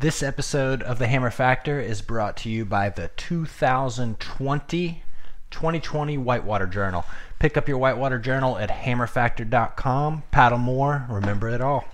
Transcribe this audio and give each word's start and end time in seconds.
This 0.00 0.22
episode 0.22 0.82
of 0.82 0.98
the 0.98 1.08
Hammer 1.08 1.30
Factor 1.30 1.78
is 1.78 2.00
brought 2.00 2.34
to 2.38 2.48
you 2.48 2.64
by 2.64 2.88
the 2.88 3.10
2020 3.18 5.02
2020 5.50 6.16
Whitewater 6.16 6.66
Journal. 6.66 7.04
Pick 7.38 7.58
up 7.58 7.68
your 7.68 7.76
Whitewater 7.76 8.18
Journal 8.18 8.56
at 8.56 8.70
hammerfactor.com. 8.70 10.22
Paddle 10.30 10.56
more, 10.56 11.04
remember 11.10 11.50
it 11.50 11.60
all. 11.60 11.84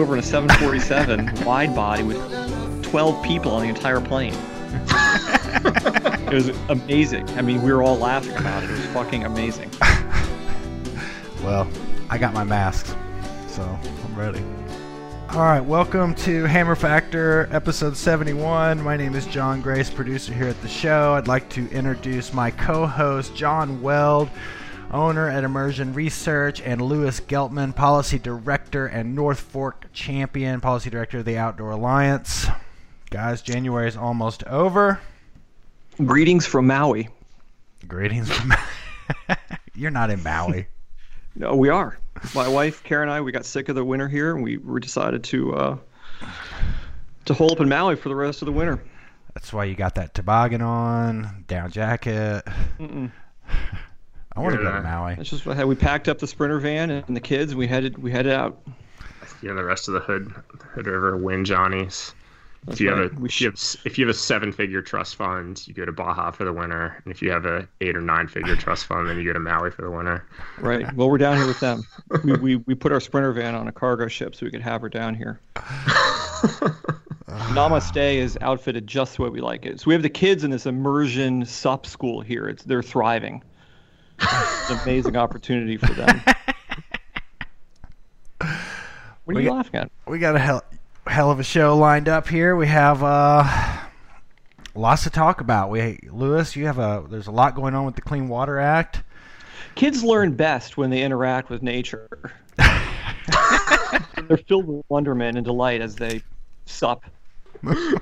Over 0.00 0.14
in 0.14 0.20
a 0.20 0.22
747 0.22 1.44
wide 1.44 1.74
body 1.74 2.02
with 2.02 2.16
12 2.84 3.22
people 3.22 3.52
on 3.52 3.64
the 3.64 3.68
entire 3.68 4.00
plane. 4.00 4.32
it 6.26 6.32
was 6.32 6.48
amazing. 6.70 7.28
I 7.36 7.42
mean, 7.42 7.60
we 7.60 7.70
were 7.70 7.82
all 7.82 7.98
laughing 7.98 8.34
about 8.34 8.62
it. 8.62 8.70
It 8.70 8.78
was 8.78 8.86
fucking 8.86 9.24
amazing. 9.24 9.70
Well, 11.42 11.68
I 12.10 12.18
got 12.18 12.34
my 12.34 12.44
masks, 12.44 12.94
so 13.48 13.62
I'm 13.62 14.14
ready. 14.14 14.42
All 15.30 15.40
right, 15.40 15.60
welcome 15.60 16.14
to 16.16 16.44
Hammer 16.44 16.76
Factor, 16.76 17.48
episode 17.50 17.96
71. 17.96 18.82
My 18.82 18.96
name 18.98 19.14
is 19.14 19.24
John 19.24 19.62
Grace, 19.62 19.88
producer 19.88 20.34
here 20.34 20.48
at 20.48 20.60
the 20.60 20.68
show. 20.68 21.14
I'd 21.14 21.28
like 21.28 21.48
to 21.50 21.66
introduce 21.70 22.34
my 22.34 22.50
co 22.50 22.86
host, 22.86 23.34
John 23.34 23.80
Weld, 23.80 24.28
owner 24.92 25.28
at 25.28 25.44
Immersion 25.44 25.94
Research, 25.94 26.60
and 26.60 26.82
Louis 26.82 27.18
Geltman, 27.20 27.74
policy 27.74 28.18
director 28.18 28.59
and 28.74 29.14
North 29.14 29.40
Fork 29.40 29.86
champion, 29.92 30.60
policy 30.60 30.90
director 30.90 31.18
of 31.18 31.24
the 31.24 31.36
Outdoor 31.36 31.70
Alliance. 31.70 32.46
Guys, 33.10 33.42
January 33.42 33.88
is 33.88 33.96
almost 33.96 34.44
over. 34.44 35.00
Greetings 36.04 36.46
from 36.46 36.66
Maui. 36.66 37.08
Greetings 37.86 38.30
from. 38.30 38.48
Maui. 38.48 39.36
You're 39.74 39.90
not 39.90 40.10
in 40.10 40.22
Maui. 40.22 40.66
No, 41.34 41.56
we 41.56 41.68
are. 41.68 41.98
My 42.34 42.48
wife 42.48 42.82
Karen 42.84 43.08
and 43.08 43.16
I, 43.16 43.20
we 43.20 43.32
got 43.32 43.44
sick 43.44 43.68
of 43.68 43.74
the 43.74 43.84
winter 43.84 44.08
here, 44.08 44.34
and 44.34 44.44
we, 44.44 44.58
we 44.58 44.80
decided 44.80 45.24
to 45.24 45.54
uh, 45.54 45.76
to 47.24 47.34
hole 47.34 47.52
up 47.52 47.60
in 47.60 47.68
Maui 47.68 47.96
for 47.96 48.08
the 48.08 48.14
rest 48.14 48.42
of 48.42 48.46
the 48.46 48.52
winter. 48.52 48.82
That's 49.34 49.52
why 49.52 49.64
you 49.64 49.74
got 49.74 49.94
that 49.94 50.14
toboggan 50.14 50.62
on, 50.62 51.44
down 51.46 51.70
jacket. 51.70 52.44
I 54.36 54.40
want 54.40 54.54
to 54.56 54.62
go 54.62 54.72
to 54.72 54.82
Maui. 54.82 55.14
That's 55.16 55.30
just 55.30 55.44
what 55.46 55.66
we 55.66 55.74
packed 55.74 56.08
up 56.08 56.18
the 56.18 56.26
sprinter 56.26 56.58
van 56.60 56.90
and 56.90 57.16
the 57.16 57.20
kids. 57.20 57.52
And 57.52 57.58
we 57.58 57.66
headed 57.66 57.98
we 57.98 58.10
headed 58.10 58.32
out. 58.32 58.60
you 59.42 59.48
know 59.48 59.54
the 59.56 59.64
rest 59.64 59.88
of 59.88 59.94
the 59.94 60.00
hood 60.00 60.32
hood 60.74 60.86
river 60.86 61.16
win 61.16 61.44
johnnies 61.44 62.14
That's 62.64 62.76
if 62.76 62.80
you 62.82 62.92
right. 62.92 63.02
have 63.02 63.16
a 63.16 63.20
We 63.20 63.28
if 63.28 63.40
you 63.40 63.48
have, 63.48 63.76
if 63.84 63.98
you 63.98 64.06
have 64.06 64.14
a 64.14 64.18
seven 64.18 64.52
figure 64.52 64.82
trust 64.82 65.16
fund 65.16 65.66
you 65.66 65.74
go 65.74 65.84
to 65.84 65.92
baja 65.92 66.30
for 66.30 66.44
the 66.44 66.52
winter 66.52 67.00
and 67.04 67.12
if 67.12 67.20
you 67.22 67.30
have 67.30 67.44
a 67.44 67.66
eight 67.80 67.96
or 67.96 68.00
nine 68.00 68.28
figure 68.28 68.54
trust 68.54 68.86
fund 68.86 69.08
then 69.08 69.16
you 69.18 69.24
go 69.24 69.32
to 69.32 69.40
maui 69.40 69.70
for 69.70 69.82
the 69.82 69.90
winter 69.90 70.24
Right. 70.58 70.92
Well, 70.94 71.08
we're 71.10 71.18
down 71.18 71.36
here 71.38 71.46
with 71.46 71.60
them. 71.60 71.82
We, 72.22 72.32
we, 72.34 72.56
we 72.56 72.74
put 72.74 72.92
our 72.92 73.00
sprinter 73.00 73.32
van 73.32 73.54
on 73.54 73.66
a 73.66 73.72
cargo 73.72 74.08
ship 74.08 74.34
so 74.34 74.44
we 74.44 74.50
could 74.52 74.60
have 74.60 74.82
her 74.82 74.88
down 74.90 75.14
here. 75.14 75.40
Namaste 77.28 78.14
is 78.16 78.36
outfitted 78.40 78.86
just 78.86 79.16
the 79.16 79.22
way 79.22 79.28
we 79.30 79.40
like 79.40 79.64
it. 79.64 79.80
So 79.80 79.84
we 79.86 79.94
have 79.94 80.02
the 80.02 80.10
kids 80.10 80.44
in 80.44 80.50
this 80.50 80.66
immersion 80.66 81.44
sup 81.46 81.86
school 81.86 82.20
here. 82.20 82.48
It's 82.48 82.62
they're 82.64 82.82
thriving. 82.82 83.42
It's 84.20 84.70
an 84.70 84.78
amazing 84.80 85.16
opportunity 85.16 85.76
for 85.76 85.92
them. 85.92 86.22
What 89.24 89.36
are 89.36 89.38
We 89.38 89.42
you 89.44 89.48
got- 89.50 89.56
laughing 89.56 89.80
at? 89.80 89.90
We 90.06 90.18
got 90.18 90.34
a 90.34 90.38
hell, 90.38 90.64
hell 91.06 91.30
of 91.30 91.38
a 91.38 91.44
show 91.44 91.76
lined 91.76 92.08
up 92.08 92.26
here. 92.26 92.56
We 92.56 92.66
have 92.66 93.02
uh, 93.04 93.44
lots 94.74 95.04
to 95.04 95.10
talk 95.10 95.40
about. 95.40 95.70
We 95.70 96.00
Louis, 96.10 96.56
you 96.56 96.66
have 96.66 96.78
a 96.78 97.04
there's 97.08 97.26
a 97.28 97.30
lot 97.30 97.54
going 97.54 97.74
on 97.74 97.84
with 97.84 97.94
the 97.94 98.00
Clean 98.02 98.28
Water 98.28 98.58
Act. 98.58 99.02
Kids 99.76 100.02
learn 100.02 100.32
best 100.34 100.76
when 100.76 100.90
they 100.90 101.02
interact 101.02 101.48
with 101.48 101.62
nature. 101.62 102.08
They're 104.26 104.36
filled 104.48 104.66
with 104.66 104.84
wonderment 104.88 105.36
and 105.36 105.44
delight 105.44 105.80
as 105.80 105.94
they 105.94 106.22
sup 106.66 107.04
through 107.62 108.00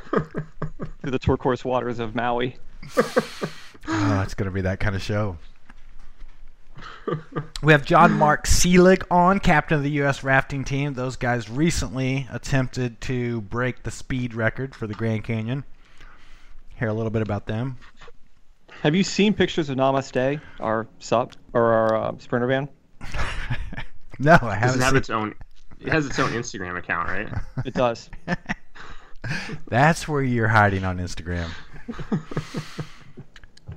the 1.03 1.19
turquoise 1.19 1.65
waters 1.65 1.99
of 1.99 2.15
Maui. 2.15 2.57
Oh, 3.87 4.21
it's 4.23 4.35
gonna 4.35 4.51
be 4.51 4.63
that 4.63 4.81
kind 4.81 4.95
of 4.97 5.03
show. 5.03 5.37
We 7.63 7.73
have 7.73 7.85
John 7.85 8.13
Mark 8.13 8.47
Seelig 8.47 9.03
on, 9.11 9.41
captain 9.41 9.77
of 9.79 9.83
the 9.83 9.91
U.S. 9.93 10.23
rafting 10.23 10.65
team. 10.65 10.95
Those 10.95 11.17
guys 11.17 11.49
recently 11.51 12.27
attempted 12.31 13.01
to 13.03 13.41
break 13.43 13.83
the 13.83 13.91
speed 13.91 14.35
record 14.35 14.75
for 14.75 14.87
the 14.87 14.95
Grand 14.95 15.25
Canyon. 15.25 15.65
Hear 16.77 16.89
a 16.89 16.95
little 16.95 17.11
bit 17.11 17.23
about 17.23 17.47
them. 17.47 17.79
Have 18.83 18.95
you 18.95 19.03
seen 19.03 19.35
pictures 19.35 19.69
of 19.71 19.77
Namaste, 19.77 20.41
our 20.61 20.87
sup 21.01 21.35
or 21.53 21.73
our 21.73 21.97
uh, 21.97 22.13
sprinter 22.19 22.47
van? 22.47 22.69
No, 24.21 24.37
I 24.43 24.57
haven't. 24.57 24.81
it 24.81 24.83
have 24.83 24.91
seen- 24.91 24.97
its 24.97 25.11
own 25.11 25.35
it 25.81 25.93
has 25.93 26.05
its 26.05 26.19
own 26.19 26.31
instagram 26.31 26.77
account 26.77 27.09
right 27.09 27.29
It 27.65 27.73
does. 27.75 28.11
That's 29.69 30.09
where 30.09 30.23
you're 30.23 30.49
hiding 30.49 30.85
on 30.85 30.99
Instagram. 30.99 31.49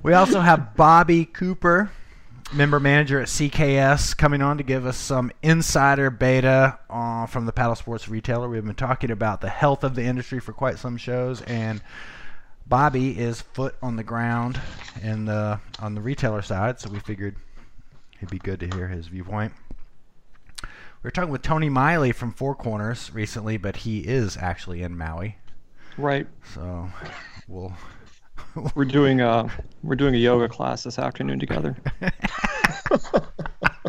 we 0.02 0.14
also 0.14 0.40
have 0.40 0.74
Bobby 0.74 1.24
Cooper, 1.26 1.92
member 2.54 2.78
manager 2.78 3.20
at 3.20 3.28
CKS, 3.28 4.16
coming 4.16 4.42
on 4.42 4.58
to 4.58 4.62
give 4.62 4.86
us 4.86 4.96
some 4.96 5.30
insider 5.42 6.10
beta 6.10 6.78
uh, 6.90 7.26
from 7.26 7.46
the 7.46 7.52
paddle 7.52 7.74
sports 7.74 8.08
retailer. 8.08 8.48
We've 8.48 8.64
been 8.64 8.74
talking 8.74 9.10
about 9.10 9.40
the 9.40 9.48
health 9.48 9.84
of 9.84 9.94
the 9.94 10.02
industry 10.02 10.40
for 10.40 10.52
quite 10.52 10.78
some 10.78 10.96
shows, 10.96 11.42
and 11.42 11.82
Bobby 12.66 13.18
is 13.18 13.42
foot 13.42 13.74
on 13.82 13.96
the 13.96 14.04
ground 14.04 14.60
in 15.02 15.24
the 15.24 15.60
on 15.80 15.94
the 15.94 16.00
retailer 16.00 16.42
side, 16.42 16.80
so 16.80 16.90
we 16.90 16.98
figured 16.98 17.36
it'd 18.16 18.30
be 18.30 18.38
good 18.38 18.60
to 18.60 18.68
hear 18.76 18.88
his 18.88 19.06
viewpoint. 19.08 19.52
We 20.62 21.08
were 21.08 21.10
talking 21.10 21.32
with 21.32 21.42
Tony 21.42 21.68
Miley 21.68 22.12
from 22.12 22.32
Four 22.32 22.54
Corners 22.54 23.12
recently, 23.12 23.56
but 23.56 23.76
he 23.78 24.00
is 24.00 24.36
actually 24.36 24.82
in 24.82 24.96
Maui. 24.96 25.36
Right. 25.98 26.26
So 26.54 26.88
we'll. 27.48 27.72
We're 28.74 28.84
doing 28.84 29.20
a 29.20 29.50
we're 29.82 29.96
doing 29.96 30.14
a 30.14 30.18
yoga 30.18 30.48
class 30.48 30.84
this 30.84 30.98
afternoon 30.98 31.38
together. 31.38 31.76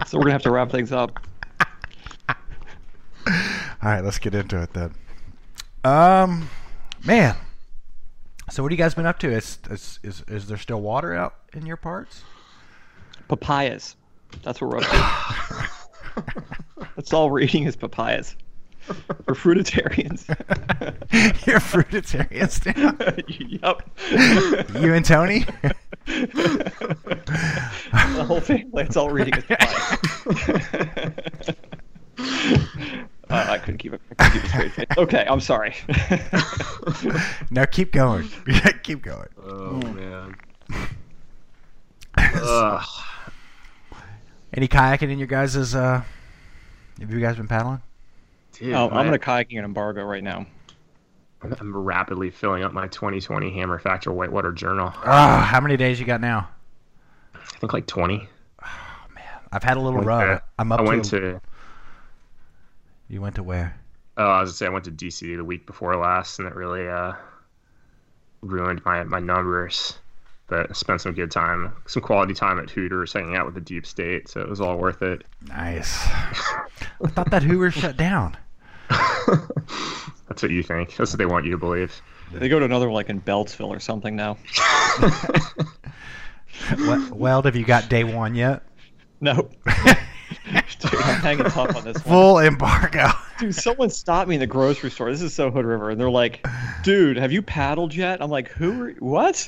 so 0.07 0.17
we're 0.17 0.21
gonna 0.21 0.31
have 0.31 0.43
to 0.43 0.51
wrap 0.51 0.71
things 0.71 0.91
up. 0.91 1.19
All 3.27 3.89
right, 3.89 4.01
let's 4.01 4.19
get 4.19 4.33
into 4.33 4.61
it 4.61 4.73
then. 4.73 4.95
Um, 5.83 6.49
man. 7.03 7.35
So 8.49 8.63
what 8.63 8.71
have 8.71 8.79
you 8.79 8.83
guys 8.83 8.93
been 8.93 9.05
up 9.05 9.19
to? 9.19 9.29
Is 9.29 9.59
is 9.69 9.99
is, 10.03 10.23
is 10.27 10.47
there 10.47 10.57
still 10.57 10.81
water 10.81 11.13
out 11.13 11.35
in 11.53 11.65
your 11.65 11.77
parts? 11.77 12.23
Papayas. 13.27 13.95
That's 14.43 14.61
what 14.61 14.71
we're 14.71 14.77
up 14.77 14.83
to. 16.15 16.43
That's 16.95 17.11
all 17.13 17.29
we're 17.29 17.41
eating 17.41 17.65
is 17.65 17.75
papayas. 17.75 18.35
We're 19.27 19.33
fruitarians. 19.35 20.27
You're 21.47 21.59
fruitarians 21.59 22.65
now. 22.65 22.97
yep. 24.73 24.81
You 24.81 24.93
and 24.93 25.05
Tony. 25.05 25.45
the 28.15 28.25
whole 28.27 28.41
family. 28.41 28.69
That's 28.73 28.97
all 28.97 29.07
we're 29.07 29.21
eating 29.21 29.35
is. 29.35 29.45
Uh, 33.29 33.45
I 33.49 33.57
couldn't 33.57 33.77
keep 33.77 33.93
it. 33.93 34.01
Couldn't 34.17 34.31
keep 34.33 34.43
a 34.43 34.69
straight. 34.69 34.97
Okay, 34.97 35.25
I'm 35.29 35.39
sorry. 35.39 35.75
now 37.49 37.65
keep 37.65 37.91
going. 37.91 38.29
keep 38.83 39.01
going. 39.01 39.29
oh 39.43 39.81
man 39.93 40.35
Ugh. 42.17 42.85
Any 44.53 44.67
kayaking 44.67 45.09
in 45.09 45.17
your 45.17 45.27
guys' 45.27 45.73
uh 45.73 46.03
have 46.99 47.11
you 47.11 47.19
guys 47.19 47.37
been 47.37 47.47
paddling? 47.47 47.81
Dude, 48.63 48.73
oh, 48.75 48.89
my- 48.89 48.99
I'm 48.99 49.05
gonna 49.05 49.19
kayaking 49.19 49.59
an 49.59 49.65
embargo 49.65 50.03
right 50.03 50.23
now. 50.23 50.45
I'm, 51.41 51.53
I'm 51.59 51.75
rapidly 51.75 52.29
filling 52.29 52.63
up 52.63 52.71
my 52.71 52.87
2020 52.87 53.51
Hammer 53.53 53.77
Factor 53.77 54.11
Whitewater 54.13 54.53
Journal. 54.53 54.93
Ah, 54.95 55.45
how 55.49 55.59
many 55.59 55.75
days 55.75 55.99
you 55.99 56.05
got 56.05 56.21
now? 56.21 56.47
I 57.35 57.39
think 57.59 57.73
like 57.73 57.87
20. 57.87 58.29
Man, 59.13 59.23
I've 59.51 59.63
had 59.63 59.75
a 59.75 59.81
little 59.81 59.95
Went 59.99 60.07
run. 60.07 60.39
I'm 60.57 60.71
up 60.71 60.79
I 60.79 60.83
went 60.83 61.05
to, 61.05 61.19
to 61.19 61.41
You 63.09 63.21
went 63.21 63.35
to 63.35 63.43
where? 63.43 63.77
Oh, 64.15 64.25
I 64.25 64.41
was 64.41 64.51
gonna 64.51 64.55
say 64.55 64.65
I 64.67 64.69
went 64.69 64.85
to 64.85 64.91
DC 64.91 65.35
the 65.35 65.43
week 65.43 65.65
before 65.67 65.95
last, 65.97 66.39
and 66.39 66.47
it 66.47 66.55
really 66.55 66.87
uh, 66.87 67.13
ruined 68.41 68.81
my 68.85 69.03
my 69.03 69.19
numbers. 69.19 69.97
But 70.47 70.69
I 70.69 70.73
spent 70.73 71.01
some 71.01 71.13
good 71.13 71.31
time, 71.31 71.73
some 71.87 72.03
quality 72.03 72.33
time 72.33 72.59
at 72.59 72.69
Hooters, 72.69 73.11
hanging 73.11 73.35
out 73.35 73.45
with 73.45 73.55
the 73.55 73.61
deep 73.61 73.85
state, 73.85 74.29
so 74.29 74.39
it 74.41 74.49
was 74.49 74.61
all 74.61 74.77
worth 74.77 75.01
it. 75.01 75.23
Nice. 75.47 75.97
I 76.07 77.07
thought 77.07 77.31
that 77.31 77.43
Hoover 77.43 77.71
shut 77.71 77.97
down. 77.97 78.37
That's 80.27 80.41
what 80.41 80.51
you 80.51 80.63
think. 80.63 80.95
That's 80.95 81.11
what 81.11 81.17
they 81.17 81.25
want 81.25 81.45
you 81.45 81.51
to 81.51 81.57
believe. 81.57 82.01
They 82.31 82.49
go 82.49 82.59
to 82.59 82.65
another 82.65 82.87
one 82.87 82.95
like 82.95 83.09
in 83.09 83.21
Beltsville 83.21 83.69
or 83.69 83.79
something 83.79 84.15
now. 84.15 84.37
Well, 86.77 87.09
Weld, 87.13 87.45
have 87.45 87.55
you 87.55 87.65
got 87.65 87.89
day 87.89 88.03
one 88.03 88.35
yet? 88.35 88.63
No. 89.19 89.33
Dude, 90.79 90.93
I'm 90.93 91.21
hanging 91.21 91.45
tough 91.45 91.75
on 91.75 91.83
this 91.83 91.95
one. 91.95 92.03
Full 92.03 92.39
embargo. 92.39 93.09
Dude, 93.39 93.55
someone 93.55 93.89
stopped 93.89 94.29
me 94.29 94.35
in 94.35 94.39
the 94.39 94.47
grocery 94.47 94.91
store. 94.91 95.09
This 95.11 95.21
is 95.21 95.33
so 95.33 95.49
Hood 95.49 95.65
River, 95.65 95.89
and 95.89 95.99
they're 95.99 96.09
like, 96.09 96.45
"Dude, 96.83 97.17
have 97.17 97.31
you 97.31 97.41
paddled 97.41 97.95
yet?" 97.95 98.21
I'm 98.21 98.29
like, 98.29 98.49
"Who? 98.49 98.83
Are, 98.83 98.89
you? 98.89 98.95
what?" 98.99 99.47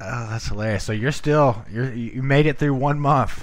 Oh, 0.00 0.28
that's 0.30 0.48
hilarious. 0.48 0.84
So 0.84 0.92
you're 0.92 1.12
still 1.12 1.64
you're 1.70 1.92
you 1.92 2.22
made 2.22 2.46
it 2.46 2.58
through 2.58 2.74
one 2.74 3.00
month. 3.00 3.42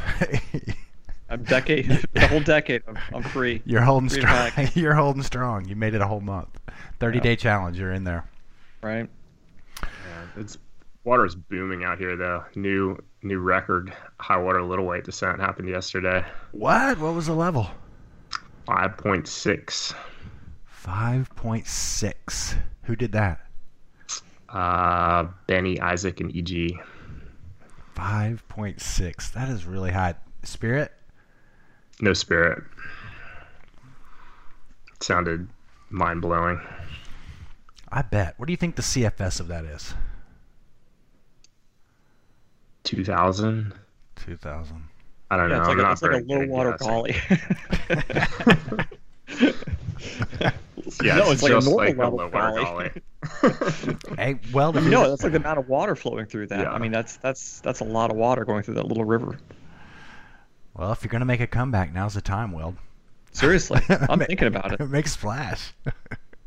I'm 1.31 1.43
decade, 1.43 1.87
the 2.11 2.27
whole 2.27 2.41
decade. 2.41 2.83
I'm, 2.85 2.97
I'm 3.13 3.23
free. 3.23 3.61
you're 3.65 3.81
holding 3.81 4.09
Free 4.09 4.19
strong. 4.19 4.51
You're 4.73 4.93
holding 4.93 5.23
strong. 5.23 5.65
You 5.65 5.77
made 5.77 5.93
it 5.93 6.01
a 6.01 6.07
whole 6.07 6.19
month. 6.19 6.49
Thirty 6.99 7.21
day 7.21 7.37
challenge. 7.37 7.79
You're 7.79 7.93
in 7.93 8.03
there. 8.03 8.29
Right? 8.83 9.09
Yeah, 9.81 9.87
it's 10.35 10.57
water 11.05 11.25
is 11.25 11.35
booming 11.35 11.85
out 11.85 11.97
here 11.99 12.17
though. 12.17 12.43
New 12.55 12.97
new 13.23 13.39
record 13.39 13.93
high 14.19 14.37
water 14.37 14.61
little 14.61 14.85
white 14.85 15.05
descent 15.05 15.39
happened 15.39 15.69
yesterday. 15.69 16.25
What? 16.51 16.99
What 16.99 17.13
was 17.13 17.27
the 17.27 17.33
level? 17.33 17.69
Five 18.65 18.97
point 18.97 19.25
six. 19.25 19.93
Five 20.65 21.33
point 21.35 21.65
six. 21.65 22.55
Who 22.83 22.97
did 22.97 23.13
that? 23.13 23.39
Uh, 24.49 25.27
Benny, 25.47 25.79
Isaac, 25.79 26.19
and 26.19 26.35
E 26.35 26.39
EG. 26.39 26.77
Five 27.95 28.45
point 28.49 28.81
six. 28.81 29.29
That 29.29 29.47
is 29.47 29.65
really 29.65 29.91
high. 29.91 30.15
Spirit. 30.43 30.91
No 32.01 32.13
spirit. 32.13 32.63
sounded 34.99 35.47
mind 35.89 36.21
blowing. 36.21 36.59
I 37.91 38.01
bet. 38.01 38.33
What 38.37 38.47
do 38.47 38.53
you 38.53 38.57
think 38.57 38.75
the 38.75 38.81
CFS 38.81 39.39
of 39.39 39.47
that 39.49 39.65
is? 39.65 39.93
Two 42.83 43.03
thousand. 43.05 43.73
Two 44.15 44.35
thousand. 44.37 44.83
I 45.29 45.37
don't 45.37 45.49
Yeah, 45.49 45.57
know. 45.57 45.61
it's 45.61 45.67
like, 45.69 45.77
a, 45.77 45.91
it's 45.91 46.01
like 46.01 46.11
a 46.11 46.13
very 46.13 46.23
good 46.23 46.49
low 46.49 46.55
water 46.55 46.71
guessing. 46.71 46.87
golly. 46.87 47.15
Yeah, 51.03 51.17
no, 51.17 51.31
it's 51.31 51.43
like 51.43 51.51
a 51.51 51.55
just 51.55 51.67
normal 51.69 51.85
like 51.85 51.95
a 51.95 51.99
level 52.01 52.17
low 52.17 52.27
water 52.29 52.61
golly. 52.63 52.91
Hey, 54.17 54.39
well, 54.51 54.73
no, 54.73 54.81
you're- 54.81 55.09
that's 55.09 55.23
like 55.23 55.31
the 55.31 55.37
amount 55.37 55.59
of 55.59 55.69
water 55.69 55.95
flowing 55.95 56.25
through 56.25 56.47
that. 56.47 56.59
Yeah. 56.61 56.71
I 56.71 56.79
mean, 56.79 56.91
that's 56.91 57.17
that's 57.17 57.59
that's 57.61 57.79
a 57.81 57.83
lot 57.83 58.09
of 58.11 58.17
water 58.17 58.43
going 58.45 58.63
through 58.63 58.73
that 58.75 58.87
little 58.87 59.05
river. 59.05 59.37
Well, 60.81 60.91
if 60.91 61.03
you're 61.03 61.11
gonna 61.11 61.25
make 61.25 61.39
a 61.41 61.45
comeback, 61.45 61.93
now's 61.93 62.15
the 62.15 62.21
time, 62.21 62.51
Weld. 62.53 62.75
Seriously, 63.33 63.81
I'm 63.87 64.17
thinking 64.17 64.47
about 64.47 64.73
it. 64.73 64.79
Make 64.89 65.05
a 65.05 65.09
splash. 65.09 65.73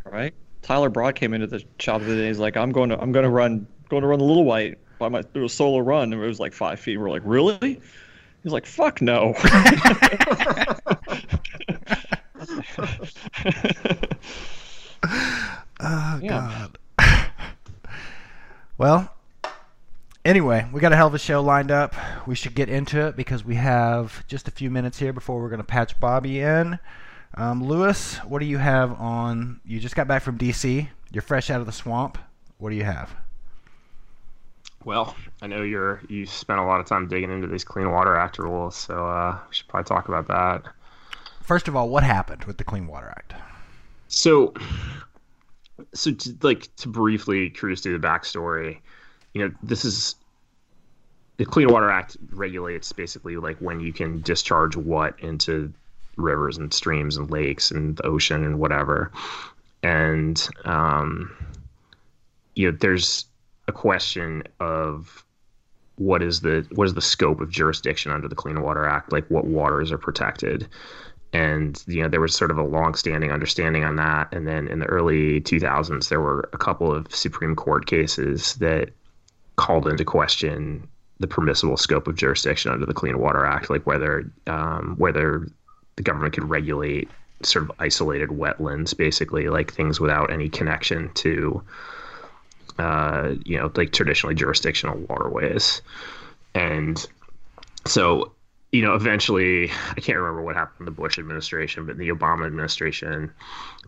Right. 0.04 0.34
Tyler 0.62 0.90
Bradt 0.90 1.14
came 1.14 1.32
into 1.34 1.46
the 1.46 1.64
shop 1.78 2.00
the 2.00 2.06
other 2.06 2.16
day. 2.16 2.26
He's 2.28 2.38
like, 2.38 2.56
"I'm 2.56 2.70
going 2.72 2.90
to, 2.90 3.00
I'm 3.00 3.10
going 3.10 3.22
to 3.24 3.30
run, 3.30 3.66
going 3.88 4.02
to 4.02 4.06
run 4.06 4.18
the 4.18 4.24
Little 4.24 4.44
White. 4.44 4.78
I 5.00 5.08
might 5.08 5.32
do 5.32 5.44
a 5.44 5.48
solo 5.48 5.78
run." 5.78 6.12
And 6.12 6.22
it 6.22 6.26
was 6.26 6.38
like 6.40 6.52
five 6.52 6.78
feet. 6.78 6.98
We're 6.98 7.10
like, 7.10 7.22
"Really?" 7.24 7.80
He's 8.42 8.52
like, 8.52 8.66
"Fuck 8.66 9.00
no." 9.00 9.34
Oh 15.80 16.20
Yeah. 16.22 16.68
God. 16.68 16.78
well, 18.78 19.13
anyway, 20.24 20.66
we 20.72 20.80
got 20.80 20.92
a 20.92 20.96
hell 20.96 21.08
of 21.08 21.14
a 21.14 21.18
show 21.18 21.42
lined 21.42 21.70
up. 21.70 21.94
We 22.26 22.34
should 22.34 22.54
get 22.54 22.68
into 22.68 23.06
it 23.06 23.16
because 23.16 23.44
we 23.44 23.56
have 23.56 24.26
just 24.26 24.48
a 24.48 24.50
few 24.50 24.70
minutes 24.70 24.98
here 24.98 25.12
before 25.12 25.40
we're 25.40 25.48
going 25.48 25.58
to 25.58 25.64
patch 25.64 25.98
Bobby 26.00 26.40
in. 26.40 26.78
Um, 27.34 27.64
Louis, 27.64 28.16
what 28.18 28.38
do 28.38 28.46
you 28.46 28.58
have 28.58 28.92
on? 29.00 29.60
You 29.64 29.80
just 29.80 29.96
got 29.96 30.06
back 30.08 30.22
from 30.22 30.38
DC. 30.38 30.88
You're 31.10 31.22
fresh 31.22 31.50
out 31.50 31.60
of 31.60 31.66
the 31.66 31.72
swamp. 31.72 32.18
What 32.58 32.70
do 32.70 32.76
you 32.76 32.84
have? 32.84 33.14
Well, 34.84 35.16
I 35.40 35.46
know 35.46 35.62
you're 35.62 36.02
you 36.08 36.26
spent 36.26 36.60
a 36.60 36.64
lot 36.64 36.78
of 36.78 36.86
time 36.86 37.08
digging 37.08 37.30
into 37.30 37.46
these 37.46 37.64
Clean 37.64 37.90
Water 37.90 38.16
Act 38.16 38.38
rules, 38.38 38.76
so 38.76 39.06
uh, 39.06 39.38
we 39.48 39.54
should 39.54 39.66
probably 39.66 39.88
talk 39.88 40.08
about 40.08 40.28
that. 40.28 40.70
First 41.42 41.68
of 41.68 41.76
all, 41.76 41.88
what 41.88 42.02
happened 42.02 42.44
with 42.44 42.58
the 42.58 42.64
Clean 42.64 42.86
Water 42.86 43.08
Act? 43.16 43.34
So, 44.08 44.52
so 45.94 46.12
to, 46.12 46.36
like 46.42 46.74
to 46.76 46.88
briefly 46.88 47.50
cruise 47.50 47.80
through 47.80 47.98
the 47.98 48.06
backstory, 48.06 48.78
you 49.34 49.42
know, 49.42 49.54
this 49.62 49.84
is 49.84 50.14
the 51.36 51.44
Clean 51.44 51.70
Water 51.70 51.90
Act 51.90 52.16
regulates 52.30 52.92
basically 52.92 53.36
like 53.36 53.58
when 53.58 53.80
you 53.80 53.92
can 53.92 54.22
discharge 54.22 54.76
what 54.76 55.18
into 55.18 55.72
rivers 56.16 56.56
and 56.56 56.72
streams 56.72 57.16
and 57.16 57.30
lakes 57.30 57.70
and 57.70 57.96
the 57.96 58.06
ocean 58.06 58.44
and 58.44 58.58
whatever. 58.58 59.10
And 59.82 60.48
um, 60.64 61.34
you 62.54 62.70
know, 62.70 62.78
there's 62.80 63.26
a 63.66 63.72
question 63.72 64.44
of 64.60 65.24
what 65.96 66.22
is 66.22 66.40
the 66.40 66.66
what 66.72 66.86
is 66.86 66.94
the 66.94 67.02
scope 67.02 67.40
of 67.40 67.50
jurisdiction 67.50 68.12
under 68.12 68.28
the 68.28 68.36
Clean 68.36 68.60
Water 68.62 68.86
Act? 68.86 69.12
Like 69.12 69.28
what 69.28 69.44
waters 69.44 69.92
are 69.92 69.98
protected? 69.98 70.68
and 71.34 71.82
you 71.88 72.00
know 72.00 72.08
there 72.08 72.20
was 72.20 72.34
sort 72.34 72.52
of 72.52 72.58
a 72.58 72.62
long-standing 72.62 73.32
understanding 73.32 73.82
on 73.82 73.96
that 73.96 74.32
and 74.32 74.46
then 74.46 74.68
in 74.68 74.78
the 74.78 74.86
early 74.86 75.40
2000s 75.40 76.08
there 76.08 76.20
were 76.20 76.48
a 76.52 76.58
couple 76.58 76.94
of 76.94 77.12
supreme 77.12 77.56
court 77.56 77.86
cases 77.86 78.54
that 78.54 78.90
called 79.56 79.86
into 79.86 80.04
question 80.04 80.88
the 81.20 81.26
permissible 81.26 81.76
scope 81.76 82.08
of 82.08 82.16
jurisdiction 82.16 82.72
under 82.72 82.86
the 82.86 82.94
clean 82.94 83.18
water 83.18 83.44
act 83.44 83.70
like 83.70 83.86
whether 83.86 84.30
um, 84.46 84.94
whether 84.98 85.48
the 85.96 86.02
government 86.02 86.34
could 86.34 86.48
regulate 86.48 87.08
sort 87.42 87.64
of 87.64 87.72
isolated 87.78 88.30
wetlands 88.30 88.96
basically 88.96 89.48
like 89.48 89.72
things 89.72 90.00
without 90.00 90.32
any 90.32 90.48
connection 90.48 91.12
to 91.14 91.62
uh, 92.78 93.34
you 93.44 93.56
know 93.56 93.70
like 93.76 93.92
traditionally 93.92 94.34
jurisdictional 94.34 94.98
waterways. 95.08 95.82
And 96.54 97.04
so 97.86 98.32
you 98.72 98.82
know, 98.82 98.94
eventually, 98.94 99.70
I 99.96 100.00
can't 100.00 100.18
remember 100.18 100.42
what 100.42 100.56
happened 100.56 100.80
in 100.80 100.84
the 100.86 100.90
Bush 100.90 101.16
administration, 101.16 101.86
but 101.86 101.92
in 101.92 101.98
the 101.98 102.08
Obama 102.08 102.44
administration, 102.44 103.32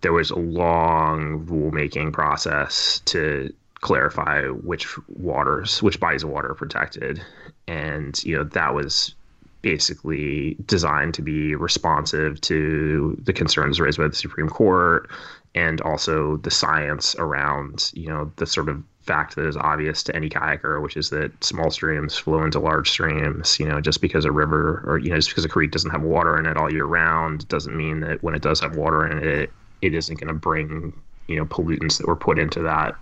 there 0.03 0.13
was 0.13 0.31
a 0.31 0.39
long 0.39 1.45
rulemaking 1.47 2.13
process 2.13 3.01
to 3.07 3.53
clarify 3.87 4.43
which 4.49 4.89
waters, 5.09 5.81
which 5.81 6.01
bodies 6.01 6.25
of 6.25 6.31
water 6.31 6.51
are 6.51 6.55
protected. 6.55 7.23
And, 7.69 8.23
you 8.25 8.37
know, 8.37 8.43
that 8.43 8.75
was 8.75 9.15
basically 9.63 10.57
designed 10.67 11.15
to 11.15 11.23
be 11.23 11.55
responsive 11.55 12.41
to 12.41 13.17
the 13.23 13.33
concerns 13.33 13.81
raised 13.81 13.99
by 13.99 14.09
the 14.09 14.15
Supreme 14.15 14.49
Court 14.49 15.09
and 15.55 15.81
also 15.83 16.37
the 16.39 16.51
science 16.51 17.15
around, 17.17 17.93
you 17.95 18.09
know, 18.09 18.31
the 18.37 18.47
sort 18.47 18.69
of 18.69 18.83
fact 19.03 19.37
that 19.37 19.47
is 19.47 19.57
obvious 19.57 20.03
to 20.03 20.17
any 20.17 20.29
kayaker, 20.29 20.83
which 20.83 20.97
is 20.97 21.11
that 21.11 21.31
small 21.43 21.71
streams 21.71 22.19
flow 22.19 22.43
into 22.43 22.59
large 22.59 22.91
streams. 22.91 23.59
You 23.61 23.67
know, 23.67 23.81
just 23.81 24.01
because 24.01 24.25
a 24.25 24.33
river 24.33 24.83
or 24.85 24.99
you 24.99 25.11
know 25.11 25.17
just 25.17 25.29
because 25.29 25.45
a 25.45 25.49
creek 25.49 25.71
doesn't 25.71 25.93
have 25.93 26.03
water 26.03 26.37
in 26.37 26.47
it 26.47 26.57
all 26.57 26.73
year 26.73 26.87
round 26.87 27.47
doesn't 27.47 27.77
mean 27.77 28.01
that 28.01 28.21
when 28.25 28.35
it 28.35 28.43
does 28.43 28.59
have 28.61 28.75
water 28.75 29.07
in 29.07 29.19
it, 29.27 29.53
it 29.81 29.95
isn't 29.95 30.19
going 30.19 30.27
to 30.29 30.35
bring 30.35 30.93
you 31.29 31.37
know 31.37 31.47
pollutants 31.47 31.99
that 31.99 32.09
were 32.09 32.17
put 32.17 32.37
into 32.39 32.61
that 32.61 32.97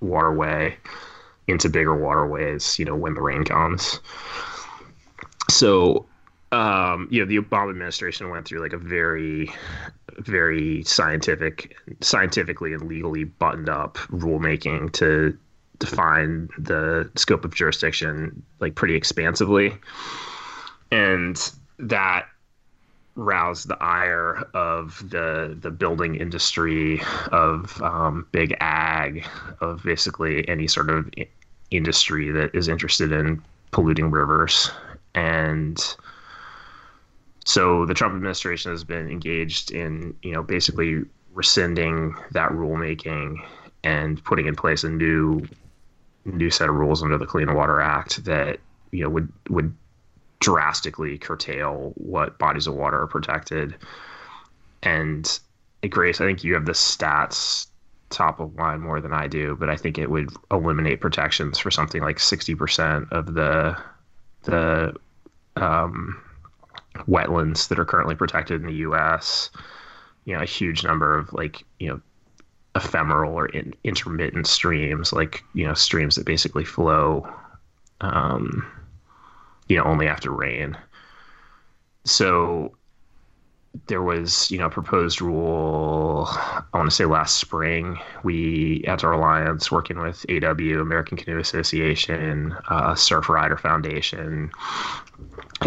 waterway 0.00 0.76
into 1.48 1.68
bigger 1.68 1.96
waterways. 1.96 2.78
You 2.78 2.84
know, 2.84 2.96
when 2.96 3.14
the 3.14 3.22
rain 3.22 3.44
comes. 3.44 4.00
So 5.50 6.06
um, 6.52 7.08
you 7.10 7.20
know, 7.20 7.26
the 7.26 7.38
Obama 7.38 7.70
administration 7.70 8.30
went 8.30 8.46
through 8.46 8.60
like 8.60 8.72
a 8.72 8.78
very, 8.78 9.52
very 10.18 10.84
scientific, 10.84 11.76
scientifically 12.00 12.72
and 12.72 12.88
legally 12.88 13.24
buttoned 13.24 13.68
up 13.68 13.98
rulemaking 14.10 14.92
to 14.92 15.36
define 15.78 16.48
the 16.58 17.10
scope 17.16 17.44
of 17.44 17.54
jurisdiction 17.54 18.42
like 18.60 18.74
pretty 18.74 18.94
expansively, 18.94 19.74
and 20.92 21.52
that 21.78 22.26
roused 23.16 23.68
the 23.68 23.82
ire 23.82 24.46
of 24.54 25.02
the 25.10 25.56
the 25.60 25.70
building 25.70 26.14
industry, 26.16 27.00
of 27.32 27.80
um, 27.82 28.26
big 28.30 28.54
ag, 28.60 29.26
of 29.60 29.82
basically 29.82 30.46
any 30.48 30.68
sort 30.68 30.90
of 30.90 31.10
industry 31.70 32.30
that 32.30 32.54
is 32.54 32.68
interested 32.68 33.10
in 33.12 33.42
polluting 33.72 34.10
rivers. 34.10 34.70
And 35.14 35.82
so 37.44 37.86
the 37.86 37.94
Trump 37.94 38.14
administration 38.14 38.70
has 38.70 38.84
been 38.84 39.10
engaged 39.10 39.72
in, 39.72 40.16
you 40.22 40.32
know, 40.32 40.42
basically 40.42 41.02
rescinding 41.32 42.14
that 42.32 42.50
rulemaking 42.50 43.36
and 43.84 44.22
putting 44.24 44.46
in 44.46 44.54
place 44.54 44.84
a 44.84 44.90
new 44.90 45.46
new 46.24 46.50
set 46.50 46.68
of 46.68 46.74
rules 46.74 47.02
under 47.02 47.16
the 47.16 47.26
Clean 47.26 47.52
Water 47.54 47.80
Act 47.80 48.24
that, 48.24 48.58
you 48.90 49.04
know, 49.04 49.10
would 49.10 49.32
would 49.48 49.74
drastically 50.40 51.18
curtail 51.18 51.92
what 51.96 52.38
bodies 52.38 52.66
of 52.66 52.74
water 52.74 53.00
are 53.00 53.06
protected. 53.06 53.74
And 54.82 55.38
Grace, 55.88 56.20
I 56.20 56.26
think 56.26 56.44
you 56.44 56.54
have 56.54 56.66
the 56.66 56.72
stats 56.72 57.66
top 58.10 58.40
of 58.40 58.54
mind 58.54 58.82
more 58.82 59.00
than 59.00 59.12
I 59.12 59.26
do, 59.26 59.56
but 59.58 59.68
I 59.68 59.76
think 59.76 59.98
it 59.98 60.10
would 60.10 60.30
eliminate 60.50 61.00
protections 61.00 61.58
for 61.58 61.70
something 61.70 62.02
like 62.02 62.18
sixty 62.18 62.54
percent 62.54 63.08
of 63.12 63.34
the 63.34 63.76
the 64.42 64.94
um, 65.56 66.20
wetlands 67.08 67.68
that 67.68 67.78
are 67.78 67.84
currently 67.84 68.14
protected 68.14 68.60
in 68.60 68.66
the 68.66 68.74
U.S. 68.74 69.50
You 70.24 70.36
know, 70.36 70.42
a 70.42 70.46
huge 70.46 70.84
number 70.84 71.16
of 71.16 71.32
like 71.32 71.64
you 71.78 71.88
know 71.88 72.00
ephemeral 72.74 73.34
or 73.34 73.46
in, 73.46 73.74
intermittent 73.84 74.46
streams, 74.46 75.12
like 75.12 75.42
you 75.54 75.66
know 75.66 75.74
streams 75.74 76.16
that 76.16 76.26
basically 76.26 76.64
flow, 76.64 77.28
um, 78.00 78.66
you 79.68 79.76
know, 79.76 79.84
only 79.84 80.06
after 80.06 80.30
rain. 80.30 80.76
So 82.04 82.76
there 83.86 84.02
was, 84.02 84.50
you 84.50 84.58
know, 84.58 84.66
a 84.66 84.70
proposed 84.70 85.20
rule. 85.20 86.26
I 86.28 86.64
want 86.74 86.88
to 86.88 86.94
say 86.94 87.04
last 87.04 87.36
spring. 87.36 87.98
We 88.22 88.82
at 88.86 88.92
Outdoor 88.92 89.12
Alliance, 89.12 89.70
working 89.70 89.98
with 89.98 90.24
AW, 90.30 90.80
American 90.80 91.16
Canoe 91.16 91.38
Association, 91.38 92.56
uh, 92.68 92.94
Surfrider 92.94 93.58
Foundation, 93.58 94.50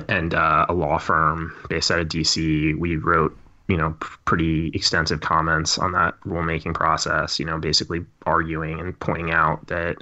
and 0.07 0.33
uh, 0.33 0.65
a 0.69 0.73
law 0.73 0.97
firm 0.97 1.55
based 1.69 1.91
out 1.91 1.99
of 1.99 2.07
DC. 2.07 2.77
We 2.77 2.97
wrote, 2.97 3.37
you 3.67 3.77
know, 3.77 3.95
pretty 4.25 4.69
extensive 4.73 5.21
comments 5.21 5.77
on 5.77 5.91
that 5.93 6.19
rulemaking 6.21 6.73
process. 6.73 7.39
You 7.39 7.45
know, 7.45 7.57
basically 7.59 8.05
arguing 8.25 8.79
and 8.79 8.99
pointing 8.99 9.31
out 9.31 9.67
that, 9.67 9.97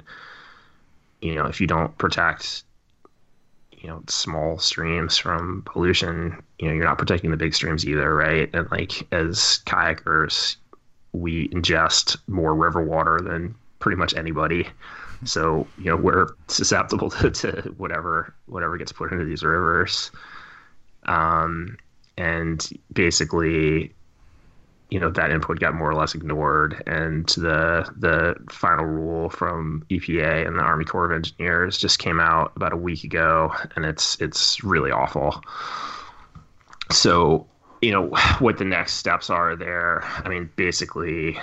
you 1.20 1.34
know, 1.34 1.46
if 1.46 1.60
you 1.60 1.66
don't 1.66 1.96
protect 1.98 2.64
you 3.80 3.88
know 3.88 4.02
small 4.08 4.58
streams 4.58 5.16
from 5.16 5.62
pollution 5.66 6.42
you 6.58 6.68
know 6.68 6.74
you're 6.74 6.84
not 6.84 6.98
protecting 6.98 7.30
the 7.30 7.36
big 7.36 7.54
streams 7.54 7.86
either 7.86 8.14
right? 8.14 8.50
And 8.52 8.70
like 8.70 9.06
as 9.12 9.60
kayakers 9.66 10.56
we 11.12 11.48
ingest 11.48 12.16
more 12.26 12.54
river 12.54 12.82
water 12.82 13.20
than 13.20 13.54
pretty 13.78 13.96
much 13.96 14.14
anybody. 14.14 14.66
So 15.24 15.66
you 15.78 15.86
know 15.86 15.96
we're 15.96 16.28
susceptible 16.48 17.10
to, 17.22 17.30
to 17.30 17.74
whatever 17.76 18.34
whatever 18.46 18.76
gets 18.76 18.92
put 18.92 19.12
into 19.12 19.24
these 19.24 19.42
rivers. 19.42 20.10
Um 21.04 21.76
and 22.16 22.68
basically 22.92 23.94
you 24.90 24.98
know 24.98 25.10
that 25.10 25.30
input 25.30 25.60
got 25.60 25.74
more 25.74 25.90
or 25.90 25.94
less 25.94 26.14
ignored, 26.14 26.82
and 26.86 27.28
the 27.30 27.90
the 27.96 28.36
final 28.50 28.84
rule 28.84 29.28
from 29.28 29.84
EPA 29.90 30.46
and 30.46 30.58
the 30.58 30.62
Army 30.62 30.84
Corps 30.84 31.06
of 31.06 31.12
Engineers 31.12 31.76
just 31.78 31.98
came 31.98 32.20
out 32.20 32.52
about 32.56 32.72
a 32.72 32.76
week 32.76 33.04
ago, 33.04 33.52
and 33.76 33.84
it's 33.84 34.20
it's 34.20 34.64
really 34.64 34.90
awful. 34.90 35.42
So 36.90 37.46
you 37.82 37.92
know 37.92 38.08
what 38.38 38.58
the 38.58 38.64
next 38.64 38.94
steps 38.94 39.28
are 39.30 39.56
there. 39.56 40.02
I 40.04 40.28
mean, 40.28 40.50
basically, 40.56 41.38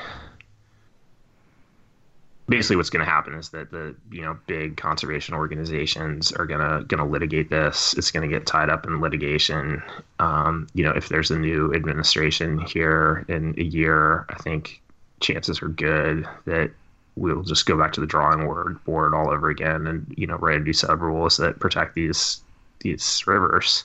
basically 2.48 2.76
what's 2.76 2.90
going 2.90 3.04
to 3.04 3.12
happen 3.12 3.34
is 3.34 3.50
that 3.50 3.72
the 3.72 3.96
you 4.12 4.22
know 4.22 4.38
big 4.46 4.78
conservation 4.78 5.34
organizations 5.34 6.32
are 6.34 6.46
gonna 6.46 6.84
gonna 6.88 7.06
litigate 7.06 7.50
this. 7.50 7.94
It's 7.98 8.12
going 8.12 8.30
to 8.30 8.34
get 8.34 8.46
tied 8.46 8.70
up 8.70 8.86
in 8.86 9.02
litigation. 9.02 9.82
Um, 10.20 10.68
you 10.74 10.84
know, 10.84 10.92
if 10.92 11.10
there's 11.10 11.32
a 11.32 11.40
new 11.40 11.74
administration 11.74 12.60
here 12.60 13.26
in 13.28 13.56
a 13.58 13.64
year, 13.64 14.26
I 14.30 14.36
think 14.36 14.82
chances 15.20 15.62
are 15.62 15.70
good 15.70 16.28
that 16.46 16.72
we'll 17.16 17.44
just 17.44 17.66
go 17.66 17.78
back 17.78 17.94
to 17.94 18.02
the 18.02 18.08
drawing 18.08 18.46
board 18.46 18.84
board 18.86 19.14
all 19.14 19.32
over 19.32 19.50
again, 19.50 19.88
and 19.88 20.14
you 20.16 20.28
know, 20.28 20.36
write 20.36 20.58
a 20.58 20.64
new 20.64 20.74
set 20.74 20.90
of 20.90 21.02
rules 21.02 21.38
that 21.38 21.60
protect 21.60 21.96
these 21.96 22.42
these 22.80 23.24
rivers. 23.26 23.84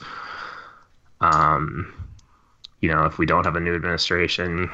Um, 1.23 2.00
you 2.81 2.89
know, 2.89 3.05
if 3.05 3.19
we 3.19 3.27
don't 3.27 3.45
have 3.45 3.57
a 3.57 3.61
new 3.61 3.75
administration, 3.75 4.71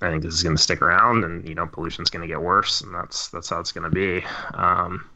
I 0.00 0.10
think 0.10 0.22
this 0.22 0.34
is 0.34 0.42
going 0.42 0.56
to 0.56 0.62
stick 0.62 0.80
around, 0.80 1.24
and 1.24 1.46
you 1.48 1.54
know, 1.54 1.66
pollution's 1.66 2.10
going 2.10 2.22
to 2.22 2.28
get 2.28 2.40
worse, 2.40 2.80
and 2.80 2.94
that's 2.94 3.28
that's 3.28 3.50
how 3.50 3.60
it's 3.60 3.72
going 3.72 3.84
to 3.84 3.94
be. 3.94 4.24
Um, 4.54 5.08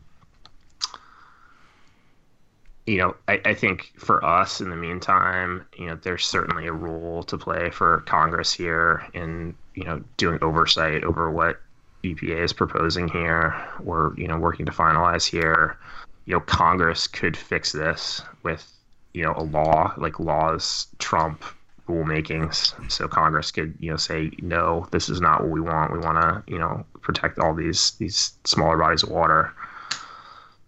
you 2.87 2.99
know, 2.99 3.15
I, 3.29 3.41
I 3.45 3.55
think 3.55 3.93
for 3.97 4.25
us 4.25 4.61
in 4.61 4.71
the 4.71 4.77
meantime, 4.77 5.67
you 5.79 5.87
know, 5.87 5.99
there's 6.03 6.27
certainly 6.27 6.67
a 6.67 6.73
role 6.73 7.23
to 7.25 7.39
play 7.39 7.71
for 7.71 8.01
Congress 8.01 8.53
here 8.53 9.07
in 9.15 9.55
you 9.75 9.85
know 9.85 10.03
doing 10.17 10.39
oversight 10.43 11.05
over 11.05 11.31
what 11.31 11.61
EPA 12.05 12.45
is 12.45 12.53
proposing 12.53 13.09
here, 13.09 13.55
or 13.85 14.15
you 14.17 14.29
know, 14.29 14.39
working 14.39 14.67
to 14.67 14.73
finalize 14.73 15.27
here. 15.27 15.79
You 16.27 16.35
know, 16.35 16.41
Congress 16.41 17.07
could 17.07 17.37
fix 17.37 17.73
this 17.73 18.21
with 18.43 18.71
you 19.15 19.25
know 19.25 19.35
a 19.37 19.43
law 19.43 19.95
like 19.97 20.21
laws 20.21 20.87
trump 20.99 21.45
rulemakings. 21.91 22.91
So 22.91 23.09
Congress 23.09 23.51
could, 23.51 23.75
you 23.79 23.91
know, 23.91 23.97
say, 23.97 24.31
no, 24.41 24.87
this 24.91 25.09
is 25.09 25.21
not 25.21 25.43
what 25.43 25.51
we 25.51 25.61
want. 25.61 25.93
We 25.93 25.99
want 25.99 26.21
to, 26.21 26.53
you 26.53 26.59
know, 26.59 26.85
protect 27.03 27.39
all 27.39 27.55
these 27.55 27.93
these 27.93 28.33
smaller 28.45 28.77
bodies 28.77 29.03
of 29.03 29.11
water. 29.11 29.53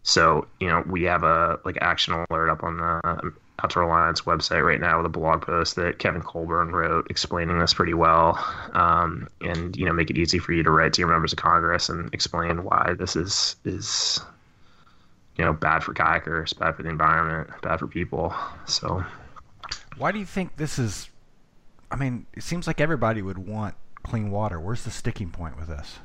So, 0.03 0.47
you 0.61 0.69
know, 0.69 0.83
we 0.87 1.05
have 1.05 1.23
a 1.23 1.59
like 1.65 1.79
action 1.81 2.15
alert 2.15 2.51
up 2.51 2.63
on 2.65 2.79
the 2.79 3.33
Outdoor 3.63 3.85
Alliance 3.85 4.23
website 4.23 4.65
right 4.65 4.81
now 4.81 4.97
with 4.97 5.07
a 5.07 5.11
blog 5.11 5.43
post 5.43 5.77
that 5.77 5.99
Kevin 5.99 6.23
Colburn 6.23 6.73
wrote 6.73 7.07
explaining 7.11 7.59
this 7.61 7.73
pretty 7.73 7.95
well, 7.95 8.37
um, 8.73 9.29
and 9.41 9.77
you 9.77 9.87
know, 9.87 9.93
make 9.93 10.11
it 10.11 10.19
easy 10.19 10.39
for 10.39 10.53
you 10.53 10.65
to 10.65 10.71
write 10.71 10.95
to 10.95 11.01
your 11.01 11.09
members 11.09 11.33
of 11.33 11.39
Congress 11.39 11.89
and 11.89 12.13
explain 12.13 12.65
why 12.65 12.95
this 12.99 13.15
is 13.15 13.55
is 13.65 14.21
you 15.37 15.45
know 15.45 15.53
bad 15.53 15.85
for 15.85 15.95
kayakers, 15.95 16.59
bad 16.59 16.75
for 16.75 16.83
the 16.83 16.89
environment, 16.89 17.51
bad 17.63 17.79
for 17.79 17.87
people. 17.87 18.35
So 18.67 19.05
why 19.97 20.11
do 20.11 20.19
you 20.19 20.27
think 20.27 20.57
this 20.57 20.79
is? 20.79 21.09
I 21.93 21.97
mean, 21.97 22.27
it 22.33 22.43
seems 22.43 22.67
like 22.67 22.81
everybody 22.81 23.23
would 23.23 23.39
want 23.39 23.75
clean 24.03 24.31
water. 24.31 24.59
Where's 24.59 24.83
the 24.85 24.91
sticking 24.91 25.31
point 25.31 25.57
with 25.57 25.69
this? 25.69 25.99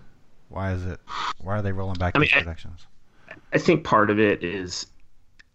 Why 0.49 0.71
is 0.73 0.85
it? 0.85 0.99
Why 1.39 1.57
are 1.57 1.61
they 1.61 1.71
rolling 1.71 1.95
back 1.97 2.15
I 2.15 2.19
these 2.19 2.33
I- 2.33 2.39
protections? 2.39 2.85
I 3.53 3.57
think 3.57 3.83
part 3.83 4.09
of 4.09 4.19
it 4.19 4.43
is, 4.43 4.87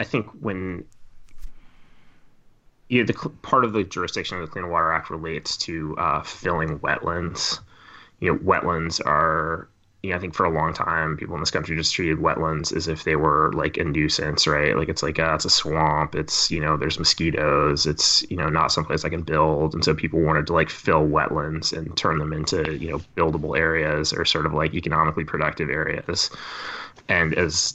I 0.01 0.05
think 0.05 0.27
when 0.41 0.85
yeah, 2.89 3.03
the 3.05 3.15
part 3.43 3.65
of 3.65 3.73
the 3.73 3.85
jurisdiction 3.85 4.39
of 4.39 4.45
the 4.47 4.51
Clean 4.51 4.69
Water 4.69 4.93
Act 4.93 5.09
relates 5.11 5.57
to 5.59 5.97
uh, 5.97 6.23
filling 6.23 6.79
wetlands. 6.81 7.61
You 8.21 8.33
know, 8.33 8.39
wetlands 8.39 9.01
are. 9.05 9.69
You 10.02 10.11
know, 10.11 10.16
I 10.16 10.18
think 10.18 10.35
for 10.35 10.44
a 10.44 10.50
long 10.50 10.75
time, 10.75 11.16
people 11.16 11.37
in 11.37 11.40
this 11.40 11.52
country 11.52 11.76
just 11.76 11.94
treated 11.94 12.18
wetlands 12.18 12.75
as 12.75 12.88
if 12.88 13.04
they 13.04 13.14
were 13.14 13.52
like 13.52 13.76
a 13.76 13.85
nuisance, 13.85 14.49
right? 14.49 14.76
Like 14.76 14.88
it's 14.88 15.02
like, 15.02 15.21
uh, 15.21 15.32
it's 15.35 15.44
a 15.44 15.50
swamp. 15.50 16.16
It's 16.16 16.50
you 16.50 16.59
know, 16.59 16.76
there's 16.76 16.99
mosquitoes. 16.99 17.87
It's 17.87 18.28
you 18.28 18.37
know, 18.37 18.49
not 18.49 18.73
someplace 18.73 19.04
I 19.04 19.11
can 19.11 19.23
build, 19.23 19.75
and 19.75 19.85
so 19.85 19.94
people 19.94 20.21
wanted 20.21 20.49
to 20.49 20.54
like 20.54 20.71
fill 20.71 21.06
wetlands 21.06 21.76
and 21.76 21.97
turn 21.97 22.18
them 22.18 22.32
into 22.32 22.76
you 22.78 22.90
know, 22.90 23.00
buildable 23.16 23.56
areas 23.56 24.12
or 24.12 24.25
sort 24.25 24.44
of 24.44 24.54
like 24.54 24.75
economically 24.75 25.25
productive 25.25 25.71
areas. 25.71 26.30
And 27.09 27.35
as 27.35 27.75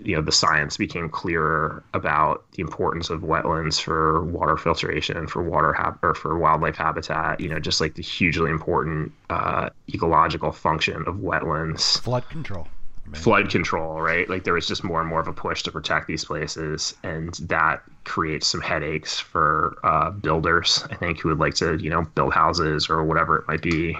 you 0.00 0.14
know 0.14 0.22
the 0.22 0.32
science 0.32 0.76
became 0.76 1.08
clearer 1.08 1.82
about 1.94 2.44
the 2.52 2.60
importance 2.60 3.08
of 3.08 3.22
wetlands 3.22 3.80
for 3.80 4.24
water 4.24 4.56
filtration 4.56 5.26
for 5.26 5.42
water 5.42 5.72
hab- 5.72 5.98
or 6.02 6.14
for 6.14 6.38
wildlife 6.38 6.76
habitat 6.76 7.40
you 7.40 7.48
know 7.48 7.58
just 7.58 7.80
like 7.80 7.94
the 7.94 8.02
hugely 8.02 8.50
important 8.50 9.10
uh, 9.30 9.70
ecological 9.92 10.52
function 10.52 11.02
of 11.06 11.16
wetlands. 11.16 12.00
Flood 12.00 12.28
control. 12.28 12.68
Flood 13.14 13.50
control 13.50 14.00
right? 14.00 14.28
Like 14.28 14.44
there 14.44 14.54
was 14.54 14.66
just 14.66 14.82
more 14.82 15.00
and 15.00 15.08
more 15.08 15.20
of 15.20 15.28
a 15.28 15.32
push 15.32 15.62
to 15.62 15.72
protect 15.72 16.08
these 16.08 16.24
places 16.24 16.94
and 17.02 17.34
that 17.34 17.82
creates 18.04 18.48
some 18.48 18.60
headaches 18.60 19.18
for 19.18 19.76
uh, 19.82 20.10
builders 20.10 20.84
i 20.90 20.94
think 20.94 21.20
who 21.20 21.28
would 21.28 21.38
like 21.38 21.54
to 21.54 21.76
you 21.76 21.90
know 21.90 22.02
build 22.14 22.32
houses 22.32 22.88
or 22.88 23.04
whatever 23.04 23.38
it 23.38 23.48
might 23.48 23.62
be 23.62 23.96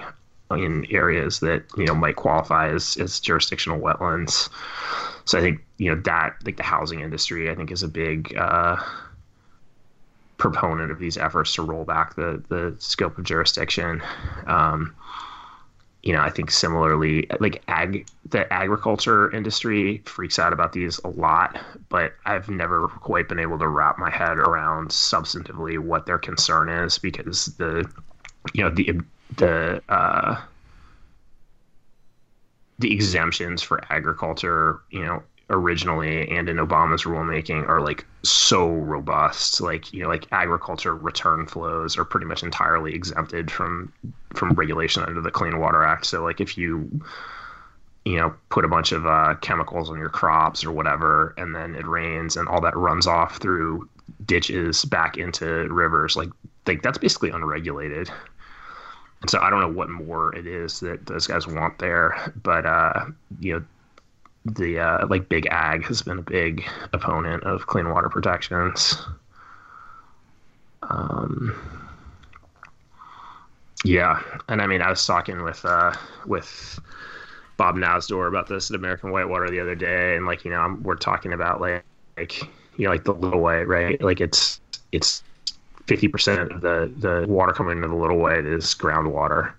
in 0.51 0.87
areas 0.91 1.41
that 1.41 1.65
you 1.77 1.85
know 1.85 1.95
might 1.95 2.17
qualify 2.17 2.69
as, 2.69 2.97
as 2.99 3.19
jurisdictional 3.19 3.81
wetlands 3.81 4.49
so 5.27 5.39
I 5.39 5.43
think 5.43 5.61
you 5.77 5.95
know 5.95 6.01
that 6.03 6.37
like 6.45 6.57
the 6.57 6.63
housing 6.63 7.01
industry, 7.01 7.51
I 7.51 7.55
think, 7.55 7.71
is 7.71 7.83
a 7.83 7.89
big 7.89 8.35
uh, 8.37 8.77
proponent 10.39 10.91
of 10.91 10.99
these 10.99 11.19
efforts 11.19 11.53
to 11.55 11.63
roll 11.63 11.85
back 11.85 12.15
the 12.15 12.43
the 12.49 12.75
scope 12.79 13.19
of 13.19 13.25
jurisdiction. 13.25 14.03
Um, 14.47 14.95
you 16.05 16.13
know, 16.13 16.21
I 16.21 16.31
think 16.31 16.53
similarly, 16.53 17.27
like 17.41 17.65
ag, 17.67 18.07
the 18.31 18.51
agriculture 18.53 19.29
industry 19.35 20.03
freaks 20.05 20.39
out 20.39 20.53
about 20.53 20.73
these 20.73 21.01
a 21.01 21.09
lot, 21.09 21.59
but 21.89 22.13
I've 22.25 22.49
never 22.49 22.87
quite 22.87 23.29
been 23.29 23.41
able 23.41 23.59
to 23.59 23.67
wrap 23.67 23.99
my 23.99 24.11
head 24.11 24.39
around 24.39 24.91
substantively 24.91 25.81
what 25.81 26.07
their 26.07 26.19
concern 26.19 26.69
is 26.69 26.99
because 26.99 27.47
the, 27.57 27.91
you 28.55 28.63
know, 28.63 28.71
the 28.71 29.01
the 29.37 29.83
uh, 29.89 30.41
the 32.79 32.93
exemptions 32.93 33.63
for 33.63 33.81
agriculture, 33.93 34.81
you 34.91 35.05
know, 35.05 35.23
originally 35.49 36.29
and 36.29 36.49
in 36.49 36.57
Obama's 36.57 37.05
rulemaking 37.05 37.67
are 37.69 37.81
like 37.81 38.05
so 38.23 38.69
robust. 38.69 39.61
Like, 39.61 39.93
you 39.93 40.03
know, 40.03 40.09
like 40.09 40.27
agriculture 40.33 40.95
return 40.95 41.47
flows 41.47 41.97
are 41.97 42.05
pretty 42.05 42.27
much 42.27 42.43
entirely 42.43 42.95
exempted 42.95 43.51
from 43.51 43.93
from 44.35 44.53
regulation 44.53 45.03
under 45.05 45.21
the 45.21 45.31
Clean 45.31 45.59
Water 45.59 45.85
Act. 45.85 46.07
So 46.07 46.23
like 46.23 46.41
if 46.41 46.59
you 46.59 47.01
you 48.07 48.17
know, 48.17 48.33
put 48.51 48.65
a 48.65 48.69
bunch 48.69 48.93
of 48.93 49.05
uh, 49.05 49.35
chemicals 49.41 49.91
on 49.91 49.99
your 49.99 50.09
crops 50.09 50.65
or 50.65 50.71
whatever, 50.71 51.35
and 51.37 51.57
then 51.57 51.75
it 51.75 51.85
rains 51.85 52.37
and 52.37 52.49
all 52.49 52.61
that 52.61 52.77
runs 52.77 53.05
off 53.05 53.39
through 53.39 53.89
ditches 54.25 54.85
back 54.85 55.17
into 55.17 55.69
rivers. 55.73 56.17
Like 56.17 56.29
like 56.67 56.83
that's 56.83 56.99
basically 56.99 57.31
unregulated. 57.31 58.09
And 59.21 59.31
so 59.31 59.41
I 59.41 59.51
don't 59.51 59.61
know 59.61 59.73
what 59.73 59.89
more 59.89 60.35
it 60.35 60.47
is 60.47 60.81
that 60.81 61.07
those 61.07 61.27
guys 61.27 61.47
want 61.47 61.79
there, 61.79 62.33
but 62.43 62.67
uh, 62.67 63.07
you 63.41 63.55
know, 63.55 63.65
the 64.45 64.79
uh, 64.79 65.07
like 65.09 65.29
Big 65.29 65.47
Ag 65.51 65.85
has 65.85 66.03
been 66.03 66.19
a 66.19 66.23
big 66.23 66.65
opponent 66.93 67.43
of 67.45 67.67
clean 67.67 67.89
water 67.91 68.09
protections. 68.09 68.97
Um, 70.83 71.55
yeah, 73.85 74.23
and 74.49 74.61
I 74.63 74.67
mean, 74.67 74.83
I 74.83 74.91
was 74.91 75.05
talking 75.05 75.43
with 75.43 75.65
uh, 75.65 75.93
with 76.27 76.79
Bob 77.57 77.77
Nasdor 77.77 78.29
about 78.29 78.49
this 78.49 78.71
at 78.71 78.77
American 78.77 79.11
Whitewater 79.11 79.51
the 79.51 79.61
other 79.61 79.75
day, 79.75 80.17
and 80.17 80.27
like 80.27 80.45
you 80.45 80.51
know, 80.51 80.61
I'm, 80.61 80.83
we're 80.83 80.97
talking 80.97 81.33
about 81.33 81.61
like 81.61 81.85
like 82.17 82.41
you 82.77 82.85
know 82.85 82.91
like 82.91 83.05
the 83.05 83.15
Little 83.15 83.41
White, 83.41 83.67
right? 83.67 84.01
Like 84.01 84.21
it's 84.21 84.61
it's 84.93 85.23
fifty 85.87 86.09
percent 86.09 86.53
of 86.53 86.61
the 86.61 86.93
the 86.99 87.27
water 87.29 87.53
coming 87.53 87.77
into 87.79 87.89
the 87.89 87.95
Little 87.95 88.19
White 88.19 88.45
is 88.45 88.75
groundwater, 88.75 89.53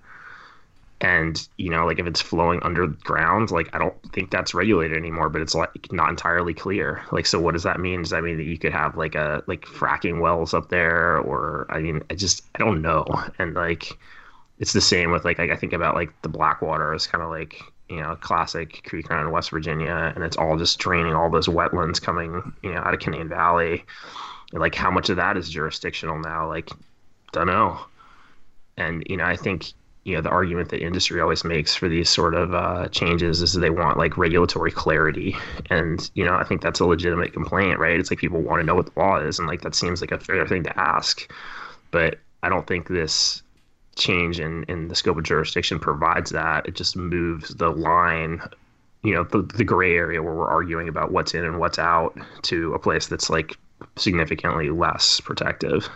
and 1.02 1.48
you 1.58 1.70
know 1.70 1.86
like 1.86 2.00
if 2.00 2.08
it's 2.08 2.22
flowing 2.22 2.62
underground, 2.64 3.52
like 3.52 3.70
I 3.74 3.80
don't 3.80 3.96
think 4.14 4.32
that's 4.32 4.54
regulated 4.54 4.98
anymore, 4.98 5.30
but 5.30 5.42
it's 5.42 5.56
like 5.56 5.92
not 5.92 6.10
entirely 6.10 6.54
clear. 6.54 7.04
Like 7.12 7.26
so, 7.26 7.40
what 7.40 7.54
does 7.54 7.64
that 7.64 7.80
mean? 7.80 8.02
Does 8.02 8.12
that 8.12 8.24
mean 8.24 8.38
that 8.38 8.46
you 8.46 8.58
could 8.58 8.74
have 8.74 8.98
like 8.98 9.16
a 9.16 9.44
like 9.48 9.66
fracking 9.66 10.20
wells 10.20 10.54
up 10.54 10.70
there, 10.70 11.18
or 11.20 11.68
I 11.70 11.80
mean, 11.80 12.02
I 12.10 12.16
just 12.16 12.44
I 12.56 12.60
don't 12.60 12.82
know, 12.82 13.06
and 13.40 13.54
like 13.54 13.98
it's 14.60 14.74
the 14.74 14.82
same 14.82 15.12
with 15.12 15.24
like, 15.24 15.38
like 15.38 15.52
I 15.52 15.56
think 15.56 15.74
about 15.74 15.96
like 15.96 16.20
the 16.24 16.30
Blackwater 16.30 16.94
as 16.94 17.06
kind 17.08 17.24
of 17.24 17.30
like 17.30 17.62
you 17.90 18.02
know 18.02 18.16
classic 18.22 18.84
creek 18.86 19.10
in 19.10 19.32
West 19.32 19.52
Virginia, 19.52 20.12
and 20.16 20.24
it's 20.24 20.38
all 20.38 20.58
just 20.58 20.80
draining 20.80 21.14
all 21.14 21.30
those 21.30 21.48
wetlands 21.48 22.02
coming 22.02 22.54
you 22.64 22.74
know 22.74 22.80
out 22.80 22.94
of 22.94 23.00
Canaan 23.00 23.30
Valley. 23.30 23.86
Like 24.54 24.76
how 24.76 24.92
much 24.92 25.10
of 25.10 25.18
that 25.18 25.38
is 25.38 25.50
jurisdictional 25.50 26.20
now? 26.20 26.48
Like, 26.48 26.70
don't 27.34 27.48
know. 27.48 27.80
And 28.78 29.04
you 29.10 29.18
know, 29.18 29.26
I 29.26 29.36
think 29.36 29.74
you 30.04 30.16
know 30.16 30.22
the 30.22 30.30
argument 30.30 30.70
that 30.70 30.82
industry 30.82 31.20
always 31.20 31.44
makes 31.44 31.76
for 31.76 31.90
these 31.90 32.10
sort 32.10 32.34
of 32.34 32.54
uh, 32.54 32.88
changes 32.90 33.42
is 33.42 33.54
they 33.54 33.70
want 33.70 33.98
like 33.98 34.18
regulatory 34.18 34.72
clarity, 34.72 35.36
and 35.70 36.10
you 36.14 36.24
know, 36.24 36.36
I 36.36 36.44
think 36.44 36.62
that's 36.62 36.80
a 36.80 36.86
legitimate 36.86 37.34
complaint, 37.34 37.80
right? 37.80 38.00
It's 38.00 38.10
like 38.10 38.20
people 38.20 38.42
want 38.42 38.62
to 38.62 38.66
know 38.66 38.76
what 38.76 38.94
the 38.94 39.00
law 39.00 39.18
is, 39.18 39.40
and 39.40 39.48
like 39.48 39.62
that 39.62 39.76
seems 39.76 40.00
like 40.00 40.12
a 40.12 40.20
fair 40.20 40.48
thing 40.48 40.64
to 40.64 40.80
ask, 40.80 41.30
but 41.92 42.20
I 42.44 42.50
don't 42.50 42.68
think 42.68 42.88
this 42.88 43.44
change 43.98 44.40
in, 44.40 44.64
in 44.66 44.88
the 44.88 44.96
scope 44.96 45.18
of 45.18 45.24
jurisdiction 45.24 45.80
provides 45.80 46.32
that. 46.32 46.68
It 46.68 46.76
just 46.76 46.96
moves 46.96 47.56
the 47.56 47.70
line, 47.70 48.42
you 49.04 49.14
know, 49.14 49.24
the, 49.24 49.42
the 49.42 49.64
gray 49.64 49.96
area 49.96 50.22
where 50.22 50.34
we're 50.34 50.50
arguing 50.50 50.88
about 50.88 51.12
what's 51.12 51.34
in 51.34 51.44
and 51.44 51.60
what's 51.60 51.80
out 51.80 52.18
to 52.44 52.74
a 52.74 52.80
place 52.80 53.08
that's 53.08 53.30
like 53.30 53.58
significantly 53.96 54.70
less 54.70 55.20
protective. 55.20 55.90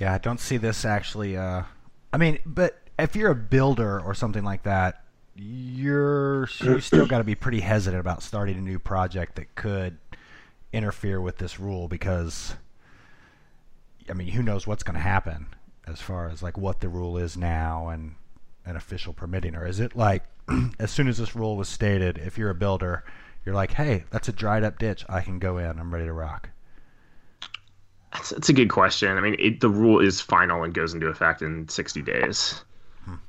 Yeah, 0.00 0.14
I 0.14 0.18
don't 0.18 0.40
see 0.40 0.56
this 0.56 0.86
actually. 0.86 1.36
Uh, 1.36 1.64
I 2.12 2.16
mean, 2.16 2.38
but 2.46 2.78
if 2.98 3.14
you're 3.14 3.30
a 3.30 3.36
builder 3.36 4.00
or 4.00 4.14
something 4.14 4.42
like 4.42 4.62
that, 4.62 5.04
you're 5.36 6.48
you 6.60 6.80
still 6.80 7.06
got 7.06 7.18
to 7.18 7.24
be 7.24 7.34
pretty 7.34 7.60
hesitant 7.60 8.00
about 8.00 8.22
starting 8.22 8.56
a 8.56 8.60
new 8.60 8.78
project 8.78 9.36
that 9.36 9.54
could 9.54 9.98
interfere 10.72 11.20
with 11.20 11.36
this 11.38 11.60
rule 11.60 11.86
because 11.86 12.54
I 14.08 14.14
mean, 14.14 14.28
who 14.28 14.42
knows 14.42 14.66
what's 14.66 14.82
going 14.82 14.94
to 14.94 15.00
happen 15.00 15.48
as 15.86 16.00
far 16.00 16.28
as 16.28 16.42
like 16.42 16.56
what 16.56 16.80
the 16.80 16.88
rule 16.88 17.18
is 17.18 17.36
now 17.36 17.88
and 17.88 18.14
an 18.64 18.76
official 18.76 19.12
permitting 19.12 19.54
or 19.54 19.66
is 19.66 19.80
it 19.80 19.94
like 19.94 20.22
as 20.78 20.90
soon 20.90 21.08
as 21.08 21.18
this 21.18 21.36
rule 21.36 21.56
was 21.56 21.68
stated, 21.68 22.18
if 22.18 22.38
you're 22.38 22.50
a 22.50 22.54
builder, 22.54 23.04
you're 23.44 23.54
like, 23.54 23.72
"Hey, 23.72 24.04
that's 24.10 24.28
a 24.28 24.32
dried 24.32 24.64
up 24.64 24.78
ditch. 24.78 25.04
I 25.08 25.20
can 25.20 25.38
go 25.38 25.58
in. 25.58 25.78
I'm 25.78 25.92
ready 25.92 26.06
to 26.06 26.12
rock." 26.12 26.50
That's, 28.12 28.30
that's 28.30 28.48
a 28.48 28.52
good 28.52 28.70
question. 28.70 29.16
I 29.16 29.20
mean, 29.20 29.36
it, 29.38 29.60
the 29.60 29.68
rule 29.68 30.00
is 30.00 30.20
final 30.20 30.64
and 30.64 30.74
goes 30.74 30.94
into 30.94 31.06
effect 31.06 31.42
in 31.42 31.68
60 31.68 32.02
days, 32.02 32.62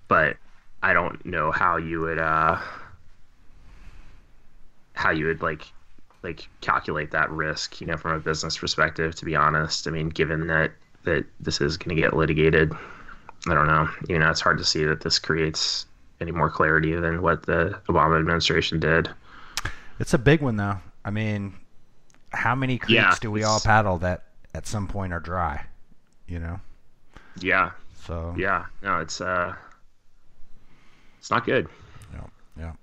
but 0.07 0.37
I 0.81 0.93
don't 0.93 1.23
know 1.25 1.51
how 1.51 1.77
you 1.77 2.01
would 2.01 2.17
uh, 2.17 2.59
how 4.93 5.11
you 5.11 5.25
would 5.27 5.41
like 5.41 5.65
like 6.23 6.47
calculate 6.61 7.11
that 7.11 7.29
risk, 7.31 7.81
you 7.81 7.87
know, 7.87 7.97
from 7.97 8.11
a 8.11 8.19
business 8.19 8.57
perspective. 8.57 9.15
To 9.15 9.25
be 9.25 9.35
honest, 9.35 9.87
I 9.87 9.91
mean, 9.91 10.09
given 10.09 10.47
that 10.47 10.71
that 11.03 11.25
this 11.39 11.61
is 11.61 11.77
going 11.77 11.95
to 11.95 12.01
get 12.01 12.15
litigated, 12.15 12.73
I 13.47 13.53
don't 13.53 13.67
know. 13.67 13.89
You 14.07 14.19
know, 14.19 14.29
it's 14.29 14.41
hard 14.41 14.57
to 14.57 14.65
see 14.65 14.83
that 14.85 15.01
this 15.01 15.19
creates 15.19 15.85
any 16.19 16.31
more 16.31 16.49
clarity 16.49 16.95
than 16.95 17.21
what 17.21 17.45
the 17.45 17.79
Obama 17.87 18.19
administration 18.19 18.79
did. 18.79 19.09
It's 20.01 20.15
a 20.15 20.17
big 20.17 20.41
one 20.41 20.55
though. 20.55 20.79
I 21.05 21.11
mean, 21.11 21.53
how 22.33 22.55
many 22.55 22.79
creeks 22.79 22.93
Yeah, 22.93 23.15
do 23.21 23.29
we 23.29 23.43
all 23.43 23.59
paddle 23.59 23.99
that 23.99 24.23
at 24.55 24.65
some 24.65 24.87
point 24.87 25.13
are 25.13 25.19
dry? 25.19 25.63
You 26.27 26.39
know. 26.39 26.59
Yeah, 27.39 27.71
So 28.03 28.33
yeah. 28.35 28.65
No, 28.81 28.99
it's 28.99 29.21
uh, 29.21 29.53
it's 31.19 31.29
not 31.29 31.45
good. 31.45 31.67
Yeah, 32.13 32.25
yeah. 32.57 32.73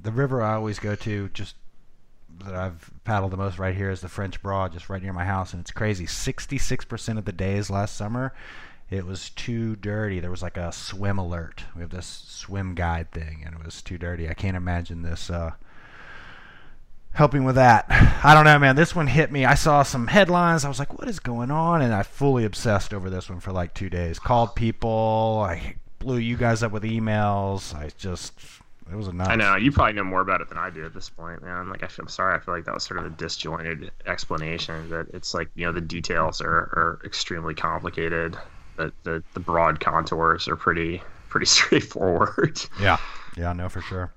The 0.00 0.12
river 0.12 0.40
I 0.40 0.54
always 0.54 0.78
go 0.78 0.94
to, 0.94 1.28
just 1.30 1.56
that 2.44 2.54
I've 2.54 2.88
paddled 3.02 3.32
the 3.32 3.36
most 3.36 3.58
right 3.58 3.74
here, 3.74 3.90
is 3.90 4.00
the 4.00 4.08
French 4.08 4.40
Broad, 4.40 4.72
just 4.72 4.88
right 4.88 5.02
near 5.02 5.12
my 5.12 5.24
house, 5.24 5.52
and 5.52 5.60
it's 5.60 5.72
crazy. 5.72 6.06
Sixty-six 6.06 6.84
percent 6.84 7.18
of 7.18 7.24
the 7.24 7.32
days 7.32 7.70
last 7.70 7.96
summer, 7.96 8.32
it 8.88 9.04
was 9.04 9.30
too 9.30 9.74
dirty. 9.74 10.20
There 10.20 10.30
was 10.30 10.42
like 10.42 10.56
a 10.56 10.70
swim 10.70 11.18
alert. 11.18 11.64
We 11.74 11.80
have 11.80 11.90
this 11.90 12.06
swim 12.28 12.76
guide 12.76 13.10
thing, 13.10 13.42
and 13.44 13.56
it 13.56 13.64
was 13.64 13.82
too 13.82 13.98
dirty. 13.98 14.28
I 14.28 14.34
can't 14.34 14.56
imagine 14.56 15.02
this. 15.02 15.28
Uh, 15.28 15.50
helping 17.18 17.42
with 17.42 17.56
that. 17.56 17.84
I 18.22 18.32
don't 18.32 18.44
know, 18.44 18.60
man. 18.60 18.76
This 18.76 18.94
one 18.94 19.08
hit 19.08 19.32
me. 19.32 19.44
I 19.44 19.54
saw 19.54 19.82
some 19.82 20.06
headlines. 20.06 20.64
I 20.64 20.68
was 20.68 20.78
like, 20.78 20.96
what 20.96 21.08
is 21.08 21.18
going 21.18 21.50
on? 21.50 21.82
And 21.82 21.92
I 21.92 22.04
fully 22.04 22.44
obsessed 22.44 22.94
over 22.94 23.10
this 23.10 23.28
one 23.28 23.40
for 23.40 23.50
like 23.50 23.74
two 23.74 23.90
days. 23.90 24.20
Called 24.20 24.54
people. 24.54 25.44
I 25.44 25.74
blew 25.98 26.18
you 26.18 26.36
guys 26.36 26.62
up 26.62 26.70
with 26.70 26.84
emails. 26.84 27.74
I 27.74 27.90
just, 27.98 28.34
it 28.88 28.94
was 28.94 29.08
a 29.08 29.12
nuts. 29.12 29.30
I 29.30 29.34
know 29.34 29.56
you 29.56 29.72
probably 29.72 29.94
know 29.94 30.04
more 30.04 30.20
about 30.20 30.40
it 30.42 30.48
than 30.48 30.58
I 30.58 30.70
do 30.70 30.86
at 30.86 30.94
this 30.94 31.10
point, 31.10 31.42
man. 31.42 31.68
Like 31.68 31.82
I 31.82 31.88
I'm 31.98 32.06
sorry, 32.06 32.36
I 32.36 32.38
feel 32.38 32.54
like 32.54 32.64
that 32.66 32.74
was 32.74 32.84
sort 32.84 33.00
of 33.00 33.06
a 33.06 33.10
disjointed 33.10 33.90
explanation. 34.06 34.88
That 34.88 35.08
it's 35.12 35.34
like 35.34 35.48
you 35.56 35.66
know 35.66 35.72
the 35.72 35.80
details 35.80 36.40
are, 36.40 36.48
are 36.48 37.00
extremely 37.04 37.52
complicated, 37.52 38.38
but 38.76 38.92
the 39.02 39.24
the 39.34 39.40
broad 39.40 39.80
contours 39.80 40.46
are 40.46 40.56
pretty 40.56 41.02
pretty 41.28 41.46
straightforward. 41.58 42.60
Yeah, 42.80 42.98
yeah, 43.36 43.52
no, 43.52 43.68
for 43.68 43.80
sure. 43.80 44.12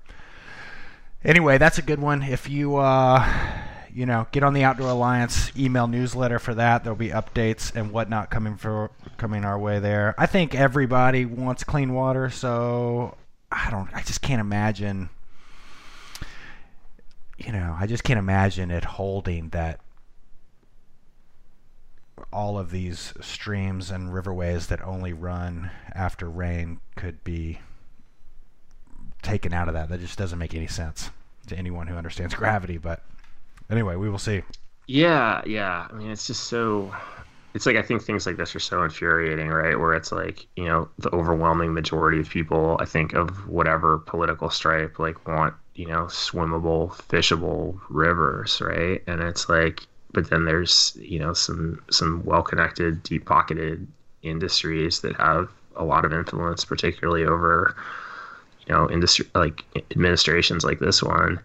Anyway, 1.24 1.56
that's 1.56 1.78
a 1.78 1.82
good 1.82 2.00
one. 2.00 2.22
If 2.22 2.48
you, 2.48 2.76
uh, 2.76 3.24
you 3.94 4.06
know, 4.06 4.26
get 4.32 4.42
on 4.42 4.54
the 4.54 4.64
Outdoor 4.64 4.88
Alliance 4.88 5.52
email 5.56 5.86
newsletter 5.86 6.40
for 6.40 6.54
that, 6.54 6.82
there'll 6.82 6.96
be 6.96 7.10
updates 7.10 7.74
and 7.76 7.92
whatnot 7.92 8.30
coming 8.30 8.56
for 8.56 8.90
coming 9.18 9.44
our 9.44 9.58
way 9.58 9.78
there. 9.78 10.14
I 10.18 10.26
think 10.26 10.54
everybody 10.54 11.24
wants 11.24 11.62
clean 11.62 11.94
water, 11.94 12.28
so 12.28 13.16
I 13.52 13.70
don't. 13.70 13.88
I 13.94 14.02
just 14.02 14.20
can't 14.20 14.40
imagine. 14.40 15.10
You 17.38 17.52
know, 17.52 17.76
I 17.78 17.86
just 17.86 18.02
can't 18.02 18.18
imagine 18.18 18.70
it 18.70 18.84
holding 18.84 19.50
that 19.50 19.80
all 22.32 22.58
of 22.58 22.70
these 22.70 23.12
streams 23.20 23.90
and 23.90 24.12
riverways 24.12 24.68
that 24.68 24.82
only 24.82 25.12
run 25.12 25.70
after 25.94 26.28
rain 26.28 26.80
could 26.96 27.22
be 27.24 27.60
taken 29.22 29.52
out 29.52 29.68
of 29.68 29.74
that. 29.74 29.88
That 29.88 30.00
just 30.00 30.18
doesn't 30.18 30.38
make 30.38 30.54
any 30.54 30.66
sense 30.66 31.10
to 31.46 31.56
anyone 31.56 31.86
who 31.86 31.96
understands 31.96 32.34
gravity. 32.42 32.78
But 32.78 33.02
anyway, 33.70 33.96
we 33.96 34.10
will 34.10 34.18
see. 34.18 34.42
Yeah, 34.86 35.42
yeah. 35.46 35.86
I 35.90 35.92
mean, 35.94 36.10
it's 36.10 36.26
just 36.26 36.44
so. 36.44 36.94
It's 37.54 37.66
like 37.66 37.76
I 37.76 37.82
think 37.82 38.02
things 38.02 38.26
like 38.26 38.36
this 38.36 38.56
are 38.56 38.60
so 38.60 38.82
infuriating, 38.82 39.48
right? 39.48 39.78
Where 39.78 39.94
it's 39.94 40.10
like 40.10 40.46
you 40.56 40.64
know 40.64 40.88
the 40.98 41.14
overwhelming 41.14 41.74
majority 41.74 42.20
of 42.20 42.28
people, 42.28 42.76
I 42.80 42.84
think 42.84 43.12
of 43.12 43.48
whatever 43.48 43.98
political 43.98 44.50
stripe, 44.50 44.98
like 44.98 45.26
want 45.26 45.54
you 45.74 45.86
know 45.86 46.04
swimmable, 46.04 46.90
fishable 46.90 47.78
rivers, 47.88 48.60
right? 48.60 49.02
And 49.06 49.20
it's 49.20 49.48
like, 49.48 49.86
but 50.12 50.30
then 50.30 50.44
there's 50.46 50.96
you 51.00 51.18
know 51.18 51.34
some 51.34 51.82
some 51.90 52.24
well-connected, 52.24 53.02
deep-pocketed 53.02 53.86
industries 54.22 55.00
that 55.00 55.16
have 55.16 55.50
a 55.76 55.84
lot 55.84 56.04
of 56.04 56.12
influence, 56.12 56.64
particularly 56.64 57.24
over 57.24 57.76
know 58.72 58.90
industry 58.90 59.26
like 59.34 59.64
administrations 59.90 60.64
like 60.64 60.78
this 60.80 61.02
one 61.02 61.38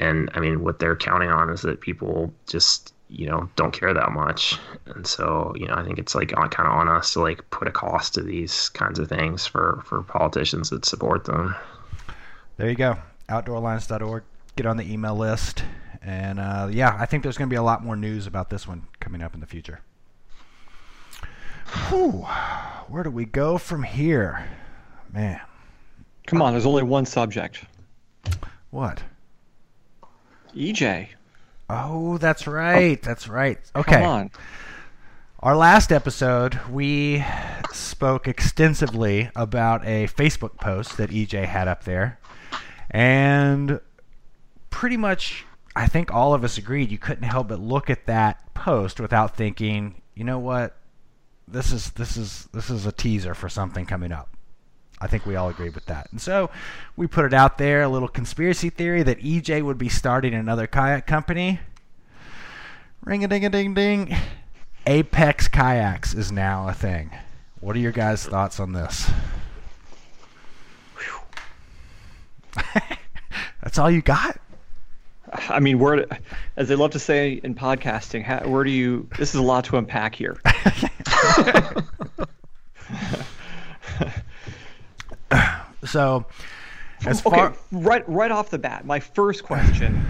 and 0.00 0.30
i 0.34 0.40
mean 0.40 0.64
what 0.64 0.78
they're 0.78 0.96
counting 0.96 1.30
on 1.30 1.50
is 1.50 1.62
that 1.62 1.80
people 1.80 2.32
just 2.46 2.92
you 3.10 3.26
know 3.26 3.48
don't 3.54 3.72
care 3.72 3.92
that 3.94 4.10
much 4.12 4.58
and 4.86 5.06
so 5.06 5.52
you 5.56 5.66
know 5.68 5.74
i 5.74 5.84
think 5.84 5.98
it's 5.98 6.14
like 6.14 6.36
on, 6.36 6.48
kind 6.48 6.66
of 6.68 6.74
on 6.74 6.88
us 6.88 7.12
to 7.12 7.20
like 7.20 7.48
put 7.50 7.68
a 7.68 7.70
cost 7.70 8.14
to 8.14 8.22
these 8.22 8.70
kinds 8.70 8.98
of 8.98 9.08
things 9.08 9.46
for 9.46 9.82
for 9.86 10.02
politicians 10.02 10.70
that 10.70 10.84
support 10.84 11.24
them 11.26 11.54
There 12.56 12.68
you 12.68 12.76
go. 12.76 12.96
OutdoorAlliance.org. 13.28 14.22
Get 14.56 14.66
on 14.66 14.76
the 14.76 14.84
email 14.84 15.16
list. 15.16 15.64
And 16.00 16.38
uh, 16.38 16.68
yeah, 16.70 16.96
I 17.00 17.06
think 17.06 17.22
there's 17.22 17.36
going 17.36 17.48
to 17.48 17.52
be 17.52 17.56
a 17.56 17.62
lot 17.62 17.82
more 17.82 17.96
news 17.96 18.26
about 18.28 18.48
this 18.50 18.68
one 18.68 18.86
coming 19.00 19.22
up 19.22 19.34
in 19.34 19.40
the 19.40 19.46
future. 19.46 19.80
Whew. 21.88 22.26
Where 22.88 23.02
do 23.02 23.10
we 23.10 23.24
go 23.24 23.58
from 23.58 23.82
here? 23.82 24.46
Man, 25.12 25.40
Come 26.26 26.42
on, 26.42 26.52
there's 26.52 26.66
only 26.66 26.82
one 26.82 27.06
subject. 27.06 27.64
what? 28.70 29.02
EJ. 30.54 31.08
Oh, 31.68 32.18
that's 32.18 32.46
right. 32.46 33.02
That's 33.02 33.28
right. 33.28 33.58
Okay. 33.74 33.96
Come 33.96 34.02
on. 34.02 34.30
Our 35.40 35.56
last 35.56 35.92
episode, 35.92 36.58
we 36.70 37.22
spoke 37.72 38.26
extensively 38.26 39.30
about 39.36 39.84
a 39.84 40.06
Facebook 40.06 40.56
post 40.58 40.96
that 40.96 41.10
EJ 41.10 41.44
had 41.44 41.68
up 41.68 41.84
there. 41.84 42.18
And 42.90 43.80
pretty 44.70 44.96
much, 44.96 45.44
I 45.76 45.86
think 45.86 46.14
all 46.14 46.32
of 46.32 46.44
us 46.44 46.56
agreed 46.56 46.90
you 46.90 46.98
couldn't 46.98 47.24
help 47.24 47.48
but 47.48 47.60
look 47.60 47.90
at 47.90 48.06
that 48.06 48.54
post 48.54 49.00
without 49.00 49.36
thinking, 49.36 50.00
you 50.14 50.24
know 50.24 50.38
what? 50.38 50.76
This 51.46 51.72
is 51.72 51.90
this 51.90 52.16
is 52.16 52.48
this 52.54 52.70
is 52.70 52.86
a 52.86 52.92
teaser 52.92 53.34
for 53.34 53.50
something 53.50 53.84
coming 53.84 54.12
up. 54.12 54.33
I 55.04 55.06
think 55.06 55.26
we 55.26 55.36
all 55.36 55.50
agreed 55.50 55.74
with 55.74 55.84
that. 55.84 56.10
And 56.12 56.20
so 56.20 56.48
we 56.96 57.06
put 57.06 57.26
it 57.26 57.34
out 57.34 57.58
there, 57.58 57.82
a 57.82 57.88
little 57.90 58.08
conspiracy 58.08 58.70
theory 58.70 59.02
that 59.02 59.20
EJ 59.20 59.62
would 59.62 59.76
be 59.76 59.90
starting 59.90 60.32
another 60.32 60.66
kayak 60.66 61.06
company. 61.06 61.60
Ring 63.04 63.22
a 63.22 63.28
ding 63.28 63.44
a 63.44 63.50
ding 63.50 63.74
ding. 63.74 64.16
Apex 64.86 65.46
Kayaks 65.46 66.14
is 66.14 66.32
now 66.32 66.68
a 66.68 66.72
thing. 66.72 67.10
What 67.60 67.76
are 67.76 67.80
your 67.80 67.92
guys' 67.92 68.24
thoughts 68.24 68.58
on 68.58 68.72
this? 68.72 69.10
That's 73.62 73.76
all 73.76 73.90
you 73.90 74.00
got? 74.00 74.40
I 75.50 75.60
mean, 75.60 75.80
where, 75.80 76.06
as 76.56 76.68
they 76.68 76.76
love 76.76 76.92
to 76.92 76.98
say 76.98 77.42
in 77.44 77.54
podcasting, 77.54 78.22
how, 78.22 78.38
where 78.48 78.64
do 78.64 78.70
you? 78.70 79.06
This 79.18 79.34
is 79.34 79.34
a 79.34 79.42
lot 79.42 79.66
to 79.66 79.76
unpack 79.76 80.14
here. 80.14 80.40
So, 85.84 86.24
as 87.04 87.20
okay, 87.26 87.36
far 87.36 87.54
right 87.70 88.08
right 88.08 88.30
off 88.30 88.48
the 88.48 88.58
bat, 88.58 88.86
my 88.86 88.98
first 89.00 89.44
question 89.44 90.02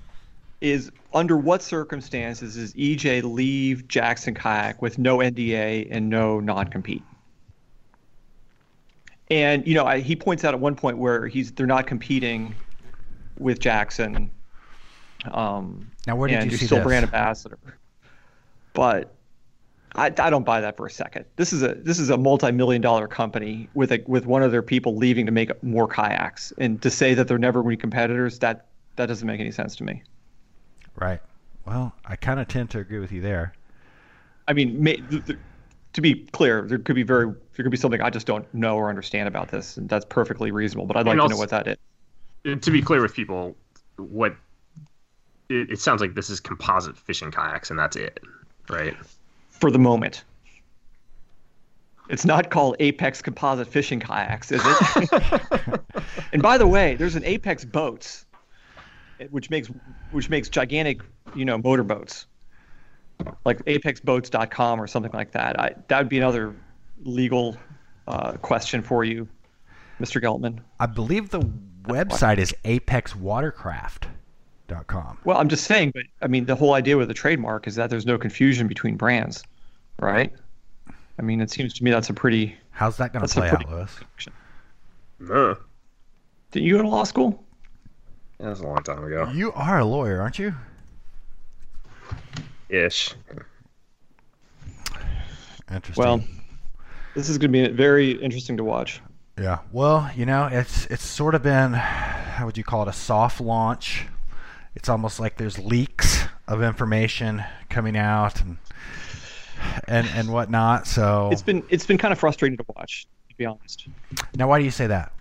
is: 0.60 0.90
Under 1.14 1.36
what 1.36 1.62
circumstances 1.62 2.56
does 2.56 2.74
EJ 2.74 3.22
leave 3.22 3.86
Jackson 3.86 4.34
Kayak 4.34 4.82
with 4.82 4.98
no 4.98 5.18
NDA 5.18 5.86
and 5.92 6.10
no 6.10 6.40
non-compete? 6.40 7.04
And 9.30 9.64
you 9.64 9.74
know, 9.74 9.86
I, 9.86 10.00
he 10.00 10.16
points 10.16 10.44
out 10.44 10.54
at 10.54 10.60
one 10.60 10.74
point 10.74 10.98
where 10.98 11.28
he's 11.28 11.52
they're 11.52 11.66
not 11.66 11.86
competing 11.86 12.52
with 13.38 13.60
Jackson. 13.60 14.28
Um, 15.30 15.88
Now, 16.06 16.16
where 16.16 16.28
did 16.28 16.38
and 16.40 16.50
you 16.50 16.58
see 16.58 16.66
still 16.66 16.78
this? 16.78 16.84
brand 16.86 17.04
ambassador. 17.04 17.58
But 18.74 19.14
I, 19.94 20.06
I 20.06 20.30
don't 20.30 20.44
buy 20.44 20.60
that 20.62 20.76
for 20.76 20.86
a 20.86 20.90
second. 20.90 21.26
This 21.36 21.52
is 21.52 21.62
a 21.62 21.74
this 21.74 21.98
is 21.98 22.08
a 22.10 22.16
multi-million 22.16 22.80
dollar 22.82 23.06
company 23.08 23.68
with 23.74 23.92
a 23.92 24.02
with 24.06 24.26
one 24.26 24.42
of 24.42 24.50
their 24.52 24.62
people 24.62 24.96
leaving 24.96 25.26
to 25.26 25.32
make 25.32 25.62
more 25.62 25.86
kayaks, 25.88 26.52
and 26.58 26.80
to 26.82 26.90
say 26.90 27.14
that 27.14 27.28
they're 27.28 27.38
never 27.38 27.62
going 27.62 27.72
to 27.74 27.76
be 27.78 27.80
competitors 27.80 28.38
that 28.40 28.68
that 28.96 29.06
doesn't 29.06 29.26
make 29.26 29.40
any 29.40 29.50
sense 29.52 29.76
to 29.76 29.84
me. 29.84 30.02
right. 30.96 31.20
Well, 31.64 31.94
I 32.04 32.16
kind 32.16 32.40
of 32.40 32.48
tend 32.48 32.70
to 32.70 32.78
agree 32.80 32.98
with 32.98 33.12
you 33.12 33.20
there. 33.20 33.54
I 34.48 34.52
mean, 34.52 34.82
may, 34.82 34.96
th- 34.96 35.24
th- 35.26 35.38
to 35.92 36.00
be 36.00 36.26
clear, 36.32 36.62
there 36.66 36.78
could 36.78 36.96
be 36.96 37.02
very 37.02 37.26
there 37.26 37.62
could 37.64 37.70
be 37.70 37.76
something 37.76 38.00
I 38.00 38.10
just 38.10 38.26
don't 38.26 38.52
know 38.54 38.76
or 38.76 38.88
understand 38.88 39.28
about 39.28 39.48
this, 39.50 39.76
and 39.76 39.88
that's 39.88 40.04
perfectly 40.04 40.50
reasonable. 40.50 40.86
But 40.86 40.96
I'd 40.96 41.06
like 41.06 41.18
And 41.18 41.22
to 41.22 41.28
know 41.28 41.36
what 41.36 41.50
that 41.50 41.66
is. 41.68 41.76
to 42.62 42.70
be 42.70 42.82
clear 42.82 43.00
with 43.02 43.14
people, 43.14 43.56
what 43.96 44.36
it, 45.48 45.70
it 45.70 45.80
sounds 45.80 46.00
like 46.00 46.14
this 46.14 46.30
is 46.30 46.40
composite 46.40 46.96
fishing 46.98 47.30
kayaks, 47.30 47.70
and 47.70 47.78
that's 47.78 47.96
it, 47.96 48.20
right? 48.68 48.96
For 49.62 49.70
the 49.70 49.78
moment. 49.78 50.24
It's 52.08 52.24
not 52.24 52.50
called 52.50 52.74
Apex 52.80 53.22
Composite 53.22 53.68
Fishing 53.68 54.00
Kayaks, 54.00 54.50
is 54.50 54.60
it? 54.64 55.80
and 56.32 56.42
by 56.42 56.58
the 56.58 56.66
way, 56.66 56.96
there's 56.96 57.14
an 57.14 57.24
Apex 57.24 57.64
Boats, 57.64 58.26
which 59.30 59.50
makes 59.50 59.68
which 60.10 60.28
makes 60.28 60.48
gigantic, 60.48 61.02
you 61.36 61.44
know, 61.44 61.58
motorboats, 61.58 62.26
like 63.44 63.64
ApexBoats.com 63.66 64.82
or 64.82 64.88
something 64.88 65.12
like 65.14 65.30
that. 65.30 65.60
I, 65.60 65.76
that 65.86 65.98
would 65.98 66.08
be 66.08 66.18
another 66.18 66.56
legal 67.04 67.56
uh, 68.08 68.32
question 68.32 68.82
for 68.82 69.04
you, 69.04 69.28
Mr. 70.00 70.20
Geltman. 70.20 70.58
I 70.80 70.86
believe 70.86 71.30
the 71.30 71.48
website 71.84 72.38
is 72.38 72.52
apexwatercraft.com. 72.64 75.18
Well, 75.24 75.36
I'm 75.36 75.48
just 75.48 75.66
saying, 75.66 75.92
but 75.94 76.02
I 76.20 76.26
mean, 76.26 76.46
the 76.46 76.56
whole 76.56 76.74
idea 76.74 76.96
with 76.96 77.06
the 77.06 77.14
trademark 77.14 77.68
is 77.68 77.76
that 77.76 77.90
there's 77.90 78.06
no 78.06 78.18
confusion 78.18 78.66
between 78.66 78.96
brands, 78.96 79.44
right? 80.00 80.32
I 81.18 81.22
mean, 81.22 81.40
it 81.40 81.50
seems 81.50 81.74
to 81.74 81.84
me 81.84 81.90
that's 81.90 82.10
a 82.10 82.14
pretty. 82.14 82.56
How's 82.70 82.96
that 82.96 83.12
going 83.12 83.24
to 83.26 83.30
a 83.30 83.34
play 83.34 83.48
pretty- 83.50 83.66
out, 83.66 83.90
Louis? 85.20 85.30
Uh, 85.30 85.54
Did 86.50 86.62
you 86.64 86.76
go 86.76 86.82
to 86.82 86.88
law 86.88 87.04
school? 87.04 87.44
that 88.38 88.48
was 88.48 88.60
a 88.60 88.66
long 88.66 88.82
time 88.82 89.04
ago. 89.04 89.30
You 89.32 89.52
are 89.52 89.78
a 89.78 89.84
lawyer, 89.84 90.20
aren't 90.20 90.38
you? 90.38 90.52
Ish. 92.68 93.14
Interesting. 95.72 96.02
Well, 96.04 96.24
this 97.14 97.28
is 97.28 97.38
going 97.38 97.52
to 97.52 97.68
be 97.68 97.74
very 97.74 98.12
interesting 98.12 98.56
to 98.56 98.64
watch. 98.64 99.00
Yeah. 99.38 99.58
Well, 99.70 100.10
you 100.16 100.26
know, 100.26 100.48
it's 100.50 100.86
it's 100.86 101.06
sort 101.06 101.34
of 101.34 101.42
been 101.42 101.72
how 101.72 102.46
would 102.46 102.58
you 102.58 102.64
call 102.64 102.82
it 102.82 102.88
a 102.88 102.92
soft 102.92 103.40
launch. 103.40 104.06
It's 104.74 104.88
almost 104.88 105.20
like 105.20 105.36
there's 105.36 105.58
leaks 105.58 106.24
of 106.48 106.62
information 106.62 107.44
coming 107.70 107.96
out 107.96 108.40
and 108.40 108.56
and 109.88 110.06
and 110.14 110.32
whatnot. 110.32 110.86
So 110.86 111.28
It's 111.32 111.42
been 111.42 111.62
it's 111.68 111.86
been 111.86 111.98
kind 111.98 112.12
of 112.12 112.18
frustrating 112.18 112.56
to 112.58 112.64
watch, 112.76 113.06
to 113.30 113.36
be 113.36 113.46
honest. 113.46 113.86
now, 114.36 114.48
why 114.48 114.58
do 114.58 114.64
you 114.64 114.70
say 114.70 114.86
that? 114.86 115.12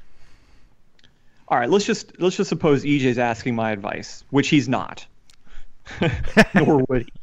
All 1.47 1.57
right, 1.59 1.69
let's 1.69 1.85
just 1.85 2.19
let's 2.19 2.37
just 2.37 2.49
suppose 2.49 2.83
EJ's 2.83 3.17
asking 3.17 3.55
my 3.55 3.71
advice, 3.71 4.23
which 4.29 4.47
he's 4.47 4.69
not, 4.69 5.05
nor 6.55 6.83
would 6.87 7.03
he. 7.03 7.13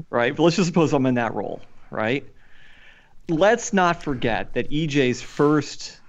right? 0.10 0.34
But 0.34 0.42
let's 0.42 0.56
just 0.56 0.66
suppose 0.66 0.92
I'm 0.92 1.06
in 1.06 1.14
that 1.14 1.32
role, 1.34 1.60
right? 1.90 2.24
Let's 3.28 3.72
not 3.72 4.02
forget 4.02 4.54
that 4.54 4.68
EJ's 4.70 5.22
first 5.22 6.00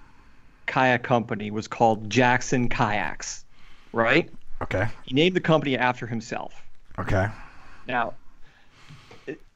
kayak 0.66 1.04
company 1.04 1.52
was 1.52 1.68
called 1.68 2.10
Jackson 2.10 2.70
Kayaks, 2.70 3.46
right? 3.94 4.28
Okay. 4.64 4.88
He 5.06 5.14
named 5.14 5.36
the 5.36 5.42
company 5.42 5.78
after 5.78 6.08
himself. 6.08 6.54
Okay. 6.98 7.28
Now, 7.88 8.14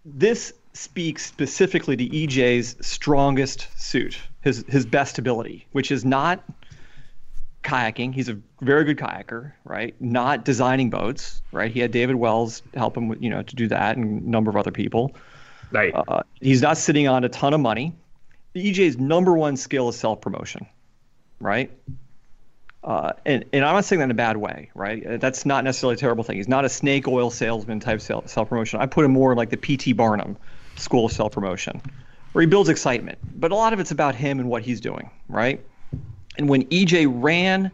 this 0.05 0.53
speaks 0.73 1.25
specifically 1.25 1.97
to 1.97 2.07
EJ's 2.07 2.75
strongest 2.81 3.67
suit, 3.77 4.17
his 4.41 4.63
his 4.67 4.85
best 4.85 5.17
ability, 5.17 5.67
which 5.71 5.91
is 5.91 6.05
not 6.05 6.43
kayaking. 7.63 8.13
He's 8.13 8.29
a 8.29 8.37
very 8.61 8.83
good 8.85 8.97
kayaker, 8.97 9.53
right? 9.65 9.95
Not 9.99 10.45
designing 10.45 10.89
boats, 10.89 11.41
right? 11.51 11.71
He 11.71 11.79
had 11.79 11.91
David 11.91 12.15
Wells 12.15 12.61
help 12.75 12.95
him 12.95 13.07
with, 13.07 13.21
you 13.21 13.29
know, 13.29 13.41
to 13.41 13.55
do 13.55 13.67
that, 13.67 13.97
and 13.97 14.21
a 14.21 14.29
number 14.29 14.49
of 14.49 14.55
other 14.55 14.71
people. 14.71 15.15
Right. 15.71 15.93
Uh, 15.93 16.21
he's 16.39 16.61
not 16.61 16.77
sitting 16.77 17.07
on 17.07 17.23
a 17.23 17.29
ton 17.29 17.53
of 17.53 17.59
money. 17.59 17.93
EJ's 18.55 18.97
number 18.97 19.35
one 19.35 19.57
skill 19.57 19.89
is 19.89 19.97
self 19.97 20.21
promotion, 20.21 20.67
right? 21.39 21.71
Uh, 22.85 23.13
and, 23.25 23.43
and 23.51 23.65
I'm 23.65 23.73
not 23.73 23.83
saying 23.83 23.97
that 23.99 24.05
in 24.05 24.11
a 24.11 24.13
bad 24.13 24.37
way, 24.37 24.69
right? 24.75 25.05
Uh, 25.05 25.17
That's 25.17 25.43
not 25.43 25.63
necessarily 25.63 25.95
a 25.95 25.97
terrible 25.97 26.23
thing. 26.23 26.37
He's 26.37 26.47
not 26.47 26.65
a 26.65 26.69
snake 26.69 27.07
oil 27.07 27.31
salesman 27.31 27.79
type 27.79 27.99
self 27.99 28.31
promotion. 28.47 28.79
I 28.79 28.85
put 28.85 29.03
him 29.03 29.11
more 29.11 29.35
like 29.35 29.49
the 29.49 29.57
P.T. 29.57 29.93
Barnum 29.93 30.37
school 30.75 31.07
of 31.07 31.11
self 31.11 31.31
promotion, 31.31 31.81
where 32.33 32.43
he 32.43 32.45
builds 32.45 32.69
excitement. 32.69 33.17
But 33.39 33.51
a 33.51 33.55
lot 33.55 33.73
of 33.73 33.79
it's 33.79 33.89
about 33.89 34.13
him 34.13 34.39
and 34.39 34.49
what 34.49 34.61
he's 34.61 34.79
doing, 34.79 35.09
right? 35.27 35.65
And 36.37 36.47
when 36.47 36.65
EJ 36.65 37.11
ran 37.11 37.71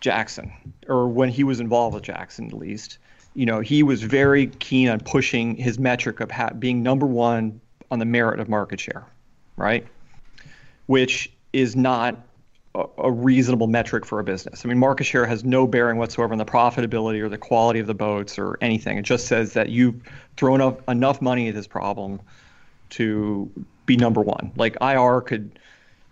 Jackson, 0.00 0.52
or 0.86 1.08
when 1.08 1.28
he 1.28 1.42
was 1.42 1.58
involved 1.58 1.94
with 1.94 2.04
Jackson 2.04 2.46
at 2.46 2.52
least, 2.52 2.98
you 3.34 3.46
know, 3.46 3.58
he 3.58 3.82
was 3.82 4.02
very 4.02 4.46
keen 4.46 4.88
on 4.88 5.00
pushing 5.00 5.56
his 5.56 5.76
metric 5.76 6.20
of 6.20 6.30
ha- 6.30 6.50
being 6.56 6.84
number 6.84 7.06
one 7.06 7.60
on 7.90 7.98
the 7.98 8.04
merit 8.04 8.38
of 8.38 8.48
market 8.48 8.78
share, 8.78 9.06
right? 9.56 9.84
Which 10.86 11.32
is 11.52 11.74
not 11.74 12.16
a, 12.74 13.10
reasonable 13.10 13.66
metric 13.66 14.06
for 14.06 14.20
a 14.20 14.24
business. 14.24 14.64
I 14.64 14.68
mean, 14.68 14.78
market 14.78 15.04
share 15.04 15.26
has 15.26 15.44
no 15.44 15.66
bearing 15.66 15.98
whatsoever 15.98 16.32
on 16.32 16.38
the 16.38 16.44
profitability 16.44 17.20
or 17.20 17.28
the 17.28 17.38
quality 17.38 17.80
of 17.80 17.86
the 17.86 17.94
boats 17.94 18.38
or 18.38 18.58
anything. 18.60 18.96
It 18.98 19.02
just 19.02 19.26
says 19.26 19.54
that 19.54 19.70
you've 19.70 20.00
thrown 20.36 20.60
up 20.60 20.88
enough 20.88 21.20
money 21.20 21.48
at 21.48 21.54
this 21.54 21.66
problem 21.66 22.20
to 22.90 23.50
be 23.86 23.96
number 23.96 24.20
one. 24.20 24.52
Like 24.56 24.76
IR 24.80 25.20
could 25.20 25.58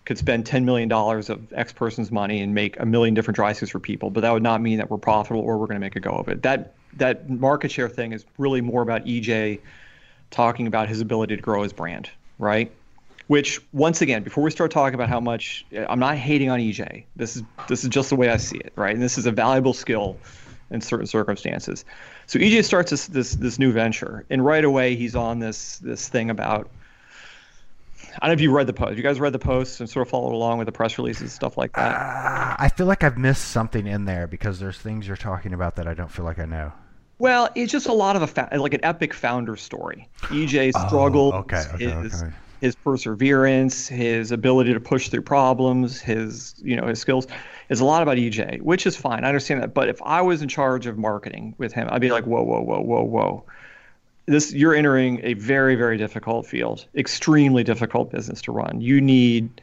could 0.05 0.19
spend 0.19 0.47
$10 0.47 0.65
million 0.65 0.91
of 0.91 1.53
X 1.53 1.71
person's 1.71 2.11
money 2.11 2.41
and 2.41 2.55
make 2.55 2.81
a 2.81 2.87
million 2.87 3.13
different 3.13 3.37
dry 3.37 3.53
suits 3.53 3.71
for 3.71 3.79
people, 3.79 4.09
but 4.09 4.23
that 4.23 4.33
would 4.33 4.43
not 4.43 4.63
mean 4.63 4.79
that 4.79 4.91
we're 4.91 4.97
profitable 4.97 5.43
or 5.43 5.59
we're 5.59 5.67
going 5.67 5.77
to 5.77 5.81
make 5.81 5.97
a 5.97 6.01
go 6.01 6.13
of 6.13 6.29
it. 6.29 6.43
That 6.43 6.75
that 6.95 7.29
market 7.29 7.71
share 7.71 7.91
thing 7.91 8.13
is 8.13 8.25
really 8.39 8.63
more 8.63 8.81
about 8.81 9.05
EJ 9.05 9.61
talking 10.31 10.67
about 10.67 10.89
his 10.89 11.03
ability 11.03 11.37
to 11.37 11.43
grow 11.43 11.63
his 11.63 11.75
brand, 11.75 12.11
right? 12.39 12.73
Which 13.29 13.61
once 13.73 14.03
again, 14.03 14.23
before 14.23 14.43
we 14.43 14.51
start 14.51 14.71
talking 14.71 14.95
about 14.95 15.09
how 15.09 15.21
much 15.21 15.65
I'm 15.89 15.99
not 15.99 16.17
hating 16.17 16.51
on 16.51 16.59
EJ. 16.61 17.05
This 17.17 17.37
is 17.37 17.43
this 17.69 17.85
is 17.85 17.91
just 17.91 18.09
the 18.11 18.17
way 18.17 18.31
I 18.31 18.37
see 18.39 18.57
it, 18.59 18.73
right? 18.75 18.95
And 18.95 19.03
this 19.03 19.17
is 19.19 19.27
a 19.27 19.33
valuable 19.33 19.75
skill 19.75 20.17
in 20.71 20.81
certain 20.81 21.07
circumstances. 21.07 21.85
So 22.27 22.39
EJ 22.39 22.65
starts 22.65 22.91
this 22.91 23.07
this 23.07 23.35
this 23.35 23.59
new 23.59 23.71
venture, 23.71 24.25
and 24.31 24.45
right 24.45 24.65
away 24.65 24.97
he's 24.97 25.15
on 25.15 25.39
this 25.39 25.79
this 25.79 26.09
thing 26.09 26.31
about 26.31 26.71
I 28.21 28.27
don't 28.27 28.29
know 28.29 28.33
if 28.35 28.41
you 28.41 28.51
read 28.51 28.67
the 28.67 28.73
post. 28.73 28.97
You 28.97 29.03
guys 29.03 29.21
read 29.21 29.33
the 29.33 29.39
posts 29.39 29.81
and 29.81 29.89
sort 29.89 30.07
of 30.07 30.11
followed 30.11 30.33
along 30.33 30.59
with 30.59 30.67
the 30.67 30.73
press 30.73 30.99
releases 30.99 31.23
and 31.23 31.31
stuff 31.31 31.57
like 31.57 31.73
that. 31.75 31.95
Uh, 31.95 32.57
I 32.59 32.69
feel 32.69 32.87
like 32.87 33.05
I've 33.05 33.19
missed 33.19 33.49
something 33.49 33.87
in 33.87 34.07
there 34.07 34.27
because 34.27 34.59
there's 34.59 34.79
things 34.79 35.07
you're 35.07 35.17
talking 35.17 35.53
about 35.53 35.77
that 35.77 35.87
I 35.87 35.95
don't 35.95 36.11
feel 36.11 36.25
like 36.25 36.39
I 36.39 36.47
know. 36.47 36.73
Well, 37.19 37.49
it's 37.55 37.71
just 37.71 37.87
a 37.87 37.93
lot 37.93 38.17
of 38.17 38.23
a 38.23 38.27
fa- 38.27 38.49
like 38.57 38.75
an 38.75 38.85
epic 38.85 39.13
founder 39.13 39.57
story. 39.57 40.09
EJ's 40.23 40.81
struggles, 40.89 41.35
Oh, 41.35 41.39
okay, 41.39 41.65
okay, 41.75 41.91
his, 42.03 42.23
okay. 42.23 42.33
His 42.61 42.75
perseverance, 42.75 43.89
his 43.89 44.33
ability 44.33 44.73
to 44.75 44.81
push 44.81 45.09
through 45.09 45.23
problems, 45.23 46.01
his 46.01 46.55
you 46.59 46.77
know 46.77 46.87
his 46.87 47.01
skills. 47.01 47.27
Is 47.69 47.81
a 47.81 47.85
lot 47.85 48.03
about 48.03 48.17
EJ, 48.17 48.63
which 48.63 48.87
is 48.87 48.97
fine. 48.97 49.25
I 49.25 49.29
understand 49.29 49.63
that. 49.63 49.75
But 49.75 49.89
if 49.89 50.01
I 50.03 50.23
was 50.23 50.41
in 50.41 50.49
charge 50.49 50.87
of 50.87 50.97
marketing 50.97 51.55
with 51.59 51.73
him, 51.73 51.87
I'd 51.91 52.01
be 52.01 52.11
like, 52.11 52.25
whoa, 52.25 52.43
whoa, 52.43 52.63
whoa, 52.63 52.81
whoa, 52.81 53.03
whoa. 53.03 53.45
This 54.27 54.53
you're 54.53 54.75
entering 54.75 55.21
a 55.23 55.35
very, 55.35 55.75
very 55.75 55.99
difficult 55.99 56.47
field, 56.47 56.87
extremely 56.95 57.65
difficult 57.65 58.11
business 58.11 58.41
to 58.43 58.53
run. 58.53 58.81
You 58.81 59.01
need 59.01 59.61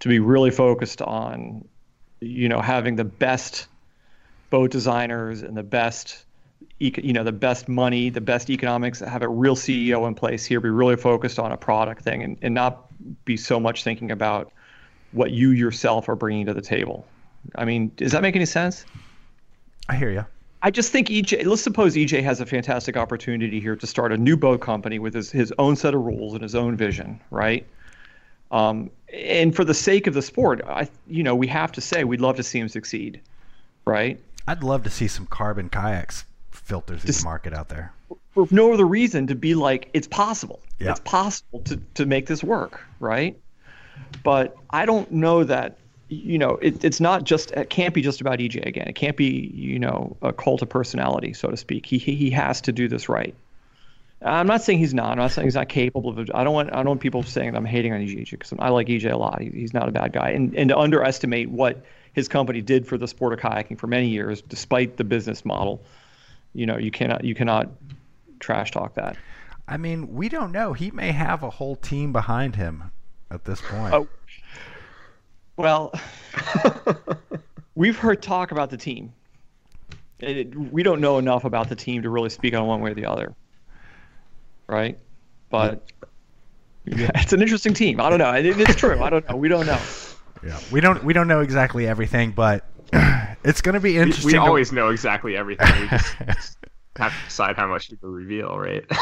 to 0.00 0.08
be 0.08 0.18
really 0.18 0.50
focused 0.50 1.00
on, 1.00 1.64
you 2.20 2.48
know, 2.48 2.60
having 2.60 2.96
the 2.96 3.04
best 3.04 3.68
boat 4.50 4.70
designers 4.70 5.42
and 5.42 5.56
the 5.56 5.62
best 5.62 6.23
you 7.02 7.12
know 7.12 7.24
the 7.24 7.32
best 7.32 7.68
money 7.68 8.10
the 8.10 8.20
best 8.20 8.50
economics 8.50 9.00
have 9.00 9.22
a 9.22 9.28
real 9.28 9.56
ceo 9.56 10.06
in 10.06 10.14
place 10.14 10.44
here 10.44 10.60
be 10.60 10.70
really 10.70 10.96
focused 10.96 11.38
on 11.38 11.52
a 11.52 11.56
product 11.56 12.02
thing 12.02 12.22
and, 12.22 12.36
and 12.42 12.54
not 12.54 12.86
be 13.24 13.36
so 13.36 13.58
much 13.58 13.84
thinking 13.84 14.10
about 14.10 14.52
what 15.12 15.30
you 15.30 15.50
yourself 15.50 16.08
are 16.08 16.16
bringing 16.16 16.46
to 16.46 16.54
the 16.54 16.62
table 16.62 17.06
i 17.56 17.64
mean 17.64 17.90
does 17.96 18.12
that 18.12 18.22
make 18.22 18.36
any 18.36 18.46
sense 18.46 18.84
I 19.88 19.96
hear 19.96 20.10
you. 20.10 20.24
I 20.62 20.70
just 20.70 20.92
think 20.92 21.08
EJ. 21.08 21.44
Let's 21.44 21.62
suppose 21.62 21.94
EJ 21.94 22.22
has 22.22 22.40
a 22.40 22.46
fantastic 22.46 22.96
opportunity 22.96 23.60
here 23.60 23.76
to 23.76 23.86
start 23.86 24.12
a 24.12 24.16
new 24.16 24.36
boat 24.36 24.60
company 24.60 24.98
with 24.98 25.12
his, 25.12 25.30
his 25.30 25.52
own 25.58 25.76
set 25.76 25.94
of 25.94 26.00
rules 26.00 26.32
and 26.32 26.42
his 26.42 26.54
own 26.54 26.74
vision, 26.76 27.20
right? 27.30 27.66
Um, 28.50 28.90
and 29.12 29.54
for 29.54 29.64
the 29.64 29.74
sake 29.74 30.06
of 30.06 30.14
the 30.14 30.22
sport, 30.22 30.62
I 30.66 30.88
you 31.06 31.22
know 31.22 31.34
we 31.34 31.46
have 31.48 31.72
to 31.72 31.80
say 31.80 32.04
we'd 32.04 32.20
love 32.20 32.36
to 32.36 32.42
see 32.42 32.58
him 32.60 32.68
succeed, 32.68 33.20
right? 33.84 34.18
I'd 34.48 34.62
love 34.62 34.84
to 34.84 34.90
see 34.90 35.08
some 35.08 35.26
carbon 35.26 35.68
kayaks 35.68 36.24
filter 36.64 36.96
through 36.96 37.12
the 37.12 37.24
market 37.24 37.52
out 37.52 37.68
there. 37.68 37.92
For 38.32 38.48
no 38.50 38.72
other 38.72 38.86
reason 38.86 39.28
to 39.28 39.34
be 39.34 39.54
like 39.54 39.90
it's 39.94 40.08
possible. 40.08 40.60
Yeah. 40.78 40.90
It's 40.90 41.00
possible 41.00 41.60
to 41.60 41.76
to 41.94 42.06
make 42.06 42.26
this 42.26 42.42
work, 42.42 42.80
right? 42.98 43.38
But 44.24 44.56
I 44.70 44.86
don't 44.86 45.10
know 45.12 45.44
that 45.44 45.76
you 46.08 46.38
know 46.38 46.56
it, 46.56 46.84
it's 46.84 47.00
not 47.00 47.24
just 47.24 47.52
it 47.52 47.70
can't 47.70 47.94
be 47.94 48.02
just 48.02 48.20
about 48.20 48.38
EJ 48.38 48.66
again. 48.66 48.88
It 48.88 48.94
can't 48.94 49.16
be 49.16 49.52
you 49.54 49.78
know 49.78 50.16
a 50.22 50.32
cult 50.32 50.62
of 50.62 50.68
personality, 50.68 51.32
so 51.32 51.50
to 51.50 51.56
speak. 51.56 51.86
He 51.86 51.98
he 51.98 52.14
he 52.14 52.30
has 52.30 52.60
to 52.62 52.72
do 52.72 52.88
this 52.88 53.08
right. 53.08 53.34
I'm 54.22 54.46
not 54.46 54.62
saying 54.62 54.78
he's 54.78 54.94
not. 54.94 55.12
I'm 55.12 55.18
not 55.18 55.32
saying 55.32 55.46
he's 55.46 55.54
not 55.54 55.68
capable 55.68 56.08
of. 56.08 56.18
it. 56.18 56.30
I 56.34 56.44
don't 56.44 56.54
want. 56.54 56.72
I 56.72 56.76
don't 56.76 56.86
want 56.86 57.00
people 57.00 57.22
saying 57.22 57.52
that 57.52 57.58
I'm 57.58 57.66
hating 57.66 57.92
on 57.92 58.00
EJ 58.00 58.30
because 58.30 58.54
I 58.58 58.70
like 58.70 58.88
EJ 58.88 59.12
a 59.12 59.16
lot. 59.16 59.40
He, 59.40 59.50
he's 59.50 59.74
not 59.74 59.88
a 59.88 59.92
bad 59.92 60.12
guy. 60.12 60.30
And 60.30 60.54
and 60.56 60.70
to 60.70 60.78
underestimate 60.78 61.50
what 61.50 61.84
his 62.14 62.28
company 62.28 62.62
did 62.62 62.86
for 62.86 62.96
the 62.96 63.06
sport 63.06 63.32
of 63.34 63.40
kayaking 63.40 63.78
for 63.78 63.86
many 63.86 64.08
years, 64.08 64.40
despite 64.40 64.96
the 64.96 65.04
business 65.04 65.44
model, 65.44 65.82
you 66.54 66.66
know, 66.66 66.78
you 66.78 66.90
cannot 66.90 67.24
you 67.24 67.34
cannot 67.34 67.70
trash 68.40 68.70
talk 68.70 68.94
that. 68.94 69.16
I 69.66 69.76
mean, 69.76 70.14
we 70.14 70.28
don't 70.28 70.52
know. 70.52 70.72
He 70.72 70.90
may 70.90 71.12
have 71.12 71.42
a 71.42 71.50
whole 71.50 71.76
team 71.76 72.12
behind 72.12 72.56
him 72.56 72.90
at 73.30 73.44
this 73.44 73.60
point. 73.60 73.94
Oh. 73.94 74.08
Well, 75.56 75.92
we've 77.74 77.96
heard 77.96 78.22
talk 78.22 78.50
about 78.50 78.70
the 78.70 78.76
team. 78.76 79.12
And 80.20 80.38
it, 80.38 80.72
we 80.72 80.82
don't 80.82 81.00
know 81.00 81.18
enough 81.18 81.44
about 81.44 81.68
the 81.68 81.76
team 81.76 82.02
to 82.02 82.10
really 82.10 82.30
speak 82.30 82.54
on 82.54 82.66
one 82.66 82.80
way 82.80 82.90
or 82.90 82.94
the 82.94 83.06
other, 83.06 83.34
right? 84.66 84.98
But 85.50 85.90
yeah, 86.84 87.10
it's 87.14 87.32
an 87.32 87.42
interesting 87.42 87.74
team. 87.74 88.00
I 88.00 88.10
don't 88.10 88.18
know. 88.18 88.32
It, 88.32 88.46
it's 88.46 88.76
true. 88.76 89.00
I 89.00 89.10
don't 89.10 89.28
know. 89.28 89.36
We 89.36 89.48
don't 89.48 89.66
know. 89.66 89.80
Yeah, 90.44 90.60
we 90.70 90.80
don't 90.80 91.02
we 91.04 91.12
don't 91.12 91.28
know 91.28 91.40
exactly 91.40 91.86
everything, 91.86 92.32
but 92.32 92.64
it's 93.44 93.60
going 93.60 93.74
to 93.74 93.80
be 93.80 93.98
interesting. 93.98 94.26
we 94.26 94.32
to- 94.32 94.40
always 94.40 94.72
know 94.72 94.88
exactly 94.88 95.36
everything. 95.36 95.68
We 95.80 95.88
just 95.88 96.16
have 96.96 97.12
to 97.12 97.24
decide 97.26 97.56
how 97.56 97.66
much 97.66 97.88
to 97.88 97.96
reveal, 98.02 98.58
right? 98.58 98.84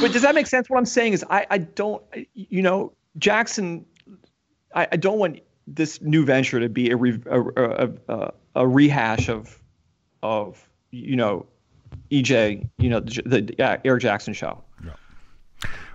But 0.00 0.12
does 0.12 0.22
that 0.22 0.34
make 0.34 0.46
sense? 0.46 0.70
What 0.70 0.78
I'm 0.78 0.86
saying 0.86 1.12
is, 1.12 1.24
I, 1.28 1.46
I 1.50 1.58
don't, 1.58 2.02
you 2.32 2.62
know, 2.62 2.92
Jackson, 3.18 3.84
I, 4.74 4.88
I 4.92 4.96
don't 4.96 5.18
want 5.18 5.40
this 5.66 6.00
new 6.00 6.24
venture 6.24 6.58
to 6.60 6.68
be 6.68 6.90
a, 6.90 6.96
re, 6.96 7.20
a, 7.26 7.40
a, 7.40 7.90
a, 8.08 8.32
a 8.54 8.66
rehash 8.66 9.28
of, 9.28 9.60
of, 10.22 10.66
you 10.92 11.14
know, 11.14 11.44
EJ, 12.10 12.68
you 12.78 12.88
know, 12.88 13.00
the, 13.00 13.22
the 13.26 13.54
yeah, 13.58 13.76
Eric 13.84 14.02
Jackson 14.02 14.32
show. 14.32 14.62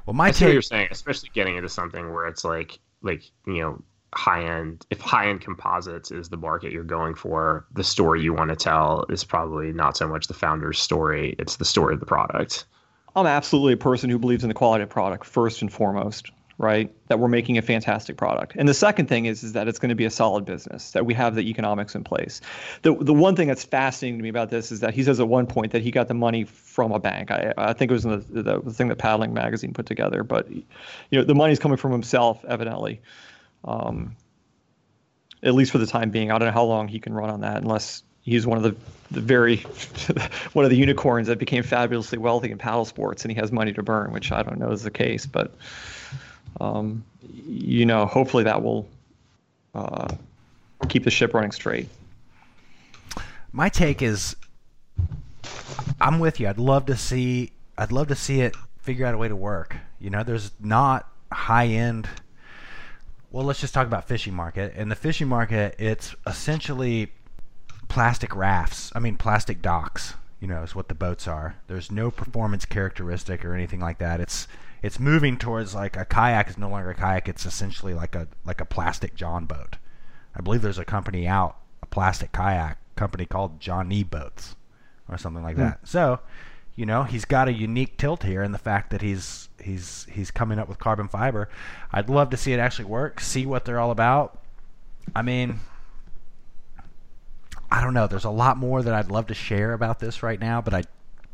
well, 0.05 0.13
my 0.13 0.27
I 0.27 0.31
see 0.31 0.45
what 0.45 0.53
you're 0.53 0.61
saying, 0.61 0.89
especially 0.91 1.31
getting 1.33 1.57
into 1.57 1.69
something 1.69 2.13
where 2.13 2.27
it's 2.27 2.43
like, 2.43 2.79
like 3.01 3.23
you 3.47 3.61
know, 3.61 3.83
high 4.15 4.43
end. 4.43 4.85
If 4.89 5.01
high 5.01 5.27
end 5.27 5.41
composites 5.41 6.11
is 6.11 6.29
the 6.29 6.37
market 6.37 6.71
you're 6.71 6.83
going 6.83 7.15
for, 7.15 7.65
the 7.73 7.83
story 7.83 8.21
you 8.21 8.33
want 8.33 8.49
to 8.49 8.55
tell 8.55 9.05
is 9.09 9.23
probably 9.23 9.71
not 9.73 9.97
so 9.97 10.07
much 10.07 10.27
the 10.27 10.33
founder's 10.33 10.79
story; 10.79 11.35
it's 11.39 11.57
the 11.57 11.65
story 11.65 11.93
of 11.93 11.99
the 11.99 12.05
product. 12.05 12.65
I'm 13.15 13.25
absolutely 13.25 13.73
a 13.73 13.77
person 13.77 14.09
who 14.09 14.19
believes 14.19 14.43
in 14.43 14.47
the 14.47 14.53
quality 14.53 14.83
of 14.83 14.89
product 14.89 15.25
first 15.25 15.61
and 15.63 15.73
foremost, 15.73 16.29
right? 16.59 16.93
That 17.07 17.17
we're 17.17 17.27
making 17.27 17.57
a 17.57 17.63
fantastic 17.63 18.15
product. 18.15 18.53
And 18.55 18.69
the 18.69 18.75
second 18.75 19.07
thing 19.07 19.25
is, 19.25 19.43
is 19.43 19.53
that 19.53 19.67
it's 19.67 19.79
going 19.79 19.89
to 19.89 19.95
be 19.95 20.05
a 20.05 20.11
solid 20.11 20.45
business, 20.45 20.91
that 20.91 21.05
we 21.05 21.15
have 21.15 21.33
the 21.33 21.41
economics 21.41 21.95
in 21.95 22.03
place. 22.03 22.41
The, 22.83 22.95
the 22.95 23.15
one 23.15 23.35
thing 23.35 23.47
that's 23.47 23.63
fascinating 23.63 24.19
to 24.19 24.23
me 24.23 24.29
about 24.29 24.51
this 24.51 24.71
is 24.71 24.81
that 24.81 24.93
he 24.93 25.03
says 25.03 25.19
at 25.19 25.27
one 25.27 25.47
point 25.47 25.71
that 25.71 25.81
he 25.81 25.89
got 25.89 26.07
the 26.07 26.13
money 26.13 26.43
from 26.43 26.91
a 26.91 26.99
bank. 26.99 27.31
I, 27.31 27.53
I 27.57 27.73
think 27.73 27.89
it 27.89 27.95
was 27.95 28.03
the, 28.03 28.17
the, 28.17 28.61
the 28.61 28.73
thing 28.73 28.87
that 28.89 28.99
Paddling 28.99 29.33
Magazine 29.33 29.73
put 29.73 29.87
together, 29.87 30.23
but 30.23 30.49
you 30.51 30.63
know, 31.11 31.23
the 31.23 31.35
money's 31.35 31.59
coming 31.59 31.77
from 31.77 31.91
himself, 31.91 32.45
evidently. 32.47 33.01
Um, 33.65 34.15
at 35.43 35.53
least 35.53 35.71
for 35.71 35.77
the 35.77 35.85
time 35.85 36.09
being. 36.09 36.31
I 36.31 36.37
don't 36.37 36.47
know 36.47 36.53
how 36.53 36.63
long 36.63 36.87
he 36.87 36.99
can 36.99 37.13
run 37.13 37.29
on 37.29 37.41
that 37.41 37.57
unless 37.61 38.03
he's 38.21 38.45
one 38.45 38.57
of 38.57 38.63
the, 38.63 38.75
the 39.11 39.21
very 39.21 39.57
one 40.53 40.65
of 40.65 40.71
the 40.71 40.77
unicorns 40.77 41.27
that 41.27 41.39
became 41.39 41.63
fabulously 41.63 42.17
wealthy 42.17 42.51
in 42.51 42.57
paddle 42.57 42.85
sports 42.85 43.23
and 43.23 43.31
he 43.31 43.39
has 43.39 43.51
money 43.51 43.71
to 43.73 43.83
burn, 43.83 44.11
which 44.11 44.31
I 44.31 44.43
don't 44.43 44.59
know 44.59 44.71
is 44.71 44.83
the 44.83 44.91
case, 44.91 45.25
but 45.25 45.53
um, 46.59 47.03
you 47.47 47.85
know, 47.85 48.05
hopefully 48.05 48.43
that 48.43 48.61
will 48.63 48.87
uh, 49.75 50.13
keep 50.89 51.03
the 51.03 51.11
ship 51.11 51.33
running 51.33 51.51
straight. 51.51 51.87
my 53.51 53.69
take 53.69 54.01
is 54.01 54.35
I'm 56.01 56.19
with 56.19 56.39
you. 56.39 56.47
I'd 56.47 56.57
love 56.57 56.87
to 56.87 56.97
see 56.97 57.51
I'd 57.77 57.91
love 57.91 58.07
to 58.07 58.15
see 58.15 58.41
it 58.41 58.55
figure 58.79 59.05
out 59.05 59.13
a 59.13 59.17
way 59.17 59.27
to 59.27 59.35
work. 59.35 59.75
You 59.99 60.09
know, 60.09 60.23
there's 60.23 60.51
not 60.59 61.07
high 61.31 61.67
end 61.67 62.07
well, 63.31 63.45
let's 63.45 63.59
just 63.59 63.73
talk 63.73 63.87
about 63.87 64.07
fishing 64.07 64.33
market. 64.33 64.75
In 64.75 64.89
the 64.89 64.95
fishing 64.95 65.27
market, 65.27 65.75
it's 65.77 66.15
essentially 66.25 67.11
plastic 67.87 68.35
rafts. 68.35 68.91
I 68.95 68.99
mean, 68.99 69.17
plastic 69.17 69.61
docks. 69.61 70.13
You 70.39 70.47
know, 70.47 70.61
is 70.61 70.75
what 70.75 70.87
the 70.87 70.93
boats 70.93 71.27
are. 71.27 71.55
There's 71.65 71.91
no 71.91 72.11
performance 72.11 72.63
characteristic 72.63 73.43
or 73.43 73.55
anything 73.55 73.79
like 73.79 73.97
that. 73.97 74.21
It's 74.21 74.47
it's 74.83 74.99
moving 74.99 75.37
towards 75.37 75.73
like 75.73 75.97
a 75.97 76.05
kayak 76.05 76.49
is 76.49 76.57
no 76.59 76.69
longer 76.69 76.91
a 76.91 76.95
kayak. 76.95 77.27
It's 77.27 77.45
essentially 77.45 77.95
like 77.95 78.13
a 78.13 78.27
like 78.45 78.61
a 78.61 78.65
plastic 78.65 79.15
John 79.15 79.45
boat. 79.45 79.77
I 80.35 80.41
believe 80.41 80.61
there's 80.61 80.77
a 80.77 80.85
company 80.85 81.27
out, 81.27 81.57
a 81.81 81.87
plastic 81.87 82.31
kayak 82.31 82.77
company 82.95 83.25
called 83.25 83.59
Johnny 83.59 84.03
Boats 84.03 84.55
or 85.09 85.17
something 85.17 85.43
like 85.43 85.55
hmm. 85.55 85.63
that. 85.63 85.87
So, 85.87 86.19
you 86.77 86.85
know, 86.85 87.03
he's 87.03 87.25
got 87.25 87.47
a 87.47 87.51
unique 87.51 87.97
tilt 87.97 88.23
here 88.23 88.43
in 88.43 88.51
the 88.51 88.59
fact 88.59 88.91
that 88.91 89.01
he's 89.01 89.49
he's 89.59 90.05
he's 90.11 90.29
coming 90.29 90.59
up 90.59 90.69
with 90.69 90.77
carbon 90.77 91.07
fiber. 91.07 91.49
I'd 91.91 92.07
love 92.07 92.29
to 92.29 92.37
see 92.37 92.53
it 92.53 92.59
actually 92.59 92.85
work, 92.85 93.19
see 93.19 93.47
what 93.47 93.65
they're 93.65 93.79
all 93.79 93.89
about. 93.89 94.39
I 95.15 95.23
mean, 95.23 95.59
I 97.71 97.81
don't 97.81 97.95
know. 97.95 98.05
There's 98.05 98.25
a 98.25 98.29
lot 98.29 98.57
more 98.57 98.83
that 98.83 98.93
I'd 98.93 99.09
love 99.09 99.27
to 99.27 99.33
share 99.33 99.73
about 99.73 99.99
this 99.99 100.21
right 100.21 100.39
now, 100.39 100.61
but 100.61 100.75
I 100.75 100.83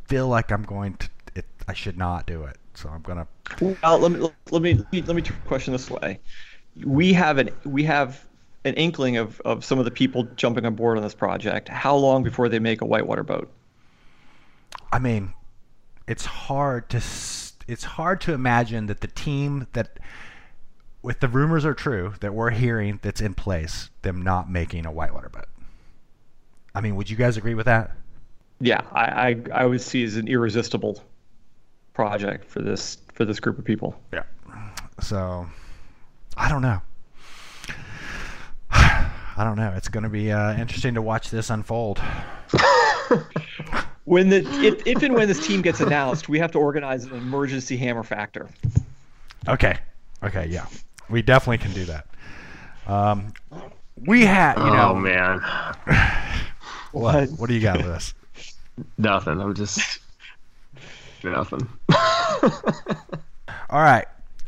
feel 0.08 0.29
like 0.29 0.49
I'm 0.49 0.63
going 0.63 0.95
to. 0.95 1.10
It, 1.36 1.45
I 1.67 1.73
should 1.73 1.97
not 1.97 2.25
do 2.25 2.43
it. 2.43 2.58
So 2.73 2.88
I'm 2.88 3.01
gonna. 3.01 3.27
Well, 3.60 3.99
let 3.99 4.12
me 4.13 4.19
let 4.49 4.62
me 4.62 4.75
let 4.75 4.93
me, 4.93 5.01
let 5.01 5.15
me 5.17 5.23
question 5.45 5.73
this 5.73 5.91
way: 5.91 6.21
we 6.86 7.12
have 7.12 7.38
an 7.38 7.49
we 7.65 7.84
have 7.84 8.25
an 8.63 8.75
inkling 8.75 9.17
of, 9.17 9.41
of 9.41 9.65
some 9.65 9.77
of 9.77 9.84
the 9.84 9.91
people 9.91 10.23
jumping 10.38 10.65
on 10.65 10.75
board 10.75 10.97
on 10.97 11.03
this 11.03 11.13
project. 11.13 11.67
How 11.67 11.97
long 11.97 12.23
before 12.23 12.47
they 12.47 12.60
make 12.60 12.79
a 12.79 12.86
whitewater 12.86 13.23
boat? 13.23 13.51
I 14.93 14.99
mean, 14.99 15.34
it's 16.08 16.23
hard 16.25 16.88
to 16.91 16.97
it's 17.67 17.84
hard 17.84 18.21
to 18.21 18.34
imagine 18.34 18.86
that 18.86 19.01
the 19.01 19.08
team 19.08 19.65
that 19.73 19.97
with 21.01 21.19
the 21.19 21.27
rumors 21.27 21.65
are 21.65 21.73
true 21.73 22.13
that 22.19 22.36
we're 22.36 22.51
hearing 22.51 22.99
that's 23.01 23.19
in 23.19 23.34
place 23.34 23.89
them 24.03 24.21
not 24.21 24.51
making 24.51 24.86
a 24.86 24.91
whitewater 24.91 25.29
boat. 25.29 25.47
I 26.75 26.82
mean, 26.82 26.95
would 26.95 27.10
you 27.10 27.17
guys 27.17 27.38
agree 27.38 27.56
with 27.56 27.65
that? 27.65 27.89
Yeah, 28.60 28.82
I, 28.91 29.01
I 29.01 29.62
I 29.63 29.65
would 29.65 29.82
see 29.82 30.03
as 30.03 30.15
an 30.15 30.27
irresistible 30.27 31.03
project 31.95 32.45
for 32.45 32.62
this 32.62 32.99
for 33.15 33.25
this 33.25 33.39
group 33.39 33.58
of 33.58 33.65
people. 33.65 33.99
Yeah. 34.13 34.23
So, 35.01 35.47
I 36.38 36.49
don't 36.49 36.62
know. 36.62 36.82
I 38.69 39.43
don't 39.43 39.58
know. 39.58 39.73
It's 39.75 39.89
going 39.89 40.03
to 40.03 40.10
be 40.10 40.32
uh, 40.32 40.56
interesting 40.56 40.93
to 40.93 41.01
watch 41.01 41.32
this 41.32 41.49
unfold. 41.49 41.99
When 44.05 44.29
the 44.29 44.45
if, 44.65 44.85
if 44.85 45.01
and 45.03 45.13
when 45.13 45.27
this 45.27 45.45
team 45.45 45.61
gets 45.61 45.79
announced, 45.79 46.27
we 46.27 46.37
have 46.39 46.51
to 46.51 46.59
organize 46.59 47.05
an 47.05 47.13
emergency 47.13 47.77
hammer 47.77 48.03
factor. 48.03 48.49
Okay. 49.47 49.77
Okay, 50.23 50.47
yeah, 50.47 50.67
we 51.09 51.21
definitely 51.21 51.57
can 51.57 51.73
do 51.73 51.85
that. 51.85 52.07
Um, 52.87 53.33
we 54.05 54.25
had, 54.25 54.57
you 54.57 54.71
know, 54.71 54.91
oh 54.91 54.95
man, 54.95 55.39
what? 56.91 57.29
What 57.31 57.47
do 57.47 57.53
you 57.53 57.61
got, 57.61 57.81
Louis? 57.81 58.13
nothing. 58.97 59.39
I'm 59.39 59.53
just 59.53 59.99
nothing. 61.23 61.67
All 63.69 63.81
right. 63.81 64.05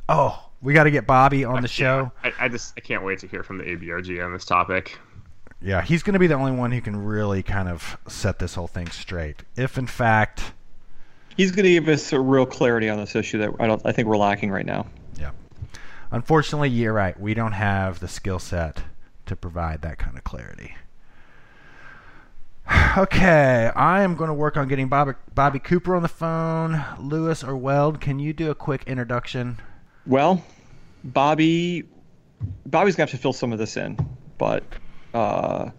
Oh, 0.07 0.43
we 0.61 0.73
got 0.73 0.85
to 0.85 0.91
get 0.91 1.05
Bobby 1.05 1.43
on 1.43 1.61
the 1.61 1.67
show. 1.67 2.11
I, 2.23 2.33
I 2.39 2.47
just 2.47 2.73
I 2.77 2.79
can't 2.79 3.03
wait 3.03 3.19
to 3.19 3.27
hear 3.27 3.43
from 3.43 3.57
the 3.57 3.65
ABRG 3.65 4.23
on 4.23 4.33
this 4.33 4.45
topic. 4.45 4.97
Yeah, 5.65 5.82
he's 5.82 6.04
going 6.04 6.13
to 6.13 6.19
be 6.19 6.28
the 6.28 6.36
only 6.36 6.51
one 6.51 6.71
who 6.71 6.80
can 6.80 6.95
really 7.04 7.41
kind 7.41 7.67
of 7.67 7.97
set 8.08 8.38
this 8.38 8.54
whole 8.54 8.67
thing 8.67 8.88
straight. 8.91 9.41
If 9.56 9.80
in 9.80 9.88
fact, 9.88 10.54
He's 11.36 11.51
going 11.51 11.63
to 11.65 11.71
give 11.71 11.88
us 11.89 12.13
a 12.13 12.19
real 12.19 12.45
clarity 12.45 12.88
on 12.88 12.97
this 12.97 13.15
issue 13.15 13.39
that 13.39 13.49
I 13.60 13.67
don't. 13.67 13.82
I 13.84 13.91
think 13.91 14.08
we're 14.08 14.15
lacking 14.15 14.51
right 14.51 14.65
now. 14.65 14.86
yeah. 15.19 15.32
Unfortunately, 16.12 16.69
you're 16.69 16.93
right. 16.93 17.19
We 17.19 17.34
don't 17.34 17.51
have 17.54 17.99
the 17.99 18.08
skill 18.08 18.39
set 18.39 18.84
to 19.25 19.36
provide 19.36 19.82
that 19.82 19.97
kind 19.97 20.17
of 20.17 20.23
clarity. 20.23 20.75
Okay, 22.97 23.71
I 23.75 24.04
am 24.04 24.15
going 24.15 24.30
to 24.30 24.34
work 24.34 24.56
on 24.56 24.69
getting 24.69 24.88
Bobby, 24.88 25.12
Bobby 25.34 25.60
Cooper 25.60 25.97
on 25.97 26.01
the 26.01 26.08
phone. 26.08 26.82
Louis 26.97 27.43
or 27.43 27.58
Weld, 27.58 27.99
can 27.99 28.19
you 28.19 28.32
do 28.32 28.49
a 28.49 28.56
quick 28.56 28.84
introduction? 28.88 29.60
Well, 30.06 30.41
Bobby, 31.04 31.84
Bobby's 32.65 32.95
gonna 32.95 33.04
have 33.04 33.12
to 33.12 33.17
fill 33.17 33.34
some 33.34 33.51
of 33.51 33.60
this 33.60 33.75
in, 33.75 33.97
but 34.38 34.63
uh, 35.15 35.71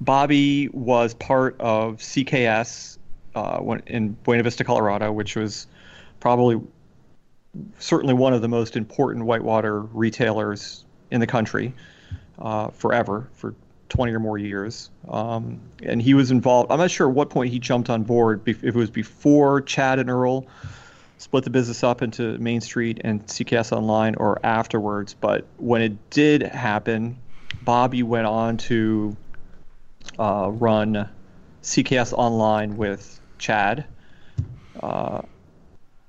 Bobby 0.00 0.68
was 0.68 1.14
part 1.14 1.56
of 1.60 1.96
CKS 1.98 2.98
uh, 3.34 3.78
in 3.86 4.10
Buena 4.22 4.42
Vista, 4.42 4.64
Colorado, 4.64 5.10
which 5.10 5.34
was 5.34 5.66
probably 6.20 6.60
certainly 7.78 8.14
one 8.14 8.32
of 8.32 8.42
the 8.42 8.48
most 8.48 8.76
important 8.76 9.24
whitewater 9.24 9.80
retailers 9.80 10.84
in 11.10 11.20
the 11.20 11.26
country 11.26 11.72
uh, 12.38 12.68
forever 12.68 13.28
for 13.34 13.54
20 13.88 14.12
or 14.12 14.20
more 14.20 14.38
years. 14.38 14.90
Um, 15.08 15.60
and 15.82 16.02
he 16.02 16.14
was 16.14 16.30
involved. 16.30 16.70
I'm 16.70 16.78
not 16.78 16.90
sure 16.90 17.08
at 17.08 17.14
what 17.14 17.30
point 17.30 17.52
he 17.52 17.58
jumped 17.58 17.88
on 17.88 18.02
board. 18.02 18.42
If 18.46 18.62
it 18.64 18.74
was 18.74 18.90
before 18.90 19.62
Chad 19.62 19.98
and 19.98 20.10
Earl 20.10 20.46
split 21.18 21.44
the 21.44 21.50
business 21.50 21.82
up 21.82 22.02
into 22.02 22.36
Main 22.38 22.60
Street 22.60 23.00
and 23.04 23.24
CKS 23.26 23.72
Online 23.72 24.14
or 24.16 24.44
afterwards. 24.44 25.14
But 25.14 25.46
when 25.56 25.80
it 25.80 26.10
did 26.10 26.42
happen, 26.42 27.16
Bobby 27.64 28.02
went 28.02 28.26
on 28.26 28.56
to 28.58 29.16
uh, 30.18 30.50
run 30.52 31.08
CKS 31.62 32.12
Online 32.12 32.76
with 32.76 33.20
Chad. 33.38 33.86
Uh, 34.80 35.22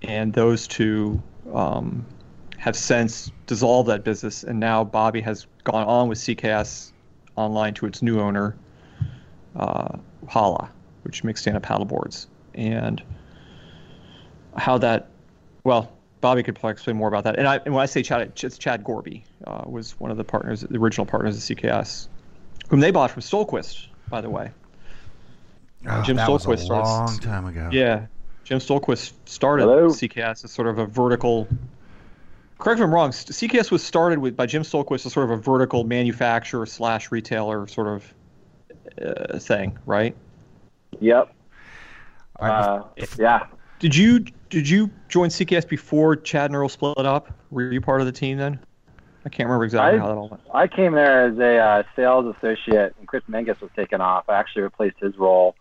and 0.01 0.33
those 0.33 0.67
two 0.67 1.21
um, 1.53 2.05
have 2.57 2.75
since 2.75 3.31
dissolved 3.47 3.89
that 3.89 4.03
business. 4.03 4.43
And 4.43 4.59
now 4.59 4.83
Bobby 4.83 5.21
has 5.21 5.47
gone 5.63 5.87
on 5.87 6.09
with 6.09 6.17
CKS 6.17 6.91
Online 7.35 7.73
to 7.75 7.85
its 7.85 8.01
new 8.01 8.19
owner, 8.19 8.55
uh, 9.55 9.97
Hala, 10.27 10.69
which 11.03 11.23
makes 11.23 11.41
stand 11.41 11.57
up 11.57 11.63
paddleboards. 11.63 12.27
And 12.53 13.01
how 14.55 14.77
that, 14.77 15.09
well, 15.63 15.94
Bobby 16.25 16.41
could 16.41 16.55
probably 16.55 16.71
explain 16.71 16.95
more 16.97 17.07
about 17.07 17.23
that. 17.25 17.37
And, 17.37 17.47
I, 17.47 17.57
and 17.65 17.75
when 17.75 17.83
I 17.83 17.85
say 17.85 18.01
Chad, 18.01 18.33
it's 18.43 18.57
Chad 18.57 18.83
Gorby 18.83 19.23
uh, 19.45 19.61
was 19.67 19.91
one 19.99 20.09
of 20.09 20.17
the 20.17 20.23
partners, 20.23 20.61
the 20.61 20.75
original 20.75 21.05
partners 21.05 21.37
of 21.37 21.43
CKS, 21.43 22.07
whom 22.67 22.79
they 22.79 22.89
bought 22.89 23.11
from 23.11 23.21
Stohlquist, 23.21 23.89
by 24.09 24.21
the 24.21 24.29
way. 24.31 24.49
Oh, 25.87 26.01
Jim 26.01 26.15
that 26.15 26.27
was 26.27 26.47
a 26.47 26.57
starts- 26.57 26.89
long 26.89 27.19
time 27.19 27.45
ago. 27.45 27.69
Yeah, 27.71 28.07
Jim 28.43 28.57
Stohlquist 28.57 29.13
started 29.25 29.65
Hello? 29.65 29.89
CKS 29.89 30.45
as 30.45 30.51
sort 30.51 30.67
of 30.67 30.79
a 30.79 30.87
vertical. 30.87 31.47
Correct 32.57 32.79
me 32.79 32.85
if 32.85 32.87
I'm 32.87 32.95
wrong. 32.95 33.11
CKS 33.11 33.69
was 33.69 33.83
started 33.83 34.17
with 34.17 34.35
by 34.35 34.47
Jim 34.47 34.63
Stohlquist 34.63 35.05
as 35.05 35.13
sort 35.13 35.29
of 35.29 35.29
a 35.29 35.37
vertical 35.37 35.83
manufacturer 35.83 36.65
slash 36.65 37.11
retailer 37.11 37.67
sort 37.67 37.87
of 37.87 38.13
uh, 38.99 39.37
thing, 39.37 39.77
right? 39.85 40.15
Yep. 41.01 41.35
Uh, 42.39 42.81
yeah. 43.19 43.45
Did 43.77 43.95
you 43.95 44.25
did 44.55 44.69
you 44.69 44.89
join 45.09 45.27
CKS 45.27 45.67
before 45.67 46.15
Chad 46.15 46.45
and 46.49 46.55
Earl 46.55 46.69
split 46.69 46.97
up? 46.99 47.29
Were 47.51 47.73
you 47.73 47.81
part 47.81 47.99
of 47.99 48.05
the 48.07 48.13
team 48.13 48.37
then? 48.37 48.57
I 49.25 49.27
can't 49.29 49.47
remember 49.49 49.65
exactly 49.65 49.99
I- 49.99 50.01
how 50.01 50.07
that 50.07 50.15
all 50.15 50.29
went. 50.29 50.41
I 50.53 50.65
came 50.69 50.93
there 50.93 51.25
as 51.25 51.37
a 51.37 51.57
uh, 51.57 51.83
sales 51.93 52.33
associate, 52.37 52.95
and 52.97 53.05
Chris 53.05 53.21
Menges 53.27 53.59
was 53.59 53.69
taken 53.75 53.99
off. 53.99 54.29
I 54.29 54.35
actually 54.35 54.61
replaced 54.61 54.95
his 55.01 55.17
role 55.17 55.57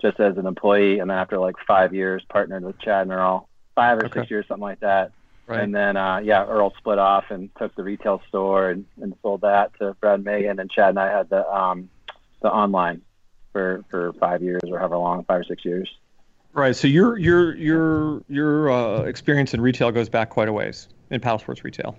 just 0.00 0.18
as 0.18 0.36
an 0.38 0.46
employee, 0.48 0.98
and 0.98 1.08
then 1.08 1.18
after 1.18 1.38
like 1.38 1.54
five 1.68 1.94
years, 1.94 2.24
partnered 2.30 2.64
with 2.64 2.76
Chad 2.80 3.02
and 3.02 3.12
Earl. 3.12 3.48
Five 3.76 3.98
or 3.98 4.06
Okay. 4.06 4.20
six 4.22 4.30
years, 4.32 4.44
something 4.48 4.60
like 4.60 4.80
that. 4.80 5.12
Right. 5.46 5.60
And 5.60 5.72
then, 5.72 5.96
uh, 5.96 6.18
yeah, 6.24 6.44
Earl 6.44 6.72
split 6.78 6.98
off 6.98 7.26
and 7.30 7.48
took 7.60 7.72
the 7.76 7.84
retail 7.84 8.20
store 8.26 8.70
and, 8.70 8.84
and 9.00 9.14
sold 9.22 9.42
that 9.42 9.70
to 9.78 9.94
Brad 10.00 10.16
and 10.16 10.24
Megan. 10.24 10.58
And 10.58 10.68
Chad 10.68 10.88
and 10.88 10.98
I 10.98 11.16
had 11.16 11.30
the 11.30 11.48
um, 11.48 11.88
the 12.40 12.50
online 12.50 13.02
for 13.52 13.84
for 13.88 14.12
five 14.14 14.42
years 14.42 14.62
or 14.68 14.80
however 14.80 14.96
long, 14.96 15.22
five 15.26 15.42
or 15.42 15.44
six 15.44 15.64
years. 15.64 15.88
Right. 16.54 16.76
So 16.76 16.86
your 16.86 17.16
your 17.16 17.54
your 17.56 18.22
your 18.28 18.70
uh, 18.70 19.02
experience 19.02 19.54
in 19.54 19.60
retail 19.60 19.90
goes 19.90 20.08
back 20.08 20.30
quite 20.30 20.48
a 20.48 20.52
ways 20.52 20.88
in 21.10 21.20
paddle 21.20 21.38
sports 21.38 21.64
retail. 21.64 21.96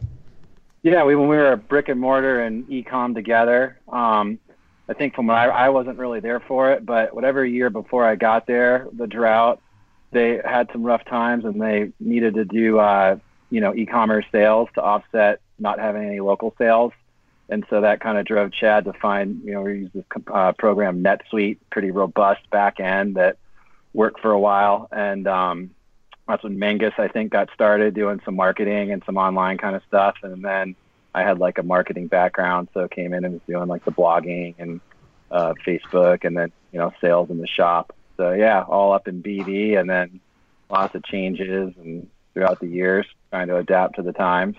Yeah, 0.83 1.03
we 1.05 1.15
when 1.15 1.27
we 1.27 1.37
were 1.37 1.55
brick 1.55 1.89
and 1.89 1.99
mortar 1.99 2.41
and 2.41 2.69
e-com 2.69 3.15
together. 3.15 3.79
Um, 3.91 4.37
I 4.89 4.93
think 4.93 5.15
from 5.15 5.27
what 5.27 5.37
I, 5.37 5.45
I 5.45 5.69
wasn't 5.69 5.97
really 5.97 6.19
there 6.19 6.41
for 6.41 6.71
it, 6.73 6.85
but 6.85 7.15
whatever 7.15 7.45
year 7.45 7.69
before 7.69 8.05
I 8.05 8.15
got 8.15 8.45
there, 8.47 8.87
the 8.91 9.07
drought, 9.07 9.61
they 10.11 10.41
had 10.43 10.69
some 10.73 10.83
rough 10.83 11.05
times 11.05 11.45
and 11.45 11.61
they 11.61 11.93
needed 12.01 12.33
to 12.35 12.45
do, 12.45 12.79
uh, 12.79 13.17
you 13.49 13.61
know, 13.61 13.73
e-commerce 13.73 14.25
sales 14.31 14.67
to 14.75 14.81
offset 14.81 15.39
not 15.57 15.79
having 15.79 16.03
any 16.03 16.19
local 16.19 16.53
sales. 16.57 16.91
And 17.49 17.65
so 17.69 17.81
that 17.81 18.01
kind 18.01 18.17
of 18.17 18.25
drove 18.25 18.51
Chad 18.51 18.85
to 18.85 18.93
find, 18.93 19.41
you 19.43 19.53
know, 19.53 19.61
we 19.61 19.79
used 19.79 19.93
this 19.93 20.05
uh, 20.27 20.51
program 20.53 21.01
NetSuite, 21.01 21.59
pretty 21.71 21.91
robust 21.91 22.49
back 22.49 22.79
end 22.79 23.15
that 23.15 23.37
worked 23.93 24.19
for 24.21 24.31
a 24.31 24.39
while. 24.39 24.87
And 24.91 25.27
um, 25.27 25.71
that's 26.27 26.43
when 26.43 26.59
Mangus, 26.59 26.93
I 26.97 27.07
think, 27.07 27.31
got 27.31 27.49
started 27.53 27.93
doing 27.93 28.21
some 28.25 28.35
marketing 28.35 28.91
and 28.91 29.03
some 29.05 29.17
online 29.17 29.57
kind 29.57 29.75
of 29.75 29.83
stuff. 29.87 30.15
And 30.23 30.43
then 30.43 30.75
I 31.13 31.23
had 31.23 31.39
like 31.39 31.57
a 31.57 31.63
marketing 31.63 32.07
background, 32.07 32.69
so 32.73 32.87
came 32.87 33.13
in 33.13 33.23
and 33.25 33.35
was 33.35 33.41
doing 33.47 33.67
like 33.67 33.85
the 33.85 33.91
blogging 33.91 34.55
and 34.57 34.81
uh, 35.29 35.53
Facebook, 35.65 36.25
and 36.25 36.35
then 36.37 36.51
you 36.71 36.79
know 36.79 36.91
sales 37.01 37.29
in 37.29 37.37
the 37.37 37.47
shop. 37.47 37.95
So 38.17 38.31
yeah, 38.31 38.63
all 38.63 38.93
up 38.93 39.07
in 39.07 39.21
BD, 39.21 39.79
and 39.79 39.89
then 39.89 40.19
lots 40.69 40.95
of 40.95 41.03
changes 41.03 41.73
and 41.77 42.09
throughout 42.33 42.59
the 42.59 42.67
years, 42.67 43.05
trying 43.29 43.47
to 43.47 43.57
adapt 43.57 43.95
to 43.95 44.01
the 44.01 44.11
times. 44.11 44.55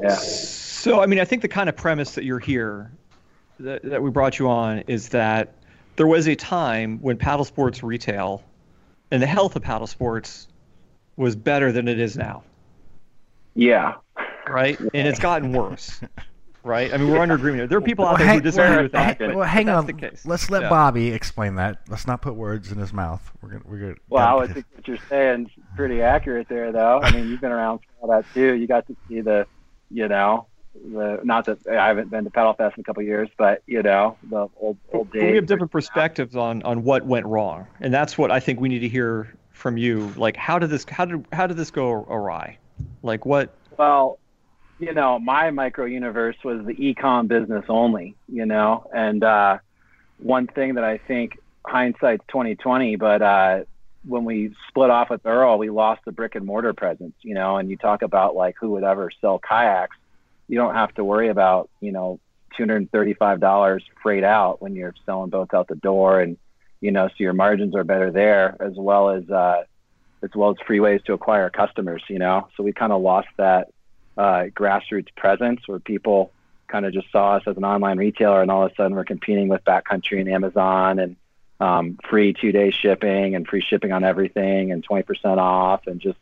Yeah. 0.00 0.14
So, 0.14 1.00
I 1.00 1.06
mean, 1.06 1.18
I 1.18 1.24
think 1.24 1.42
the 1.42 1.48
kind 1.48 1.68
of 1.68 1.76
premise 1.76 2.12
that 2.12 2.24
you're 2.24 2.38
here, 2.38 2.92
that, 3.60 3.82
that 3.82 4.02
we 4.02 4.10
brought 4.10 4.38
you 4.38 4.48
on, 4.48 4.80
is 4.80 5.10
that 5.10 5.54
there 5.96 6.06
was 6.06 6.26
a 6.28 6.34
time 6.34 6.98
when 7.00 7.16
paddle 7.16 7.44
sports 7.44 7.82
retail 7.82 8.42
and 9.10 9.22
the 9.22 9.26
health 9.26 9.56
of 9.56 9.62
paddle 9.62 9.86
sports 9.86 10.48
was 11.16 11.36
better 11.36 11.70
than 11.72 11.86
it 11.88 11.98
is 12.00 12.16
now, 12.16 12.42
Yeah. 13.54 13.94
right? 14.48 14.78
And 14.80 15.06
it's 15.08 15.20
gotten 15.20 15.52
worse, 15.52 16.00
right? 16.64 16.92
I 16.92 16.96
mean, 16.96 17.10
we're 17.10 17.20
under 17.20 17.34
agreement. 17.36 17.68
There 17.68 17.78
are 17.78 17.82
people 17.82 18.04
out 18.04 18.12
Well, 18.12 18.18
there 18.18 18.26
who 18.26 18.32
hang, 18.32 18.42
disagree 18.42 18.82
with 18.82 18.92
that. 18.92 19.18
hang- 19.20 19.28
but 19.28 19.36
well, 19.36 19.46
hang 19.46 19.66
that's 19.66 19.78
on. 19.78 19.86
the 19.86 19.92
case. 19.92 20.26
Let's 20.26 20.50
let 20.50 20.62
Yeah. 20.62 20.68
Bobby 20.70 21.08
explain 21.12 21.54
that. 21.56 21.78
Let's 21.88 22.06
not 22.06 22.20
put 22.22 22.34
words 22.34 22.72
in 22.72 22.78
his 22.78 22.92
mouth. 22.92 23.30
We're 23.40 23.50
gonna 23.50 23.62
we're 23.64 23.78
gonna. 23.78 23.94
Well, 24.08 24.38
I 24.38 24.40
gotta- 24.46 24.54
think 24.54 24.66
what 24.74 24.88
you're 24.88 24.98
saying 25.08 25.46
is 25.46 25.64
pretty 25.76 26.02
accurate 26.02 26.48
there, 26.48 26.72
though. 26.72 27.00
I 27.02 27.12
mean, 27.12 27.28
you've 27.28 27.40
been 27.40 27.52
around 27.52 27.78
for 27.78 27.86
all 28.00 28.08
that 28.10 28.24
too. 28.34 28.54
You 28.54 28.66
got 28.66 28.86
to 28.88 28.96
see 29.08 29.20
the, 29.20 29.46
you 29.90 30.08
know, 30.08 30.46
the 30.74 31.20
not 31.24 31.46
that 31.46 31.66
I 31.66 31.88
haven't 31.88 32.10
been 32.10 32.24
to 32.24 32.30
Paddle 32.30 32.54
Fest 32.54 32.76
in 32.76 32.82
a 32.82 32.84
couple 32.84 33.00
of 33.02 33.06
years, 33.06 33.28
but 33.36 33.62
you 33.66 33.82
know, 33.82 34.16
the 34.28 34.48
old 34.60 34.76
old 34.92 35.12
days. 35.12 35.22
we 35.22 35.36
have 35.36 35.46
different 35.46 35.72
perspectives 35.72 36.36
on 36.36 36.62
on 36.62 36.82
what 36.82 37.06
went 37.06 37.26
wrong, 37.26 37.66
and 37.80 37.92
that's 37.92 38.18
what 38.18 38.30
I 38.30 38.40
think 38.40 38.60
we 38.60 38.68
need 38.68 38.80
to 38.80 38.88
hear 38.88 39.34
from 39.50 39.76
you. 39.76 40.12
Like, 40.16 40.36
how 40.36 40.58
did 40.58 40.70
this 40.70 40.84
how 40.88 41.04
did 41.04 41.24
how 41.32 41.46
did 41.46 41.56
this 41.56 41.70
go 41.70 41.90
awry? 41.90 42.58
Like, 43.02 43.24
what? 43.24 43.54
Well, 43.78 44.18
you 44.78 44.92
know, 44.92 45.18
my 45.18 45.50
micro 45.50 45.84
universe 45.86 46.36
was 46.44 46.64
the 46.66 46.74
ecom 46.74 47.28
business 47.28 47.64
only, 47.68 48.16
you 48.28 48.46
know, 48.46 48.88
and 48.94 49.22
uh, 49.22 49.58
one 50.18 50.46
thing 50.46 50.74
that 50.74 50.84
I 50.84 50.98
think 50.98 51.38
hindsight's 51.66 52.24
twenty 52.28 52.56
twenty, 52.56 52.96
but 52.96 53.22
uh, 53.22 53.60
when 54.06 54.24
we 54.24 54.54
split 54.68 54.90
off 54.90 55.10
with 55.10 55.24
Earl, 55.24 55.58
we 55.58 55.70
lost 55.70 56.04
the 56.04 56.12
brick 56.12 56.34
and 56.34 56.44
mortar 56.44 56.74
presence, 56.74 57.14
you 57.22 57.34
know, 57.34 57.56
and 57.56 57.70
you 57.70 57.76
talk 57.76 58.02
about 58.02 58.34
like 58.34 58.56
who 58.60 58.72
would 58.72 58.84
ever 58.84 59.10
sell 59.20 59.38
kayaks, 59.38 59.96
you 60.48 60.58
don't 60.58 60.74
have 60.74 60.92
to 60.94 61.04
worry 61.04 61.28
about, 61.28 61.70
you 61.80 61.92
know, 61.92 62.20
two 62.56 62.62
hundred 62.62 62.76
and 62.76 62.90
thirty 62.90 63.14
five 63.14 63.40
dollars 63.40 63.82
freight 64.02 64.24
out 64.24 64.62
when 64.62 64.74
you're 64.74 64.94
selling 65.06 65.30
boats 65.30 65.54
out 65.54 65.68
the 65.68 65.76
door 65.76 66.20
and 66.20 66.36
you 66.80 66.90
know, 66.90 67.08
so 67.08 67.14
your 67.16 67.32
margins 67.32 67.74
are 67.74 67.84
better 67.84 68.10
there 68.10 68.56
as 68.60 68.74
well 68.76 69.08
as 69.10 69.28
uh 69.30 69.64
as 70.22 70.30
well 70.34 70.50
as 70.50 70.56
free 70.66 70.80
ways 70.80 71.00
to 71.06 71.12
acquire 71.12 71.50
customers, 71.50 72.02
you 72.08 72.18
know. 72.18 72.48
So 72.56 72.62
we 72.62 72.72
kind 72.72 72.92
of 72.92 73.02
lost 73.02 73.28
that 73.36 73.68
uh, 74.16 74.44
grassroots 74.54 75.14
presence 75.14 75.60
where 75.66 75.78
people 75.78 76.32
kind 76.66 76.86
of 76.86 76.92
just 76.92 77.10
saw 77.12 77.36
us 77.36 77.42
as 77.46 77.56
an 77.56 77.64
online 77.64 77.98
retailer, 77.98 78.40
and 78.40 78.50
all 78.50 78.64
of 78.64 78.72
a 78.72 78.74
sudden 78.74 78.96
we're 78.96 79.04
competing 79.04 79.48
with 79.48 79.64
Backcountry 79.64 80.20
and 80.20 80.28
Amazon 80.28 80.98
and 80.98 81.16
um, 81.60 81.98
free 82.08 82.32
two 82.32 82.52
day 82.52 82.70
shipping 82.70 83.34
and 83.34 83.46
free 83.46 83.60
shipping 83.60 83.92
on 83.92 84.02
everything 84.02 84.72
and 84.72 84.86
20% 84.86 85.38
off 85.38 85.86
and 85.86 86.00
just, 86.00 86.18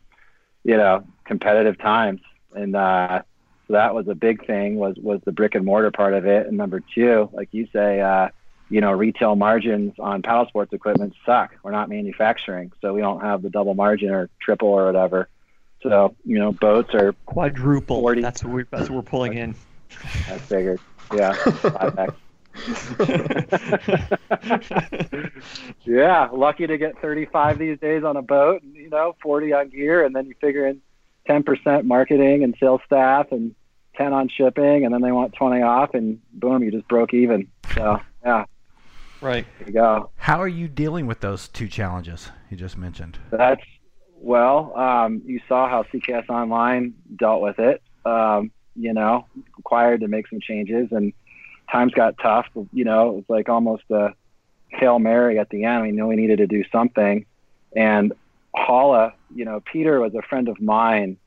you 0.63 0.77
know, 0.77 1.05
competitive 1.25 1.77
times. 1.77 2.21
And 2.53 2.75
uh, 2.75 3.23
So 3.67 3.73
that 3.73 3.95
was 3.95 4.07
a 4.07 4.15
big 4.15 4.45
thing 4.45 4.75
was 4.75 4.95
was 4.97 5.21
the 5.25 5.31
brick 5.31 5.55
and 5.55 5.65
mortar 5.65 5.91
part 5.91 6.13
of 6.13 6.25
it. 6.25 6.47
And 6.47 6.57
number 6.57 6.81
two, 6.81 7.29
like 7.31 7.49
you 7.51 7.67
say, 7.71 8.01
uh, 8.01 8.29
you 8.69 8.81
know, 8.81 8.91
retail 8.91 9.35
margins 9.35 9.93
on 9.99 10.21
paddle 10.21 10.47
sports 10.47 10.73
equipment 10.73 11.13
suck. 11.25 11.55
We're 11.63 11.71
not 11.71 11.89
manufacturing, 11.89 12.71
so 12.81 12.93
we 12.93 13.01
don't 13.01 13.21
have 13.21 13.41
the 13.41 13.49
double 13.49 13.73
margin 13.73 14.09
or 14.09 14.29
triple 14.41 14.69
or 14.69 14.85
whatever. 14.85 15.29
So 15.81 16.15
you 16.25 16.39
know, 16.39 16.51
boats 16.51 16.93
are 16.93 17.13
Quadruple. 17.25 18.01
40. 18.01 18.21
That's 18.21 18.43
what 18.43 18.53
we 18.53 18.63
that's 18.69 18.89
what 18.89 18.97
we're 18.97 19.01
pulling 19.03 19.33
in. 19.33 19.55
I 20.27 20.39
figured, 20.39 20.79
yeah, 21.13 21.35
yeah, 25.85 26.29
lucky 26.31 26.67
to 26.67 26.77
get 26.77 27.01
35 27.01 27.57
these 27.57 27.79
days 27.79 28.03
on 28.03 28.15
a 28.15 28.21
boat, 28.21 28.61
and, 28.61 28.75
you 28.75 28.89
know, 28.89 29.15
40 29.21 29.53
on 29.53 29.69
gear, 29.69 30.05
and 30.05 30.15
then 30.15 30.27
you 30.27 30.35
figure 30.39 30.67
in 30.67 30.79
10% 31.27 31.83
marketing 31.85 32.43
and 32.43 32.55
sales 32.59 32.81
staff 32.85 33.31
and 33.31 33.55
10 33.95 34.11
on 34.13 34.27
shipping, 34.29 34.85
and 34.85 34.93
then 34.93 35.01
they 35.01 35.11
want 35.11 35.33
20 35.33 35.61
off, 35.61 35.93
and 35.93 36.19
boom, 36.33 36.63
you 36.63 36.71
just 36.71 36.87
broke 36.87 37.13
even. 37.13 37.47
So, 37.75 37.99
yeah, 38.25 38.45
Right. 39.21 39.45
there 39.59 39.67
you 39.67 39.73
go. 39.73 40.09
How 40.17 40.41
are 40.41 40.47
you 40.47 40.67
dealing 40.67 41.05
with 41.07 41.21
those 41.21 41.47
two 41.47 41.67
challenges 41.67 42.29
you 42.49 42.57
just 42.57 42.77
mentioned? 42.77 43.17
That's 43.31 43.61
well, 44.19 44.77
um, 44.77 45.21
you 45.25 45.41
saw 45.49 45.69
how 45.69 45.83
CKS 45.83 46.29
Online 46.29 46.93
dealt 47.17 47.41
with 47.41 47.59
it. 47.59 47.81
Um, 48.05 48.51
you 48.75 48.93
know, 48.93 49.25
required 49.57 49.99
to 50.01 50.07
make 50.07 50.27
some 50.29 50.39
changes, 50.41 50.87
and 50.91 51.13
times 51.71 51.93
got 51.93 52.17
tough. 52.21 52.47
You 52.71 52.85
know, 52.85 53.09
it 53.09 53.13
was 53.15 53.23
like 53.27 53.49
almost 53.49 53.83
a 53.91 54.13
hail 54.69 54.97
mary 54.99 55.39
at 55.39 55.49
the 55.49 55.65
end. 55.65 55.83
We 55.83 55.91
knew 55.91 56.07
we 56.07 56.15
needed 56.15 56.37
to 56.39 56.47
do 56.47 56.63
something, 56.71 57.25
and 57.75 58.13
Hala, 58.55 59.13
you 59.33 59.45
know, 59.45 59.61
Peter 59.61 59.99
was 59.99 60.13
a 60.15 60.21
friend 60.21 60.47
of 60.47 60.61
mine 60.61 61.17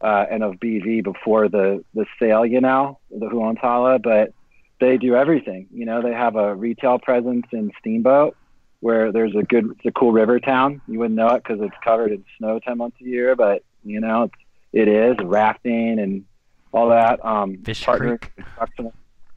uh, 0.00 0.26
and 0.30 0.42
of 0.42 0.54
BV 0.54 1.02
before 1.02 1.48
the 1.48 1.84
the 1.94 2.06
sale. 2.18 2.46
You 2.46 2.60
know, 2.60 2.98
the 3.10 3.28
who 3.28 3.42
owns 3.42 3.58
Hala, 3.58 3.98
but 3.98 4.32
they 4.80 4.98
do 4.98 5.14
everything. 5.14 5.68
You 5.72 5.86
know, 5.86 6.02
they 6.02 6.12
have 6.12 6.36
a 6.36 6.54
retail 6.54 6.98
presence 6.98 7.46
in 7.52 7.72
Steamboat 7.80 8.36
where 8.80 9.10
there's 9.10 9.34
a 9.34 9.42
good, 9.42 9.70
it's 9.70 9.86
a 9.86 9.90
cool 9.90 10.12
river 10.12 10.38
town. 10.38 10.80
You 10.86 10.98
wouldn't 10.98 11.16
know 11.16 11.28
it 11.34 11.42
because 11.42 11.60
it's 11.60 11.74
covered 11.82 12.12
in 12.12 12.24
snow 12.38 12.58
10 12.58 12.76
months 12.78 12.98
a 13.00 13.04
year, 13.04 13.34
but 13.34 13.62
you 13.84 14.00
know, 14.00 14.24
it's, 14.24 14.34
it 14.72 14.88
is 14.88 15.16
rafting 15.24 15.98
and 15.98 16.24
all 16.72 16.90
that. 16.90 17.24
Um, 17.24 17.58
Fish 17.64 17.84
partner 17.84 18.18
Creek. 18.18 18.46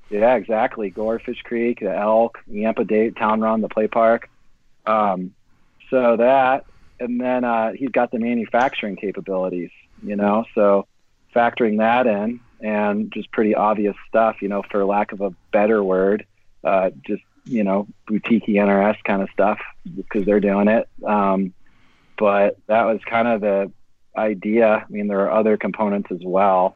Yeah, 0.10 0.36
exactly. 0.36 0.90
Gore, 0.90 1.20
Fish 1.20 1.42
Creek, 1.44 1.80
the 1.82 1.96
Elk, 1.96 2.40
Yampa 2.48 2.84
Date, 2.84 3.16
Town 3.16 3.42
Run, 3.42 3.62
the 3.62 3.70
play 3.70 3.88
park. 3.88 4.30
Um, 4.86 5.36
so 5.90 6.18
that, 6.18 6.66
and 7.00 7.20
then 7.20 7.44
uh, 7.44 7.72
he's 7.74 7.90
got 7.90 8.12
the 8.12 8.20
manufacturing 8.20 8.96
capabilities, 8.96 9.72
you 10.04 10.16
know, 10.16 10.46
so 10.56 10.88
factoring 11.36 11.78
that 11.78 12.08
in 12.08 12.40
and 12.62 13.12
just 13.12 13.32
pretty 13.32 13.56
obvious 13.56 13.96
stuff, 14.08 14.42
you 14.42 14.48
know, 14.48 14.64
for 14.70 14.84
lack 14.86 15.12
of 15.12 15.22
a 15.22 15.32
better 15.52 15.84
word, 15.84 16.26
uh, 16.64 16.90
just, 17.06 17.24
you 17.46 17.64
know, 17.64 17.88
boutique 18.08 18.46
NRS 18.46 18.98
kind 19.04 19.22
of 19.22 19.30
stuff 19.32 19.60
because 19.96 20.26
they're 20.26 20.40
doing 20.40 20.68
it. 20.68 20.88
Um, 21.06 21.54
but 22.18 22.58
that 22.68 22.84
was 22.84 23.00
kind 23.10 23.28
of 23.28 23.42
the 23.42 23.72
idea. 24.18 24.68
I 24.68 24.86
mean, 24.90 25.08
there 25.08 25.22
are 25.22 25.32
other 25.32 25.56
components 25.56 26.10
as 26.12 26.22
well. 26.22 26.76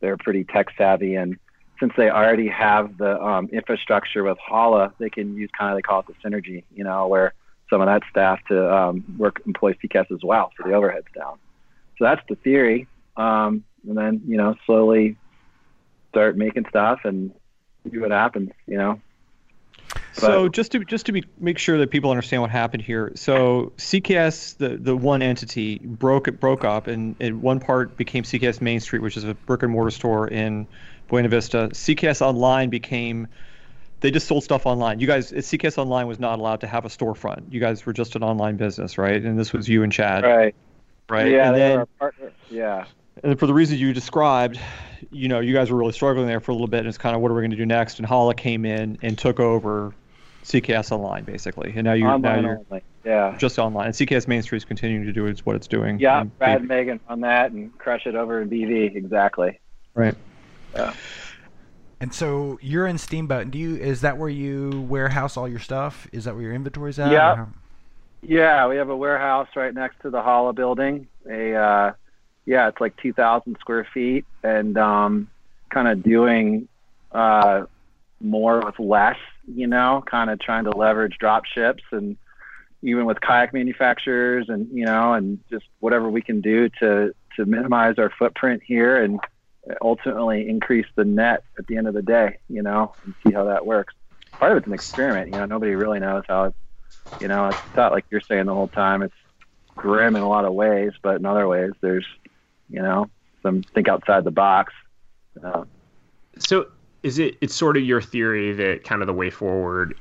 They're 0.00 0.16
pretty 0.16 0.44
tech 0.44 0.68
savvy 0.76 1.14
and 1.14 1.38
since 1.80 1.92
they 1.96 2.08
already 2.08 2.48
have 2.48 2.96
the 2.98 3.20
um, 3.20 3.48
infrastructure 3.52 4.22
with 4.22 4.38
Hala, 4.38 4.92
they 4.98 5.10
can 5.10 5.36
use 5.36 5.50
kind 5.58 5.72
of 5.72 5.76
they 5.76 5.82
call 5.82 6.00
it 6.00 6.06
the 6.06 6.14
synergy, 6.26 6.64
you 6.74 6.84
know, 6.84 7.08
where 7.08 7.34
some 7.70 7.80
of 7.80 7.86
that 7.86 8.02
staff 8.10 8.40
to 8.48 8.74
um, 8.74 9.04
work 9.18 9.42
employ 9.46 9.72
CKS 9.74 10.10
as 10.12 10.22
well, 10.22 10.52
so 10.56 10.68
the 10.68 10.74
overhead's 10.74 11.06
down. 11.14 11.38
So 11.98 12.04
that's 12.04 12.22
the 12.28 12.36
theory, 12.36 12.86
um, 13.16 13.64
and 13.88 13.96
then 13.96 14.22
you 14.26 14.36
know 14.36 14.54
slowly 14.66 15.16
start 16.10 16.36
making 16.36 16.66
stuff 16.68 17.00
and 17.04 17.32
see 17.90 17.98
what 17.98 18.10
happens, 18.10 18.50
you 18.66 18.76
know. 18.76 19.00
So 20.12 20.44
But- 20.44 20.52
just 20.52 20.72
to 20.72 20.84
just 20.84 21.06
to 21.06 21.12
be 21.12 21.24
make 21.38 21.58
sure 21.58 21.78
that 21.78 21.90
people 21.90 22.10
understand 22.10 22.42
what 22.42 22.50
happened 22.50 22.82
here. 22.82 23.12
So 23.16 23.72
CKS, 23.76 24.56
the 24.58 24.76
the 24.76 24.96
one 24.96 25.22
entity, 25.22 25.78
broke 25.78 26.28
it 26.28 26.38
broke 26.40 26.64
up, 26.64 26.86
and, 26.86 27.16
and 27.20 27.42
one 27.42 27.60
part 27.60 27.96
became 27.96 28.22
CKS 28.24 28.60
Main 28.60 28.80
Street, 28.80 29.02
which 29.02 29.16
is 29.16 29.24
a 29.24 29.34
brick 29.34 29.62
and 29.62 29.72
mortar 29.72 29.90
store 29.90 30.28
in 30.28 30.66
Buena 31.08 31.28
Vista. 31.28 31.68
CKS 31.72 32.22
Online 32.22 32.70
became 32.70 33.26
they 34.04 34.10
just 34.10 34.28
sold 34.28 34.44
stuff 34.44 34.66
online. 34.66 35.00
You 35.00 35.06
guys, 35.06 35.32
CKS 35.32 35.78
Online 35.78 36.06
was 36.06 36.20
not 36.20 36.38
allowed 36.38 36.60
to 36.60 36.66
have 36.66 36.84
a 36.84 36.88
storefront. 36.88 37.50
You 37.50 37.58
guys 37.58 37.86
were 37.86 37.94
just 37.94 38.16
an 38.16 38.22
online 38.22 38.58
business, 38.58 38.98
right? 38.98 39.16
And 39.24 39.38
this 39.38 39.54
was 39.54 39.66
you 39.66 39.82
and 39.82 39.90
Chad, 39.90 40.24
Right. 40.24 40.54
right? 41.08 41.30
Yeah, 41.30 41.46
and 41.46 41.54
they 41.54 41.58
then 41.60 41.78
were 41.78 41.86
partner. 41.86 42.30
Yeah. 42.50 42.84
and 43.22 43.38
for 43.38 43.46
the 43.46 43.54
reasons 43.54 43.80
you 43.80 43.94
described, 43.94 44.60
you 45.10 45.28
know, 45.28 45.40
you 45.40 45.54
guys 45.54 45.70
were 45.70 45.78
really 45.78 45.92
struggling 45.92 46.26
there 46.26 46.40
for 46.40 46.50
a 46.50 46.54
little 46.54 46.66
bit, 46.66 46.80
and 46.80 46.88
it's 46.88 46.98
kind 46.98 47.16
of 47.16 47.22
what 47.22 47.30
are 47.30 47.34
we 47.34 47.40
going 47.40 47.52
to 47.52 47.56
do 47.56 47.64
next? 47.64 47.98
And 47.98 48.04
Hala 48.04 48.34
came 48.34 48.66
in 48.66 48.98
and 49.00 49.16
took 49.16 49.40
over 49.40 49.94
CKS 50.42 50.92
Online, 50.92 51.24
basically, 51.24 51.72
and 51.74 51.84
now 51.84 51.94
you're 51.94 52.08
now 52.08 52.14
Online 52.16 52.42
you're 52.42 52.60
only. 52.70 52.82
Yeah. 53.06 53.34
just 53.38 53.58
online. 53.58 53.86
And 53.86 53.94
CKS 53.94 54.28
Main 54.28 54.42
Street 54.42 54.58
is 54.58 54.64
continuing 54.66 55.06
to 55.06 55.12
do 55.14 55.24
its, 55.24 55.46
what 55.46 55.56
it's 55.56 55.66
doing. 55.66 55.98
Yeah, 55.98 56.24
Brad 56.24 56.62
Megan 56.62 57.00
on 57.08 57.20
that 57.20 57.52
and 57.52 57.76
crush 57.78 58.04
it 58.06 58.16
over 58.16 58.42
in 58.42 58.50
BV. 58.50 58.94
Exactly. 58.96 59.60
right. 59.94 60.14
And 62.00 62.12
so 62.12 62.58
you're 62.60 62.86
in 62.86 62.98
Steamboat. 62.98 63.50
Do 63.50 63.58
you 63.58 63.76
is 63.76 64.02
that 64.02 64.18
where 64.18 64.28
you 64.28 64.86
warehouse 64.88 65.36
all 65.36 65.48
your 65.48 65.58
stuff? 65.58 66.06
Is 66.12 66.24
that 66.24 66.34
where 66.34 66.42
your 66.44 66.52
inventory's 66.52 66.98
at? 66.98 67.12
Yeah. 67.12 67.46
Yeah, 68.26 68.68
we 68.68 68.76
have 68.76 68.88
a 68.88 68.96
warehouse 68.96 69.48
right 69.54 69.74
next 69.74 70.00
to 70.00 70.10
the 70.10 70.22
Hala 70.22 70.54
building. 70.54 71.08
A 71.30 71.54
uh, 71.54 71.92
yeah, 72.46 72.68
it's 72.68 72.80
like 72.80 72.96
2,000 72.98 73.56
square 73.60 73.86
feet, 73.92 74.24
and 74.42 74.76
um, 74.78 75.28
kind 75.70 75.88
of 75.88 76.02
doing 76.02 76.68
uh, 77.12 77.64
more 78.20 78.60
with 78.60 78.78
less. 78.78 79.18
You 79.46 79.66
know, 79.66 80.02
kind 80.06 80.30
of 80.30 80.40
trying 80.40 80.64
to 80.64 80.70
leverage 80.70 81.18
drop 81.18 81.44
ships 81.44 81.82
and 81.92 82.16
even 82.80 83.04
with 83.04 83.20
kayak 83.20 83.52
manufacturers, 83.52 84.48
and 84.48 84.68
you 84.72 84.86
know, 84.86 85.12
and 85.12 85.38
just 85.50 85.66
whatever 85.80 86.08
we 86.08 86.22
can 86.22 86.40
do 86.40 86.70
to 86.80 87.14
to 87.36 87.44
minimize 87.44 87.98
our 87.98 88.10
footprint 88.10 88.62
here 88.64 89.02
and 89.02 89.20
ultimately 89.80 90.48
increase 90.48 90.86
the 90.94 91.04
net 91.04 91.44
at 91.58 91.66
the 91.66 91.76
end 91.76 91.88
of 91.88 91.94
the 91.94 92.02
day. 92.02 92.38
You 92.48 92.62
know, 92.62 92.94
and 93.04 93.14
see 93.26 93.32
how 93.32 93.44
that 93.44 93.64
works. 93.66 93.94
Part 94.38 94.52
of 94.52 94.58
it's 94.58 94.66
an 94.66 94.72
experiment. 94.74 95.30
You 95.30 95.36
know, 95.36 95.46
nobody 95.46 95.74
really 95.74 96.00
knows 96.00 96.24
how 96.28 96.44
it's 96.44 96.56
you 97.20 97.28
know, 97.28 97.48
it's 97.48 97.58
not 97.76 97.92
like 97.92 98.04
you're 98.10 98.20
saying 98.20 98.46
the 98.46 98.54
whole 98.54 98.68
time. 98.68 99.02
It's 99.02 99.14
grim 99.76 100.16
in 100.16 100.22
a 100.22 100.28
lot 100.28 100.44
of 100.44 100.52
ways, 100.52 100.92
but 101.02 101.16
in 101.16 101.26
other 101.26 101.46
ways, 101.46 101.72
there's, 101.80 102.06
you 102.68 102.82
know, 102.82 103.08
some 103.42 103.62
think 103.74 103.88
outside 103.88 104.24
the 104.24 104.30
box. 104.30 104.72
Uh, 105.42 105.64
So 106.38 106.66
is 107.02 107.18
it 107.18 107.36
it's 107.40 107.54
sort 107.54 107.76
of 107.76 107.82
your 107.82 108.00
theory 108.00 108.52
that 108.52 108.84
kind 108.84 109.02
of 109.02 109.06
the 109.06 109.12
way 109.12 109.30
forward 109.30 109.94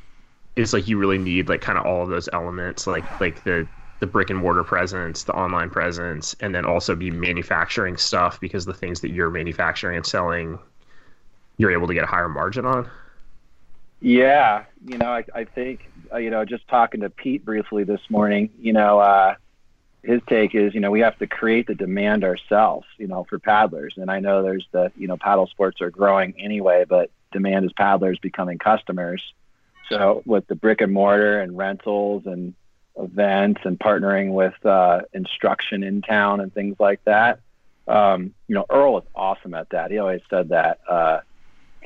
is 0.55 0.73
like 0.73 0.87
you 0.87 0.97
really 0.97 1.17
need 1.17 1.49
like 1.49 1.61
kind 1.61 1.77
of 1.77 1.85
all 1.85 2.03
of 2.03 2.09
those 2.09 2.29
elements 2.31 2.87
like 2.87 3.03
like 3.19 3.43
the 3.43 3.67
the 4.03 4.07
brick 4.07 4.29
and 4.29 4.37
mortar 4.37 4.65
presence, 4.65 5.23
the 5.23 5.31
online 5.31 5.69
presence, 5.69 6.35
and 6.41 6.53
then 6.53 6.65
also 6.65 6.93
be 6.93 7.09
manufacturing 7.09 7.95
stuff 7.95 8.37
because 8.41 8.65
the 8.65 8.73
things 8.73 8.99
that 8.99 9.11
you're 9.11 9.29
manufacturing 9.29 9.95
and 9.95 10.05
selling 10.05 10.59
you're 11.55 11.71
able 11.71 11.87
to 11.87 11.93
get 11.93 12.03
a 12.03 12.07
higher 12.07 12.27
margin 12.27 12.65
on. 12.65 12.89
yeah, 14.01 14.65
you 14.85 14.97
know, 14.97 15.07
I, 15.07 15.23
I 15.33 15.45
think, 15.45 15.89
uh, 16.11 16.17
you 16.17 16.31
know, 16.31 16.43
just 16.43 16.67
talking 16.67 16.99
to 16.99 17.09
Pete 17.09 17.45
briefly 17.45 17.85
this 17.85 18.01
morning, 18.09 18.49
you 18.59 18.73
know, 18.73 18.99
uh, 18.99 19.35
his 20.03 20.19
take 20.27 20.53
is, 20.53 20.73
you 20.73 20.81
know, 20.81 20.91
we 20.91 20.99
have 20.99 21.17
to 21.19 21.27
create 21.27 21.67
the 21.67 21.75
demand 21.75 22.25
ourselves, 22.25 22.85
you 22.97 23.07
know, 23.07 23.25
for 23.29 23.39
paddlers. 23.39 23.93
And 23.95 24.11
I 24.11 24.19
know 24.19 24.43
there's 24.43 24.67
the, 24.73 24.91
you 24.97 25.07
know, 25.07 25.15
paddle 25.15 25.47
sports 25.47 25.79
are 25.79 25.89
growing 25.89 26.33
anyway, 26.37 26.83
but 26.83 27.09
demand 27.31 27.63
is 27.63 27.71
paddlers 27.71 28.19
becoming 28.19 28.57
customers. 28.57 29.23
So 29.87 30.23
with 30.25 30.45
the 30.47 30.55
brick 30.55 30.81
and 30.81 30.91
mortar 30.91 31.39
and 31.39 31.57
rentals 31.57 32.25
and 32.25 32.53
events 32.97 33.61
and 33.63 33.79
partnering 33.79 34.33
with 34.33 34.53
uh, 34.65 35.01
instruction 35.13 35.83
in 35.83 36.01
town 36.01 36.39
and 36.39 36.53
things 36.53 36.75
like 36.79 37.03
that, 37.05 37.39
um, 37.87 38.33
you 38.47 38.55
know, 38.55 38.65
Earl 38.69 38.99
is 38.99 39.03
awesome 39.15 39.53
at 39.53 39.69
that. 39.71 39.91
He 39.91 39.97
always 39.97 40.21
said 40.29 40.49
that 40.49 40.79
uh, 40.87 41.19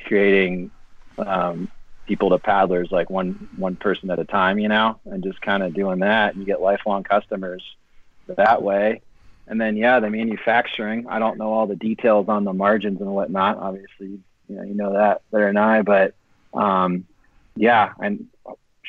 creating 0.06 0.70
um, 1.18 1.70
people 2.06 2.30
to 2.30 2.38
paddlers 2.38 2.90
like 2.90 3.10
one 3.10 3.48
one 3.56 3.76
person 3.76 4.10
at 4.10 4.18
a 4.18 4.24
time, 4.24 4.58
you 4.58 4.68
know, 4.68 5.00
and 5.04 5.22
just 5.22 5.40
kind 5.40 5.62
of 5.62 5.74
doing 5.74 6.00
that. 6.00 6.34
and 6.34 6.40
You 6.40 6.46
get 6.46 6.60
lifelong 6.60 7.02
customers 7.02 7.62
that 8.26 8.62
way. 8.62 9.02
And 9.46 9.60
then 9.60 9.76
yeah, 9.76 10.00
the 10.00 10.10
manufacturing. 10.10 11.06
I 11.08 11.18
don't 11.18 11.38
know 11.38 11.52
all 11.52 11.66
the 11.66 11.76
details 11.76 12.28
on 12.28 12.44
the 12.44 12.52
margins 12.52 13.00
and 13.00 13.10
whatnot. 13.10 13.58
Obviously, 13.58 14.20
you 14.48 14.56
know 14.56 14.62
you 14.62 14.74
know 14.74 14.92
that 14.92 15.22
better 15.32 15.46
than 15.46 15.56
I, 15.56 15.82
but 15.82 16.14
um, 16.52 17.06
yeah, 17.56 17.92
I'm 17.98 18.28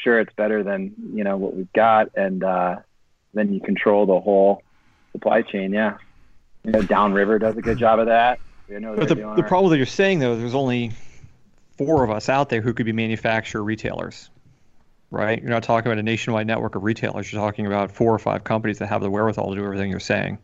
sure 0.03 0.19
it's 0.19 0.33
better 0.33 0.63
than 0.63 0.93
you 1.13 1.23
know 1.23 1.37
what 1.37 1.55
we've 1.55 1.71
got, 1.73 2.09
and 2.15 2.43
uh, 2.43 2.77
then 3.33 3.53
you 3.53 3.59
control 3.59 4.05
the 4.05 4.19
whole 4.19 4.63
supply 5.11 5.41
chain. 5.41 5.73
Yeah, 5.73 5.97
you 6.63 6.71
know, 6.71 6.81
Downriver 6.81 7.39
does 7.39 7.57
a 7.57 7.61
good 7.61 7.77
job 7.77 7.99
of 7.99 8.07
that. 8.07 8.39
You 8.67 8.79
know, 8.79 8.95
But 8.95 9.09
the, 9.09 9.15
the 9.15 9.43
problem 9.43 9.71
that 9.71 9.77
you're 9.77 9.85
saying 9.85 10.19
though, 10.19 10.35
there's 10.35 10.55
only 10.55 10.91
four 11.77 12.03
of 12.03 12.11
us 12.11 12.29
out 12.29 12.49
there 12.49 12.61
who 12.61 12.73
could 12.73 12.85
be 12.85 12.91
manufacturer 12.91 13.63
retailers, 13.63 14.29
right? 15.09 15.41
You're 15.41 15.49
not 15.49 15.63
talking 15.63 15.91
about 15.91 15.97
a 15.97 16.03
nationwide 16.03 16.45
network 16.45 16.75
of 16.75 16.83
retailers. 16.83 17.31
You're 17.31 17.41
talking 17.41 17.65
about 17.65 17.91
four 17.91 18.13
or 18.13 18.19
five 18.19 18.43
companies 18.43 18.77
that 18.79 18.87
have 18.87 19.01
the 19.01 19.09
wherewithal 19.09 19.49
to 19.49 19.55
do 19.55 19.63
everything 19.63 19.89
you're 19.89 19.99
saying. 19.99 20.37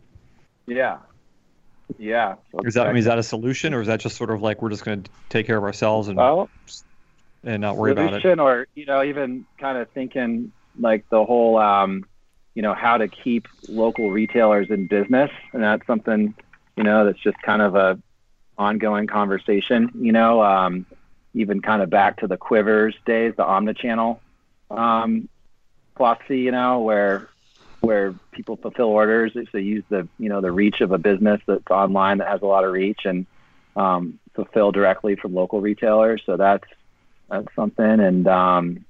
Yeah. 0.65 0.97
Yeah. 1.99 2.35
So 2.51 2.61
Is 2.63 2.73
that 2.73 2.87
I 2.87 2.89
mean, 2.89 2.99
is 2.99 3.05
that 3.05 3.19
a 3.19 3.23
solution, 3.23 3.73
or 3.73 3.81
is 3.81 3.87
that 3.87 3.99
just 3.99 4.17
sort 4.17 4.31
of 4.31 4.41
like 4.41 4.61
we're 4.61 4.71
just 4.71 4.83
going 4.83 5.03
to 5.03 5.09
take 5.29 5.45
care 5.45 5.57
of 5.57 5.63
ourselves 5.63 6.07
and 6.07 6.17
well, 6.17 6.49
and 7.45 7.61
not 7.61 7.77
worry 7.77 7.91
about 7.91 8.13
it? 8.13 8.39
or 8.39 8.67
you 8.75 8.85
know 8.85 9.03
even 9.03 9.45
kind 9.57 9.77
of 9.77 9.89
thinking 9.91 10.51
like 10.79 11.07
the 11.09 11.23
whole 11.23 11.57
um, 11.57 12.05
you 12.53 12.61
know 12.61 12.73
how 12.73 12.97
to 12.97 13.07
keep 13.07 13.47
local 13.69 14.11
retailers 14.11 14.69
in 14.69 14.87
business. 14.87 15.31
And 15.53 15.63
that's 15.63 15.85
something 15.87 16.33
you 16.75 16.83
know 16.83 17.05
that's 17.05 17.19
just 17.19 17.41
kind 17.41 17.61
of 17.61 17.75
a 17.75 17.99
ongoing 18.57 19.05
conversation 19.05 19.91
you 19.99 20.11
know 20.11 20.41
um, 20.41 20.85
even 21.33 21.61
kind 21.61 21.81
of 21.81 21.89
back 21.89 22.17
to 22.17 22.27
the 22.27 22.37
quivers 22.37 22.95
days 23.05 23.33
the 23.35 23.43
omnichannel 23.43 24.19
um, 24.71 25.27
philosophy 25.95 26.39
you 26.39 26.51
know 26.51 26.79
where 26.79 27.29
where 27.81 28.15
people 28.31 28.57
fulfill 28.57 28.87
orders. 28.87 29.33
So 29.33 29.43
they 29.53 29.61
use 29.61 29.83
the 29.89 30.07
you 30.17 30.29
know 30.29 30.41
the 30.41 30.51
reach 30.51 30.81
of 30.81 30.91
a 30.91 30.97
business 30.97 31.41
that's 31.45 31.69
online 31.69 32.17
that 32.17 32.27
has 32.27 32.41
a 32.41 32.45
lot 32.45 32.63
of 32.63 32.73
reach 32.73 33.05
and 33.05 33.25
um, 33.75 34.19
fulfill 34.33 34.71
directly 34.71 35.15
from 35.15 35.33
local 35.33 35.61
retailers. 35.61 36.23
So 36.25 36.37
that's 36.37 36.65
that's 37.30 37.53
something 37.55 37.99
and 37.99 38.28
um, 38.28 38.86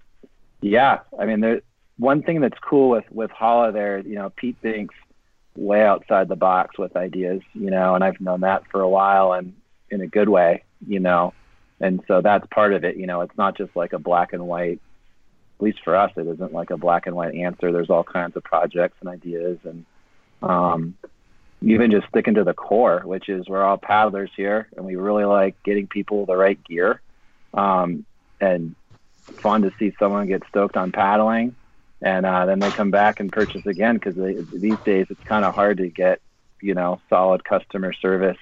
yeah 0.62 1.00
i 1.20 1.26
mean 1.26 1.40
there 1.40 1.62
one 1.98 2.24
thing 2.24 2.42
that's 2.42 2.58
cool 2.60 2.90
with 2.90 3.06
with 3.12 3.32
Hala 3.32 3.72
there, 3.72 4.00
you 4.00 4.16
know, 4.16 4.32
Pete 4.36 4.58
thinks 4.62 4.96
way 5.56 5.86
outside 5.86 6.28
the 6.28 6.36
box 6.36 6.78
with 6.78 6.96
ideas, 6.98 7.42
you 7.54 7.72
know, 7.72 7.96
and 7.96 8.04
I've 8.04 8.20
known 8.20 8.42
that 8.42 8.64
for 8.70 8.82
a 8.82 8.90
while 8.90 9.34
and 9.34 9.54
in 9.90 10.02
a 10.02 10.08
good 10.08 10.28
way, 10.28 10.64
you 10.86 11.00
know. 11.00 11.34
And 11.80 12.02
so 12.08 12.22
that's 12.22 12.46
part 12.48 12.74
of 12.74 12.84
it, 12.84 12.98
you 12.98 13.08
know, 13.08 13.22
it's 13.22 13.38
not 13.38 13.58
just 13.58 13.76
like 13.76 13.94
a 13.94 14.00
black 14.00 14.34
and 14.34 14.48
white 14.48 14.82
at 15.58 15.64
least 15.64 15.80
for 15.86 15.96
us 15.96 16.12
it 16.18 16.28
isn't 16.28 16.52
like 16.52 16.70
a 16.70 16.78
black 16.78 17.08
and 17.08 17.16
white 17.16 17.34
answer. 17.34 17.72
There's 17.72 17.90
all 17.90 18.04
kinds 18.04 18.36
of 18.36 18.44
projects 18.44 18.98
and 19.00 19.10
ideas 19.10 19.58
and 19.64 19.86
um 20.42 20.96
even 21.62 21.90
just 21.90 22.08
sticking 22.10 22.36
to 22.36 22.44
the 22.44 22.54
core, 22.54 23.02
which 23.06 23.30
is 23.30 23.48
we're 23.48 23.64
all 23.64 23.78
paddlers 23.78 24.30
here 24.36 24.68
and 24.76 24.86
we 24.86 24.98
really 24.98 25.24
like 25.24 25.56
getting 25.64 25.88
people 25.88 26.26
the 26.26 26.36
right 26.36 26.62
gear. 26.66 27.02
Um 27.54 28.06
and 28.54 28.76
fun 29.41 29.62
to 29.64 29.72
see 29.78 29.93
someone 30.00 30.28
get 30.28 30.43
stoked 30.50 30.78
on 30.78 30.91
paddling 30.91 31.56
and 32.02 32.26
uh, 32.26 32.46
then 32.46 32.60
they 32.60 32.72
come 32.72 32.91
back 32.91 33.20
and 33.20 33.32
purchase 33.32 33.66
again 33.66 33.96
because 33.96 34.16
these 34.54 34.78
days 34.86 35.08
it's 35.10 35.24
kind 35.24 35.46
of 35.46 35.54
hard 35.56 35.78
to 35.78 35.89
get 35.89 36.20
you 36.62 36.74
know 36.74 37.02
solid 37.10 37.43
customer 37.43 37.93
service 37.93 38.38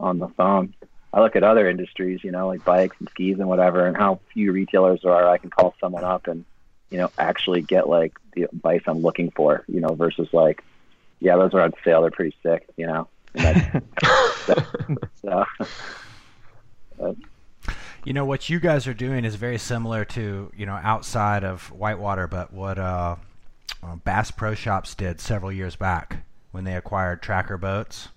on 0.00 0.18
the 0.18 0.28
phone. 0.28 0.74
I 1.12 1.20
look 1.20 1.36
at 1.36 1.44
other 1.44 1.70
industries, 1.70 2.22
you 2.22 2.30
know, 2.30 2.48
like 2.48 2.64
bikes 2.64 2.96
and 2.98 3.08
skis 3.10 3.38
and 3.38 3.48
whatever, 3.48 3.86
and 3.86 3.96
how 3.96 4.20
few 4.32 4.52
retailers 4.52 5.00
there 5.02 5.12
are. 5.12 5.28
I 5.28 5.38
can 5.38 5.50
call 5.50 5.74
someone 5.80 6.04
up 6.04 6.26
and 6.26 6.44
you 6.90 6.98
know 6.98 7.10
actually 7.18 7.62
get 7.62 7.88
like 7.88 8.12
the 8.34 8.44
advice 8.44 8.82
I'm 8.86 9.02
looking 9.02 9.30
for, 9.30 9.64
you 9.68 9.80
know, 9.80 9.94
versus 9.94 10.28
like, 10.32 10.62
yeah, 11.20 11.36
those 11.36 11.54
are 11.54 11.62
on 11.62 11.72
sale. 11.84 12.02
They're 12.02 12.10
pretty 12.10 12.36
sick, 12.42 12.68
you 12.76 12.86
know. 12.86 13.08
So, 15.26 15.44
but, 16.96 17.16
You 18.06 18.12
know 18.12 18.24
what 18.24 18.48
you 18.48 18.60
guys 18.60 18.86
are 18.86 18.94
doing 18.94 19.24
is 19.24 19.34
very 19.34 19.58
similar 19.58 20.04
to 20.04 20.52
you 20.56 20.64
know 20.64 20.78
outside 20.80 21.42
of 21.42 21.72
Whitewater, 21.72 22.28
but 22.28 22.52
what 22.52 22.78
uh, 22.78 23.16
uh, 23.82 23.96
Bass 23.96 24.30
Pro 24.30 24.54
Shops 24.54 24.94
did 24.94 25.20
several 25.20 25.50
years 25.50 25.74
back 25.74 26.24
when 26.52 26.62
they 26.62 26.76
acquired 26.76 27.20
Tracker 27.20 27.58
Boats. 27.58 28.10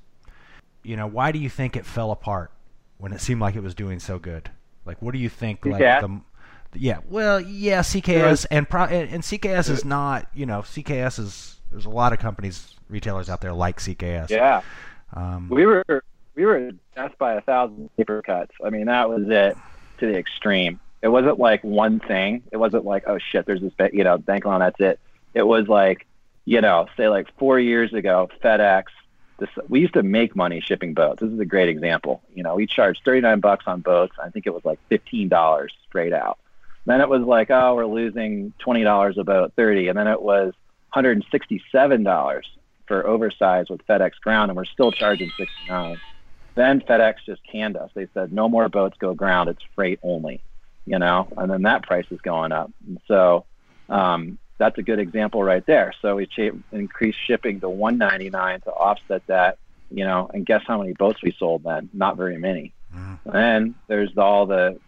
You 0.83 0.95
know, 0.95 1.07
why 1.07 1.31
do 1.31 1.39
you 1.39 1.49
think 1.49 1.75
it 1.75 1.87
fell 1.87 2.11
apart 2.11 2.51
when 2.99 3.13
it 3.13 3.19
seemed 3.19 3.41
like 3.41 3.55
it 3.55 3.63
was 3.63 3.73
doing 3.73 3.99
so 3.99 4.19
good? 4.19 4.51
Like, 4.85 5.01
what 5.01 5.11
do 5.11 5.17
you 5.17 5.27
think? 5.27 5.65
Like 5.65 5.81
Yeah. 5.81 6.01
the 6.01 6.21
yeah, 6.75 6.99
well, 7.09 7.41
yeah, 7.41 7.79
CKS 7.79 8.45
and 8.51 8.69
pro, 8.69 8.83
and, 8.83 9.09
and 9.09 9.23
CKS 9.23 9.71
is 9.71 9.83
not 9.83 10.27
you 10.35 10.45
know 10.45 10.59
CKS 10.59 11.17
is 11.17 11.55
there's 11.71 11.85
a 11.85 11.89
lot 11.89 12.13
of 12.13 12.19
companies 12.19 12.75
retailers 12.89 13.27
out 13.27 13.41
there 13.41 13.53
like 13.53 13.79
CKS. 13.79 14.29
yeah. 14.29 14.61
Um, 15.15 15.49
we 15.49 15.65
were 15.65 15.83
we 16.35 16.45
were 16.45 16.73
death 16.95 17.13
by 17.17 17.33
a 17.33 17.41
thousand 17.41 17.89
paper 17.97 18.21
cuts. 18.21 18.51
I 18.63 18.69
mean, 18.69 18.85
that 18.85 19.09
was 19.09 19.23
it 19.27 19.57
to 19.99 20.07
the 20.07 20.17
extreme. 20.17 20.79
It 21.01 21.07
wasn't 21.07 21.39
like 21.39 21.63
one 21.63 21.99
thing. 21.99 22.43
It 22.51 22.57
wasn't 22.57 22.85
like, 22.85 23.03
oh 23.07 23.17
shit, 23.17 23.45
there's 23.45 23.61
this, 23.61 23.73
you 23.93 24.03
know, 24.03 24.17
bank 24.17 24.45
loan, 24.45 24.59
that's 24.59 24.79
it. 24.79 24.99
It 25.33 25.43
was 25.43 25.67
like, 25.67 26.05
you 26.45 26.61
know, 26.61 26.87
say 26.97 27.07
like 27.07 27.27
four 27.37 27.59
years 27.59 27.93
ago, 27.93 28.29
FedEx. 28.43 28.85
This 29.39 29.49
we 29.69 29.79
used 29.79 29.93
to 29.93 30.03
make 30.03 30.35
money 30.35 30.59
shipping 30.59 30.93
boats. 30.93 31.21
This 31.21 31.31
is 31.31 31.39
a 31.39 31.45
great 31.45 31.69
example. 31.69 32.21
You 32.33 32.43
know, 32.43 32.55
we 32.55 32.67
charged 32.67 33.01
39 33.05 33.39
bucks 33.39 33.65
on 33.67 33.79
boats. 33.79 34.13
I 34.21 34.29
think 34.29 34.45
it 34.45 34.53
was 34.53 34.65
like 34.65 34.79
$15 34.91 35.69
straight 35.87 36.11
out. 36.11 36.39
Then 36.85 36.99
it 36.99 37.07
was 37.07 37.21
like, 37.21 37.49
oh, 37.51 37.75
we're 37.75 37.85
losing 37.85 38.51
$20 38.65 39.17
a 39.17 39.23
boat, 39.23 39.53
30, 39.55 39.89
and 39.89 39.97
then 39.97 40.07
it 40.07 40.21
was 40.21 40.53
$167 40.93 42.43
for 42.87 43.05
oversized 43.05 43.69
with 43.69 43.85
FedEx 43.85 44.13
Ground, 44.21 44.49
and 44.49 44.57
we're 44.57 44.65
still 44.65 44.91
charging 44.91 45.31
69. 45.37 46.01
Then 46.59 46.81
FedEx 46.81 47.15
just 47.25 47.41
canned 47.49 47.77
us. 47.77 47.89
They 47.93 48.07
said 48.13 48.33
no 48.33 48.49
more 48.49 48.67
boats 48.67 48.97
go 48.99 49.13
ground; 49.13 49.47
it's 49.47 49.63
freight 49.75 49.97
only. 50.03 50.41
You 50.85 50.99
know, 50.99 51.29
and 51.37 51.49
then 51.49 51.61
that 51.61 51.83
price 51.83 52.05
is 52.11 52.19
going 52.19 52.51
up. 52.51 52.69
And 52.85 52.99
so 53.07 53.45
um, 53.87 54.37
that's 54.57 54.77
a 54.77 54.81
good 54.81 54.99
example 54.99 55.41
right 55.41 55.65
there. 55.65 55.93
So 56.01 56.15
we 56.17 56.25
cha- 56.25 56.57
increased 56.73 57.17
shipping 57.25 57.61
to 57.61 57.69
199 57.69 58.59
to 58.61 58.71
offset 58.71 59.25
that. 59.27 59.57
You 59.89 60.03
know, 60.03 60.29
and 60.33 60.45
guess 60.45 60.61
how 60.67 60.79
many 60.81 60.91
boats 60.93 61.21
we 61.23 61.31
sold 61.31 61.63
then? 61.63 61.89
Not 61.93 62.17
very 62.17 62.37
many. 62.37 62.73
Mhm. 62.93 63.19
And 63.33 63.75
there's 63.87 64.17
all 64.17 64.45
the 64.45 64.79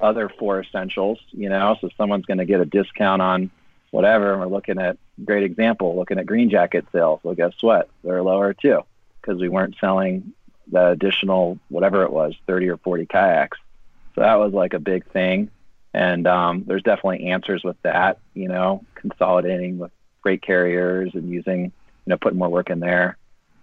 other 0.00 0.28
four 0.36 0.60
essentials. 0.60 1.20
You 1.30 1.48
know, 1.48 1.76
so 1.80 1.90
someone's 1.96 2.26
going 2.26 2.38
to 2.38 2.44
get 2.44 2.58
a 2.60 2.64
discount 2.66 3.22
on 3.22 3.52
whatever. 3.92 4.32
And 4.32 4.40
we're 4.40 4.48
looking 4.48 4.80
at 4.80 4.96
great 5.24 5.44
example, 5.44 5.94
looking 5.94 6.18
at 6.18 6.26
green 6.26 6.50
jacket 6.50 6.86
sales. 6.90 7.20
Well, 7.22 7.36
guess 7.36 7.52
what? 7.60 7.88
They're 8.02 8.20
lower 8.24 8.52
too 8.52 8.80
because 9.20 9.38
we 9.40 9.48
weren't 9.48 9.76
selling 9.80 10.32
the 10.70 10.88
additional 10.88 11.58
whatever 11.68 12.02
it 12.02 12.12
was, 12.12 12.34
30 12.46 12.68
or 12.68 12.76
40 12.78 13.06
kayaks. 13.06 13.58
So 14.14 14.22
that 14.22 14.34
was 14.36 14.52
like 14.52 14.74
a 14.74 14.78
big 14.78 15.06
thing. 15.12 15.50
And 15.92 16.26
um, 16.26 16.64
there's 16.66 16.82
definitely 16.82 17.26
answers 17.26 17.64
with 17.64 17.76
that, 17.82 18.18
you 18.34 18.48
know, 18.48 18.84
consolidating 18.94 19.78
with 19.78 19.90
freight 20.22 20.42
carriers 20.42 21.10
and 21.14 21.28
using, 21.28 21.64
you 21.64 21.72
know, 22.06 22.16
putting 22.16 22.38
more 22.38 22.48
work 22.48 22.70
in 22.70 22.80
there. 22.80 23.16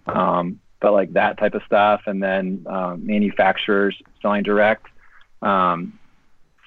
Um, 0.06 0.60
but 0.80 0.94
like 0.94 1.14
that 1.14 1.38
type 1.38 1.54
of 1.54 1.64
stuff. 1.64 2.02
And 2.06 2.22
then 2.22 2.66
um, 2.68 3.06
manufacturers 3.06 3.96
selling 4.22 4.44
direct. 4.44 4.88
Um, 5.42 6.00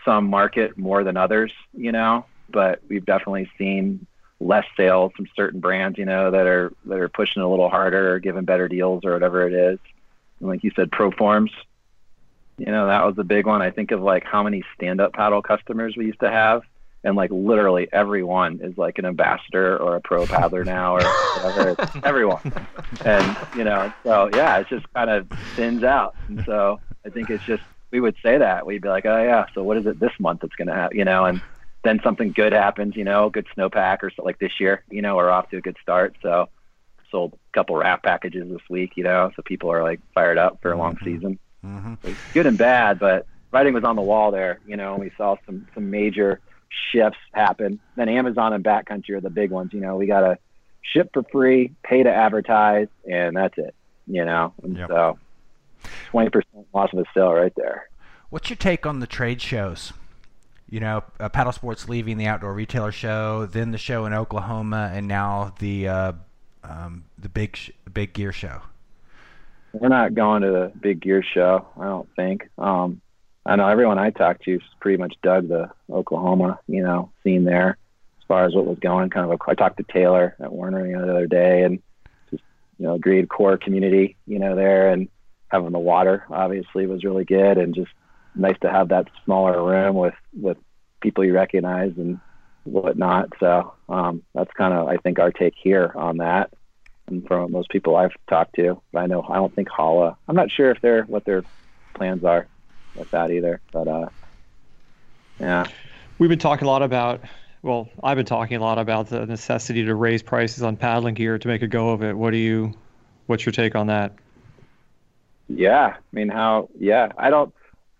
some 0.04 0.26
market 0.28 0.78
more 0.78 1.04
than 1.04 1.16
others, 1.16 1.52
you 1.74 1.92
know, 1.92 2.24
but 2.48 2.80
we've 2.88 3.04
definitely 3.04 3.50
seen 3.58 4.06
less 4.40 4.64
sales 4.76 5.12
from 5.14 5.26
certain 5.36 5.60
brands, 5.60 5.98
you 5.98 6.06
know, 6.06 6.30
that 6.30 6.46
are 6.46 6.72
that 6.86 6.98
are 6.98 7.08
pushing 7.08 7.42
a 7.42 7.48
little 7.48 7.68
harder 7.68 8.14
or 8.14 8.18
giving 8.18 8.44
better 8.44 8.68
deals 8.68 9.04
or 9.04 9.12
whatever 9.12 9.46
it 9.46 9.52
is. 9.52 9.78
Like 10.40 10.64
you 10.64 10.70
said, 10.76 10.90
pro 10.90 11.10
forms. 11.12 11.52
you 12.58 12.66
know, 12.66 12.86
that 12.88 13.04
was 13.06 13.16
a 13.18 13.24
big 13.24 13.46
one. 13.46 13.62
I 13.62 13.70
think 13.70 13.90
of 13.90 14.00
like 14.02 14.24
how 14.24 14.42
many 14.42 14.62
stand-up 14.74 15.12
paddle 15.14 15.42
customers 15.42 15.94
we 15.96 16.06
used 16.06 16.20
to 16.20 16.30
have, 16.30 16.62
and 17.04 17.16
like 17.16 17.30
literally 17.30 17.88
everyone 17.92 18.60
is 18.62 18.76
like 18.76 18.98
an 18.98 19.06
ambassador 19.06 19.78
or 19.78 19.96
a 19.96 20.00
pro 20.02 20.26
paddler 20.26 20.64
now 20.64 20.94
or 20.96 21.16
whatever. 21.32 21.70
It's 21.72 21.80
everyone, 22.02 22.42
and 23.04 23.38
you 23.52 23.64
know, 23.64 23.90
so 24.06 24.28
yeah, 24.28 24.58
it 24.58 24.68
just 24.68 24.86
kind 24.94 25.10
of 25.10 25.28
thins 25.56 25.82
out. 25.84 26.16
And 26.28 26.40
so 26.46 26.80
I 27.06 27.10
think 27.10 27.30
it's 27.30 27.44
just 27.44 27.62
we 27.92 28.00
would 28.00 28.16
say 28.22 28.38
that 28.38 28.66
we'd 28.66 28.82
be 28.82 28.88
like, 28.88 29.06
oh 29.06 29.22
yeah, 29.22 29.46
so 29.54 29.64
what 29.64 29.78
is 29.78 29.86
it 29.86 29.98
this 30.00 30.12
month 30.20 30.40
that's 30.42 30.54
gonna 30.56 30.74
have, 30.74 30.94
you 30.94 31.04
know, 31.04 31.24
and 31.26 31.42
then 31.84 32.00
something 32.04 32.32
good 32.32 32.52
happens, 32.52 32.94
you 32.96 33.04
know, 33.04 33.30
good 33.30 33.46
snowpack 33.56 33.98
or 34.02 34.10
so 34.14 34.22
like 34.24 34.38
this 34.38 34.60
year, 34.60 34.84
you 34.90 35.02
know, 35.02 35.16
we're 35.16 35.30
off 35.30 35.48
to 35.50 35.56
a 35.56 35.62
good 35.62 35.76
start. 35.82 36.14
So 36.22 36.48
sold 37.10 37.34
a 37.34 37.52
couple 37.52 37.76
wrap 37.76 38.02
packages 38.02 38.48
this 38.48 38.60
week, 38.68 38.92
you 38.96 39.04
know, 39.04 39.30
so 39.36 39.42
people 39.42 39.70
are 39.70 39.82
like 39.82 40.00
fired 40.14 40.38
up 40.38 40.60
for 40.62 40.72
a 40.72 40.76
long 40.76 40.96
season. 41.04 41.38
mhm. 41.64 41.98
It's 42.04 42.18
good 42.32 42.46
and 42.46 42.56
bad, 42.58 42.98
but 42.98 43.26
writing 43.52 43.74
was 43.74 43.84
on 43.84 43.96
the 43.96 44.02
wall 44.02 44.30
there, 44.30 44.60
you 44.66 44.76
know, 44.76 44.94
and 44.94 45.02
we 45.02 45.10
saw 45.16 45.36
some 45.46 45.66
some 45.74 45.90
major 45.90 46.40
shifts 46.92 47.18
happen. 47.34 47.80
Then 47.96 48.08
Amazon 48.08 48.52
and 48.52 48.62
Backcountry 48.64 49.10
are 49.10 49.20
the 49.20 49.30
big 49.30 49.50
ones, 49.50 49.72
you 49.72 49.80
know, 49.80 49.96
we 49.96 50.06
gotta 50.06 50.38
ship 50.82 51.10
for 51.12 51.22
free, 51.30 51.72
pay 51.82 52.02
to 52.02 52.12
advertise, 52.12 52.88
and 53.10 53.36
that's 53.36 53.58
it. 53.58 53.74
You 54.06 54.24
know. 54.24 54.54
And 54.62 54.76
Yep. 54.76 54.88
so 54.88 55.18
twenty 56.10 56.30
percent 56.30 56.66
loss 56.74 56.92
of 56.92 57.00
a 57.00 57.04
sale 57.14 57.32
right 57.32 57.52
there. 57.56 57.88
What's 58.30 58.48
your 58.48 58.56
take 58.56 58.86
on 58.86 59.00
the 59.00 59.06
trade 59.06 59.40
shows? 59.42 59.92
You 60.68 60.78
know, 60.78 61.02
uh, 61.18 61.28
Paddle 61.28 61.50
Sports 61.52 61.88
leaving 61.88 62.16
the 62.16 62.26
Outdoor 62.26 62.54
Retailer 62.54 62.92
Show, 62.92 63.46
then 63.46 63.72
the 63.72 63.78
show 63.78 64.06
in 64.06 64.12
Oklahoma, 64.14 64.92
and 64.94 65.08
now 65.08 65.52
the 65.58 65.88
uh, 65.88 66.12
um, 66.64 67.04
the 67.18 67.28
big 67.28 67.56
sh- 67.56 67.70
big 67.92 68.12
gear 68.12 68.32
show. 68.32 68.62
We're 69.72 69.88
not 69.88 70.14
going 70.14 70.42
to 70.42 70.50
the 70.50 70.72
big 70.80 71.00
gear 71.00 71.22
show, 71.22 71.66
I 71.78 71.84
don't 71.84 72.08
think. 72.16 72.48
Um, 72.58 73.00
I 73.46 73.56
know 73.56 73.68
everyone 73.68 73.98
I 73.98 74.10
talked 74.10 74.42
to 74.44 74.60
pretty 74.80 74.98
much 74.98 75.14
dug 75.22 75.48
the 75.48 75.70
Oklahoma, 75.90 76.58
you 76.66 76.82
know, 76.82 77.10
scene 77.22 77.44
there 77.44 77.78
as 78.18 78.26
far 78.26 78.44
as 78.44 78.54
what 78.54 78.66
was 78.66 78.78
going. 78.78 79.10
Kind 79.10 79.30
of, 79.30 79.32
a, 79.32 79.50
I 79.50 79.54
talked 79.54 79.78
to 79.78 79.84
Taylor 79.84 80.36
at 80.40 80.52
Werner 80.52 80.86
you 80.86 80.96
know, 80.96 81.06
the 81.06 81.12
other 81.12 81.26
day, 81.26 81.62
and 81.62 81.80
just 82.30 82.42
you 82.78 82.86
know, 82.86 82.94
agreed 82.94 83.28
core 83.28 83.56
community, 83.56 84.16
you 84.26 84.38
know, 84.38 84.56
there, 84.56 84.90
and 84.90 85.08
having 85.48 85.72
the 85.72 85.78
water 85.78 86.24
obviously 86.30 86.86
was 86.86 87.04
really 87.04 87.24
good, 87.24 87.56
and 87.56 87.74
just 87.74 87.92
nice 88.34 88.58
to 88.60 88.70
have 88.70 88.88
that 88.88 89.08
smaller 89.24 89.62
room 89.62 89.94
with 89.96 90.14
with 90.38 90.56
people 91.00 91.24
you 91.24 91.32
recognize 91.32 91.92
and 91.96 92.20
whatnot. 92.64 93.30
So 93.40 93.74
um, 93.88 94.22
that's 94.34 94.52
kind 94.56 94.74
of 94.74 94.88
I 94.88 94.96
think 94.98 95.18
our 95.18 95.32
take 95.32 95.54
here 95.62 95.92
on 95.94 96.18
that. 96.18 96.52
and 97.08 97.26
from 97.26 97.52
most 97.52 97.70
people 97.70 97.96
I've 97.96 98.14
talked 98.28 98.56
to. 98.56 98.82
I 98.94 99.06
know 99.06 99.22
I 99.28 99.36
don't 99.36 99.54
think 99.54 99.68
Hala. 99.68 100.16
I'm 100.28 100.36
not 100.36 100.50
sure 100.50 100.70
if 100.70 100.80
they're 100.82 101.04
what 101.04 101.24
their 101.24 101.44
plans 101.96 102.24
are 102.24 102.48
with 102.94 103.10
that 103.12 103.30
either. 103.30 103.60
But 103.72 103.88
uh, 103.88 104.08
yeah, 105.40 105.66
We've 106.18 106.28
been 106.28 106.38
talking 106.38 106.66
a 106.68 106.70
lot 106.70 106.82
about, 106.82 107.22
well, 107.62 107.88
I've 108.02 108.16
been 108.16 108.26
talking 108.26 108.56
a 108.58 108.60
lot 108.60 108.78
about 108.78 109.08
the 109.08 109.26
necessity 109.26 109.84
to 109.84 109.94
raise 109.94 110.22
prices 110.22 110.62
on 110.62 110.76
paddling 110.76 111.14
gear 111.14 111.38
to 111.38 111.48
make 111.48 111.62
a 111.62 111.66
go 111.66 111.90
of 111.90 112.02
it. 112.02 112.16
What 112.16 112.32
do 112.32 112.36
you, 112.36 112.74
what's 113.26 113.46
your 113.46 113.52
take 113.52 113.74
on 113.74 113.86
that? 113.88 114.14
yeah. 115.48 115.94
I 115.96 116.00
mean, 116.12 116.28
how? 116.28 116.68
Yeah, 116.78 117.08
I 117.16 117.30
don't. 117.30 117.54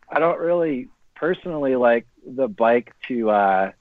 I 0.09 0.19
don't 0.19 0.39
really 0.39 0.89
personally 1.15 1.77
like 1.77 2.07
the 2.27 2.49
bike 2.49 2.93
to 3.09 3.31
uh, 3.31 3.73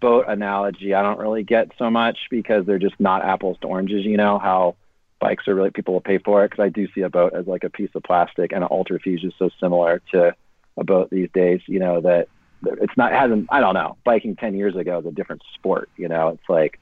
boat 0.00 0.26
analogy. 0.28 0.94
I 0.94 1.02
don't 1.02 1.18
really 1.18 1.42
get 1.42 1.72
so 1.78 1.90
much 1.90 2.18
because 2.30 2.66
they're 2.66 2.78
just 2.78 2.98
not 2.98 3.24
apples 3.24 3.58
to 3.60 3.68
oranges. 3.68 4.04
You 4.04 4.16
know 4.16 4.38
how 4.38 4.76
bikes 5.20 5.46
are 5.48 5.54
really 5.54 5.70
people 5.70 5.94
will 5.94 6.00
pay 6.00 6.18
for 6.18 6.44
it 6.44 6.50
because 6.50 6.62
I 6.62 6.68
do 6.70 6.88
see 6.94 7.02
a 7.02 7.10
boat 7.10 7.34
as 7.34 7.46
like 7.46 7.64
a 7.64 7.70
piece 7.70 7.90
of 7.94 8.02
plastic 8.02 8.52
and 8.52 8.64
an 8.64 8.70
ultrafuge 8.70 9.24
is 9.24 9.34
so 9.38 9.50
similar 9.60 10.00
to 10.12 10.34
a 10.76 10.84
boat 10.84 11.10
these 11.10 11.28
days. 11.32 11.60
You 11.66 11.78
know 11.78 12.00
that 12.00 12.28
it's 12.64 12.96
not 12.96 13.12
hasn't. 13.12 13.46
I 13.50 13.60
don't 13.60 13.74
know. 13.74 13.96
Biking 14.04 14.36
ten 14.36 14.54
years 14.54 14.76
ago 14.76 14.98
is 14.98 15.06
a 15.06 15.12
different 15.12 15.42
sport. 15.54 15.88
You 15.96 16.08
know, 16.08 16.28
it's 16.28 16.48
like 16.48 16.78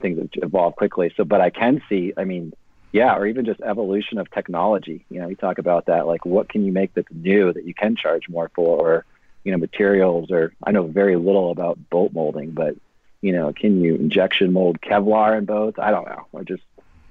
things 0.00 0.18
have 0.18 0.44
evolved 0.44 0.76
quickly. 0.76 1.12
So, 1.16 1.24
but 1.24 1.40
I 1.40 1.50
can 1.50 1.82
see. 1.88 2.12
I 2.16 2.24
mean, 2.24 2.52
yeah, 2.92 3.16
or 3.16 3.26
even 3.26 3.44
just 3.44 3.60
evolution 3.60 4.18
of 4.18 4.30
technology. 4.30 5.04
You 5.10 5.20
know, 5.20 5.28
you 5.28 5.36
talk 5.36 5.58
about 5.58 5.86
that. 5.86 6.06
Like, 6.06 6.24
what 6.24 6.48
can 6.48 6.64
you 6.64 6.72
make 6.72 6.94
that's 6.94 7.08
new 7.10 7.52
that 7.52 7.64
you 7.64 7.74
can 7.74 7.96
charge 7.96 8.28
more 8.28 8.50
for, 8.54 8.78
or 8.78 9.04
you 9.46 9.52
know, 9.52 9.58
materials. 9.58 10.32
Or 10.32 10.52
I 10.66 10.72
know 10.72 10.88
very 10.88 11.14
little 11.14 11.52
about 11.52 11.78
boat 11.88 12.12
molding, 12.12 12.50
but 12.50 12.74
you 13.22 13.32
know, 13.32 13.52
can 13.52 13.80
you 13.80 13.94
injection 13.94 14.52
mold 14.52 14.80
Kevlar 14.80 15.38
in 15.38 15.44
boats? 15.44 15.78
I 15.80 15.92
don't 15.92 16.06
know, 16.06 16.26
or 16.32 16.42
just 16.42 16.64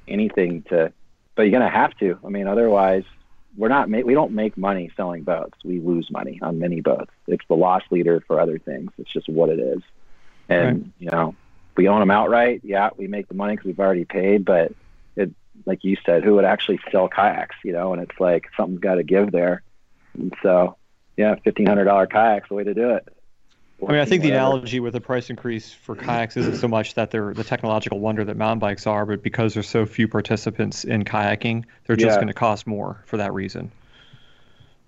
anything 0.08 0.64
to. 0.64 0.92
But 1.36 1.44
you're 1.44 1.52
gonna 1.52 1.70
have 1.70 1.98
to. 2.00 2.20
I 2.26 2.30
mean, 2.30 2.48
otherwise, 2.48 3.04
we're 3.58 3.70
not. 3.70 3.90
Ma- 3.90 4.02
we 4.06 4.14
don't 4.14 4.34
make 4.34 4.58
money 4.58 4.92
selling 4.98 5.24
boats. 5.24 5.58
We 5.64 5.80
lose 5.80 6.12
money 6.12 6.40
on 6.42 6.60
many 6.60 6.82
boats. 6.82 7.12
It's 7.28 7.46
the 7.48 7.56
loss 7.56 7.84
leader 7.90 8.22
for 8.28 8.40
other 8.40 8.60
things. 8.60 8.92
It's 8.98 9.12
just 9.12 9.30
what 9.30 9.50
it 9.50 9.60
is. 9.60 9.82
And 10.50 10.66
Right. 10.66 10.86
you 11.00 11.10
know, 11.12 11.36
we 11.78 11.88
own 11.88 12.02
them 12.02 12.12
outright. 12.12 12.62
Yeah, 12.64 12.90
we 12.98 13.08
make 13.08 13.28
the 13.30 13.34
money 13.34 13.54
because 13.54 13.66
we've 13.68 13.80
already 13.80 14.06
paid. 14.06 14.44
But 14.44 14.74
it, 15.16 15.32
like 15.66 15.86
you 15.86 15.96
said, 16.06 16.24
who 16.26 16.36
would 16.36 16.46
actually 16.46 16.80
sell 16.92 17.08
kayaks? 17.08 17.56
You 17.64 17.72
know, 17.72 17.94
and 17.94 18.02
it's 18.02 18.20
like 18.20 18.50
something's 18.58 18.82
got 18.82 18.96
to 18.96 19.04
give 19.04 19.32
there. 19.32 19.62
And 20.14 20.34
so, 20.44 20.76
yeah, 21.18 21.36
fifteen 21.44 21.68
hundred 21.68 21.86
dollar 21.86 22.08
kayaks 22.08 22.50
the 22.50 22.56
way 22.56 22.64
to 22.64 22.74
do 22.74 22.92
it. 22.92 23.08
I 23.86 23.92
mean, 23.92 24.02
I 24.02 24.06
think 24.06 24.24
the 24.24 24.30
analogy 24.30 24.80
with 24.80 24.94
the 24.94 25.02
price 25.02 25.30
increase 25.30 25.74
for 25.74 25.96
kayaks 25.96 26.38
isn't 26.38 26.56
so 26.56 26.68
much 26.68 26.94
that 26.94 27.12
they're 27.12 27.34
the 27.34 27.44
technological 27.44 28.00
wonder 28.00 28.24
that 28.24 28.38
mountain 28.38 28.60
bikes 28.60 28.88
are, 28.88 29.06
but 29.06 29.22
because 29.22 29.54
there's 29.54 29.68
so 29.68 29.86
few 29.86 30.08
participants 30.08 30.86
in 30.86 31.04
kayaking, 31.04 31.66
they're 31.86 31.98
just 31.98 32.14
Yeah. 32.14 32.16
going 32.16 32.28
to 32.28 32.34
cost 32.34 32.66
more 32.66 33.04
for 33.06 33.18
that 33.18 33.34
reason. 33.34 33.72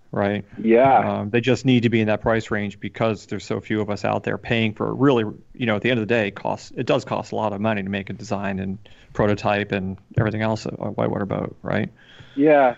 Right? 0.10 0.46
Yeah, 0.58 1.20
Um, 1.20 1.30
they 1.32 1.42
just 1.42 1.66
need 1.66 1.84
to 1.84 1.90
be 1.90 2.00
in 2.00 2.08
that 2.08 2.22
price 2.22 2.50
range 2.50 2.80
because 2.80 3.26
there's 3.26 3.44
so 3.44 3.60
few 3.60 3.82
of 3.82 3.90
us 3.90 4.06
out 4.06 4.24
there 4.24 4.38
paying 4.38 4.74
for 4.74 4.96
really, 4.96 5.26
you 5.54 5.66
know, 5.66 5.76
at 5.76 5.82
the 5.82 5.92
end 5.92 6.00
of 6.00 6.08
the 6.08 6.14
day, 6.14 6.32
costs 6.32 6.72
it 6.78 6.86
does 6.86 7.04
cost 7.04 7.34
a 7.34 7.36
lot 7.36 7.52
of 7.52 7.60
money 7.60 7.84
to 7.84 7.90
make 7.90 8.10
a 8.10 8.14
design 8.14 8.58
and 8.60 8.78
prototype 9.14 9.74
and 9.74 9.98
everything 10.18 10.42
else 10.42 10.66
a 10.66 10.70
whitewater 10.70 11.26
boat, 11.26 11.58
right? 11.62 11.92
Yeah. 12.36 12.76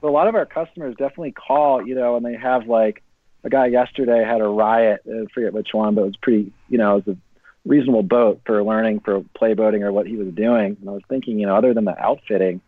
But 0.00 0.08
a 0.08 0.10
lot 0.10 0.28
of 0.28 0.34
our 0.34 0.46
customers 0.46 0.94
definitely 0.96 1.32
call, 1.32 1.86
you 1.86 1.94
know, 1.94 2.16
and 2.16 2.24
they 2.24 2.34
have 2.36 2.66
like 2.68 3.02
a 3.44 3.50
guy 3.50 3.66
yesterday 3.66 4.24
had 4.24 4.40
a 4.40 4.46
riot, 4.46 5.02
I 5.08 5.24
forget 5.32 5.52
which 5.52 5.72
one, 5.72 5.94
but 5.94 6.02
it 6.02 6.06
was 6.06 6.16
pretty, 6.16 6.52
you 6.68 6.78
know, 6.78 6.96
it 6.96 7.06
was 7.06 7.16
a 7.16 7.18
reasonable 7.68 8.02
boat 8.02 8.40
for 8.44 8.62
learning 8.62 9.00
for 9.00 9.24
play 9.34 9.54
boating 9.54 9.82
or 9.82 9.92
what 9.92 10.06
he 10.06 10.16
was 10.16 10.28
doing. 10.34 10.76
And 10.80 10.88
I 10.88 10.92
was 10.92 11.02
thinking, 11.08 11.38
you 11.38 11.46
know, 11.46 11.56
other 11.56 11.74
than 11.74 11.84
the 11.84 11.98
outfitting, 11.98 12.60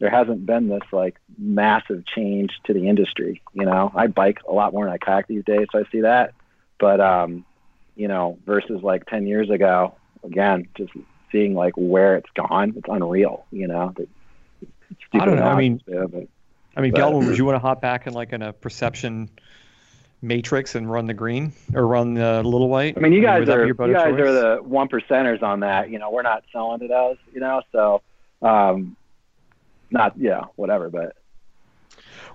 there 0.00 0.10
hasn't 0.10 0.44
been 0.44 0.68
this 0.68 0.82
like 0.92 1.16
massive 1.38 2.04
change 2.06 2.52
to 2.64 2.72
the 2.74 2.88
industry. 2.88 3.40
You 3.52 3.64
know, 3.64 3.92
I 3.94 4.08
bike 4.08 4.40
a 4.48 4.52
lot 4.52 4.72
more 4.72 4.84
than 4.84 4.92
I 4.94 4.98
kayak 4.98 5.28
these 5.28 5.44
days, 5.44 5.66
so 5.72 5.78
I 5.78 5.84
see 5.90 6.00
that. 6.00 6.34
But 6.78 7.00
um, 7.00 7.44
you 7.96 8.08
know, 8.08 8.36
versus 8.44 8.82
like 8.82 9.06
ten 9.06 9.26
years 9.26 9.50
ago, 9.50 9.94
again, 10.24 10.66
just 10.76 10.92
seeing 11.30 11.54
like 11.54 11.74
where 11.76 12.16
it's 12.16 12.30
gone, 12.34 12.74
it's 12.76 12.88
unreal. 12.88 13.46
You 13.52 13.68
know, 13.68 13.94
I 15.12 15.24
don't 15.24 15.36
know, 15.36 15.42
I 15.46 15.56
mean- 15.56 15.80
yeah, 15.86 16.06
but- 16.06 16.28
I 16.76 16.80
mean, 16.80 16.92
But- 16.92 17.00
Geltman, 17.00 17.26
would 17.26 17.38
you 17.38 17.44
want 17.44 17.56
to 17.56 17.60
hop 17.60 17.80
back 17.80 18.06
in 18.06 18.14
like 18.14 18.32
in 18.32 18.42
a 18.42 18.52
perception 18.52 19.30
matrix 20.22 20.74
and 20.74 20.90
run 20.90 21.06
the 21.06 21.14
green 21.14 21.52
or 21.74 21.86
run 21.86 22.14
the 22.14 22.42
little 22.42 22.68
white? 22.68 22.96
I 22.96 23.00
mean, 23.00 23.12
you 23.12 23.22
guys 23.22 23.48
are 23.48 23.66
you 23.66 23.74
guys 23.74 23.92
choice? 23.92 24.20
are 24.20 24.32
the 24.32 24.62
one 24.62 24.88
percenters 24.88 25.42
on 25.42 25.60
that. 25.60 25.90
You 25.90 25.98
know, 25.98 26.10
we're 26.10 26.22
not 26.22 26.44
selling 26.52 26.80
to 26.80 26.88
those. 26.88 27.16
You 27.32 27.40
know, 27.40 27.62
so 27.72 28.02
um, 28.42 28.96
not 29.90 30.14
yeah, 30.18 30.44
whatever. 30.56 30.90
But 30.90 31.16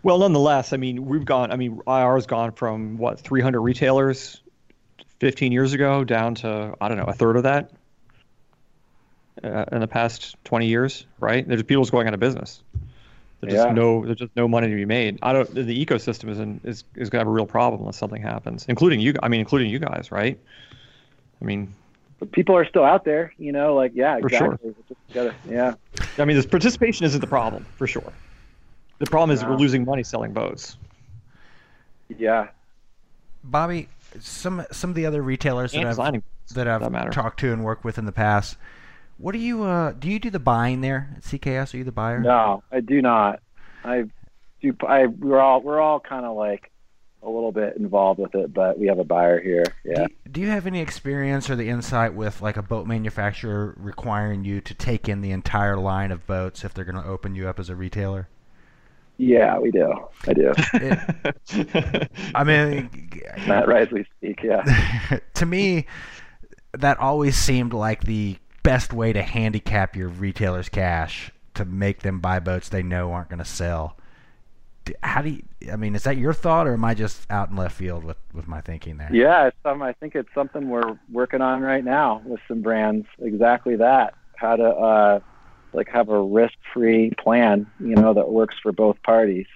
Well, 0.04 0.20
nonetheless, 0.20 0.74
I 0.74 0.78
mean, 0.78 1.06
we've 1.06 1.26
gone. 1.26 1.52
I 1.52 1.56
mean, 1.56 1.82
IR's 1.88 2.26
gone 2.26 2.52
from 2.54 2.98
what 2.98 3.20
300 3.20 3.60
retailers 3.60 4.42
15 5.20 5.52
years 5.52 5.74
ago 5.74 6.04
down 6.04 6.36
to 6.36 6.76
I 6.80 6.88
don't 6.88 6.98
know 6.98 7.06
a 7.06 7.14
third 7.14 7.36
of 7.36 7.44
that 7.44 7.72
uh, 9.44 9.66
in 9.72 9.82
the 9.82 9.88
past 9.88 10.36
20 10.46 10.68
years, 10.68 11.06
right? 11.20 11.48
There's 11.48 11.64
people's 11.64 11.90
going 11.90 12.08
out 12.08 12.14
of 12.14 12.20
business. 12.20 12.62
There's 13.42 13.54
Yeah. 13.54 13.64
just 13.66 13.76
no 13.76 14.06
there's 14.06 14.18
just 14.18 14.36
no 14.36 14.48
money 14.48 14.68
to 14.68 14.76
be 14.76 14.86
made. 14.86 15.18
I 15.22 15.32
don't. 15.34 15.50
The 15.54 15.86
ecosystem 15.86 16.30
is 16.30 16.40
in, 16.40 16.60
is 16.64 16.84
is 16.96 17.10
gonna 17.10 17.22
have 17.22 17.28
a 17.28 17.32
real 17.32 17.46
problem 17.46 17.82
unless 17.82 17.98
something 17.98 18.22
happens, 18.22 18.66
including 18.68 19.00
you. 19.00 19.14
I 19.24 19.30
mean, 19.30 19.40
including 19.40 19.70
you 19.70 19.80
guys, 19.80 20.12
right? 20.12 20.38
I 21.42 21.46
mean, 21.46 21.74
but 22.20 22.32
people 22.34 22.56
are 22.58 22.66
still 22.66 22.84
out 22.84 23.06
there. 23.06 23.34
You 23.38 23.54
know, 23.54 23.76
like 23.76 23.94
yeah, 23.96 24.20
For 24.20 24.30
sure. 24.30 24.54
exactly. 24.64 24.96
Gotta, 25.14 25.34
yeah, 25.50 25.74
I 26.18 26.26
mean, 26.26 26.36
this 26.36 26.46
participation 26.46 27.06
isn't 27.06 27.22
the 27.22 27.28
problem 27.28 27.66
for 27.78 27.88
sure. 27.88 28.12
The 29.00 29.06
problem 29.06 29.32
is 29.34 29.42
No. 29.42 29.52
we're 29.52 29.56
losing 29.56 29.86
money 29.86 30.04
selling 30.04 30.34
boats. 30.34 30.76
yeah. 32.18 32.48
Bobby, 33.44 33.88
some 34.20 34.66
some 34.72 34.90
of 34.90 34.96
the 34.98 35.06
other 35.06 35.22
retailers 35.22 35.72
that 35.72 35.86
I've 35.86 35.96
that 36.56 36.68
I've 36.68 36.92
that 36.92 37.12
talked 37.14 37.40
to 37.40 37.54
and 37.54 37.64
worked 37.64 37.86
with 37.86 37.98
in 37.98 38.06
the 38.06 38.12
past. 38.12 38.58
What 39.20 39.34
do 39.34 39.40
you 39.40 39.64
uh, 39.64 39.92
do? 39.92 40.10
You 40.10 40.18
do 40.18 40.30
the 40.30 40.40
buying 40.40 40.80
there 40.82 41.14
at 41.18 41.24
CKS? 41.24 41.74
Are 41.74 41.78
you 41.78 41.84
the 41.84 41.92
buyer? 41.92 42.20
No, 42.22 42.64
I 42.72 42.80
do 42.80 43.02
not. 43.02 43.42
I 43.84 44.06
do. 44.62 44.74
I 44.88 45.08
we're 45.08 45.40
all 45.40 45.62
we're 45.62 45.80
all 45.82 46.00
kind 46.00 46.26
of 46.26 46.38
like 46.38 46.72
a 47.22 47.30
little 47.30 47.52
bit 47.52 47.76
involved 47.76 48.18
with 48.18 48.34
it, 48.34 48.54
but 48.54 48.80
we 48.80 48.88
have 48.88 48.98
a 48.98 49.04
buyer 49.04 49.42
here. 49.42 49.66
Do 49.84 49.92
Yeah. 49.92 50.02
you, 50.04 50.32
do 50.32 50.40
you 50.42 50.48
have 50.48 50.66
any 50.66 50.80
experience 50.80 51.50
or 51.50 51.58
the 51.58 51.68
insight 51.68 52.14
with 52.14 52.42
like 52.42 52.56
a 52.56 52.62
boat 52.64 52.88
manufacturer 52.88 53.76
requiring 53.78 54.46
you 54.46 54.62
to 54.62 54.74
take 54.74 55.10
in 55.10 55.20
the 55.20 55.32
entire 55.32 55.76
line 55.76 56.12
of 56.14 56.26
boats 56.26 56.64
if 56.64 56.74
they're 56.74 56.86
going 56.86 56.96
to 57.04 57.06
open 57.08 57.36
you 57.36 57.50
up 57.50 57.60
as 57.60 57.70
a 57.70 57.76
retailer? 57.76 58.30
Yeah, 59.18 59.60
we 59.60 59.70
do. 59.70 59.92
I 60.30 60.34
do. 60.34 60.54
I 62.34 62.44
mean, 62.46 62.90
Not 63.48 63.68
right 63.68 63.82
as 63.86 63.92
we 63.92 64.06
speak. 64.18 64.40
Yeah. 64.42 64.64
to 65.34 65.46
me, 65.46 65.88
that 66.78 66.98
always 67.00 67.36
seemed 67.36 67.74
like 67.74 68.06
the 68.06 68.38
best 68.64 68.94
way 68.94 69.14
to 69.14 69.22
handicap 69.22 69.96
your 69.96 70.08
retailers' 70.08 70.70
cash 70.70 71.32
to 71.56 71.66
make 71.66 72.00
them 72.00 72.20
buy 72.20 72.40
boats 72.40 72.70
they 72.70 72.84
know 72.84 73.12
aren't 73.12 73.30
going 73.30 73.40
to 73.40 73.46
sell. 73.46 73.98
How 75.04 75.22
do 75.22 75.30
you? 75.30 75.44
I 75.72 75.76
mean, 75.76 75.94
is 75.94 76.04
that 76.04 76.18
your 76.18 76.34
thought, 76.34 76.68
or 76.68 76.74
am 76.74 76.84
I 76.86 76.94
just 76.94 77.30
out 77.30 77.50
in 77.50 77.56
left 77.56 77.76
field 77.76 78.04
with 78.04 78.18
with 78.34 78.48
my 78.48 78.62
thinking 78.62 78.98
there? 78.98 79.10
Yeah, 79.14 79.52
some, 79.62 79.84
I 79.84 79.94
think 79.94 80.16
it's 80.16 80.34
something 80.34 80.70
we're 80.70 80.98
working 81.12 81.42
on 81.42 81.62
right 81.62 81.84
now 81.84 82.22
with 82.26 82.40
some 82.48 82.62
brands. 82.62 83.06
Exactly 83.20 83.76
that. 83.76 84.16
How 84.36 84.56
to 84.56 84.64
uh, 84.64 85.20
like 85.74 85.90
have 85.90 86.10
a 86.10 86.20
risk-free 86.20 87.12
plan, 87.22 87.68
you 87.80 87.96
know, 87.96 88.14
that 88.14 88.30
works 88.30 88.56
for 88.64 88.72
both 88.72 89.02
parties. 89.04 89.48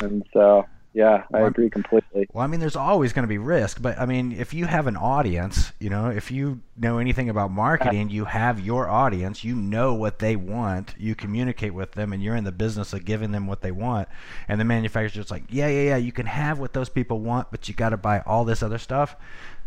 And 0.00 0.22
so, 0.32 0.66
yeah, 0.94 1.24
I 1.32 1.40
Well, 1.40 1.46
agree 1.46 1.70
completely. 1.70 2.28
Well, 2.32 2.44
I 2.44 2.46
mean, 2.46 2.60
there's 2.60 2.76
always 2.76 3.12
going 3.12 3.24
to 3.24 3.28
be 3.28 3.38
risk, 3.38 3.82
but 3.82 3.98
I 3.98 4.06
mean, 4.06 4.32
if 4.32 4.54
you 4.54 4.66
have 4.66 4.86
an 4.86 4.96
audience, 4.96 5.72
you 5.78 5.90
know, 5.90 6.08
if 6.08 6.30
you 6.30 6.62
know 6.76 6.98
anything 6.98 7.28
about 7.28 7.50
marketing, 7.50 8.08
you 8.10 8.24
have 8.24 8.58
your 8.60 8.88
audience, 8.88 9.44
you 9.44 9.54
know 9.54 9.94
what 9.94 10.18
they 10.18 10.36
want, 10.36 10.94
you 10.98 11.14
communicate 11.14 11.74
with 11.74 11.92
them, 11.92 12.12
and 12.12 12.22
you're 12.22 12.36
in 12.36 12.44
the 12.44 12.52
business 12.52 12.92
of 12.94 13.04
giving 13.04 13.32
them 13.32 13.46
what 13.46 13.60
they 13.60 13.70
want. 13.70 14.08
And 14.48 14.60
the 14.60 14.64
manufacturer's 14.64 15.12
just 15.12 15.30
like, 15.30 15.44
yeah, 15.50 15.68
yeah, 15.68 15.82
yeah, 15.82 15.96
you 15.98 16.12
can 16.12 16.26
have 16.26 16.58
what 16.58 16.72
those 16.72 16.88
people 16.88 17.20
want, 17.20 17.50
but 17.50 17.68
you 17.68 17.74
got 17.74 17.90
to 17.90 17.98
buy 17.98 18.20
all 18.20 18.44
this 18.44 18.62
other 18.62 18.78
stuff. 18.78 19.16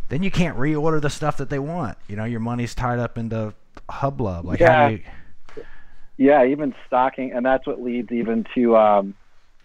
Then 0.10 0.24
you 0.24 0.32
can't 0.32 0.58
reorder 0.58 1.02
the 1.02 1.10
stuff 1.10 1.38
that 1.38 1.50
they 1.52 1.60
want. 1.60 1.98
You 2.08 2.16
know, 2.16 2.26
your 2.26 2.40
money's 2.40 2.76
tied 2.76 3.00
up 3.00 3.18
into 3.18 3.54
hublub. 3.90 4.46
Like, 4.46 4.62
how 4.62 4.74
Yeah. 4.74 4.80
you? 4.80 5.02
Yeah, 6.18 6.46
even 6.46 6.74
stocking, 6.88 7.34
and 7.34 7.46
that's 7.46 7.68
what 7.68 7.82
leads 7.82 8.12
even 8.12 8.46
to, 8.56 8.78
um, 8.78 9.16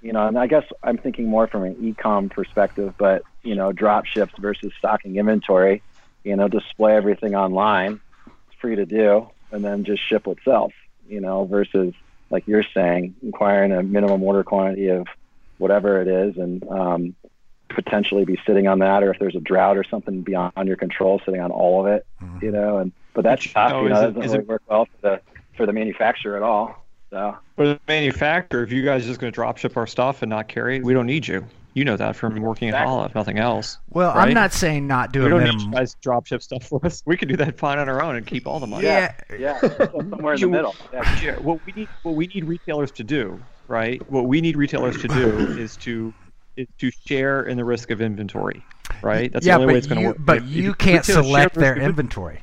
you 0.02 0.12
know, 0.12 0.26
and 0.26 0.38
I 0.38 0.46
guess 0.46 0.64
I'm 0.82 0.96
thinking 0.98 1.28
more 1.28 1.46
from 1.46 1.64
an 1.64 1.76
e-com 1.80 2.28
perspective, 2.28 2.94
but 2.98 3.22
you 3.42 3.54
know, 3.54 3.72
drop 3.72 4.04
ships 4.06 4.32
versus 4.38 4.72
stocking 4.78 5.16
inventory. 5.16 5.82
You 6.24 6.36
know, 6.36 6.48
display 6.48 6.94
everything 6.96 7.34
online, 7.34 8.00
it's 8.26 8.60
free 8.60 8.76
to 8.76 8.84
do, 8.86 9.28
and 9.50 9.64
then 9.64 9.84
just 9.84 10.02
ship 10.06 10.26
itself. 10.26 10.72
You 11.08 11.20
know, 11.20 11.44
versus 11.44 11.94
like 12.30 12.46
you're 12.46 12.62
saying, 12.74 13.14
inquiring 13.22 13.72
a 13.72 13.82
minimum 13.82 14.22
order 14.22 14.44
quantity 14.44 14.88
of 14.88 15.06
whatever 15.58 16.00
it 16.00 16.08
is, 16.08 16.36
and 16.36 16.66
um, 16.68 17.14
potentially 17.68 18.24
be 18.24 18.38
sitting 18.46 18.66
on 18.68 18.78
that, 18.80 19.02
or 19.02 19.10
if 19.12 19.18
there's 19.18 19.34
a 19.36 19.40
drought 19.40 19.76
or 19.76 19.84
something 19.84 20.22
beyond 20.22 20.52
your 20.66 20.76
control, 20.76 21.20
sitting 21.24 21.40
on 21.40 21.50
all 21.50 21.80
of 21.80 21.92
it. 21.92 22.06
Mhm. 22.22 22.42
You 22.42 22.50
know, 22.52 22.78
and 22.78 22.92
but 23.14 23.24
that's 23.24 23.44
Which, 23.46 23.52
oh, 23.56 23.82
you 23.82 23.88
know, 23.88 23.94
that 24.00 24.08
it- 24.10 24.14
doesn't 24.14 24.22
is 24.22 24.30
really 24.32 24.44
it- 24.44 24.48
work 24.48 24.62
well 24.68 24.84
for 24.86 25.00
the 25.02 25.20
for 25.56 25.66
the 25.66 25.72
manufacturer 25.72 26.36
at 26.36 26.42
all. 26.42 26.79
So 27.10 27.36
For 27.56 27.66
the 27.66 27.80
manufacturer, 27.88 28.62
if 28.62 28.72
you 28.72 28.84
guys 28.84 29.04
are 29.04 29.08
just 29.08 29.20
going 29.20 29.32
to 29.32 29.34
drop 29.34 29.58
ship 29.58 29.76
our 29.76 29.86
stuff 29.86 30.22
and 30.22 30.30
not 30.30 30.48
carry 30.48 30.76
it, 30.76 30.84
we 30.84 30.94
don't 30.94 31.06
need 31.06 31.26
you. 31.26 31.44
You 31.74 31.84
know 31.84 31.96
that 31.96 32.16
from 32.16 32.34
working 32.40 32.68
at 32.68 32.74
Exactly. 32.74 32.88
Hala, 32.88 33.06
if 33.06 33.14
nothing 33.14 33.38
else. 33.38 33.78
Well, 33.90 34.12
I'm 34.16 34.34
not 34.34 34.52
saying 34.52 34.88
not 34.88 35.12
do 35.12 35.20
We 35.20 35.26
a 35.26 35.28
don't 35.30 35.44
need 35.44 35.60
you 35.60 35.70
guys 35.70 35.94
to 35.94 36.00
drop 36.00 36.26
ship 36.26 36.42
stuff 36.42 36.64
for 36.64 36.84
us. 36.84 37.02
We 37.06 37.16
could 37.16 37.28
do 37.28 37.36
that 37.36 37.58
fine 37.58 37.78
on 37.78 37.88
our 37.88 38.02
own 38.02 38.16
and 38.16 38.26
keep 38.26 38.46
all 38.46 38.58
the 38.58 38.66
money. 38.66 38.86
Yeah, 38.86 39.14
yeah, 39.38 39.60
somewhere 39.60 40.34
in 40.34 40.40
the 40.40 40.48
middle. 40.48 40.74
Yeah. 40.92 41.20
Yeah, 41.22 41.38
what 41.38 41.64
we 41.66 41.72
need 41.72 41.88
what 42.02 42.14
we 42.16 42.26
need 42.26 42.44
retailers 42.44 42.90
to 42.92 43.04
do, 43.04 43.40
right? 43.68 44.00
What 44.10 44.26
we 44.26 44.40
need 44.40 44.56
retailers 44.56 45.00
to 45.02 45.08
do 45.08 45.38
is 45.58 45.76
to 45.78 46.12
is 46.56 46.66
to 46.78 46.90
share 47.06 47.42
in 47.44 47.56
the 47.56 47.64
risk 47.64 47.90
of 47.90 48.00
inventory, 48.00 48.64
right? 49.02 49.32
That's 49.32 49.46
yeah, 49.46 49.56
the 49.56 49.62
only 49.62 49.74
way 49.74 49.78
it's 49.78 49.86
going 49.86 50.00
to 50.00 50.06
work. 50.08 50.16
but 50.18 50.38
If- 50.38 50.44
if 50.44 50.50
you 50.50 50.74
can't 50.74 51.04
select 51.04 51.54
their 51.54 51.74
risk 51.74 51.84
inventory. 51.84 52.42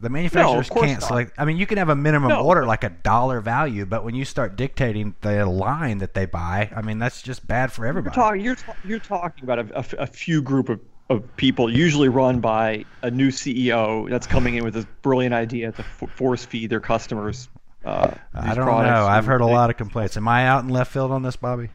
The 0.00 0.08
manufacturers 0.08 0.68
course 0.68 0.86
can't 0.86 1.00
not. 1.00 1.08
select. 1.08 1.32
I 1.38 1.44
mean, 1.44 1.56
you 1.56 1.66
can 1.66 1.76
have 1.78 1.88
a 1.88 1.96
minimum 1.96 2.28
No. 2.28 2.40
order 2.44 2.64
like 2.64 2.84
a 2.84 2.90
dollar 2.90 3.40
value, 3.40 3.84
but 3.84 4.04
when 4.04 4.14
you 4.14 4.24
start 4.24 4.54
dictating 4.56 5.16
the 5.22 5.44
line 5.44 5.98
that 5.98 6.14
they 6.14 6.24
buy, 6.24 6.70
I 6.74 6.82
mean, 6.82 6.98
that's 7.00 7.20
just 7.20 7.46
bad 7.48 7.72
for 7.72 7.82
You're, 7.82 7.88
everybody. 7.88 8.14
talking, 8.14 8.40
you're, 8.42 8.54
ta- 8.54 8.76
you're 8.84 8.98
talking 9.00 9.42
about 9.44 9.58
a 9.58 10.02
a 10.02 10.06
few 10.06 10.40
group 10.40 10.68
of, 10.68 10.80
of 11.10 11.36
people, 11.36 11.68
usually 11.72 12.08
run 12.08 12.38
by 12.40 12.84
a 13.02 13.10
new 13.10 13.28
CEO 13.30 14.08
that's 14.08 14.26
coming 14.26 14.54
in 14.54 14.62
with 14.64 14.74
this 14.74 14.86
brilliant 15.02 15.34
idea 15.34 15.72
to 15.72 15.80
f- 15.80 16.10
force 16.10 16.44
feed 16.44 16.70
their 16.70 16.80
customers. 16.80 17.48
Uh, 17.84 18.10
I 18.34 18.54
don't 18.54 18.66
know. 18.66 18.72
I've 19.06 19.18
and 19.18 19.26
heard 19.26 19.40
a 19.40 19.46
lot 19.46 19.70
of 19.70 19.76
complaints. 19.76 20.16
Am 20.16 20.28
I 20.28 20.46
out 20.46 20.62
in 20.62 20.68
left 20.68 20.92
field 20.92 21.10
on 21.10 21.22
this, 21.22 21.36
Bobby? 21.36 21.70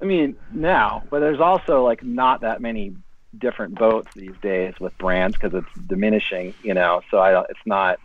I 0.00 0.06
mean, 0.06 0.36
now, 0.52 1.02
but 1.10 1.20
there's 1.20 1.40
also 1.40 1.84
like 1.84 2.02
not 2.02 2.40
that 2.40 2.60
many 2.62 2.94
different 3.38 3.74
boats 3.74 4.08
these 4.14 4.36
days 4.42 4.74
with 4.80 4.96
brands 4.98 5.36
because 5.36 5.54
it's 5.54 5.86
diminishing, 5.86 6.54
you 6.62 6.74
know. 6.74 7.02
So 7.10 7.18
I 7.18 7.40
it's 7.42 7.66
not 7.66 7.98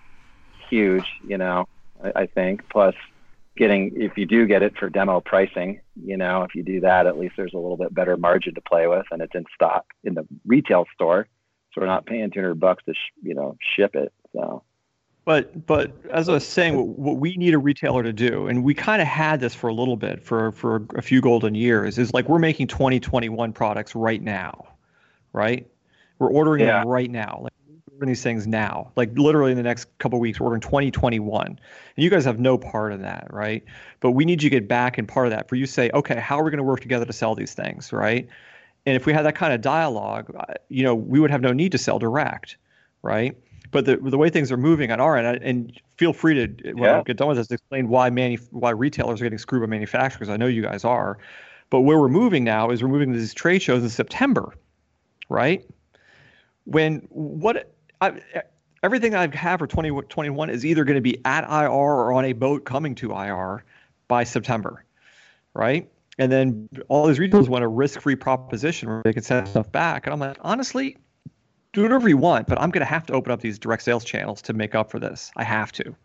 huge, 0.69 1.05
you 1.27 1.37
know. 1.37 1.67
I, 2.03 2.21
I 2.21 2.25
think. 2.27 2.67
Plus, 2.69 2.95
getting 3.57 3.93
if 3.95 4.17
you 4.17 4.25
do 4.25 4.45
get 4.45 4.63
it 4.63 4.77
for 4.77 4.89
demo 4.89 5.21
pricing, 5.21 5.81
you 6.03 6.17
know, 6.17 6.43
if 6.43 6.55
you 6.55 6.63
do 6.63 6.81
that, 6.81 7.07
at 7.07 7.17
least 7.17 7.35
there's 7.37 7.53
a 7.53 7.57
little 7.57 7.77
bit 7.77 7.93
better 7.93 8.17
margin 8.17 8.53
to 8.55 8.61
play 8.61 8.87
with, 8.87 9.05
and 9.11 9.21
it's 9.21 9.35
in 9.35 9.45
stock 9.53 9.85
in 10.03 10.13
the 10.13 10.27
retail 10.45 10.85
store, 10.93 11.27
so 11.73 11.81
we're 11.81 11.87
not 11.87 12.05
paying 12.05 12.31
200 12.31 12.55
bucks 12.55 12.83
to, 12.85 12.93
sh- 12.93 13.13
you 13.21 13.33
know, 13.33 13.57
ship 13.75 13.95
it. 13.95 14.11
So 14.33 14.63
But 15.23 15.65
but 15.65 15.93
as 16.11 16.29
I 16.29 16.33
was 16.33 16.47
saying, 16.47 16.75
what, 16.75 16.87
what 16.87 17.17
we 17.17 17.35
need 17.37 17.53
a 17.53 17.57
retailer 17.57 18.03
to 18.03 18.13
do, 18.13 18.47
and 18.47 18.63
we 18.63 18.73
kind 18.73 19.01
of 19.01 19.07
had 19.07 19.39
this 19.39 19.55
for 19.55 19.67
a 19.69 19.73
little 19.73 19.97
bit 19.97 20.21
for 20.23 20.51
for 20.51 20.85
a 20.95 21.01
few 21.01 21.21
golden 21.21 21.55
years, 21.55 21.97
is 21.97 22.13
like 22.13 22.27
we're 22.29 22.39
making 22.39 22.67
2021 22.67 23.53
products 23.53 23.95
right 23.95 24.21
now, 24.21 24.67
right? 25.35 25.67
We're 26.17 26.31
ordering 26.31 26.61
Yeah. 26.61 26.79
them 26.79 26.87
right 26.87 27.11
now, 27.11 27.39
like 27.43 27.51
we're 27.67 27.93
ordering 27.93 28.07
these 28.07 28.23
things 28.23 28.47
now, 28.47 28.91
like 28.95 29.11
literally 29.17 29.51
in 29.51 29.57
the 29.57 29.63
next 29.63 29.95
couple 29.99 30.17
of 30.17 30.21
weeks, 30.21 30.39
we're 30.39 30.45
ordering 30.45 30.61
2021, 30.61 31.47
and 31.47 31.57
you 31.97 32.09
guys 32.09 32.23
have 32.25 32.39
no 32.39 32.57
part 32.57 32.93
in 32.93 33.01
that, 33.01 33.27
right? 33.29 33.63
But 33.99 34.11
we 34.11 34.23
need 34.25 34.41
you 34.41 34.49
to 34.49 34.55
get 34.55 34.67
back 34.67 34.97
in 34.97 35.05
part 35.05 35.27
of 35.27 35.31
that. 35.31 35.49
For 35.49 35.55
you 35.55 35.65
to 35.65 35.71
say, 35.71 35.91
okay, 35.93 36.19
how 36.19 36.39
are 36.39 36.43
we 36.43 36.51
going 36.51 36.57
to 36.59 36.63
work 36.63 36.79
together 36.79 37.05
to 37.05 37.13
sell 37.13 37.35
these 37.35 37.53
things, 37.53 37.91
right? 37.91 38.27
And 38.85 38.95
if 38.95 39.05
we 39.05 39.13
had 39.13 39.25
that 39.25 39.35
kind 39.35 39.51
of 39.53 39.61
dialogue, 39.61 40.33
uh, 40.37 40.53
you 40.69 40.83
know, 40.83 40.95
we 40.95 41.19
would 41.19 41.31
have 41.31 41.41
no 41.41 41.51
need 41.51 41.71
to 41.73 41.77
sell 41.77 41.99
direct, 41.99 42.57
right? 43.01 43.35
But 43.71 43.85
the 43.85 43.97
the 43.97 44.17
way 44.17 44.29
things 44.29 44.51
are 44.53 44.57
moving 44.57 44.91
on 44.91 45.01
our 45.01 45.17
end, 45.17 45.43
and 45.43 45.73
feel 45.97 46.13
free 46.13 46.35
to 46.35 46.73
when 46.73 46.89
I 46.89 47.01
get 47.03 47.17
done 47.17 47.27
with 47.27 47.37
this, 47.37 47.47
to 47.47 47.55
explain 47.55 47.89
why 47.89 48.09
manu- 48.09 48.37
why 48.51 48.69
retailers 48.69 49.19
are 49.19 49.25
getting 49.25 49.39
screwed 49.39 49.63
by 49.63 49.67
manufacturers. 49.67 50.29
I 50.29 50.37
know 50.37 50.45
you 50.47 50.61
guys 50.61 50.85
are. 50.85 51.17
But 51.71 51.81
where 51.81 51.99
we're 51.99 52.07
moving 52.07 52.43
now 52.43 52.69
is 52.69 52.81
we're 52.83 52.89
moving 52.89 53.11
to 53.11 53.17
these 53.17 53.33
trade 53.33 53.61
shows 53.61 53.81
in 53.81 53.89
September, 53.89 54.53
right? 55.29 55.65
When 56.65 57.07
what 57.09 57.73
I, 58.01 58.21
everything 58.83 59.15
I 59.15 59.35
have 59.35 59.59
for 59.59 59.67
2021 59.67 60.49
is 60.49 60.65
either 60.65 60.83
going 60.83 60.95
to 60.95 61.01
be 61.01 61.19
at 61.25 61.43
IR 61.43 61.69
or 61.69 62.13
on 62.13 62.25
a 62.25 62.33
boat 62.33 62.65
coming 62.65 62.95
to 62.95 63.11
IR 63.11 63.63
by 64.07 64.23
September, 64.23 64.85
right? 65.53 65.89
And 66.17 66.31
then 66.31 66.69
all 66.87 67.07
these 67.07 67.19
retailers 67.19 67.49
want 67.49 67.63
a 67.63 67.67
risk-free 67.67 68.15
proposition 68.15 68.87
where 68.87 69.01
they 69.03 69.13
can 69.13 69.23
send 69.23 69.47
stuff 69.47 69.71
back. 69.71 70.05
And 70.05 70.13
I'm 70.13 70.19
like, 70.19 70.37
honestly, 70.41 70.97
do 71.73 71.81
whatever 71.81 72.07
you 72.07 72.17
want, 72.17 72.47
but 72.47 72.59
I'm 72.59 72.69
going 72.69 72.85
to 72.85 72.89
have 72.89 73.05
to 73.07 73.13
open 73.13 73.31
up 73.31 73.41
these 73.41 73.59
direct 73.59 73.83
sales 73.83 74.05
channels 74.05 74.41
to 74.43 74.53
make 74.53 74.75
up 74.75 74.89
for 74.89 74.99
this. 74.99 75.31
I 75.35 75.43
have 75.43 75.73
to, 75.73 75.95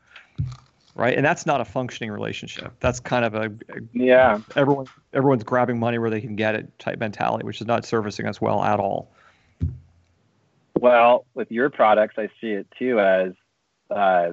right? 0.94 1.16
And 1.16 1.24
that's 1.24 1.46
not 1.46 1.60
a 1.60 1.64
functioning 1.64 2.10
relationship. 2.10 2.72
That's 2.80 3.00
kind 3.00 3.24
of 3.24 3.34
a, 3.34 3.46
a 3.46 3.80
yeah, 3.92 4.40
everyone 4.56 4.86
everyone's 5.12 5.44
grabbing 5.44 5.78
money 5.78 5.98
where 5.98 6.10
they 6.10 6.20
can 6.20 6.36
get 6.36 6.54
it 6.54 6.78
type 6.78 6.98
mentality, 6.98 7.44
which 7.44 7.60
is 7.60 7.66
not 7.66 7.84
servicing 7.84 8.26
us 8.26 8.40
well 8.40 8.62
at 8.62 8.80
all. 8.80 9.10
Well, 10.78 11.26
with 11.34 11.50
your 11.50 11.68
products, 11.70 12.14
I 12.16 12.28
see 12.40 12.52
it 12.52 12.66
too 12.78 13.00
as 13.00 13.32
uh, 13.90 14.32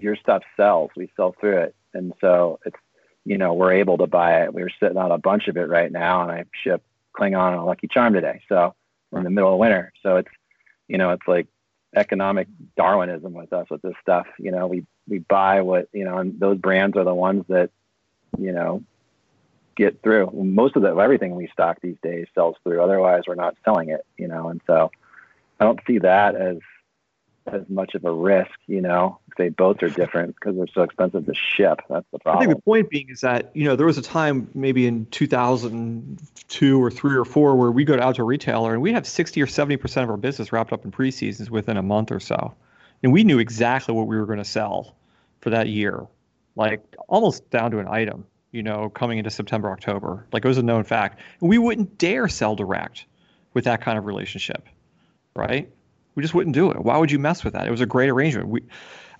your 0.00 0.16
stuff 0.16 0.42
sells. 0.56 0.90
We 0.96 1.10
sell 1.16 1.34
through 1.38 1.58
it, 1.58 1.74
and 1.94 2.12
so 2.20 2.58
it's 2.64 2.76
you 3.24 3.38
know 3.38 3.54
we're 3.54 3.72
able 3.72 3.98
to 3.98 4.06
buy 4.06 4.42
it. 4.42 4.54
We're 4.54 4.70
sitting 4.80 4.96
on 4.96 5.12
a 5.12 5.18
bunch 5.18 5.48
of 5.48 5.56
it 5.56 5.68
right 5.68 5.90
now, 5.92 6.22
and 6.22 6.32
I 6.32 6.44
ship 6.62 6.82
Klingon 7.16 7.52
and 7.52 7.60
a 7.60 7.64
Lucky 7.64 7.88
Charm 7.88 8.12
today. 8.12 8.42
So 8.48 8.74
we're 9.10 9.18
in 9.18 9.24
the 9.24 9.30
middle 9.30 9.52
of 9.52 9.58
winter, 9.58 9.92
so 10.02 10.16
it's 10.16 10.30
you 10.88 10.98
know 10.98 11.10
it's 11.10 11.26
like 11.28 11.46
economic 11.94 12.48
Darwinism 12.76 13.32
with 13.32 13.52
us 13.52 13.68
with 13.70 13.82
this 13.82 13.94
stuff. 14.00 14.26
You 14.38 14.52
know, 14.52 14.66
we 14.66 14.86
we 15.08 15.18
buy 15.18 15.62
what 15.62 15.88
you 15.92 16.04
know, 16.04 16.18
and 16.18 16.38
those 16.38 16.58
brands 16.58 16.96
are 16.96 17.04
the 17.04 17.14
ones 17.14 17.44
that 17.48 17.70
you 18.38 18.52
know 18.52 18.82
get 19.76 20.02
through. 20.02 20.30
Most 20.32 20.76
of 20.76 20.82
the 20.82 20.94
everything 20.94 21.34
we 21.34 21.48
stock 21.48 21.78
these 21.80 21.98
days 22.02 22.26
sells 22.34 22.56
through. 22.62 22.82
Otherwise, 22.82 23.24
we're 23.26 23.34
not 23.34 23.56
selling 23.64 23.90
it. 23.90 24.04
You 24.16 24.28
know, 24.28 24.48
and 24.48 24.60
so. 24.66 24.90
I 25.60 25.64
don't 25.64 25.80
see 25.86 25.98
that 25.98 26.36
as 26.36 26.56
as 27.46 27.62
much 27.68 27.94
of 27.94 28.04
a 28.04 28.12
risk, 28.12 28.50
you 28.66 28.80
know. 28.80 29.18
Say 29.36 29.48
boats 29.48 29.82
are 29.82 29.88
different 29.88 30.34
because 30.34 30.56
they're 30.56 30.66
so 30.72 30.82
expensive 30.82 31.26
to 31.26 31.34
ship. 31.34 31.80
That's 31.88 32.06
the 32.12 32.18
problem. 32.18 32.42
I 32.42 32.46
think 32.46 32.56
the 32.56 32.62
point 32.62 32.90
being 32.90 33.08
is 33.08 33.20
that 33.22 33.50
you 33.54 33.64
know 33.64 33.76
there 33.76 33.86
was 33.86 33.98
a 33.98 34.02
time 34.02 34.50
maybe 34.54 34.86
in 34.86 35.06
2002 35.06 36.82
or 36.82 36.90
three 36.90 37.16
or 37.16 37.24
four 37.24 37.56
where 37.56 37.70
we 37.70 37.84
go 37.84 37.98
out 37.98 38.16
to 38.16 38.22
a 38.22 38.24
retailer 38.24 38.72
and 38.72 38.82
we 38.82 38.92
have 38.92 39.06
60 39.06 39.40
or 39.40 39.46
70 39.46 39.76
percent 39.76 40.04
of 40.04 40.10
our 40.10 40.16
business 40.16 40.52
wrapped 40.52 40.72
up 40.72 40.84
in 40.84 40.90
preseasons 40.90 41.50
within 41.50 41.76
a 41.76 41.82
month 41.82 42.10
or 42.10 42.20
so, 42.20 42.54
and 43.02 43.12
we 43.12 43.24
knew 43.24 43.38
exactly 43.38 43.94
what 43.94 44.06
we 44.06 44.16
were 44.16 44.26
going 44.26 44.38
to 44.38 44.44
sell 44.44 44.94
for 45.40 45.50
that 45.50 45.68
year, 45.68 46.06
like 46.56 46.82
almost 47.08 47.48
down 47.50 47.70
to 47.70 47.78
an 47.78 47.88
item. 47.88 48.26
You 48.52 48.64
know, 48.64 48.90
coming 48.90 49.18
into 49.18 49.30
September, 49.30 49.70
October, 49.70 50.26
like 50.32 50.44
it 50.44 50.48
was 50.48 50.58
a 50.58 50.62
known 50.62 50.82
fact, 50.82 51.20
and 51.40 51.48
we 51.48 51.56
wouldn't 51.56 51.98
dare 51.98 52.26
sell 52.26 52.56
direct 52.56 53.06
with 53.54 53.64
that 53.64 53.80
kind 53.80 53.96
of 53.96 54.06
relationship, 54.06 54.68
right? 55.36 55.70
We 56.14 56.22
just 56.22 56.34
wouldn't 56.34 56.54
do 56.54 56.70
it. 56.70 56.84
Why 56.84 56.98
would 56.98 57.10
you 57.10 57.18
mess 57.18 57.44
with 57.44 57.52
that? 57.54 57.66
It 57.66 57.70
was 57.70 57.80
a 57.80 57.86
great 57.86 58.08
arrangement. 58.08 58.48
We, 58.48 58.62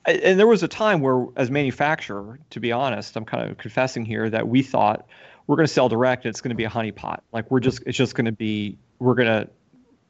and 0.07 0.38
there 0.38 0.47
was 0.47 0.62
a 0.62 0.68
time 0.68 1.01
where, 1.01 1.26
as 1.36 1.51
manufacturer, 1.51 2.38
to 2.51 2.61
be 2.61 2.72
honest, 2.72 3.16
I'm 3.16 3.24
kind 3.24 3.51
of 3.51 3.59
confessing 3.59 4.05
here 4.05 4.28
that 4.30 4.49
we 4.49 4.62
thought 4.62 5.07
we're 5.47 5.57
going 5.57 5.66
to 5.66 5.72
sell 5.72 5.88
direct. 5.88 6.24
And 6.24 6.30
it's 6.30 6.41
going 6.41 6.51
to 6.51 6.57
be 6.57 6.64
a 6.64 6.70
honeypot. 6.70 7.20
Like 7.32 7.51
we're 7.51 7.61
just, 7.61 7.82
it's 7.86 7.99
just 7.99 8.14
going 8.14 8.24
to 8.26 8.32
be, 8.32 8.76
we're 8.99 9.14
going 9.14 9.28
to, 9.28 9.49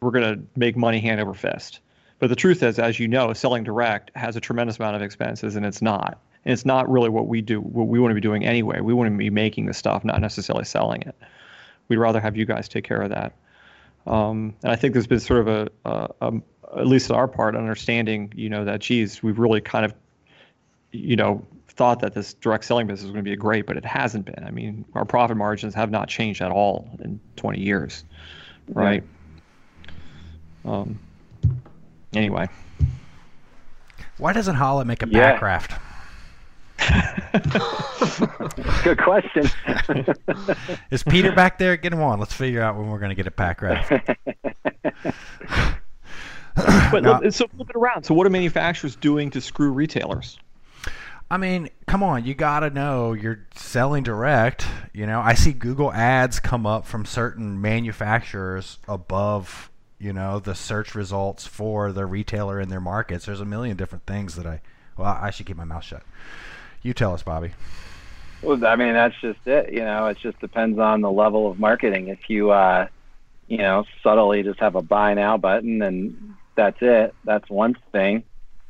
we're 0.00 0.12
going 0.12 0.34
to 0.34 0.42
make 0.56 0.76
money 0.76 1.00
hand 1.00 1.20
over 1.20 1.34
fist. 1.34 1.80
But 2.18 2.28
the 2.28 2.36
truth 2.36 2.62
is, 2.62 2.78
as 2.78 2.98
you 2.98 3.08
know, 3.08 3.32
selling 3.32 3.64
direct 3.64 4.10
has 4.14 4.36
a 4.36 4.40
tremendous 4.40 4.78
amount 4.78 4.96
of 4.96 5.02
expenses, 5.02 5.56
and 5.56 5.66
it's 5.66 5.82
not. 5.82 6.20
And 6.44 6.52
it's 6.52 6.64
not 6.64 6.90
really 6.90 7.08
what 7.08 7.26
we 7.26 7.42
do. 7.42 7.60
What 7.60 7.88
we 7.88 7.98
want 7.98 8.10
to 8.10 8.14
be 8.14 8.20
doing 8.20 8.44
anyway. 8.44 8.80
We 8.80 8.94
want 8.94 9.10
to 9.10 9.16
be 9.16 9.30
making 9.30 9.66
the 9.66 9.74
stuff, 9.74 10.04
not 10.04 10.20
necessarily 10.20 10.64
selling 10.64 11.02
it. 11.02 11.14
We'd 11.88 11.96
rather 11.96 12.20
have 12.20 12.36
you 12.36 12.46
guys 12.46 12.68
take 12.68 12.84
care 12.84 13.00
of 13.00 13.10
that. 13.10 13.34
Um, 14.06 14.54
and 14.62 14.70
I 14.70 14.76
think 14.76 14.92
there's 14.94 15.06
been 15.06 15.20
sort 15.20 15.40
of 15.40 15.48
a, 15.48 15.68
a, 15.84 16.08
a 16.20 16.32
at 16.76 16.86
least 16.86 17.10
on 17.10 17.16
our 17.16 17.28
part, 17.28 17.56
understanding, 17.56 18.32
you 18.36 18.48
know, 18.48 18.64
that 18.64 18.80
geez, 18.80 19.22
we've 19.22 19.38
really 19.38 19.60
kind 19.60 19.84
of, 19.84 19.94
you 20.92 21.16
know, 21.16 21.44
thought 21.68 22.00
that 22.00 22.14
this 22.14 22.34
direct 22.34 22.64
selling 22.64 22.86
business 22.86 23.04
was 23.04 23.12
going 23.12 23.24
to 23.24 23.30
be 23.30 23.36
great, 23.36 23.66
but 23.66 23.76
it 23.76 23.84
hasn't 23.84 24.26
been. 24.26 24.44
I 24.44 24.50
mean, 24.50 24.84
our 24.94 25.04
profit 25.04 25.36
margins 25.36 25.74
have 25.74 25.90
not 25.90 26.08
changed 26.08 26.42
at 26.42 26.50
all 26.50 26.88
in 27.02 27.18
20 27.36 27.60
years, 27.60 28.04
right? 28.68 29.02
Um. 30.64 30.98
Anyway, 32.12 32.48
Why 34.18 34.32
doesn't 34.32 34.56
Hala 34.56 34.84
make 34.84 35.02
a 35.02 35.08
Yeah. 35.08 35.38
Packraft? 35.38 35.78
Good 38.84 38.98
question. 38.98 39.48
Is 40.90 41.02
Peter 41.02 41.32
back 41.32 41.58
there? 41.58 41.76
Get 41.76 41.92
him 41.92 42.02
on. 42.02 42.18
Let's 42.18 42.32
figure 42.32 42.62
out 42.62 42.76
when 42.76 42.88
we're 42.90 42.98
going 42.98 43.10
to 43.10 43.14
get 43.14 43.26
a 43.26 43.30
Packraft. 43.30 44.16
but 46.92 47.02
Now- 47.02 47.20
so 47.30 47.46
flip 47.48 47.70
it 47.70 47.76
around. 47.76 48.04
So 48.04 48.14
what 48.14 48.26
are 48.26 48.30
manufacturers 48.30 48.96
doing 48.96 49.30
to 49.30 49.40
screw 49.40 49.70
retailers? 49.72 50.38
I 51.32 51.36
mean, 51.36 51.68
come 51.86 52.02
on, 52.02 52.24
you 52.24 52.34
got 52.34 52.60
to 52.60 52.70
know 52.70 53.12
you're 53.12 53.46
selling 53.54 54.02
direct. 54.02 54.66
You 54.92 55.06
know, 55.06 55.20
I 55.20 55.34
see 55.34 55.52
Google 55.52 55.92
ads 55.92 56.40
come 56.40 56.66
up 56.66 56.86
from 56.86 57.04
certain 57.04 57.60
manufacturers 57.60 58.78
above, 58.88 59.70
you 60.00 60.12
know, 60.12 60.40
the 60.40 60.56
search 60.56 60.96
results 60.96 61.46
for 61.46 61.92
the 61.92 62.04
retailer 62.04 62.60
in 62.60 62.68
their 62.68 62.80
markets. 62.80 63.26
There's 63.26 63.40
a 63.40 63.44
million 63.44 63.76
different 63.76 64.06
things 64.06 64.34
that 64.34 64.44
I, 64.46 64.60
well, 64.96 65.16
I 65.20 65.30
should 65.30 65.46
keep 65.46 65.56
my 65.56 65.62
mouth 65.64 65.84
shut. 65.84 66.02
You 66.82 66.94
tell 66.94 67.14
us, 67.14 67.22
Bobby. 67.22 67.52
well, 68.42 68.66
I 68.66 68.74
mean, 68.74 68.94
that's 68.94 69.14
just 69.20 69.38
it. 69.46 69.72
You 69.72 69.84
know, 69.84 70.06
it 70.08 70.18
just 70.18 70.40
depends 70.40 70.80
on 70.80 71.00
the 71.00 71.12
level 71.12 71.48
of 71.48 71.60
marketing. 71.60 72.08
If 72.08 72.28
you, 72.28 72.50
uh, 72.50 72.88
you 73.46 73.58
know, 73.58 73.84
subtly 74.02 74.42
just 74.42 74.58
have 74.58 74.74
a 74.74 74.82
buy 74.82 75.14
now 75.14 75.36
button 75.36 75.80
and 75.82 76.34
that's 76.56 76.78
it, 76.80 77.14
that's 77.24 77.48
one 77.48 77.76
thing. 77.92 78.24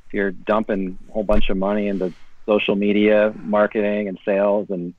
if 0.07 0.15
you're 0.15 0.31
dumping 0.33 0.99
a 1.09 1.13
whole 1.13 1.25
bunch 1.25 1.51
of 1.51 1.57
money 1.57 1.89
into 1.89 2.13
social 2.47 2.75
media 2.77 3.33
marketing 3.37 4.09
and 4.09 4.19
sales 4.25 4.69
and 4.71 4.95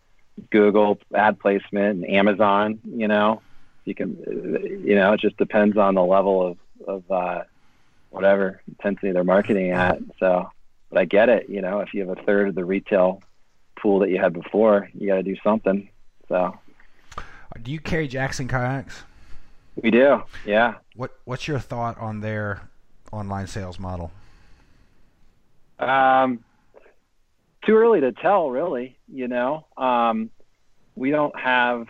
Google 0.49 0.97
ad 1.13 1.39
placement 1.39 2.03
and 2.03 2.09
Amazon, 2.09 2.79
you 2.85 3.07
know, 3.07 3.41
you 3.85 3.93
can, 3.95 4.17
you 4.85 4.95
know, 4.95 5.13
it 5.13 5.19
just 5.19 5.37
depends 5.37 5.77
on 5.77 5.95
the 5.95 6.03
level 6.03 6.45
of, 6.47 6.57
of, 6.87 7.11
uh, 7.11 7.43
whatever 8.09 8.61
intensity 8.67 9.11
they're 9.11 9.23
marketing 9.23 9.71
at. 9.71 9.99
So, 10.19 10.49
but 10.89 10.99
I 10.99 11.05
get 11.05 11.29
it, 11.29 11.49
you 11.49 11.61
know, 11.61 11.79
if 11.79 11.93
you 11.93 12.07
have 12.07 12.17
a 12.17 12.21
third 12.23 12.49
of 12.49 12.55
the 12.55 12.65
retail 12.65 13.21
pool 13.81 13.99
that 13.99 14.09
you 14.09 14.19
had 14.19 14.33
before, 14.33 14.89
you 14.93 15.07
got 15.07 15.15
to 15.15 15.23
do 15.23 15.35
something. 15.43 15.89
So 16.27 16.57
Do 17.61 17.71
you 17.71 17.79
carry 17.79 18.07
Jackson 18.07 18.47
kayaks? 18.47 19.03
we 19.81 19.91
do. 19.91 20.23
Yeah. 20.45 20.75
What 20.95 21.11
What's 21.25 21.47
your 21.47 21.59
thought 21.59 21.97
on 21.97 22.19
their 22.21 22.61
online 23.11 23.47
sales 23.47 23.79
model? 23.79 24.11
Um, 25.79 26.43
too 27.65 27.75
early 27.75 28.01
to 28.01 28.11
tell, 28.11 28.49
really. 28.49 28.97
You 29.07 29.27
know, 29.27 29.65
um, 29.77 30.29
we 30.95 31.11
don't 31.11 31.37
have 31.37 31.87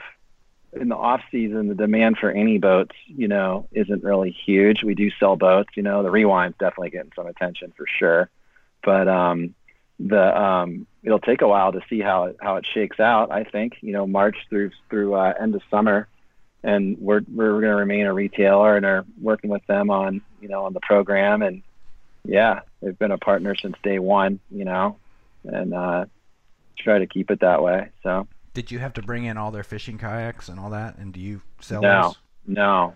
in 0.74 0.88
the 0.88 0.96
off 0.96 1.22
season 1.32 1.68
the 1.68 1.76
demand 1.76 2.18
for 2.18 2.32
any 2.32 2.58
boats. 2.58 2.96
You 3.08 3.28
know, 3.28 3.68
isn't 3.72 4.04
really 4.04 4.32
huge. 4.32 4.84
We 4.84 4.96
do 4.96 5.10
sell 5.20 5.36
boats. 5.36 5.70
You 5.76 5.84
know, 5.84 6.04
the 6.04 6.12
rewind's 6.12 6.58
definitely 6.58 6.92
getting 6.92 7.12
some 7.16 7.28
attention 7.28 7.74
for 7.76 7.86
sure, 7.88 8.30
but 8.84 9.08
um, 9.08 9.54
the 10.00 10.42
um, 10.42 10.88
it'll 11.04 11.20
take 11.20 11.42
a 11.42 11.48
while 11.48 11.72
to 11.72 11.82
see 11.90 12.00
how 12.00 12.26
it 12.26 12.38
how 12.42 12.56
it 12.56 12.66
shakes 12.66 13.00
out. 13.00 13.32
I 13.32 13.44
think 13.44 13.78
you 13.82 13.94
know 13.94 14.08
March 14.08 14.38
through 14.50 14.72
through 14.90 15.16
uh, 15.16 15.34
end 15.40 15.56
of 15.56 15.62
summer, 15.70 16.08
and 16.64 16.98
we're 17.00 17.22
we're 17.34 17.52
going 17.62 17.64
to 17.72 17.76
remain 17.76 18.06
a 18.06 18.14
retailer 18.14 18.76
and 18.76 18.86
are 18.86 19.06
working 19.22 19.50
with 19.50 19.66
them 19.68 19.90
on 19.90 20.22
you 20.40 20.48
know 20.48 20.66
on 20.66 20.74
the 20.74 20.80
program 20.82 21.42
and 21.42 21.64
yeah, 22.24 22.60
they've 22.82 22.98
been 22.98 23.10
a 23.12 23.18
partner 23.18 23.56
since 23.56 23.76
day 23.84 23.98
one, 23.98 24.40
you 24.52 24.64
know, 24.64 25.00
and 25.44 25.74
uh, 25.74 26.06
try 26.78 27.00
to 27.00 27.08
keep 27.08 27.32
it 27.32 27.40
that 27.40 27.64
way. 27.64 27.90
So 28.04 28.28
Did 28.54 28.70
you 28.70 28.78
have 28.78 28.94
to 28.94 29.02
bring 29.02 29.26
in 29.26 29.38
all 29.38 29.50
their 29.50 29.64
fishing 29.64 29.98
kayaks 29.98 30.48
and 30.48 30.60
all 30.60 30.70
that, 30.70 30.98
and 31.00 31.12
do 31.14 31.20
you 31.20 31.42
sell 31.62 31.82
No. 31.82 32.02
those? 32.04 32.18
no, 32.46 32.96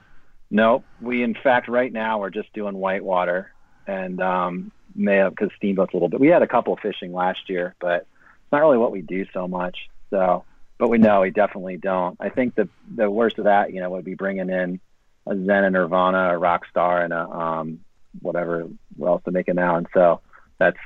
no, 0.51 0.83
we 1.01 1.23
in 1.23 1.33
fact 1.33 1.67
right 1.67 1.91
now 1.91 2.19
we're 2.19 2.29
just 2.29 2.53
doing 2.53 2.75
whitewater 2.75 3.51
and 3.87 4.21
um, 4.21 4.71
may 4.95 5.15
have 5.17 5.31
because 5.35 5.49
steamboats 5.57 5.93
a 5.93 5.95
little 5.95 6.09
bit. 6.09 6.19
We 6.19 6.27
had 6.27 6.43
a 6.43 6.47
couple 6.47 6.77
fishing 6.77 7.11
last 7.11 7.49
year, 7.49 7.73
but 7.79 8.01
it's 8.01 8.51
not 8.51 8.59
really 8.61 8.77
what 8.77 8.91
we 8.91 9.01
do 9.01 9.25
so 9.33 9.47
much. 9.47 9.77
So, 10.11 10.45
but 10.77 10.89
we 10.89 10.97
know 10.97 11.21
we 11.21 11.31
definitely 11.31 11.77
don't. 11.77 12.17
I 12.19 12.29
think 12.29 12.55
the 12.55 12.69
the 12.93 13.09
worst 13.09 13.37
of 13.37 13.45
that, 13.45 13.73
you 13.73 13.81
know, 13.81 13.89
would 13.91 14.05
be 14.05 14.15
bringing 14.15 14.49
in 14.49 14.79
a 15.25 15.35
Zen 15.35 15.63
and 15.63 15.73
Nirvana, 15.73 16.33
a 16.33 16.37
rock 16.37 16.65
star, 16.69 17.01
and 17.01 17.13
a 17.13 17.27
um, 17.29 17.79
whatever 18.21 18.67
what 18.97 19.07
else 19.07 19.23
to 19.25 19.31
make 19.31 19.47
it 19.47 19.55
now. 19.55 19.77
And 19.77 19.87
so 19.93 20.21
that's 20.57 20.77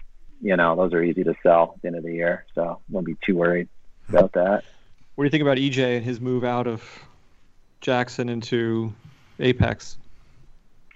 you 0.42 0.56
know 0.56 0.76
those 0.76 0.94
are 0.94 1.04
easy 1.04 1.24
to 1.24 1.36
sell 1.44 1.74
at 1.76 1.82
the 1.82 1.88
end 1.88 1.98
of 1.98 2.04
the 2.04 2.14
year. 2.14 2.46
So 2.56 2.80
won't 2.90 3.06
be 3.06 3.18
too 3.26 3.36
worried 3.36 3.70
about 4.08 4.34
that. 4.34 4.64
What 5.16 5.24
do 5.24 5.26
you 5.26 5.32
think 5.32 5.42
about 5.42 5.58
EJ 5.58 5.98
and 5.98 6.06
his 6.06 6.22
move 6.22 6.44
out 6.44 6.68
of 6.68 6.84
Jackson 7.82 8.30
into 8.30 8.94
Apex? 9.40 9.98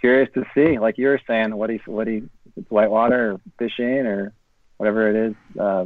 curious 0.03 0.29
to 0.33 0.43
see, 0.53 0.77
like 0.79 0.97
you 0.97 1.07
were 1.07 1.21
saying, 1.25 1.55
what 1.55 1.69
he 1.69 1.79
what 1.85 2.07
he 2.07 2.23
it's 2.57 2.69
whitewater 2.69 3.31
or 3.31 3.41
fishing 3.57 4.05
or 4.05 4.33
whatever 4.75 5.09
it 5.09 5.15
is, 5.15 5.35
uh, 5.57 5.85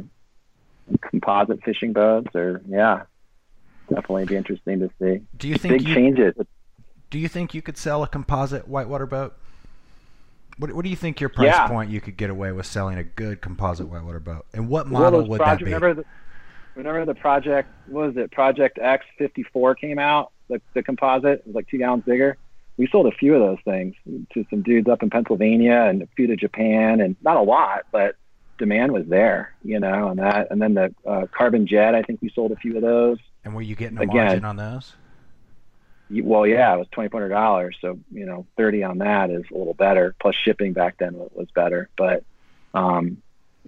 composite 1.00 1.62
fishing 1.64 1.92
boats 1.92 2.34
or 2.34 2.62
yeah, 2.68 3.02
definitely 3.88 4.24
be 4.26 4.36
interesting 4.36 4.80
to 4.80 4.90
see. 5.00 5.22
Do 5.36 5.48
you 5.48 5.56
think 5.56 5.78
Big 5.78 5.88
you, 5.88 5.94
changes. 5.94 6.34
Do 7.10 7.18
you 7.18 7.28
think 7.28 7.54
you 7.54 7.62
could 7.62 7.76
sell 7.78 8.02
a 8.02 8.08
composite 8.08 8.68
whitewater 8.68 9.06
boat? 9.06 9.34
What, 10.58 10.72
what 10.72 10.82
do 10.82 10.90
you 10.90 10.96
think 10.96 11.20
your 11.20 11.30
price 11.30 11.46
Yeah. 11.46 11.68
point 11.68 11.90
you 11.90 12.00
could 12.00 12.16
get 12.16 12.30
away 12.30 12.52
with 12.52 12.66
selling 12.66 12.98
a 12.98 13.04
good 13.04 13.40
composite 13.40 13.88
whitewater 13.88 14.20
boat? 14.20 14.44
And 14.52 14.68
what 14.68 14.86
model 14.88 15.26
would 15.26 15.38
project- 15.38 15.60
that 15.60 15.64
be? 15.64 15.72
Remember 15.72 15.94
the, 16.02 16.04
remember 16.74 17.04
the 17.04 17.14
project? 17.18 17.68
What 17.86 18.08
was 18.08 18.16
it? 18.16 18.30
Project 18.32 18.78
X 18.80 19.04
fifty 19.16 19.44
four 19.44 19.74
came 19.74 19.98
out. 19.98 20.32
The 20.48 20.60
the 20.74 20.82
composite 20.82 21.40
it 21.40 21.46
was 21.46 21.54
like 21.54 21.68
two 21.68 21.78
gallons 21.78 22.04
bigger. 22.04 22.36
We 22.76 22.86
sold 22.86 23.06
a 23.06 23.16
few 23.16 23.34
of 23.34 23.40
those 23.40 23.58
things 23.64 23.94
to 24.34 24.46
some 24.50 24.62
dudes 24.62 24.88
up 24.88 25.02
in 25.02 25.10
Pennsylvania 25.10 25.86
and 25.88 26.02
a 26.02 26.06
few 26.14 26.26
to 26.28 26.36
Japan, 26.36 27.00
and 27.00 27.16
not 27.22 27.36
a 27.36 27.42
lot, 27.42 27.86
but 27.90 28.16
demand 28.58 28.92
was 28.92 29.06
there, 29.06 29.54
you 29.64 29.80
know. 29.80 30.08
And 30.08 30.18
that, 30.18 30.48
and 30.50 30.60
then 30.60 30.74
the 30.74 30.94
uh, 31.06 31.26
carbon 31.32 31.66
jet. 31.66 31.94
I 31.94 32.02
think 32.02 32.20
we 32.20 32.30
sold 32.30 32.52
a 32.52 32.56
few 32.56 32.76
of 32.76 32.82
those. 32.82 33.18
and 33.44 33.54
were 33.54 33.62
you 33.62 33.74
getting 33.76 33.98
a 33.98 34.02
Again. 34.02 34.14
margin 34.26 34.44
on 34.44 34.56
those? 34.56 34.94
Y- 36.10 36.22
Well, 36.24 36.46
yeah, 36.46 36.74
it 36.74 36.78
was 36.78 36.88
twenty 36.90 37.08
four 37.08 37.20
hundred 37.20 37.32
dollars. 37.34 37.76
So 37.80 37.98
you 38.12 38.26
know, 38.26 38.46
thirty 38.56 38.82
on 38.82 38.98
that 38.98 39.30
is 39.30 39.44
a 39.52 39.56
little 39.56 39.74
better. 39.74 40.14
Plus 40.20 40.34
shipping 40.34 40.72
back 40.72 40.96
then 40.98 41.14
was 41.16 41.48
better. 41.54 41.88
But 41.96 42.24
um, 42.74 43.18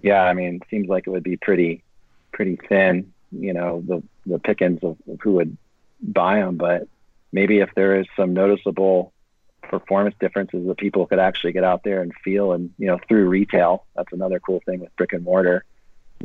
yeah, 0.01 0.21
I 0.23 0.33
mean, 0.33 0.55
it 0.55 0.63
seems 0.69 0.87
like 0.87 1.07
it 1.07 1.09
would 1.09 1.23
be 1.23 1.37
pretty 1.37 1.83
pretty 2.31 2.57
thin. 2.69 3.13
You 3.31 3.53
know, 3.53 3.83
the 3.85 4.03
the 4.25 4.39
pickings 4.39 4.79
of, 4.83 4.97
of 5.09 5.19
who 5.21 5.33
would 5.33 5.57
buy 6.01 6.39
them. 6.39 6.57
But 6.57 6.87
maybe 7.31 7.59
if 7.59 7.69
there 7.75 7.99
is 7.99 8.07
some 8.15 8.33
noticeable 8.33 9.13
performance 9.63 10.15
differences 10.19 10.67
that 10.67 10.77
people 10.77 11.05
could 11.05 11.19
actually 11.19 11.53
get 11.53 11.63
out 11.63 11.83
there 11.83 12.01
and 12.01 12.13
feel, 12.23 12.51
and 12.53 12.71
you 12.77 12.87
know, 12.87 12.99
through 13.07 13.29
retail, 13.29 13.85
that's 13.95 14.11
another 14.13 14.39
cool 14.39 14.61
thing 14.65 14.79
with 14.79 14.95
brick 14.95 15.13
and 15.13 15.23
mortar. 15.23 15.63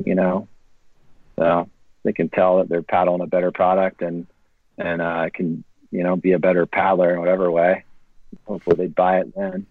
You 0.04 0.14
know, 0.14 0.48
so 1.38 1.68
they 2.04 2.12
can 2.12 2.28
tell 2.28 2.58
that 2.58 2.68
they're 2.68 2.82
paddling 2.82 3.22
a 3.22 3.26
better 3.26 3.50
product 3.50 4.02
and 4.02 4.26
and 4.78 5.00
uh, 5.00 5.30
can 5.32 5.64
you 5.90 6.02
know 6.02 6.16
be 6.16 6.32
a 6.32 6.38
better 6.38 6.66
paddler 6.66 7.12
in 7.12 7.20
whatever 7.20 7.50
way. 7.50 7.84
Hopefully 8.44 8.76
they'd 8.76 8.94
buy 8.94 9.20
it 9.20 9.34
then. 9.34 9.66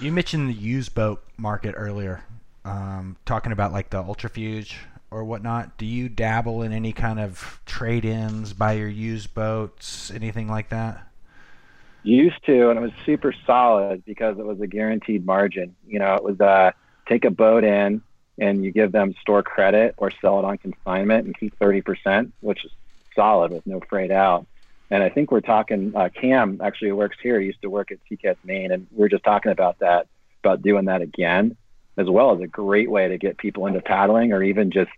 You 0.00 0.12
mentioned 0.12 0.48
the 0.48 0.54
used 0.54 0.94
boat 0.94 1.24
market 1.36 1.74
earlier, 1.76 2.22
um, 2.64 3.16
talking 3.26 3.50
about 3.50 3.72
like 3.72 3.90
the 3.90 4.00
Ultrafuge 4.00 4.76
or 5.10 5.24
whatnot. 5.24 5.76
Do 5.76 5.86
you 5.86 6.08
dabble 6.08 6.62
in 6.62 6.72
any 6.72 6.92
kind 6.92 7.18
of 7.18 7.60
trade-ins, 7.66 8.52
buy 8.52 8.74
your 8.74 8.86
used 8.86 9.34
boats, 9.34 10.12
anything 10.12 10.46
like 10.46 10.68
that? 10.68 11.07
Used 12.02 12.44
to, 12.46 12.70
and 12.70 12.78
it 12.78 12.82
was 12.82 12.92
super 13.04 13.34
solid 13.46 14.04
because 14.04 14.38
it 14.38 14.46
was 14.46 14.60
a 14.60 14.66
guaranteed 14.66 15.26
margin. 15.26 15.74
You 15.86 15.98
know, 15.98 16.14
it 16.14 16.22
was 16.22 16.40
uh, 16.40 16.72
take 17.06 17.24
a 17.24 17.30
boat 17.30 17.64
in 17.64 18.02
and 18.38 18.64
you 18.64 18.70
give 18.70 18.92
them 18.92 19.14
store 19.20 19.42
credit 19.42 19.94
or 19.96 20.10
sell 20.20 20.38
it 20.38 20.44
on 20.44 20.58
consignment 20.58 21.26
and 21.26 21.38
keep 21.38 21.58
30%, 21.58 22.30
which 22.40 22.64
is 22.64 22.70
solid 23.14 23.50
with 23.50 23.66
no 23.66 23.80
freight 23.80 24.12
out. 24.12 24.46
And 24.90 25.02
I 25.02 25.10
think 25.10 25.30
we're 25.30 25.40
talking, 25.40 25.92
uh, 25.94 26.08
Cam 26.08 26.60
actually 26.62 26.92
works 26.92 27.18
here, 27.22 27.40
he 27.40 27.46
used 27.46 27.60
to 27.62 27.70
work 27.70 27.90
at 27.90 27.98
CKS 28.10 28.36
Main, 28.44 28.72
and 28.72 28.86
we 28.92 29.04
are 29.04 29.08
just 29.08 29.24
talking 29.24 29.52
about 29.52 29.80
that, 29.80 30.06
about 30.42 30.62
doing 30.62 30.86
that 30.86 31.02
again, 31.02 31.56
as 31.96 32.08
well 32.08 32.34
as 32.34 32.40
a 32.40 32.46
great 32.46 32.90
way 32.90 33.08
to 33.08 33.18
get 33.18 33.36
people 33.36 33.66
into 33.66 33.80
paddling 33.80 34.32
or 34.32 34.42
even 34.42 34.70
just 34.70 34.90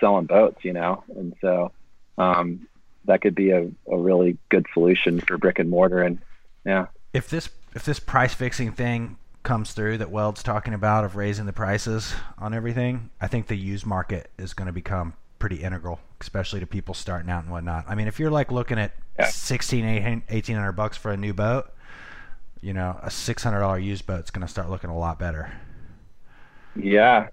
selling 0.00 0.26
boats, 0.26 0.64
you 0.64 0.72
know? 0.72 1.04
And 1.16 1.34
so 1.40 1.72
um, 2.18 2.66
that 3.06 3.22
could 3.22 3.34
be 3.34 3.52
a, 3.52 3.70
a 3.90 3.96
really 3.96 4.36
good 4.48 4.66
solution 4.74 5.20
for 5.20 5.38
brick 5.38 5.58
and 5.58 5.70
mortar. 5.70 6.02
And 6.02 6.18
yeah, 6.64 6.86
If 7.12 7.28
this 7.28 7.48
if 7.74 7.84
this 7.84 8.00
price 8.00 8.34
fixing 8.34 8.72
thing 8.72 9.16
comes 9.42 9.72
through 9.72 9.98
that 9.98 10.10
Weld's 10.10 10.42
talking 10.42 10.74
about 10.74 11.04
of 11.04 11.16
raising 11.16 11.46
the 11.46 11.52
prices 11.52 12.14
on 12.38 12.54
everything, 12.54 13.10
I 13.20 13.26
think 13.28 13.46
the 13.48 13.56
used 13.56 13.86
market 13.86 14.30
is 14.38 14.54
going 14.54 14.66
to 14.66 14.72
become 14.72 15.14
pretty 15.38 15.56
integral, 15.62 16.00
especially 16.20 16.60
to 16.60 16.66
people 16.66 16.94
starting 16.94 17.30
out 17.30 17.42
and 17.42 17.50
whatnot. 17.52 17.84
I 17.88 17.94
mean, 17.94 18.06
if 18.08 18.20
you're 18.20 18.30
like 18.30 18.52
looking 18.52 18.78
at 18.78 18.92
Yeah. 19.18 19.32
16, 19.32 19.84
1800 20.28 20.72
bucks 20.72 20.96
for 20.96 21.10
a 21.10 21.16
new 21.16 21.32
boat, 21.32 21.70
you 22.60 22.72
know, 22.72 22.98
a 23.02 23.10
$600 23.10 23.78
used 23.78 24.06
boat's 24.06 24.30
going 24.30 24.46
to 24.46 24.48
start 24.50 24.70
looking 24.70 24.90
a 24.90 24.98
lot 24.98 25.18
better. 25.18 25.52
yeah, 26.74 27.28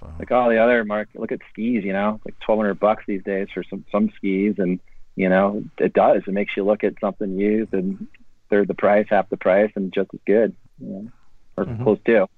So, 0.00 0.12
like 0.18 0.30
all 0.32 0.48
the 0.50 0.58
other 0.58 0.84
market. 0.84 1.20
Look 1.20 1.32
at 1.32 1.40
skis, 1.50 1.84
you 1.84 1.92
know, 1.92 2.20
like 2.24 2.38
twelve 2.40 2.58
hundred 2.60 2.80
bucks 2.80 3.04
these 3.06 3.22
days 3.24 3.48
for 3.52 3.64
some 3.64 3.84
some 3.92 4.10
skis, 4.16 4.56
and 4.58 4.80
you 5.16 5.28
know 5.28 5.64
it 5.78 5.92
does. 5.92 6.22
It 6.26 6.32
makes 6.32 6.56
you 6.56 6.64
look 6.64 6.84
at 6.84 6.94
something 7.00 7.38
used 7.38 7.72
and 7.74 8.06
third 8.50 8.68
the 8.68 8.74
price, 8.74 9.06
half 9.10 9.28
the 9.28 9.36
price, 9.36 9.70
and 9.76 9.92
just 9.92 10.10
as 10.14 10.20
good, 10.26 10.54
you 10.80 10.88
know, 10.88 11.08
or 11.56 11.64
Mhm. 11.64 11.82
close 11.82 11.98
to. 12.06 12.28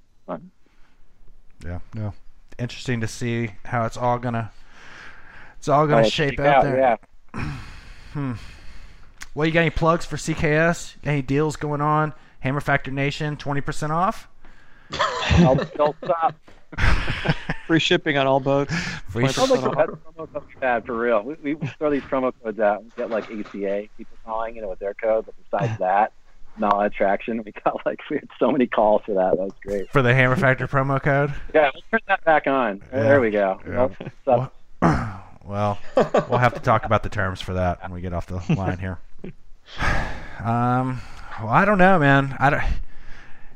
yeah, 1.64 1.78
no. 1.94 2.12
Interesting 2.58 3.00
to 3.00 3.08
see 3.08 3.50
how 3.64 3.84
it's 3.86 3.96
all 3.96 4.18
going 4.18 4.34
to 4.34 4.50
it's 5.58 5.68
all 5.68 5.86
going 5.86 5.98
Oh, 5.98 6.02
to 6.02 6.06
it's 6.06 6.14
shape 6.14 6.30
cheap 6.30 6.40
out 6.40 6.62
there. 6.62 6.98
Yeah, 7.34 7.52
Hmm. 8.12 8.32
Well, 9.34 9.46
you 9.46 9.52
got 9.52 9.60
any 9.60 9.70
plugs 9.70 10.04
for 10.04 10.16
CKS? 10.16 10.94
Any 11.04 11.22
deals 11.22 11.56
going 11.56 11.80
on? 11.80 12.12
Hammer 12.40 12.60
Factor 12.60 12.90
Nation, 12.90 13.36
20% 13.36 13.90
off? 13.90 14.26
I'll, 14.92 15.60
I'll 15.78 15.94
stop. 16.02 16.34
Free 17.66 17.78
shipping 17.78 18.16
on 18.16 18.26
all 18.26 18.40
boats. 18.40 18.74
Free 19.08 19.22
Twenty 19.24 19.32
Sounds 19.32 19.50
like 19.50 19.60
the 19.60 19.70
promo 19.70 20.32
code 20.32 20.42
we've 20.60 20.86
for 20.86 20.98
real. 20.98 21.22
We, 21.22 21.54
we 21.54 21.66
throw 21.78 21.90
these 21.90 22.02
promo 22.02 22.32
codes 22.42 22.58
out. 22.60 22.82
We 22.84 22.90
get 22.96 23.10
like 23.10 23.24
ACA 23.24 23.88
people 23.96 24.16
calling, 24.24 24.56
you 24.56 24.62
know, 24.62 24.68
with 24.68 24.78
their 24.78 24.94
code. 24.94 25.26
But 25.26 25.34
besides 25.50 25.78
that, 25.78 26.12
no 26.58 26.68
attraction. 26.80 27.42
We 27.44 27.52
got 27.52 27.84
like 27.86 28.00
we 28.10 28.16
had 28.16 28.28
so 28.38 28.50
many 28.50 28.66
calls 28.66 29.02
for 29.06 29.14
that. 29.14 29.36
That 29.36 29.44
was 29.44 29.52
great. 29.62 29.90
for 29.90 30.02
the 30.02 30.14
Hammer 30.14 30.36
Factor 30.36 30.66
promo 30.66 31.00
code? 31.02 31.32
Yeah, 31.54 31.70
we'll 31.74 31.82
turn 31.90 32.00
that 32.08 32.24
back 32.24 32.46
on. 32.46 32.82
Yeah. 32.92 33.02
There 33.02 33.20
we 33.20 33.30
go. 33.30 33.60
Yeah. 33.68 33.88
Well, 34.26 34.52
Well, 35.50 35.78
we'll 35.96 36.38
have 36.38 36.54
to 36.54 36.60
talk 36.60 36.84
about 36.84 37.02
the 37.02 37.08
terms 37.08 37.40
for 37.40 37.54
that 37.54 37.82
when 37.82 37.92
we 37.92 38.00
get 38.00 38.12
off 38.12 38.26
the 38.26 38.40
line 38.54 38.78
here. 38.78 38.98
Um, 40.40 41.02
well, 41.38 41.50
I 41.50 41.66
don't 41.66 41.76
know, 41.76 41.98
man. 41.98 42.34
I 42.40 42.48
don't. 42.48 42.62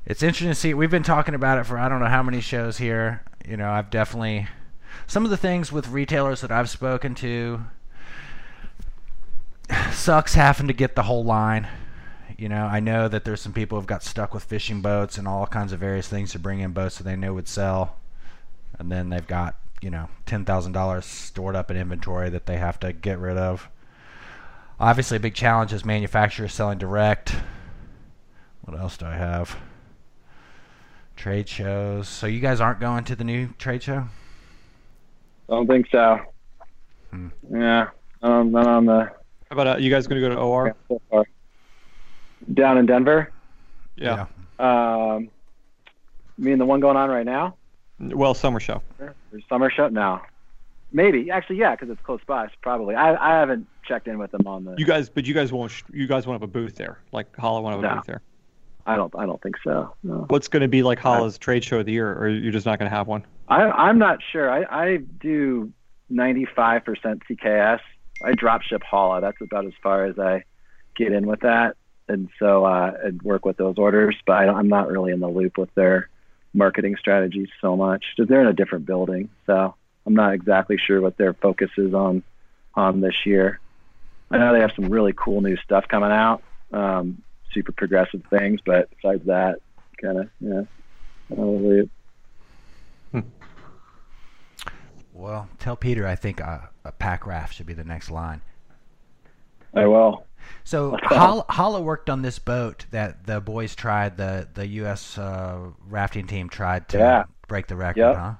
It's 0.06 0.22
interesting 0.22 0.50
to 0.50 0.54
see. 0.54 0.74
We've 0.74 0.90
been 0.90 1.02
talking 1.02 1.34
about 1.34 1.58
it 1.58 1.64
for 1.64 1.78
I 1.78 1.88
don't 1.88 2.00
know 2.00 2.06
how 2.06 2.22
many 2.22 2.40
shows 2.40 2.78
here. 2.78 3.22
You 3.46 3.56
know, 3.56 3.70
I've 3.70 3.90
definitely 3.90 4.48
some 5.06 5.24
of 5.24 5.30
the 5.30 5.36
things 5.36 5.72
with 5.72 5.88
retailers 5.88 6.40
that 6.42 6.52
I've 6.52 6.70
spoken 6.70 7.14
to 7.16 7.64
sucks 9.92 10.34
having 10.34 10.66
to 10.68 10.72
get 10.72 10.94
the 10.94 11.04
whole 11.04 11.24
line. 11.24 11.68
You 12.36 12.48
know, 12.48 12.64
I 12.64 12.80
know 12.80 13.08
that 13.08 13.24
there's 13.24 13.40
some 13.40 13.52
people 13.52 13.78
who've 13.78 13.86
got 13.86 14.02
stuck 14.02 14.34
with 14.34 14.44
fishing 14.44 14.80
boats 14.80 15.18
and 15.18 15.28
all 15.28 15.46
kinds 15.46 15.72
of 15.72 15.80
various 15.80 16.08
things 16.08 16.32
to 16.32 16.38
bring 16.38 16.60
in 16.60 16.72
boats 16.72 16.98
that 16.98 17.04
they 17.04 17.16
know 17.16 17.32
would 17.34 17.48
sell, 17.48 17.96
and 18.78 18.90
then 18.90 19.08
they've 19.08 19.26
got 19.26 19.56
you 19.80 19.90
know 19.90 20.08
ten 20.26 20.44
thousand 20.44 20.72
dollars 20.72 21.06
stored 21.06 21.56
up 21.56 21.70
in 21.70 21.76
inventory 21.76 22.28
that 22.30 22.46
they 22.46 22.58
have 22.58 22.78
to 22.80 22.92
get 22.92 23.18
rid 23.18 23.38
of. 23.38 23.68
Obviously, 24.78 25.16
a 25.16 25.20
big 25.20 25.34
challenge 25.34 25.72
is 25.72 25.84
manufacturers 25.84 26.52
selling 26.52 26.78
direct. 26.78 27.36
What 28.62 28.78
else 28.78 28.96
do 28.96 29.06
I 29.06 29.14
have? 29.14 29.56
Trade 31.16 31.48
shows. 31.48 32.08
So 32.08 32.26
you 32.26 32.40
guys 32.40 32.60
aren't 32.60 32.80
going 32.80 33.04
to 33.04 33.16
the 33.16 33.24
new 33.24 33.48
trade 33.58 33.82
show? 33.82 34.04
I 35.48 35.52
don't 35.52 35.66
think 35.66 35.86
so. 35.90 36.20
Hmm. 37.10 37.28
Yeah, 37.50 37.88
um, 38.22 38.50
not 38.50 38.66
on 38.66 38.86
the 38.86 39.04
How 39.04 39.12
about 39.50 39.66
uh, 39.66 39.76
you 39.78 39.90
guys 39.90 40.06
going 40.06 40.20
to 40.20 40.28
go 40.28 40.34
to 40.34 40.40
OR? 40.40 40.74
Down 42.52 42.78
in 42.78 42.86
Denver. 42.86 43.30
Yeah. 43.96 44.26
Um, 44.58 45.28
you 46.38 46.44
mean 46.44 46.58
the 46.58 46.66
one 46.66 46.80
going 46.80 46.96
on 46.96 47.08
right 47.10 47.24
now? 47.24 47.54
Well, 48.00 48.34
summer 48.34 48.58
show. 48.60 48.82
Or 49.00 49.14
summer 49.48 49.70
show? 49.70 49.88
No. 49.88 50.20
Maybe. 50.92 51.30
Actually, 51.30 51.56
yeah, 51.56 51.72
because 51.74 51.90
it's 51.90 52.00
close 52.02 52.20
by. 52.26 52.46
So 52.48 52.52
probably. 52.60 52.94
I, 52.94 53.14
I 53.14 53.38
haven't 53.38 53.66
checked 53.86 54.08
in 54.08 54.18
with 54.18 54.30
them 54.32 54.46
on 54.46 54.64
the. 54.64 54.74
You 54.76 54.84
guys, 54.84 55.08
but 55.08 55.24
you 55.26 55.34
guys 55.34 55.52
won't. 55.52 55.72
You 55.92 56.06
guys 56.06 56.26
won't 56.26 56.40
have 56.40 56.48
a 56.48 56.52
booth 56.52 56.76
there, 56.76 56.98
like 57.12 57.34
Hala 57.36 57.60
won't 57.62 57.74
have 57.76 57.84
a 57.84 57.88
No. 57.88 57.94
booth 57.96 58.06
there. 58.06 58.20
I 58.86 58.96
don't. 58.96 59.12
I 59.16 59.24
don't 59.26 59.40
think 59.42 59.56
so. 59.64 59.94
No. 60.02 60.26
What's 60.28 60.48
going 60.48 60.60
to 60.62 60.68
be 60.68 60.82
like 60.82 60.98
Hala's 60.98 61.38
trade 61.38 61.64
show 61.64 61.78
of 61.80 61.86
the 61.86 61.92
year, 61.92 62.12
or 62.18 62.28
you're 62.28 62.52
just 62.52 62.66
not 62.66 62.78
going 62.78 62.90
to 62.90 62.94
have 62.96 63.06
one? 63.06 63.24
I, 63.48 63.62
I'm 63.62 63.98
not 63.98 64.18
sure. 64.32 64.50
I, 64.50 64.64
I 64.92 64.96
do 64.96 65.72
95% 66.12 67.22
CKS. 67.30 67.80
I 68.24 68.32
drop 68.32 68.62
ship 68.62 68.82
Hala. 68.82 69.20
That's 69.20 69.40
about 69.40 69.66
as 69.66 69.72
far 69.82 70.04
as 70.04 70.18
I 70.18 70.44
get 70.96 71.12
in 71.12 71.26
with 71.26 71.40
that, 71.40 71.76
and 72.08 72.28
so 72.38 72.64
uh, 72.64 72.92
and 73.02 73.20
work 73.22 73.44
with 73.44 73.56
those 73.56 73.76
orders. 73.78 74.16
But 74.26 74.34
I, 74.36 74.44
don't- 74.46 74.56
I'm 74.56 74.68
not 74.68 74.88
really 74.90 75.12
in 75.12 75.20
the 75.20 75.28
loop 75.28 75.58
with 75.58 75.74
their 75.74 76.08
marketing 76.52 76.96
strategies 76.98 77.48
so 77.60 77.76
much. 77.76 78.04
'cause 78.16 78.28
They're 78.28 78.40
in 78.40 78.46
a 78.46 78.52
different 78.52 78.86
building, 78.86 79.28
so 79.46 79.74
I'm 80.06 80.14
not 80.14 80.34
exactly 80.34 80.76
sure 80.78 81.00
what 81.00 81.16
their 81.16 81.32
focus 81.34 81.70
is 81.76 81.92
on 81.94 82.22
on 82.74 83.00
this 83.00 83.24
year. 83.26 83.60
I 84.30 84.38
know 84.38 84.52
they 84.52 84.60
have 84.60 84.72
some 84.76 84.86
really 84.86 85.12
cool 85.12 85.40
new 85.40 85.56
stuff 85.58 85.86
coming 85.88 86.10
out, 86.12 86.42
um, 86.72 87.22
super 87.54 87.72
progressive 87.72 88.22
things. 88.28 88.60
But 88.66 88.90
besides 88.90 89.24
that, 89.26 89.60
kind 90.02 90.18
of 90.18 90.30
yeah. 90.40 90.62
I 91.30 91.34
don't 91.36 91.62
know, 91.62 91.88
Well, 95.12 95.48
tell 95.58 95.76
Peter 95.76 96.06
I 96.06 96.16
think 96.16 96.40
a, 96.40 96.70
a 96.84 96.92
pack 96.92 97.26
raft 97.26 97.54
should 97.54 97.66
be 97.66 97.72
the 97.74 97.84
next 97.84 98.10
line. 98.10 98.40
I 99.72 99.86
will. 99.86 100.26
So 100.64 100.96
Hala, 101.04 101.44
Hala 101.48 101.80
worked 101.80 102.10
on 102.10 102.22
this 102.22 102.38
boat 102.38 102.86
that 102.90 103.26
the 103.26 103.40
boys 103.40 103.74
tried. 103.74 104.16
The 104.16 104.48
the 104.52 104.66
U.S. 104.66 105.16
Uh, 105.16 105.70
rafting 105.88 106.26
team 106.26 106.48
tried 106.48 106.88
to 106.90 106.98
Yeah. 106.98 107.24
break 107.48 107.68
the 107.68 107.76
record, 107.76 108.00
Yep. 108.00 108.16
huh? 108.16 108.32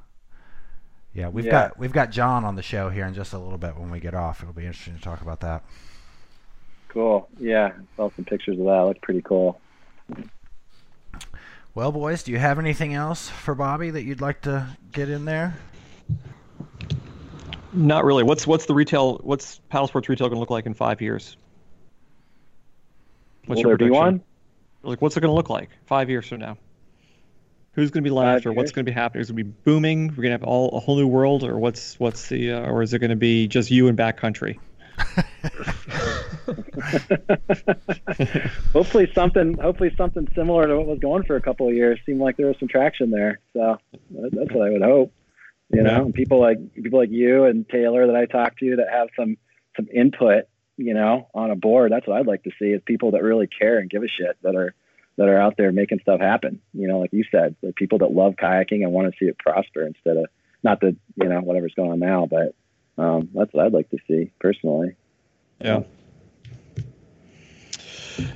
Yeah, 1.13 1.29
we've 1.29 1.45
Yeah. 1.47 1.51
got 1.53 1.79
we've 1.79 1.93
got 1.93 2.11
John 2.11 2.45
on 2.45 2.57
the 2.57 2.63
show 2.63 2.91
here 2.91 3.07
in 3.07 3.15
just 3.15 3.33
a 3.33 3.39
little 3.39 3.59
bit 3.59 3.77
when 3.77 3.91
we 3.91 4.01
get 4.01 4.15
off. 4.15 4.43
It'll 4.43 4.53
be 4.53 4.67
interesting 4.67 4.97
to 4.97 5.01
talk 5.01 5.23
about 5.23 5.41
that. 5.41 5.65
Cool. 6.95 7.29
Yeah, 7.41 7.73
saw 7.97 8.09
some 8.15 8.25
pictures 8.25 8.59
of 8.59 8.65
that. 8.67 8.81
Looked 8.83 9.03
pretty 9.03 9.21
cool. 9.21 9.61
Well, 11.75 11.91
boys, 11.91 12.23
do 12.23 12.31
you 12.31 12.39
have 12.39 12.61
anything 12.61 12.95
else 12.95 13.29
for 13.29 13.57
Bobby 13.57 13.91
that 13.91 14.05
you'd 14.05 14.21
like 14.21 14.43
to 14.43 14.69
get 14.93 15.09
in 15.09 15.25
there? 15.25 15.57
Not 17.73 18.05
really. 18.05 18.23
What's 18.23 18.47
what's 18.47 18.67
the 18.67 18.75
retail? 18.75 19.19
What's 19.25 19.59
paddle 19.69 19.89
sports 19.89 20.09
retail 20.09 20.29
going 20.29 20.37
to 20.37 20.41
look 20.41 20.51
like 20.51 20.67
in 20.67 20.75
five 20.75 21.03
years? 21.03 21.37
What's 23.47 23.59
Will 23.59 23.71
your 23.71 23.71
there 23.71 23.89
be 23.89 23.93
prediction? 23.93 24.05
one? 24.05 24.23
Like, 24.85 25.03
what's 25.03 25.17
it 25.17 25.21
going 25.21 25.31
to 25.31 25.35
look 25.35 25.51
like 25.51 25.71
five 25.87 26.09
years 26.09 26.29
from 26.29 26.39
now? 26.39 26.57
Who's 27.73 27.91
going 27.91 28.05
to 28.05 28.09
be 28.09 28.15
left, 28.15 28.45
Five 28.45 28.53
or 28.53 28.55
what's 28.55 28.71
going 28.71 28.87
to 28.87 28.91
be 28.91 28.95
happening? 28.95 29.23
Is 29.23 29.31
it 29.31 29.33
going 29.33 29.45
to 29.47 29.51
be 29.51 29.57
booming? 29.65 30.09
We're 30.09 30.23
going 30.23 30.27
to 30.27 30.39
have 30.39 30.45
all 30.45 30.77
a 30.77 30.79
whole 30.79 30.97
new 30.97 31.09
world, 31.09 31.43
or 31.43 31.59
what's 31.59 31.99
what's 31.99 32.29
the, 32.29 32.53
uh, 32.53 32.71
or 32.71 32.83
is 32.83 32.95
it 32.95 33.01
going 33.01 33.11
to 33.11 33.17
be 33.17 33.49
just 33.49 33.73
you 33.73 33.89
and 33.89 33.99
backcountry? 33.99 34.59
hopefully 38.73 39.11
something. 39.15 39.55
Hopefully 39.55 39.93
something 39.97 40.29
similar 40.35 40.67
to 40.67 40.77
what 40.77 40.87
was 40.87 40.99
going 40.99 41.25
for 41.25 41.37
a 41.37 41.41
couple 41.41 41.69
of 41.69 41.75
years. 41.75 41.99
Seemed 42.07 42.21
like 42.21 42.37
there 42.37 42.47
was 42.47 42.57
some 42.59 42.69
traction 42.69 43.11
there. 43.11 43.41
So 43.53 43.79
that's 44.11 44.53
what 44.53 44.67
I 44.67 44.71
would 44.71 44.83
hope. 44.83 45.13
You 45.71 45.83
know, 45.83 45.91
Yeah. 45.91 46.01
And 46.03 46.15
people 46.15 46.41
like 46.41 46.75
people 46.75 46.99
like 46.99 47.11
you 47.11 47.45
and 47.45 47.69
Taylor 47.69 48.07
that 48.07 48.17
I 48.17 48.27
talk 48.27 48.59
to 48.59 48.77
that 48.77 48.89
have 48.91 49.09
some 49.17 49.37
some 49.77 49.89
input. 49.93 50.45
You 50.77 50.93
know, 50.93 51.29
on 51.33 51.53
a 51.53 51.57
board. 51.57 51.93
That's 51.93 52.05
what 52.05 52.19
I'd 52.19 52.27
like 52.27 52.43
to 52.45 52.51
see 52.59 52.67
is 52.67 52.83
people 52.85 53.13
that 53.13 53.23
really 53.23 53.47
care 53.47 53.79
and 53.79 53.89
give 53.89 54.03
a 54.03 54.09
shit 54.09 54.37
that 54.43 54.57
are 54.57 54.75
that 55.17 55.29
are 55.29 55.39
out 55.39 55.57
there 55.57 55.71
making 55.71 56.01
stuff 56.01 56.21
happen. 56.21 56.61
You 56.73 56.89
know, 56.89 56.99
like 56.99 57.13
you 57.13 57.25
said, 57.31 57.55
the 57.63 57.73
people 57.73 57.99
that 57.99 58.11
love 58.11 58.35
kayaking 58.35 58.83
and 58.83 58.93
want 58.93 59.13
to 59.13 59.17
see 59.19 59.29
it 59.29 59.39
prosper 59.39 59.87
instead 59.87 60.17
of 60.17 60.27
not 60.65 60.81
that 60.81 60.97
you 61.17 61.29
know 61.29 61.41
whatever's 61.41 61.75
going 61.75 61.93
on 61.93 62.01
now, 62.01 62.27
but 62.27 62.55
um, 62.99 63.29
that's 63.35 63.53
what 63.53 63.67
I'd 63.67 63.73
like 63.73 63.91
to 63.91 63.99
see 64.09 64.31
personally. 64.41 64.95
Yeah. 65.61 65.83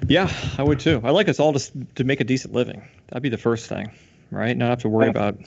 Yeah, 0.08 0.28
I 0.56 0.62
would 0.62 0.80
too. 0.80 1.00
I 1.04 1.10
like 1.10 1.28
us 1.28 1.38
all 1.38 1.52
to 1.52 1.70
to 1.96 2.04
make 2.04 2.20
a 2.20 2.24
decent 2.24 2.52
living. 2.54 2.82
That'd 3.08 3.22
be 3.22 3.28
the 3.28 3.38
first 3.38 3.68
thing, 3.68 3.90
right? 4.30 4.56
Not 4.56 4.70
have 4.70 4.80
to 4.80 4.88
worry 4.88 5.08
about 5.08 5.38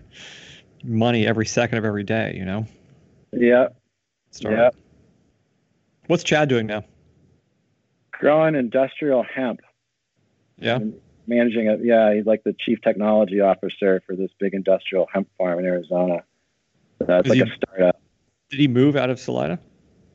money 0.84 1.26
every 1.26 1.46
second 1.46 1.78
of 1.78 1.84
every 1.84 2.04
day. 2.04 2.34
You 2.36 2.44
know. 2.44 2.66
Yeah, 3.32 3.68
Start. 4.30 4.54
yeah. 4.56 4.70
What's 6.06 6.22
Chad 6.24 6.48
doing 6.48 6.66
now? 6.66 6.84
Growing 8.12 8.54
industrial 8.54 9.22
hemp. 9.24 9.60
Yeah. 10.58 10.78
managing 11.26 11.66
it. 11.68 11.80
Yeah, 11.82 12.14
he's 12.14 12.26
like 12.26 12.44
the 12.44 12.52
chief 12.52 12.80
technology 12.82 13.40
officer 13.40 14.02
for 14.06 14.14
this 14.14 14.30
big 14.38 14.52
industrial 14.54 15.08
hemp 15.12 15.28
farm 15.38 15.58
in 15.58 15.64
Arizona. 15.64 16.22
So 16.98 17.06
that's 17.06 17.26
Is 17.26 17.30
like 17.30 17.36
he- 17.46 17.50
a 17.52 17.56
startup. 17.56 18.00
Did 18.50 18.60
he 18.60 18.68
move 18.68 18.96
out 18.96 19.10
of 19.10 19.20
Salida? 19.20 19.60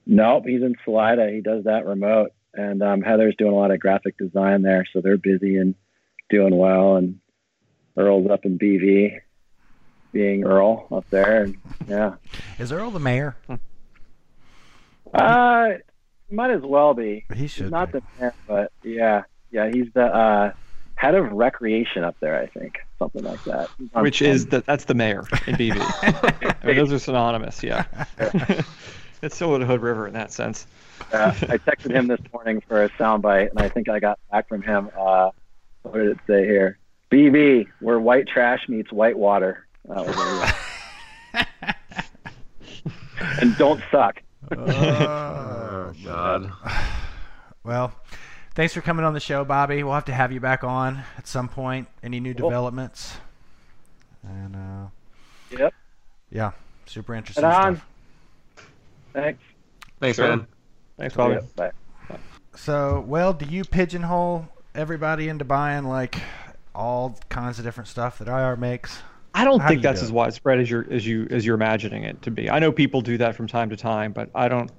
Nope, 0.06 0.44
he's 0.46 0.62
in 0.62 0.76
Salida. 0.84 1.30
He 1.32 1.42
does 1.42 1.64
that 1.64 1.86
remote, 1.86 2.32
and 2.54 2.84
um, 2.84 3.02
Heather's 3.02 3.36
doing 3.38 3.54
a 3.54 3.56
lot 3.56 3.72
of 3.72 3.80
graphic 3.80 4.18
design 4.18 4.62
there, 4.62 4.86
so 4.92 5.02
they're 5.02 5.18
busy 5.18 5.58
and 5.58 5.74
doing 6.30 6.56
well. 6.56 6.98
And 6.98 7.20
Earl's 7.98 8.30
up 8.30 8.46
in 8.46 8.60
BV, 8.60 9.20
being 10.12 10.44
Earl 10.44 10.88
up 10.92 11.10
there, 11.10 11.44
and 11.44 11.58
yeah, 11.88 12.16
Is 12.60 12.72
Earl 12.72 12.92
the 12.92 13.00
mayor? 13.00 13.36
uh, 15.14 15.68
might 16.30 16.52
as 16.52 16.62
well 16.62 16.94
be. 16.94 17.26
He 17.34 17.48
should. 17.48 17.64
He's 17.64 17.72
not 17.72 17.92
be. 17.92 18.00
the 18.00 18.06
mayor, 18.20 18.34
but 18.48 18.72
yeah, 18.84 19.24
yeah, 19.50 19.72
he's 19.74 19.88
the 19.94 20.06
uh, 20.06 20.52
head 20.96 21.16
of 21.16 21.32
recreation 21.32 22.04
up 22.04 22.16
there. 22.20 22.40
I 22.40 22.48
think 22.48 22.80
something 23.00 23.24
like 23.24 23.44
that. 23.46 23.70
He's 23.78 23.90
on- 23.94 24.04
Which 24.04 24.22
is 24.22 24.48
the, 24.48 24.62
that's 24.62 24.86
the 24.86 24.94
mayor 24.94 25.20
in 25.48 25.56
BV. 25.56 25.78
I 26.64 26.68
mean, 26.68 26.76
those 26.78 26.92
are 26.94 27.00
synonymous. 27.00 27.62
Yeah. 27.64 27.86
it's 29.22 29.36
still 29.36 29.58
the 29.60 29.66
Hood 29.66 29.82
River 29.82 30.08
in 30.08 30.14
that 30.14 30.32
sense. 30.32 30.68
Uh, 31.12 31.34
I 31.50 31.58
texted 31.58 31.92
him 31.92 32.08
this 32.08 32.22
morning 32.34 32.62
for 32.68 32.84
a 32.84 32.90
soundbite, 32.92 33.50
and 33.52 33.60
I 33.60 33.70
think 33.70 33.90
I 33.90 34.00
got 34.00 34.18
back 34.32 34.48
from 34.48 34.62
him. 34.62 34.90
Uh, 34.98 35.32
what 35.84 35.96
did 35.96 36.08
it 36.08 36.18
say 36.26 36.46
here? 36.46 36.78
BB, 37.12 37.68
where 37.82 38.00
white 38.00 38.28
trash 38.28 38.68
meets 38.68 38.92
white 38.92 39.18
water. 39.18 39.66
That 39.88 40.56
and 43.42 43.56
don't 43.58 43.82
suck. 43.92 44.22
Oh, 44.52 45.94
God. 46.04 46.52
Well, 47.64 47.94
thanks 48.56 48.74
for 48.74 48.82
coming 48.82 49.06
on 49.06 49.14
the 49.14 49.20
show, 49.20 49.46
Bobby. 49.46 49.84
We'll 49.84 49.94
have 49.94 50.06
to 50.06 50.14
have 50.14 50.32
you 50.32 50.40
back 50.40 50.64
on 50.64 51.04
at 51.18 51.28
some 51.28 51.48
point. 51.48 51.88
Any 52.04 52.20
new 52.20 52.34
Cool. 52.34 52.50
developments? 52.50 53.18
And 54.24 54.56
uh, 54.56 54.88
Yep. 55.58 55.74
yeah, 56.32 56.52
super 56.88 57.14
interesting 57.14 57.44
Right 57.46 57.54
on. 57.68 57.76
stuff. 57.76 57.88
Thanks. 59.14 59.44
Thanks, 60.00 60.16
Sure. 60.18 60.28
man. 60.38 60.48
Thanks, 60.98 61.16
Bobby. 61.16 61.36
Yep, 61.36 61.56
Bye. 61.56 61.72
So, 62.56 63.04
well, 63.08 63.34
do 63.34 63.46
you 63.46 63.64
pigeonhole 63.66 64.48
everybody 64.74 65.30
into 65.30 65.46
buying 65.46 65.84
like 65.86 66.18
all 66.74 67.18
kinds 67.30 67.60
of 67.60 67.66
different 67.66 67.88
stuff 67.90 68.18
that 68.20 68.28
IR 68.28 68.56
makes? 68.56 69.02
I 69.34 69.44
don't 69.44 69.60
How 69.60 69.68
think 69.68 69.80
you 69.80 69.84
that's 69.84 70.00
do 70.00 70.06
as 70.06 70.12
widespread 70.14 70.60
as 70.60 70.70
you're 70.72 70.86
as 70.90 71.06
you 71.06 71.28
as 71.30 71.46
you're 71.46 71.56
imagining 71.56 72.04
it 72.04 72.22
to 72.22 72.32
be. 72.32 72.50
I 72.50 72.60
know 72.60 72.72
people 72.72 73.02
do 73.02 73.18
that 73.18 73.36
from 73.36 73.48
time 73.48 73.70
to 73.72 73.76
time, 73.78 74.14
but 74.14 74.30
I 74.34 74.48
don't. 74.48 74.72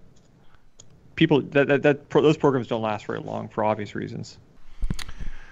People 1.17 1.43
that 1.43 1.69
that, 1.69 1.83
that 1.83 2.09
pro, 2.09 2.23
those 2.23 2.37
programs 2.37 2.69
don't 2.69 2.83
last 2.83 3.07
very 3.07 3.21
long 3.21 3.49
for 3.49 3.65
obvious 3.65 3.95
reasons. 3.95 4.39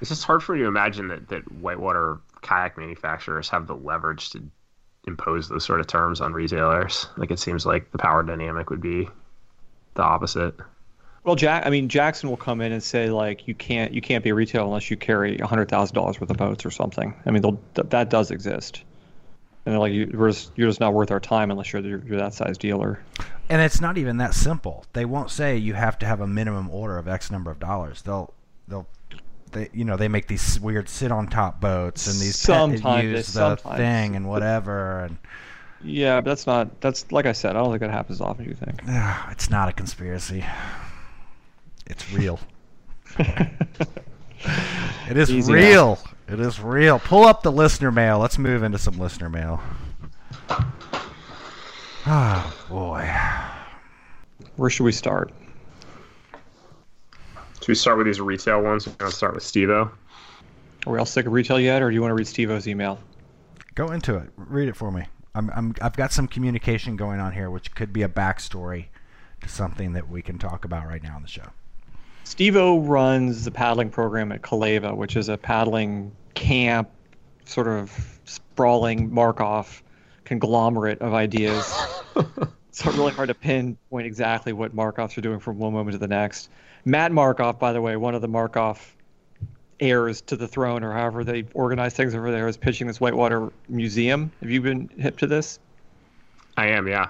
It's 0.01 0.11
just 0.11 0.25
hard 0.25 0.43
for 0.43 0.55
me 0.55 0.61
to 0.61 0.67
imagine 0.67 1.09
that, 1.09 1.29
that 1.29 1.51
whitewater 1.51 2.19
kayak 2.43 2.77
manufacturers 2.77 3.49
have 3.49 3.67
the 3.67 3.75
leverage 3.75 4.31
to 4.31 4.43
impose 5.07 5.49
those 5.49 5.65
sort 5.65 5.81
of 5.81 5.87
terms 5.87 6.21
on 6.21 6.33
retailers. 6.33 7.09
Like 7.17 7.31
it 7.31 7.39
seems 7.39 7.65
like 7.65 7.91
the 7.91 7.99
power 7.99 8.23
dynamic 8.23 8.71
would 8.71 8.81
be 8.81 9.09
the 9.95 10.03
opposite. 10.03 10.55
Well, 11.23 11.37
Jack, 11.37 11.65
I 11.65 11.71
mean, 11.71 11.89
Jackson 11.89 12.29
will 12.29 12.37
come 12.37 12.61
in 12.61 12.73
and 12.73 12.83
say 12.83 13.09
like, 13.09 13.49
you 13.49 13.55
can't, 13.55 13.95
you 13.95 14.03
can't 14.03 14.23
be 14.23 14.31
a 14.31 14.35
retailer 14.35 14.67
unless 14.67 14.91
you 14.91 14.97
carry 14.99 15.39
hundred 15.39 15.71
thousand 15.71 15.95
dollars 15.95 16.21
worth 16.21 16.31
of 16.31 16.37
boats 16.37 16.67
or 16.67 16.71
something. 16.71 17.15
I 17.25 17.31
mean, 17.31 17.41
they'll, 17.41 17.59
th- 17.75 17.89
that 17.89 18.11
does 18.11 18.31
exist. 18.31 18.83
And 19.65 19.73
they're 19.73 19.81
like, 19.81 19.93
you, 19.95 20.11
we're 20.13 20.29
just, 20.31 20.53
you're 20.55 20.69
just 20.69 20.81
not 20.81 20.93
worth 20.93 21.11
our 21.11 21.21
time 21.21 21.51
unless 21.51 21.73
you're, 21.73 21.81
you're, 21.81 22.03
you're 22.05 22.19
that 22.19 22.35
size 22.35 22.59
dealer. 22.59 23.01
And 23.49 23.61
it's 23.61 23.81
not 23.81 23.99
even 23.99 24.17
that 24.19 24.35
simple. 24.35 24.85
They 24.95 25.05
won't 25.05 25.31
say 25.31 25.57
you 25.57 25.75
have 25.75 25.99
to 26.01 26.07
have 26.07 26.21
a 26.21 26.27
minimum 26.27 26.71
order 26.71 26.97
of 26.99 27.07
X 27.09 27.31
number 27.31 27.51
of 27.51 27.59
dollars. 27.61 28.03
They'll 28.03 28.33
they'll 28.69 28.87
they 29.53 29.69
you 29.73 29.85
know 29.85 29.97
they 29.97 30.09
make 30.09 30.27
these 30.29 30.59
weird 30.61 30.89
sit 30.89 31.13
on 31.13 31.27
top 31.29 31.61
boats 31.61 32.07
and 32.07 32.17
these 32.17 32.37
pet- 32.37 32.57
Sometimes 32.57 32.83
they- 33.03 33.09
use 33.11 33.27
the 33.27 33.57
sometimes. 33.57 33.77
thing 33.77 34.17
and 34.17 34.29
whatever 34.29 35.01
and 35.01 35.19
Yeah, 35.83 36.21
but 36.23 36.31
that's 36.31 36.47
not, 36.47 36.81
that's 36.81 37.13
like 37.13 37.27
I 37.27 37.33
said, 37.33 37.51
I 37.57 37.61
don't 37.61 37.69
think 37.71 37.81
that 37.83 37.91
happens 37.91 38.17
as 38.19 38.21
often 38.23 38.45
as 38.45 38.49
you 38.49 38.55
think. 38.55 38.81
it's 39.31 39.51
not 39.51 39.69
a 39.69 39.73
conspiracy. 39.73 40.45
It's 41.87 42.11
real. 42.13 42.41
It 45.09 45.17
is 45.17 45.31
Easy 45.31 45.53
real. 45.53 45.99
It 46.29 46.41
is 46.41 46.61
real. 46.61 46.99
Pull 46.99 47.25
up 47.25 47.43
the 47.43 47.53
listener 47.53 47.91
mail. 47.91 48.19
Let's 48.19 48.37
move 48.39 48.63
into 48.63 48.79
some 48.79 48.99
listener 48.99 49.29
mail. 49.31 49.63
Oh 52.07 52.55
boy. 52.69 53.11
Where 54.57 54.69
should 54.69 54.85
we 54.85 54.93
start? 54.93 55.33
Should 57.61 57.69
we 57.69 57.75
start 57.75 57.97
with 57.97 58.07
these 58.07 58.21
retail 58.21 58.63
ones? 58.63 58.87
We're 58.87 58.93
gonna 58.95 59.11
start 59.11 59.35
with 59.35 59.43
Steve-O. 59.43 59.91
Are 60.87 60.93
we 60.93 60.99
all 60.99 61.07
sick 61.07 61.25
of 61.25 61.33
retail 61.33 61.59
yet, 61.59 61.81
or 61.81 61.89
do 61.89 61.95
you 61.95 62.03
want 62.03 62.11
to 62.11 62.15
read 62.15 62.27
Steve-O's 62.27 62.69
email? 62.69 62.99
Go 63.75 63.91
into 63.91 64.17
it. 64.17 64.29
Read 64.37 64.69
it 64.69 64.77
for 64.77 64.91
me. 64.91 65.05
I'm, 65.35 65.51
I'm 65.55 65.75
I've 65.81 65.97
got 65.97 66.13
some 66.13 66.29
communication 66.29 66.97
going 66.97 67.21
on 67.21 67.33
here, 67.33 67.51
which 67.51 67.75
could 67.75 67.91
be 67.91 68.03
a 68.03 68.09
backstory 68.09 68.87
to 69.41 69.49
something 69.49 69.95
that 69.95 70.11
we 70.11 70.21
can 70.21 70.39
talk 70.39 70.67
about 70.67 70.87
right 70.87 71.03
now 71.03 71.17
on 71.17 71.23
the 71.23 71.29
show. 71.29 71.49
Steve-O 72.25 72.81
runs 72.81 73.47
the 73.47 73.51
paddling 73.51 73.89
program 73.89 74.31
at 74.31 74.43
Calleva, 74.43 74.95
which 74.95 75.17
is 75.17 75.31
a 75.31 75.39
paddling 75.39 76.13
camp, 76.35 76.91
sort 77.47 77.67
of 77.67 78.21
sprawling 78.25 79.13
Markov 79.13 79.83
conglomerate 80.25 81.01
of 81.01 81.15
ideas. 81.15 81.73
it's 82.69 82.85
really 82.87 83.13
hard 83.13 83.29
to 83.29 83.35
pinpoint 83.35 84.07
exactly 84.07 84.53
what 84.53 84.75
Markovs 84.75 85.17
are 85.17 85.21
doing 85.21 85.41
from 85.41 85.59
one 85.59 85.73
moment 85.73 85.93
to 85.93 85.99
the 85.99 86.09
next. 86.09 86.49
Matt 86.85 87.13
Markov, 87.13 87.59
by 87.59 87.73
the 87.73 87.81
way, 87.81 87.97
one 87.97 88.15
of 88.15 88.21
the 88.21 88.29
Markov 88.29 88.95
heirs 89.81 90.21
to 90.23 90.37
the 90.37 90.47
throne, 90.47 90.85
or 90.85 90.93
however 90.93 91.25
they 91.25 91.45
organize 91.55 91.95
things 91.95 92.15
over 92.15 92.31
there, 92.31 92.47
is 92.49 92.57
pitching 92.57 92.87
this 92.87 93.01
Whitewater 93.01 93.53
Museum. 93.69 94.31
Have 94.41 94.51
you 94.51 94.61
been 94.61 94.89
hip 94.99 95.19
to 95.19 95.27
this? 95.27 95.59
I 96.57 96.69
am, 96.69 96.87
yeah. 96.87 97.09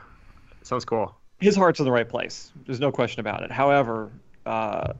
Sounds 0.62 0.84
cool. 0.84 1.14
his 1.40 1.56
heart's 1.56 1.78
in 1.78 1.84
the 1.84 1.92
right 1.92 2.08
place. 2.08 2.52
There's 2.66 2.80
no 2.80 2.90
question 2.90 3.20
about 3.20 3.42
it. 3.42 3.50
However, 3.50 4.10
uh, 4.46 4.94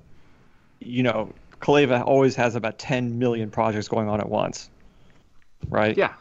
you 0.81 1.03
know, 1.03 1.33
Calleva 1.61 2.05
always 2.05 2.35
has 2.37 2.55
about 2.55 2.79
10 2.79 3.19
million 3.19 3.51
projects 3.51 3.89
going 3.89 4.09
on 4.09 4.21
at 4.21 4.29
once, 4.29 4.69
right? 5.69 5.97
Yeah. 5.97 6.13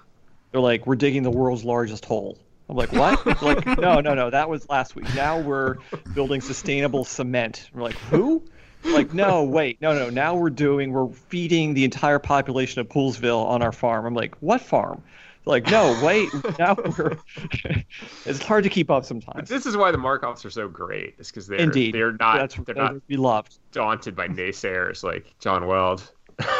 They're 0.52 0.62
like, 0.62 0.88
we're 0.88 0.96
digging 0.96 1.24
the 1.24 1.32
world's 1.32 1.66
largest 1.66 2.06
hole. 2.06 2.38
I'm 2.74 2.78
like, 2.78 2.92
what? 2.92 3.42
Like, 3.44 3.66
no, 3.78 4.00
no, 4.00 4.16
no, 4.16 4.32
that 4.32 4.50
was 4.50 4.68
last 4.68 4.96
week. 4.96 5.06
Now 5.14 5.40
we're 5.40 5.76
building 6.16 6.42
sustainable 6.42 7.06
cement. 7.06 7.70
We're 7.72 7.84
like, 7.84 7.94
who? 7.96 8.44
Like, 8.84 9.14
no, 9.14 9.44
wait, 9.44 9.80
no, 9.80 9.94
no. 9.94 10.10
Now 10.10 10.36
we're 10.36 10.50
doing, 10.50 10.92
we're 10.92 11.08
feeding 11.08 11.76
the 11.76 11.84
entire 11.84 12.18
population 12.18 12.82
of 12.82 12.90
Poolesville 12.90 13.46
on 13.46 13.62
our 13.62 13.72
farm. 13.72 14.08
I'm 14.08 14.16
like, 14.16 14.36
what 14.40 14.60
farm? 14.60 15.04
Like, 15.46 15.70
no, 15.70 16.00
wait. 16.04 16.30
Now 16.58 16.76
we're. 16.98 17.18
it's 18.26 18.42
hard 18.42 18.64
to 18.64 18.70
keep 18.72 18.90
up 18.90 19.04
But 19.04 19.08
sometimes. 19.08 19.50
this 19.50 19.68
is 19.68 19.78
why 19.78 19.92
the 19.92 19.98
Markovs 20.00 20.44
are 20.44 20.50
so 20.50 20.68
great. 20.68 21.14
Is 21.20 21.28
because 21.30 21.46
they're 21.46 21.60
Indeed, 21.60 21.94
they're 21.94 22.14
not 22.14 22.38
That's 22.38 22.56
they're 22.56 22.74
that's 22.74 22.94
not 22.94 23.08
beloved. 23.08 23.56
daunted 23.72 24.16
by 24.16 24.30
naysayers 24.30 25.04
like 25.04 25.32
John 25.40 25.68
Weld. 25.68 26.12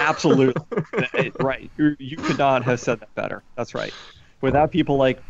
Absolutely. 0.02 0.62
right. 1.40 1.72
You, 1.78 1.96
you 1.98 2.18
could 2.18 2.38
not 2.38 2.64
have 2.66 2.80
said 2.80 3.00
that 3.00 3.16
better. 3.16 3.42
That's 3.56 3.74
right. 3.74 3.94
Without 4.44 4.72
people 4.72 4.98
like 4.98 5.24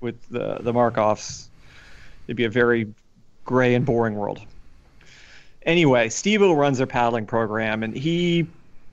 with, 0.00 0.16
the, 0.30 0.58
the 0.60 0.72
Markovs, 0.72 1.48
it'd 2.26 2.36
be 2.36 2.44
a 2.44 2.48
very 2.48 2.86
gray 3.44 3.74
and 3.74 3.84
boring 3.84 4.14
world. 4.14 4.40
Anyway, 5.66 6.08
Steve 6.08 6.40
runs 6.40 6.78
their 6.78 6.86
paddling 6.86 7.26
program, 7.26 7.82
and 7.82 7.96
he 7.96 8.46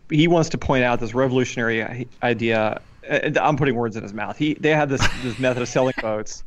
he 0.10 0.28
wants 0.28 0.50
to 0.50 0.58
point 0.58 0.84
out 0.84 1.00
this 1.00 1.14
revolutionary 1.14 2.08
idea. 2.24 2.82
Uh, 3.08 3.30
I'm 3.40 3.56
putting 3.56 3.76
words 3.76 3.96
in 3.96 4.02
his 4.02 4.14
mouth. 4.14 4.36
He 4.36 4.56
they 4.56 4.72
have 4.72 4.90
this 4.90 5.08
this 5.22 5.38
method 5.38 5.62
of 5.62 5.70
selling 5.70 5.94
boats. 6.02 6.44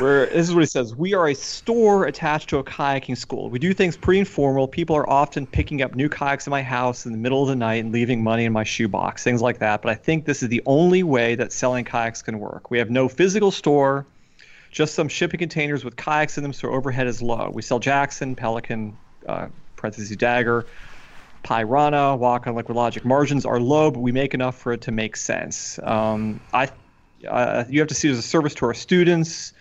Where 0.00 0.26
this 0.26 0.48
is 0.48 0.54
what 0.54 0.60
he 0.60 0.66
says: 0.66 0.94
We 0.94 1.14
are 1.14 1.28
a 1.28 1.34
store 1.34 2.06
attached 2.06 2.48
to 2.50 2.58
a 2.58 2.64
kayaking 2.64 3.16
school. 3.16 3.50
We 3.50 3.58
do 3.58 3.74
things 3.74 3.96
pretty 3.96 4.20
informal. 4.20 4.68
People 4.68 4.96
are 4.96 5.08
often 5.08 5.46
picking 5.46 5.82
up 5.82 5.94
new 5.94 6.08
kayaks 6.08 6.46
in 6.46 6.50
my 6.50 6.62
house 6.62 7.06
in 7.06 7.12
the 7.12 7.18
middle 7.18 7.42
of 7.42 7.48
the 7.48 7.56
night 7.56 7.84
and 7.84 7.92
leaving 7.92 8.22
money 8.22 8.44
in 8.44 8.52
my 8.52 8.64
shoebox, 8.64 9.24
things 9.24 9.42
like 9.42 9.58
that. 9.58 9.82
But 9.82 9.90
I 9.90 9.94
think 9.94 10.24
this 10.24 10.42
is 10.42 10.48
the 10.48 10.62
only 10.66 11.02
way 11.02 11.34
that 11.34 11.52
selling 11.52 11.84
kayaks 11.84 12.22
can 12.22 12.38
work. 12.38 12.70
We 12.70 12.78
have 12.78 12.90
no 12.90 13.08
physical 13.08 13.50
store, 13.50 14.06
just 14.70 14.94
some 14.94 15.08
shipping 15.08 15.38
containers 15.38 15.84
with 15.84 15.96
kayaks 15.96 16.36
in 16.36 16.42
them, 16.42 16.52
so 16.52 16.70
overhead 16.70 17.06
is 17.06 17.20
low. 17.20 17.50
We 17.52 17.62
sell 17.62 17.78
Jackson, 17.78 18.36
Pelican, 18.36 18.96
uh, 19.26 19.48
Dagger, 20.16 20.66
Pyranha, 21.44 22.18
Waka, 22.18 22.52
Liquid 22.52 22.76
Logic. 22.76 23.04
Margins 23.04 23.46
are 23.46 23.60
low, 23.60 23.90
but 23.90 24.00
we 24.00 24.12
make 24.12 24.34
enough 24.34 24.56
for 24.56 24.72
it 24.72 24.80
to 24.82 24.92
make 24.92 25.16
sense. 25.16 25.78
Um, 25.82 26.40
I, 26.52 26.68
uh, 27.28 27.64
you 27.68 27.80
have 27.80 27.88
to 27.88 27.94
see 27.94 28.08
it 28.08 28.12
as 28.12 28.18
a 28.18 28.22
service 28.22 28.54
to 28.56 28.66
our 28.66 28.74
students. 28.74 29.52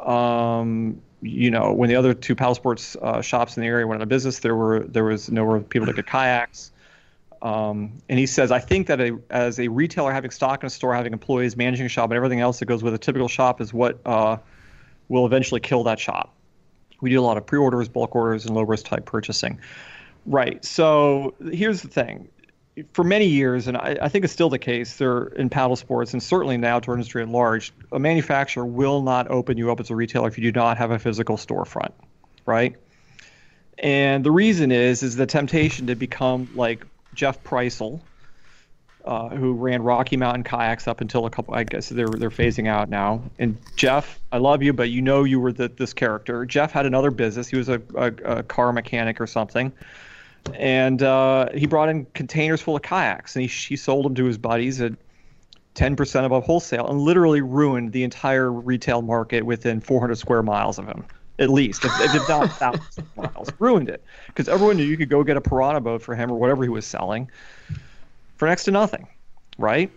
Um, 0.00 1.00
you 1.20 1.50
know, 1.50 1.72
when 1.72 1.88
the 1.88 1.96
other 1.96 2.14
two 2.14 2.34
paddle 2.34 2.54
sports 2.54 2.96
uh, 3.02 3.20
shops 3.20 3.56
in 3.56 3.62
the 3.62 3.68
area 3.68 3.86
went 3.86 4.00
out 4.00 4.02
of 4.02 4.08
business, 4.08 4.38
there 4.38 4.54
were 4.54 4.80
there 4.80 5.04
was 5.04 5.30
nowhere 5.30 5.60
people 5.60 5.86
to 5.86 5.92
get 5.92 6.06
kayaks. 6.06 6.72
Um, 7.40 7.92
and 8.08 8.18
he 8.18 8.26
says, 8.26 8.50
I 8.50 8.58
think 8.58 8.88
that 8.88 9.00
a, 9.00 9.16
as 9.30 9.60
a 9.60 9.68
retailer, 9.68 10.12
having 10.12 10.30
stock 10.30 10.62
in 10.62 10.66
a 10.66 10.70
store, 10.70 10.94
having 10.94 11.12
employees, 11.12 11.56
managing 11.56 11.86
a 11.86 11.88
shop, 11.88 12.10
and 12.10 12.16
everything 12.16 12.40
else 12.40 12.58
that 12.58 12.66
goes 12.66 12.82
with 12.82 12.94
a 12.94 12.98
typical 12.98 13.28
shop 13.28 13.60
is 13.60 13.72
what 13.72 14.00
uh, 14.04 14.38
will 15.08 15.24
eventually 15.24 15.60
kill 15.60 15.84
that 15.84 16.00
shop. 16.00 16.34
We 17.00 17.10
do 17.10 17.20
a 17.20 17.22
lot 17.22 17.36
of 17.36 17.46
pre-orders, 17.46 17.88
bulk 17.88 18.16
orders, 18.16 18.44
and 18.44 18.56
low-risk 18.56 18.86
type 18.86 19.06
purchasing. 19.06 19.60
Right. 20.26 20.64
So 20.64 21.34
here's 21.52 21.82
the 21.82 21.88
thing. 21.88 22.28
For 22.92 23.04
many 23.04 23.26
years, 23.26 23.68
and 23.68 23.76
I, 23.76 23.96
I 24.02 24.08
think 24.08 24.24
it's 24.24 24.32
still 24.32 24.50
the 24.50 24.58
case, 24.58 24.96
there 24.96 25.24
in 25.24 25.48
paddle 25.48 25.76
sports, 25.76 26.12
and 26.12 26.22
certainly 26.22 26.54
in 26.54 26.60
the 26.60 26.68
outdoor 26.68 26.94
industry 26.94 27.22
at 27.22 27.28
large, 27.28 27.72
a 27.92 27.98
manufacturer 27.98 28.66
will 28.66 29.02
not 29.02 29.30
open 29.30 29.56
you 29.56 29.70
up 29.72 29.80
as 29.80 29.90
a 29.90 29.96
retailer 29.96 30.28
if 30.28 30.38
you 30.38 30.52
do 30.52 30.58
not 30.58 30.78
have 30.78 30.90
a 30.90 30.98
physical 30.98 31.36
storefront, 31.36 31.92
right? 32.46 32.76
And 33.78 34.24
the 34.24 34.30
reason 34.30 34.72
is 34.72 35.02
is 35.02 35.16
the 35.16 35.26
temptation 35.26 35.86
to 35.86 35.94
become 35.94 36.48
like 36.54 36.84
Jeff 37.14 37.42
Preisel, 37.44 38.00
uh, 39.04 39.28
who 39.30 39.54
ran 39.54 39.82
Rocky 39.82 40.16
Mountain 40.16 40.44
Kayaks 40.44 40.86
up 40.86 41.00
until 41.00 41.26
a 41.26 41.30
couple. 41.30 41.54
I 41.54 41.64
guess 41.64 41.88
they're 41.88 42.08
they're 42.08 42.30
phasing 42.30 42.68
out 42.68 42.88
now. 42.88 43.22
And 43.38 43.56
Jeff, 43.76 44.18
I 44.32 44.38
love 44.38 44.62
you, 44.62 44.72
but 44.72 44.90
you 44.90 45.00
know 45.00 45.24
you 45.24 45.40
were 45.40 45.52
the, 45.52 45.68
this 45.68 45.92
character. 45.92 46.44
Jeff 46.44 46.72
had 46.72 46.86
another 46.86 47.10
business. 47.10 47.48
He 47.48 47.56
was 47.56 47.68
a, 47.68 47.80
a, 47.94 48.06
a 48.24 48.42
car 48.42 48.72
mechanic 48.72 49.20
or 49.20 49.26
something, 49.26 49.72
and 50.54 51.02
uh, 51.02 51.48
he 51.54 51.66
brought 51.66 51.88
in 51.88 52.06
containers 52.14 52.60
full 52.60 52.76
of 52.76 52.82
kayaks, 52.82 53.36
and 53.36 53.42
he 53.42 53.48
he 53.48 53.76
sold 53.76 54.04
them 54.04 54.14
to 54.14 54.24
his 54.24 54.38
buddies 54.38 54.80
at. 54.80 54.92
10% 55.74 56.24
above 56.24 56.42
wholesale 56.42 56.88
and 56.88 56.98
literally 56.98 57.40
ruined 57.40 57.92
the 57.92 58.02
entire 58.02 58.50
retail 58.50 59.00
market 59.00 59.44
within 59.46 59.80
400 59.80 60.18
square 60.18 60.42
miles 60.42 60.76
of 60.76 60.88
him 60.88 61.04
at 61.38 61.50
least, 61.50 61.84
if, 61.84 61.92
if 62.00 62.28
not 62.28 62.50
thousands 62.52 62.98
of 62.98 63.16
miles. 63.16 63.48
Ruined 63.58 63.88
it 63.88 64.02
because 64.26 64.48
everyone 64.48 64.76
knew 64.76 64.84
you 64.84 64.96
could 64.96 65.08
go 65.08 65.22
get 65.22 65.36
a 65.36 65.40
Pyranha 65.40 65.82
boat 65.82 66.02
for 66.02 66.14
him 66.14 66.30
or 66.30 66.38
whatever 66.38 66.62
he 66.62 66.68
was 66.68 66.84
selling 66.84 67.30
for 68.36 68.48
next 68.48 68.64
to 68.64 68.70
nothing, 68.70 69.06
right? 69.56 69.90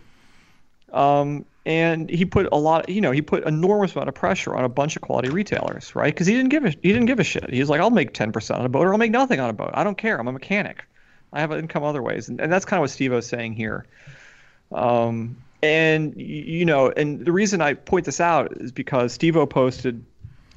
Um, 0.94 1.45
and 1.66 2.10
he 2.10 2.26
put 2.26 2.48
a 2.52 2.58
lot, 2.58 2.90
you 2.90 3.02
know, 3.02 3.12
he 3.12 3.22
put 3.22 3.44
enormous 3.44 3.94
amount 3.94 4.10
of 4.10 4.16
pressure 4.16 4.56
on 4.56 4.64
a 4.64 4.70
bunch 4.70 4.96
of 4.96 5.02
quality 5.02 5.30
retailers, 5.30 5.96
right? 5.96 6.14
Because 6.14 6.28
he 6.28 6.34
didn't 6.34 6.50
give 6.50 6.66
a 6.66 6.70
he 6.70 6.92
didn't 6.92 7.06
give 7.06 7.20
a 7.20 7.24
shit. 7.24 7.50
He 7.52 7.60
was 7.60 7.70
like, 7.70 7.82
I'll 7.82 7.92
make 7.92 8.14
ten 8.14 8.32
percent 8.32 8.60
on 8.60 8.66
a 8.66 8.70
boat, 8.70 8.88
or 8.88 8.94
I'll 8.94 8.98
make 8.98 9.12
nothing 9.12 9.40
on 9.40 9.50
a 9.50 9.54
boat. 9.54 9.72
I 9.74 9.84
don't 9.84 9.98
care. 9.98 10.20
I'm 10.20 10.28
a 10.28 10.32
mechanic. 10.32 10.86
I 11.34 11.40
have 11.40 11.52
income 11.52 11.84
other 11.84 12.02
ways, 12.02 12.30
and, 12.30 12.42
and 12.42 12.52
that's 12.52 12.66
kind 12.66 12.80
of 12.80 12.82
what 12.82 12.90
Steve 12.90 13.14
was 13.14 13.28
saying 13.28 13.54
here. 13.54 13.86
Um, 14.72 15.38
and 15.64 16.16
you 16.18 16.66
know, 16.66 16.90
and 16.90 17.24
the 17.24 17.32
reason 17.32 17.62
I 17.62 17.76
point 17.76 18.06
this 18.06 18.20
out 18.20 18.54
is 18.58 18.72
because 18.72 19.14
Steve-O 19.14 19.46
posted 19.46 20.04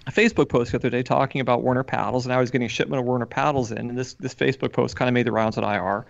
a 0.06 0.10
Facebook 0.10 0.48
post 0.48 0.72
the 0.72 0.78
other 0.78 0.90
day 0.90 1.02
talking 1.02 1.40
about 1.40 1.62
Werner 1.62 1.82
paddles, 1.82 2.24
and 2.24 2.32
I 2.32 2.38
was 2.38 2.50
getting 2.50 2.66
a 2.66 2.70
shipment 2.70 3.00
of 3.00 3.06
Werner 3.06 3.26
paddles 3.26 3.70
in, 3.70 3.90
and 3.90 3.98
this 3.98 4.14
this 4.14 4.34
Facebook 4.34 4.72
post 4.72 4.96
kind 4.96 5.08
of 5.08 5.12
made 5.12 5.26
the 5.26 5.32
rounds 5.32 5.58
at 5.58 5.64
IR, 5.64 6.06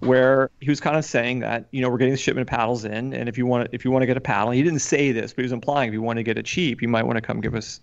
where 0.00 0.50
he 0.60 0.68
was 0.68 0.80
kind 0.80 0.96
of 0.96 1.04
saying 1.04 1.40
that 1.40 1.66
you 1.70 1.80
know 1.80 1.88
we're 1.88 1.98
getting 1.98 2.14
the 2.14 2.18
shipment 2.18 2.48
of 2.48 2.48
paddles 2.48 2.84
in, 2.84 3.12
and 3.12 3.28
if 3.28 3.38
you 3.38 3.46
want 3.46 3.70
to, 3.70 3.74
if 3.74 3.84
you 3.84 3.90
want 3.90 4.02
to 4.02 4.06
get 4.06 4.16
a 4.16 4.20
paddle, 4.20 4.50
he 4.50 4.62
didn't 4.62 4.80
say 4.80 5.12
this, 5.12 5.32
but 5.32 5.42
he 5.42 5.44
was 5.44 5.52
implying 5.52 5.88
if 5.88 5.94
you 5.94 6.02
want 6.02 6.16
to 6.18 6.22
get 6.22 6.38
it 6.38 6.44
cheap, 6.44 6.82
you 6.82 6.88
might 6.88 7.04
want 7.04 7.16
to 7.16 7.22
come 7.22 7.40
give 7.40 7.54
us 7.54 7.80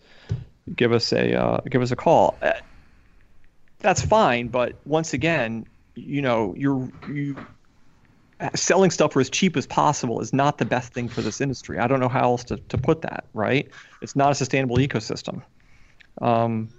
give 0.76 0.92
us 0.92 1.14
a 1.14 1.36
uh, 1.36 1.62
give 1.70 1.82
us 1.82 1.92
a 1.92 1.96
call. 1.96 2.36
Uh, 2.42 2.52
That's 3.80 4.04
fine, 4.04 4.48
but 4.48 4.76
once 4.86 5.14
again, 5.14 5.66
you 5.96 6.22
know 6.22 6.54
you're 6.58 6.90
you 7.10 7.36
selling 8.56 8.90
stuff 8.90 9.14
for 9.14 9.20
as 9.20 9.30
cheap 9.30 9.58
as 9.58 9.68
possible 9.68 10.22
is 10.22 10.32
not 10.32 10.58
the 10.58 10.66
best 10.66 10.94
thing 10.94 11.10
for 11.10 11.22
this 11.22 11.42
industry. 11.42 11.78
I 11.78 11.88
don't 11.88 12.00
know 12.00 12.08
how 12.08 12.24
else 12.24 12.44
to, 12.46 12.58
to 12.58 12.78
put 12.78 13.02
that, 13.02 13.26
right? 13.34 13.70
It's 14.02 14.16
not 14.16 14.32
a 14.32 14.36
sustainable 14.36 14.78
ecosystem. 14.78 15.42
Um, 16.22 16.70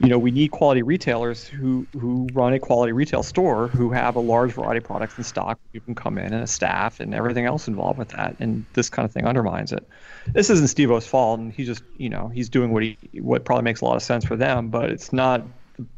you 0.00 0.08
know, 0.08 0.18
we 0.18 0.30
need 0.30 0.50
quality 0.50 0.82
retailers 0.82 1.46
who 1.46 1.86
who 1.92 2.28
run 2.32 2.52
a 2.52 2.58
quality 2.58 2.92
retail 2.92 3.22
store 3.22 3.68
who 3.68 3.90
have 3.90 4.16
a 4.16 4.20
large 4.20 4.52
variety 4.52 4.78
of 4.78 4.84
products 4.84 5.16
in 5.16 5.24
stock. 5.24 5.58
You 5.72 5.80
can 5.80 5.94
come 5.94 6.18
in 6.18 6.32
and 6.32 6.42
a 6.42 6.46
staff 6.46 6.98
and 6.98 7.14
everything 7.14 7.46
else 7.46 7.68
involved 7.68 7.98
with 7.98 8.08
that, 8.08 8.34
and 8.40 8.64
this 8.72 8.88
kind 8.88 9.06
of 9.06 9.12
thing 9.12 9.24
undermines 9.24 9.72
it. 9.72 9.86
This 10.32 10.50
isn't 10.50 10.66
Steve-O's 10.66 11.06
fault, 11.06 11.38
and 11.38 11.52
he 11.52 11.64
just, 11.64 11.84
you 11.96 12.08
know, 12.08 12.28
he's 12.28 12.48
doing 12.48 12.72
what 12.72 12.82
he 12.82 12.98
what 13.20 13.44
probably 13.44 13.62
makes 13.62 13.82
a 13.82 13.84
lot 13.84 13.94
of 13.94 14.02
sense 14.02 14.24
for 14.24 14.36
them, 14.36 14.68
but 14.68 14.90
it's 14.90 15.12
not 15.12 15.42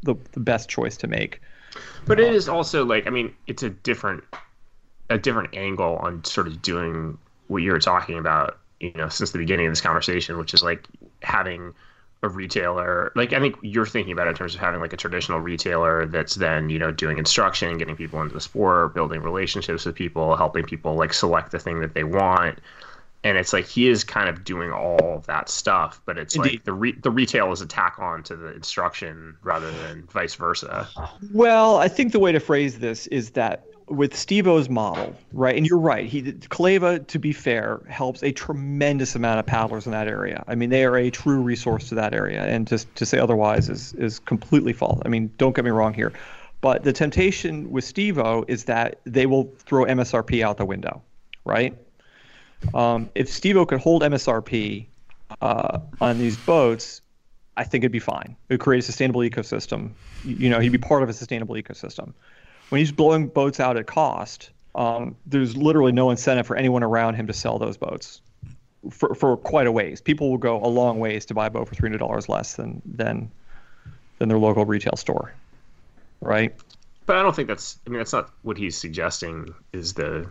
the, 0.03 0.15
the 0.33 0.39
best 0.39 0.69
choice 0.69 0.95
to 0.97 1.07
make. 1.07 1.41
But 2.05 2.19
it 2.19 2.33
is 2.33 2.47
also 2.47 2.85
like 2.85 3.07
I 3.07 3.09
mean, 3.09 3.33
it's 3.47 3.63
a 3.63 3.71
different 3.71 4.23
a 5.09 5.17
different 5.17 5.55
angle 5.55 5.97
on 5.97 6.23
sort 6.23 6.47
of 6.47 6.61
doing 6.61 7.17
what 7.47 7.63
you 7.63 7.71
were 7.71 7.79
talking 7.79 8.17
about, 8.19 8.59
you 8.79 8.91
know, 8.93 9.09
since 9.09 9.31
the 9.31 9.39
beginning 9.39 9.65
of 9.65 9.71
this 9.71 9.81
conversation, 9.81 10.37
which 10.37 10.53
is 10.53 10.61
like 10.61 10.85
having 11.23 11.73
a 12.23 12.29
retailer 12.29 13.11
like 13.15 13.31
i 13.33 13.39
think 13.39 13.55
you're 13.61 13.85
thinking 13.85 14.11
about 14.11 14.27
it 14.27 14.31
in 14.31 14.35
terms 14.35 14.55
of 14.55 14.59
having 14.59 14.79
like 14.81 14.93
a 14.93 14.97
traditional 14.97 15.39
retailer 15.39 16.05
that's 16.07 16.35
then 16.35 16.69
you 16.69 16.79
know 16.79 16.91
doing 16.91 17.17
instruction 17.17 17.77
getting 17.77 17.95
people 17.95 18.21
into 18.21 18.33
the 18.33 18.41
sport 18.41 18.93
building 18.93 19.21
relationships 19.21 19.85
with 19.85 19.95
people 19.95 20.35
helping 20.35 20.63
people 20.63 20.95
like 20.95 21.13
select 21.13 21.51
the 21.51 21.59
thing 21.59 21.79
that 21.79 21.93
they 21.93 22.03
want 22.03 22.59
and 23.23 23.37
it's 23.37 23.51
like 23.51 23.65
he 23.65 23.87
is 23.89 24.03
kind 24.03 24.29
of 24.29 24.43
doing 24.43 24.71
all 24.71 25.15
of 25.15 25.25
that 25.27 25.47
stuff 25.47 26.01
but 26.05 26.17
it's 26.17 26.35
Indeed. 26.35 26.51
like 26.53 26.63
the 26.63 26.73
re- 26.73 26.97
the 27.03 27.11
retail 27.11 27.51
is 27.51 27.61
a 27.61 27.67
tack 27.67 27.97
on 27.99 28.23
to 28.23 28.35
the 28.35 28.53
instruction 28.55 29.35
rather 29.43 29.69
than 29.71 30.07
vice 30.11 30.33
versa 30.35 30.87
Well, 31.33 31.77
I 31.77 31.87
think 31.87 32.13
the 32.13 32.19
way 32.19 32.31
to 32.31 32.39
phrase 32.39 32.79
this 32.79 33.05
is 33.07 33.31
that 33.31 33.63
with 33.87 34.15
Steve-O's 34.15 34.69
model, 34.69 35.15
right? 35.31 35.55
And 35.55 35.65
you're 35.65 35.79
right. 35.79 36.05
He 36.05 36.21
Calleva, 36.21 37.05
to 37.07 37.19
be 37.19 37.31
fair, 37.31 37.81
helps 37.87 38.21
a 38.21 38.31
tremendous 38.31 39.15
amount 39.15 39.39
of 39.39 39.45
paddlers 39.45 39.85
in 39.85 39.93
that 39.93 40.07
area. 40.07 40.43
I 40.47 40.55
mean, 40.55 40.69
they 40.69 40.83
are 40.83 40.97
a 40.97 41.09
true 41.09 41.41
resource 41.41 41.89
to 41.89 41.95
that 41.95 42.13
area, 42.13 42.43
and 42.43 42.67
just 42.67 42.93
to 42.95 43.05
say 43.05 43.17
otherwise 43.17 43.69
is 43.69 43.93
is 43.93 44.19
completely 44.19 44.73
false. 44.73 44.99
I 45.05 45.09
mean, 45.09 45.31
don't 45.37 45.55
get 45.55 45.63
me 45.63 45.71
wrong 45.71 45.93
here, 45.93 46.11
but 46.61 46.83
the 46.83 46.93
temptation 46.93 47.71
with 47.71 47.83
Steve-O 47.83 48.45
is 48.47 48.65
that 48.65 48.99
they 49.05 49.25
will 49.25 49.53
throw 49.59 49.85
MSRP 49.85 50.41
out 50.41 50.57
the 50.57 50.65
window, 50.65 51.01
right? 51.45 51.77
Um, 52.73 53.09
if 53.15 53.29
Steve-O 53.29 53.65
could 53.65 53.79
hold 53.79 54.01
MSRP 54.01 54.87
uh, 55.41 55.79
on 56.01 56.17
these 56.17 56.35
boats, 56.35 57.01
I 57.55 57.63
think 57.63 57.83
it'd 57.83 57.91
be 57.91 57.99
fine. 57.99 58.35
It 58.49 58.53
would 58.55 58.59
create 58.59 58.79
a 58.79 58.81
sustainable 58.81 59.21
ecosystem. 59.21 59.91
You 60.23 60.49
know, 60.49 60.59
he'd 60.59 60.71
be 60.71 60.77
part 60.77 61.03
of 61.03 61.09
a 61.09 61.13
sustainable 61.13 61.55
ecosystem. 61.55 62.13
When 62.69 62.79
he's 62.79 62.91
blowing 62.91 63.27
boats 63.27 63.59
out 63.59 63.77
at 63.77 63.87
cost, 63.87 64.51
um, 64.75 65.15
there's 65.25 65.55
literally 65.55 65.91
no 65.91 66.09
incentive 66.09 66.45
for 66.45 66.55
anyone 66.55 66.83
around 66.83 67.15
him 67.15 67.27
to 67.27 67.33
sell 67.33 67.57
those 67.57 67.77
boats 67.77 68.21
for, 68.91 69.15
for 69.15 69.37
quite 69.37 69.67
a 69.67 69.71
ways. 69.71 70.01
People 70.01 70.29
will 70.29 70.37
go 70.37 70.61
a 70.63 70.67
long 70.67 70.99
ways 70.99 71.25
to 71.27 71.33
buy 71.33 71.47
a 71.47 71.49
boat 71.49 71.67
for 71.67 71.75
three 71.75 71.87
hundred 71.89 71.99
dollars 71.99 72.27
less 72.29 72.55
than 72.55 72.81
than 72.85 73.31
than 74.19 74.29
their 74.29 74.37
local 74.39 74.65
retail 74.65 74.95
store, 74.95 75.33
right? 76.21 76.53
but 77.05 77.15
i 77.15 77.21
don't 77.21 77.37
think 77.37 77.47
that's 77.47 77.79
i 77.87 77.89
mean 77.89 77.99
that's 77.99 78.11
not 78.11 78.31
what 78.41 78.57
he's 78.57 78.75
suggesting 78.77 79.53
is 79.71 79.93
the 79.93 80.29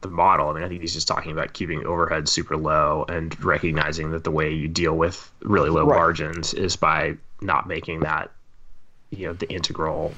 the 0.00 0.08
model 0.08 0.48
i 0.48 0.52
mean 0.54 0.64
i 0.64 0.68
think 0.68 0.80
he's 0.80 0.92
just 0.92 1.06
talking 1.06 1.30
about 1.30 1.52
keeping 1.52 1.86
overhead 1.86 2.28
super 2.28 2.56
low 2.56 3.04
and 3.08 3.38
recognizing 3.44 4.10
that 4.10 4.24
the 4.24 4.30
way 4.32 4.52
you 4.52 4.66
deal 4.66 4.94
with 4.96 5.30
really 5.42 5.70
low 5.70 5.86
Right. 5.86 5.96
margins 5.96 6.52
is 6.52 6.74
by 6.74 7.16
not 7.42 7.68
making 7.68 8.00
that 8.00 8.32
you 9.12 9.28
know 9.28 9.34
the 9.34 9.48
integral 9.52 10.12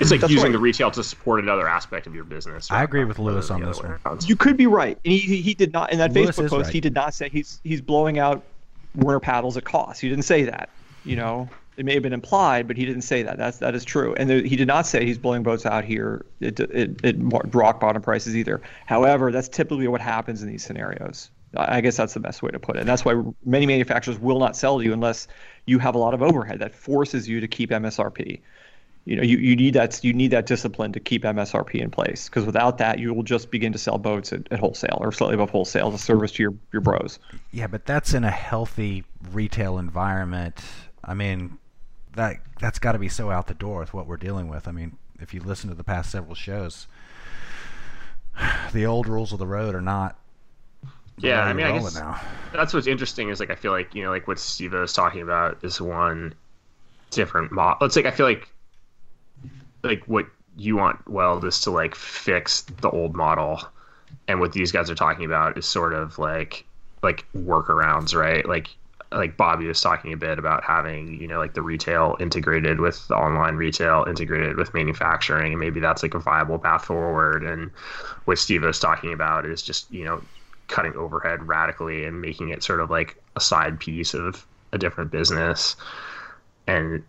it's 0.00 0.10
like 0.10 0.22
using 0.22 0.44
right. 0.44 0.52
the 0.52 0.58
retail 0.58 0.90
to 0.90 1.04
support 1.04 1.40
another 1.40 1.68
aspect 1.68 2.06
of 2.06 2.14
your 2.14 2.24
business 2.24 2.70
I 2.70 2.82
agree 2.82 3.04
with 3.04 3.18
Louis 3.18 3.50
on 3.50 3.62
this 3.62 3.78
one. 3.78 3.98
around. 4.04 4.28
You 4.28 4.36
could 4.36 4.56
be 4.56 4.66
right. 4.66 4.98
And 5.04 5.12
he, 5.12 5.18
he 5.18 5.42
he 5.42 5.54
did 5.54 5.72
not 5.72 5.92
in 5.92 5.98
that 5.98 6.12
Louis 6.12 6.26
Facebook 6.26 6.48
post. 6.50 6.64
right. 6.66 6.72
He 6.72 6.80
did 6.80 6.94
not 6.94 7.14
say 7.14 7.28
he's 7.28 7.60
he's 7.64 7.80
blowing 7.80 8.18
out 8.18 8.42
Werner 8.94 9.20
paddles 9.20 9.56
at 9.56 9.64
cost. 9.64 10.00
He 10.00 10.08
didn't 10.08 10.24
say 10.24 10.44
that. 10.44 10.70
You 11.04 11.16
know, 11.16 11.48
it 11.76 11.84
may 11.84 11.94
have 11.94 12.02
been 12.02 12.12
implied, 12.12 12.66
but 12.66 12.76
he 12.76 12.84
didn't 12.84 13.02
say 13.02 13.22
that. 13.22 13.36
That's 13.36 13.58
that 13.58 13.74
is 13.74 13.84
true. 13.84 14.14
And 14.14 14.30
there, 14.30 14.42
he 14.42 14.56
did 14.56 14.68
not 14.68 14.86
say 14.86 15.04
he's 15.04 15.18
blowing 15.18 15.42
boats 15.42 15.66
out 15.66 15.84
here 15.84 16.24
at, 16.40 16.58
at, 16.60 17.04
at 17.04 17.16
rock 17.54 17.80
bottom 17.80 18.02
prices 18.02 18.36
either. 18.36 18.62
However, 18.86 19.32
that's 19.32 19.48
typically 19.48 19.88
what 19.88 20.00
happens 20.00 20.42
in 20.42 20.48
these 20.48 20.64
scenarios. 20.64 21.30
I 21.56 21.76
I 21.76 21.80
guess 21.80 21.96
that's 21.96 22.14
the 22.14 22.20
best 22.20 22.42
way 22.42 22.50
to 22.50 22.58
put 22.58 22.76
it. 22.76 22.80
And 22.80 22.88
that's 22.88 23.04
why 23.04 23.22
many 23.44 23.66
manufacturers 23.66 24.18
will 24.18 24.38
not 24.38 24.56
sell 24.56 24.78
to 24.78 24.84
you 24.84 24.92
unless 24.92 25.28
you 25.66 25.78
have 25.78 25.94
a 25.94 25.98
lot 25.98 26.14
of 26.14 26.22
overhead 26.22 26.60
that 26.60 26.74
forces 26.74 27.28
you 27.28 27.40
to 27.40 27.48
keep 27.48 27.70
MSRP 27.70 28.40
you 29.04 29.16
know 29.16 29.22
you, 29.22 29.36
you 29.36 29.54
need 29.54 29.74
that 29.74 30.02
you 30.02 30.12
need 30.12 30.30
that 30.30 30.46
discipline 30.46 30.92
to 30.92 31.00
keep 31.00 31.24
MSRP 31.24 31.80
in 31.80 31.90
place 31.90 32.28
because 32.28 32.46
without 32.46 32.78
that 32.78 32.98
you 32.98 33.12
will 33.12 33.22
just 33.22 33.50
begin 33.50 33.72
to 33.72 33.78
sell 33.78 33.98
boats 33.98 34.32
at, 34.32 34.50
at 34.50 34.58
wholesale 34.58 34.98
or 35.00 35.12
slightly 35.12 35.34
above 35.34 35.50
wholesale 35.50 35.88
as 35.88 35.94
a 35.94 35.98
service 35.98 36.32
to 36.32 36.42
your 36.42 36.54
your 36.72 36.80
bros. 36.80 37.18
Yeah, 37.52 37.66
but 37.66 37.84
that's 37.84 38.14
in 38.14 38.24
a 38.24 38.30
healthy 38.30 39.04
retail 39.32 39.78
environment. 39.78 40.62
I 41.04 41.14
mean, 41.14 41.58
that 42.16 42.36
that's 42.60 42.78
got 42.78 42.92
to 42.92 42.98
be 42.98 43.08
so 43.08 43.30
out 43.30 43.46
the 43.46 43.54
door 43.54 43.80
with 43.80 43.92
what 43.92 44.06
we're 44.06 44.16
dealing 44.16 44.48
with. 44.48 44.66
I 44.66 44.72
mean, 44.72 44.96
if 45.20 45.34
you 45.34 45.40
listen 45.40 45.68
to 45.68 45.76
the 45.76 45.84
past 45.84 46.10
several 46.10 46.34
shows, 46.34 46.86
the 48.72 48.86
old 48.86 49.06
rules 49.06 49.32
of 49.32 49.38
the 49.38 49.46
road 49.46 49.74
are 49.74 49.82
not. 49.82 50.18
yeah 51.18 51.44
way 51.44 51.50
i 51.50 51.52
mean 51.52 51.66
i 51.66 51.68
rolling 51.68 51.84
guess 51.84 51.94
now. 51.94 52.20
that's 52.52 52.72
what's 52.74 52.86
interesting 52.86 53.28
is 53.28 53.38
like 53.38 53.50
I 53.50 53.54
feel 53.54 53.70
like 53.70 53.94
you 53.94 54.02
know 54.02 54.10
like 54.10 54.26
what 54.26 54.38
Steve 54.38 54.72
was 54.72 54.94
talking 54.94 55.20
about 55.20 55.62
is 55.62 55.78
one 55.80 56.34
different 57.10 57.52
model. 57.52 57.86
It's 57.86 57.96
like 57.96 58.06
I 58.06 58.10
feel 58.10 58.26
like 58.26 58.48
like 59.84 60.02
what 60.06 60.26
you 60.56 60.76
want 60.76 61.06
Weld 61.08 61.44
is 61.44 61.60
to 61.60 61.70
like 61.70 61.94
fix 61.94 62.62
the 62.80 62.90
old 62.90 63.14
model, 63.14 63.60
and 64.26 64.40
what 64.40 64.52
these 64.52 64.72
guys 64.72 64.90
are 64.90 64.94
talking 64.94 65.24
about 65.24 65.56
is 65.58 65.66
sort 65.66 65.92
of 65.92 66.18
like 66.18 66.64
like 67.02 67.26
workarounds, 67.36 68.14
right? 68.14 68.46
Like 68.46 68.68
like 69.12 69.36
Bobby 69.36 69.66
was 69.66 69.80
talking 69.80 70.12
a 70.12 70.16
bit 70.16 70.38
about 70.38 70.64
having 70.64 71.20
you 71.20 71.28
know 71.28 71.38
like 71.38 71.54
the 71.54 71.62
retail 71.62 72.16
integrated 72.18 72.80
with 72.80 73.06
the 73.08 73.14
online 73.14 73.56
retail 73.56 74.04
integrated 74.08 74.56
with 74.56 74.74
manufacturing, 74.74 75.52
and 75.52 75.60
maybe 75.60 75.80
that's 75.80 76.02
like 76.02 76.14
a 76.14 76.18
viable 76.18 76.58
path 76.58 76.86
forward. 76.86 77.44
And 77.44 77.70
what 78.24 78.38
Steve 78.38 78.62
was 78.62 78.80
talking 78.80 79.12
about 79.12 79.46
is 79.46 79.62
just 79.62 79.90
you 79.92 80.04
know 80.04 80.22
cutting 80.68 80.94
overhead 80.94 81.46
radically 81.46 82.04
and 82.04 82.20
making 82.20 82.48
it 82.48 82.62
sort 82.62 82.80
of 82.80 82.90
like 82.90 83.22
a 83.36 83.40
side 83.40 83.78
piece 83.78 84.14
of 84.14 84.46
a 84.72 84.78
different 84.78 85.10
business. 85.10 85.76
And 86.66 87.04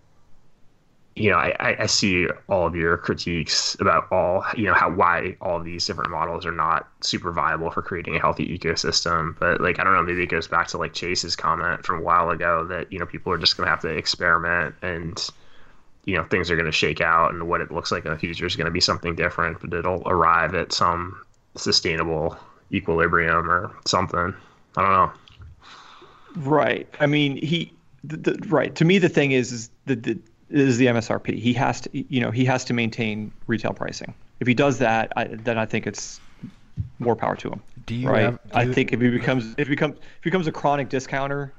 you 1.16 1.30
know, 1.30 1.38
I, 1.38 1.78
I- 1.80 1.86
see 1.86 2.28
all 2.50 2.68
of 2.68 2.76
your 2.76 2.98
critiques 2.98 3.76
about 3.80 4.12
all 4.12 4.44
you 4.56 4.66
know 4.66 4.74
how 4.74 4.92
why 4.92 5.38
all 5.42 5.62
these 5.62 5.86
different 5.86 6.12
models 6.12 6.46
are 6.46 6.52
not 6.52 6.88
super 7.02 7.32
viable 7.32 7.72
for 7.72 7.82
creating 7.82 8.16
a 8.16 8.20
healthy 8.20 8.46
ecosystem. 8.58 9.38
But 9.40 9.62
like 9.62 9.80
I 9.80 9.84
don't 9.84 9.94
know, 9.94 10.04
maybe 10.04 10.24
it 10.24 10.30
goes 10.30 10.48
back 10.48 10.68
to 10.68 10.78
like 10.78 10.94
Chase's 10.94 11.36
comment 11.36 11.86
from 11.86 12.00
a 12.00 12.02
while 12.02 12.30
ago 12.30 12.66
that 12.66 12.92
you 12.92 13.00
know 13.00 13.06
people 13.06 13.32
are 13.32 13.38
just 13.38 13.56
going 13.56 13.66
to 13.66 13.70
have 13.70 13.82
to 13.82 13.88
experiment 13.88 14.76
and 14.82 15.30
you 16.04 16.16
know 16.16 16.24
things 16.26 16.52
are 16.52 16.56
going 16.56 16.66
to 16.66 16.72
shake 16.72 17.00
out 17.00 17.34
and 17.34 17.48
what 17.48 17.62
it 17.62 17.72
looks 17.72 17.92
like 17.92 18.06
in 18.06 18.12
the 18.12 18.18
future 18.18 18.46
is 18.46 18.56
going 18.58 18.66
to 18.66 18.72
be 18.72 18.82
something 18.82 19.16
different, 19.16 19.60
but 19.62 19.74
it'll 19.74 20.04
arrive 20.06 20.54
at 20.54 20.74
some 20.74 21.20
sustainable 21.56 22.38
equilibrium 22.74 23.50
or 23.50 23.74
something. 23.86 24.34
I 24.76 24.82
don't 24.82 24.92
know. 24.92 25.12
Right. 26.36 26.94
I 27.00 27.06
mean 27.06 27.38
he 27.38 27.72
the, 28.04 28.18
the, 28.18 28.48
right 28.50 28.76
to 28.76 28.84
me 28.86 28.98
the 29.00 29.10
thing 29.10 29.32
is 29.32 29.52
is 29.54 29.70
the, 29.86 29.96
the 29.96 30.20
is 30.50 30.78
the 30.78 30.88
MSRP. 30.88 31.36
He 31.40 31.54
has 31.54 31.82
to 31.82 31.90
you 32.14 32.22
know 32.22 32.32
he 32.32 32.46
has 32.46 32.66
to 32.66 32.74
maintain 32.74 33.32
retail 33.48 33.74
pricing. 33.74 34.14
If 34.40 34.48
he 34.48 34.54
does 34.54 34.80
that, 34.80 35.12
I, 35.16 35.26
then 35.26 35.58
I 35.58 35.66
think 35.66 35.88
it's 35.88 36.20
more 37.00 37.16
power 37.16 37.36
to 37.38 37.50
him. 37.50 37.62
Do 37.86 37.96
you 37.96 38.10
right? 38.10 38.24
have- 38.24 38.34
do 38.44 38.50
I 38.54 38.64
you- 38.64 38.74
think 38.74 38.94
if 38.94 39.02
he 39.02 39.10
becomes 39.10 39.56
if 39.58 39.68
he 39.68 39.74
becomes 39.76 39.98
if 39.98 40.24
he 40.24 40.30
becomes 40.30 40.48
a 40.48 40.52
chronic 40.52 40.90
discounter, 40.90 41.54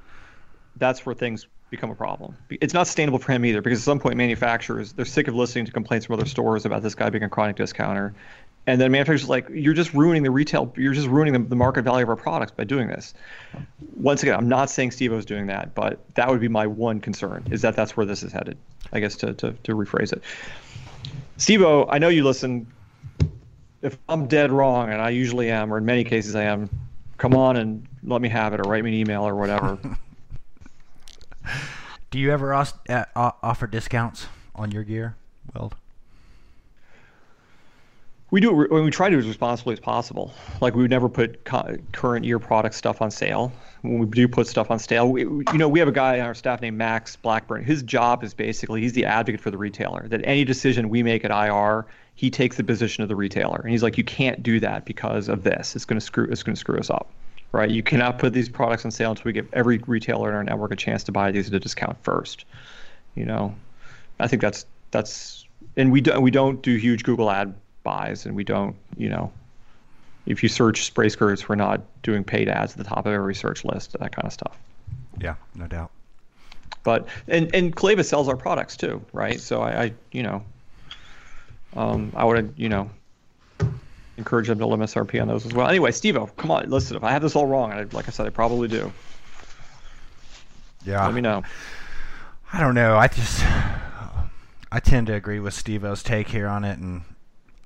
that's 0.77 1.05
where 1.05 1.15
things 1.15 1.47
become 1.69 1.89
a 1.91 1.95
problem. 1.95 2.33
It's 2.49 2.73
not 2.73 2.87
sustainable 2.87 3.19
for 3.19 3.33
him 3.33 3.43
either 3.43 3.61
because 3.61 3.79
at 3.79 3.83
some 3.83 3.99
point 3.99 4.15
manufacturers 4.15 4.93
they're 4.93 5.03
sick 5.05 5.27
of 5.27 5.35
listening 5.35 5.65
to 5.65 5.71
complaints 5.71 6.05
from 6.05 6.13
other 6.13 6.25
stores 6.25 6.65
about 6.65 6.81
this 6.81 6.95
guy 6.95 7.09
being 7.09 7.23
a 7.25 7.29
chronic 7.29 7.57
discounter. 7.57 8.13
And 8.67 8.81
then 8.81 8.91
manufacturers 8.91 9.29
like, 9.29 9.47
you're 9.49 9.73
just 9.73 9.93
ruining 9.93 10.23
the 10.23 10.29
retail, 10.29 10.73
you're 10.75 10.93
just 10.93 11.07
ruining 11.07 11.33
the, 11.33 11.39
the 11.39 11.55
market 11.55 11.83
value 11.83 12.03
of 12.03 12.09
our 12.09 12.17
products 12.17 12.51
by 12.51 12.65
doing 12.65 12.87
this. 12.89 13.13
Once 13.95 14.21
again, 14.21 14.35
I'm 14.35 14.49
not 14.49 14.69
saying 14.69 14.91
Steve 14.91 15.13
is 15.13 15.25
doing 15.25 15.47
that, 15.47 15.73
but 15.73 16.03
that 16.15 16.29
would 16.29 16.41
be 16.41 16.49
my 16.49 16.67
one 16.67 16.99
concern 16.99 17.47
is 17.49 17.61
that 17.61 17.77
that's 17.77 17.95
where 17.95 18.05
this 18.05 18.23
is 18.23 18.33
headed. 18.33 18.57
I 18.91 18.99
guess 18.99 19.15
to, 19.17 19.33
to, 19.35 19.53
to 19.53 19.73
rephrase 19.73 20.11
it. 20.11 20.21
Steve 21.37 21.63
I 21.63 21.97
know 21.97 22.09
you 22.09 22.23
listen. 22.23 22.67
If 23.81 23.97
I'm 24.09 24.27
dead 24.27 24.51
wrong, 24.51 24.91
and 24.91 25.01
I 25.01 25.11
usually 25.11 25.49
am, 25.51 25.73
or 25.73 25.77
in 25.77 25.85
many 25.85 26.03
cases 26.03 26.35
I 26.35 26.43
am, 26.43 26.69
come 27.17 27.35
on 27.35 27.57
and 27.57 27.87
let 28.03 28.21
me 28.21 28.29
have 28.29 28.53
it, 28.53 28.59
or 28.59 28.63
write 28.63 28.83
me 28.83 28.89
an 28.91 28.97
email 28.97 29.25
or 29.25 29.35
whatever. 29.35 29.77
Do 32.11 32.19
you 32.19 32.31
ever 32.31 32.53
uh, 32.53 32.65
offer 33.15 33.67
discounts 33.67 34.27
on 34.55 34.71
your 34.71 34.83
gear, 34.83 35.15
Weld? 35.53 35.75
We 38.29 38.41
do. 38.41 38.61
it- 38.63 38.71
We 38.71 38.91
try 38.91 39.07
to 39.09 39.15
do 39.15 39.17
it 39.19 39.21
as 39.21 39.27
responsibly 39.27 39.73
as 39.73 39.79
possible. 39.79 40.33
Like 40.59 40.75
we 40.75 40.81
would 40.81 40.91
never 40.91 41.07
put 41.07 41.45
co- 41.45 41.77
current 41.93 42.25
year 42.25 42.39
product 42.39 42.75
stuff 42.75 43.01
on 43.01 43.09
sale. 43.11 43.51
When 43.83 43.99
we 43.99 44.05
do 44.07 44.27
put 44.27 44.47
stuff 44.47 44.69
on 44.71 44.79
sale, 44.79 45.09
we, 45.09 45.21
you 45.21 45.45
know, 45.57 45.69
we 45.69 45.79
have 45.79 45.87
a 45.87 45.93
guy 45.93 46.19
on 46.19 46.25
our 46.25 46.33
staff 46.33 46.61
named 46.61 46.77
Max 46.77 47.15
Blackburn. 47.15 47.63
His 47.63 47.83
job 47.83 48.23
is 48.23 48.33
basically 48.33 48.81
he's 48.81 48.93
the 48.93 49.05
advocate 49.05 49.39
for 49.39 49.49
the 49.51 49.57
retailer. 49.57 50.07
That 50.09 50.21
any 50.25 50.43
decision 50.43 50.89
we 50.89 51.03
make 51.03 51.23
at 51.23 51.31
IR, 51.31 51.85
he 52.15 52.29
takes 52.29 52.57
the 52.57 52.63
position 52.63 53.01
of 53.03 53.07
the 53.07 53.15
retailer, 53.15 53.59
and 53.61 53.69
he's 53.69 53.83
like, 53.83 53.97
you 53.97 54.03
can't 54.03 54.41
do 54.43 54.59
that 54.59 54.83
because 54.83 55.29
of 55.29 55.43
this. 55.43 55.75
It's 55.75 55.85
going 55.85 55.99
to 55.99 56.05
screw. 56.05 56.25
It's 56.29 56.43
going 56.43 56.55
to 56.55 56.59
screw 56.59 56.79
us 56.79 56.89
up. 56.89 57.09
right? 57.53 57.69
You 57.69 57.81
cannot 57.83 58.17
put 58.19 58.33
these 58.33 58.49
products 58.49 58.83
on 58.83 58.91
sale 58.91 59.11
until 59.11 59.23
we 59.25 59.31
give 59.33 59.47
every 59.53 59.77
retailer 59.87 60.27
in 60.29 60.35
our 60.35 60.43
network 60.43 60.71
a 60.71 60.75
chance 60.75 61.03
to 61.05 61.11
buy 61.13 61.31
these 61.31 61.47
at 61.47 61.53
a 61.53 61.59
discount 61.59 61.95
first. 62.03 62.43
You 63.15 63.23
know, 63.25 63.55
I 64.19 64.27
think 64.27 64.41
that's 64.41 64.65
that's, 64.91 65.45
and 65.77 65.91
we 65.93 66.01
don't 66.01 66.21
we 66.23 66.31
don't 66.31 66.61
do 66.61 66.75
huge 66.75 67.03
Google 67.03 67.29
ad 67.31 67.53
buys, 67.87 68.25
and 68.25 68.35
we 68.35 68.43
don't, 68.43 68.75
you 68.97 69.07
know, 69.07 69.31
if 70.25 70.43
you 70.43 70.49
search 70.49 70.83
spray 70.83 71.07
skirts, 71.07 71.47
we're 71.47 71.55
not 71.55 71.79
doing 72.03 72.21
paid 72.21 72.49
ads 72.49 72.73
at 72.73 72.77
the 72.77 72.83
top 72.83 73.05
of 73.05 73.13
every 73.13 73.33
search 73.33 73.63
list, 73.63 73.93
that 73.97 74.11
kind 74.11 74.27
of 74.27 74.33
stuff. 74.33 74.57
Yeah, 75.21 75.35
no 75.55 75.67
doubt. 75.67 75.89
But 76.83 77.07
and 77.29 77.49
and 77.55 77.73
Calleva 77.73 78.03
sells 78.03 78.27
our 78.27 78.35
products 78.35 78.75
too, 78.75 79.01
right? 79.13 79.39
So 79.39 79.61
I, 79.61 79.83
I 79.83 79.93
you 80.11 80.21
know, 80.21 80.43
um, 81.77 82.11
I 82.13 82.25
would 82.25 82.53
you 82.57 82.67
know 82.67 82.89
encourage 84.17 84.47
them 84.47 84.59
to 84.59 84.67
limit 84.67 84.89
SRP 84.89 85.21
on 85.21 85.29
those 85.29 85.45
as 85.45 85.53
well. 85.53 85.69
Anyway, 85.69 85.91
Steve-O, 85.91 86.25
come 86.25 86.51
on, 86.51 86.69
listen. 86.69 86.97
If 86.97 87.05
I 87.05 87.11
have 87.11 87.21
this 87.21 87.35
all 87.37 87.47
wrong, 87.47 87.71
and 87.71 87.79
I, 87.79 87.95
like 87.95 88.09
I 88.09 88.11
said, 88.11 88.27
I 88.27 88.31
probably 88.31 88.67
do. 88.67 88.91
Yeah. 90.85 91.05
Let 91.05 91.13
me 91.13 91.21
know. 91.21 91.43
I 92.51 92.59
don't 92.59 92.75
know. 92.75 92.97
I 92.97 93.07
just 93.07 93.41
I 94.71 94.79
tend 94.81 95.07
to 95.07 95.13
agree 95.13 95.39
with 95.39 95.53
Steve-O's 95.53 96.03
take 96.03 96.27
here 96.27 96.47
on 96.47 96.65
it, 96.65 96.79
and 96.79 97.03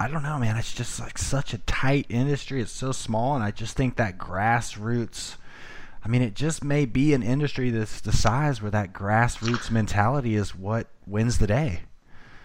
I 0.01 0.07
don't 0.07 0.23
know, 0.23 0.39
man. 0.39 0.57
It's 0.57 0.73
just 0.73 0.99
like 0.99 1.19
such 1.19 1.53
a 1.53 1.59
tight 1.59 2.07
industry. 2.09 2.59
It's 2.59 2.71
so 2.71 2.91
small, 2.91 3.35
and 3.35 3.43
I 3.43 3.51
just 3.51 3.77
think 3.77 3.97
that 3.97 4.17
grassroots. 4.17 5.35
I 6.03 6.07
mean, 6.07 6.23
it 6.23 6.33
just 6.33 6.63
may 6.63 6.85
be 6.85 7.13
an 7.13 7.21
industry 7.21 7.69
that's 7.69 8.01
the 8.01 8.11
size 8.11 8.63
where 8.63 8.71
that 8.71 8.93
grassroots 8.93 9.69
mentality 9.69 10.33
is 10.33 10.55
what 10.55 10.87
wins 11.05 11.37
the 11.37 11.45
day. 11.45 11.81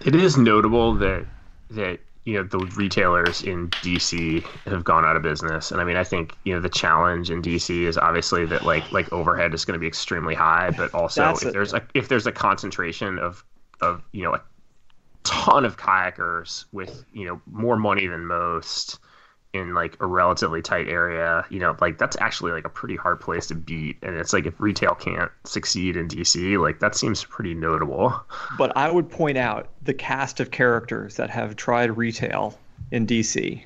It 0.04 0.14
is 0.14 0.36
notable 0.36 0.92
that 0.96 1.24
that 1.70 2.00
you 2.26 2.34
know 2.34 2.42
the 2.42 2.58
retailers 2.76 3.40
in 3.40 3.70
DC 3.70 4.44
have 4.66 4.84
gone 4.84 5.06
out 5.06 5.16
of 5.16 5.22
business, 5.22 5.70
and 5.70 5.80
I 5.80 5.84
mean 5.84 5.96
I 5.96 6.04
think 6.04 6.36
you 6.44 6.52
know 6.52 6.60
the 6.60 6.68
challenge 6.68 7.30
in 7.30 7.40
DC 7.40 7.84
is 7.84 7.96
obviously 7.96 8.44
that 8.44 8.66
like 8.66 8.92
like 8.92 9.10
overhead 9.14 9.54
is 9.54 9.64
going 9.64 9.76
to 9.76 9.80
be 9.80 9.86
extremely 9.86 10.34
high, 10.34 10.72
but 10.76 10.92
also 10.92 11.22
That's 11.22 11.40
if 11.40 11.48
it. 11.48 11.52
there's 11.54 11.72
a 11.72 11.80
if 11.94 12.08
there's 12.08 12.26
a 12.26 12.32
concentration 12.32 13.18
of 13.18 13.42
of 13.80 14.02
you 14.12 14.24
know 14.24 14.34
a 14.34 14.42
ton 15.26 15.64
of 15.64 15.76
kayakers 15.76 16.64
with 16.72 17.04
you 17.12 17.26
know 17.26 17.40
more 17.50 17.76
money 17.76 18.06
than 18.06 18.24
most 18.26 18.98
in 19.56 19.74
like 19.74 19.96
a 20.00 20.06
relatively 20.06 20.62
tight 20.62 20.88
area, 20.88 21.44
you 21.50 21.58
know, 21.58 21.76
like 21.80 21.98
that's 21.98 22.16
actually 22.20 22.52
like 22.52 22.64
a 22.64 22.68
pretty 22.68 22.96
hard 22.96 23.20
place 23.20 23.46
to 23.48 23.54
beat. 23.54 23.96
And 24.02 24.16
it's 24.16 24.32
like 24.32 24.46
if 24.46 24.60
retail 24.60 24.94
can't 24.94 25.30
succeed 25.44 25.96
in 25.96 26.08
DC, 26.08 26.60
like 26.60 26.80
that 26.80 26.94
seems 26.94 27.24
pretty 27.24 27.54
notable. 27.54 28.14
But 28.58 28.76
I 28.76 28.90
would 28.90 29.10
point 29.10 29.38
out 29.38 29.68
the 29.82 29.94
cast 29.94 30.40
of 30.40 30.50
characters 30.50 31.16
that 31.16 31.30
have 31.30 31.56
tried 31.56 31.96
retail 31.96 32.58
in 32.90 33.06
DC. 33.06 33.62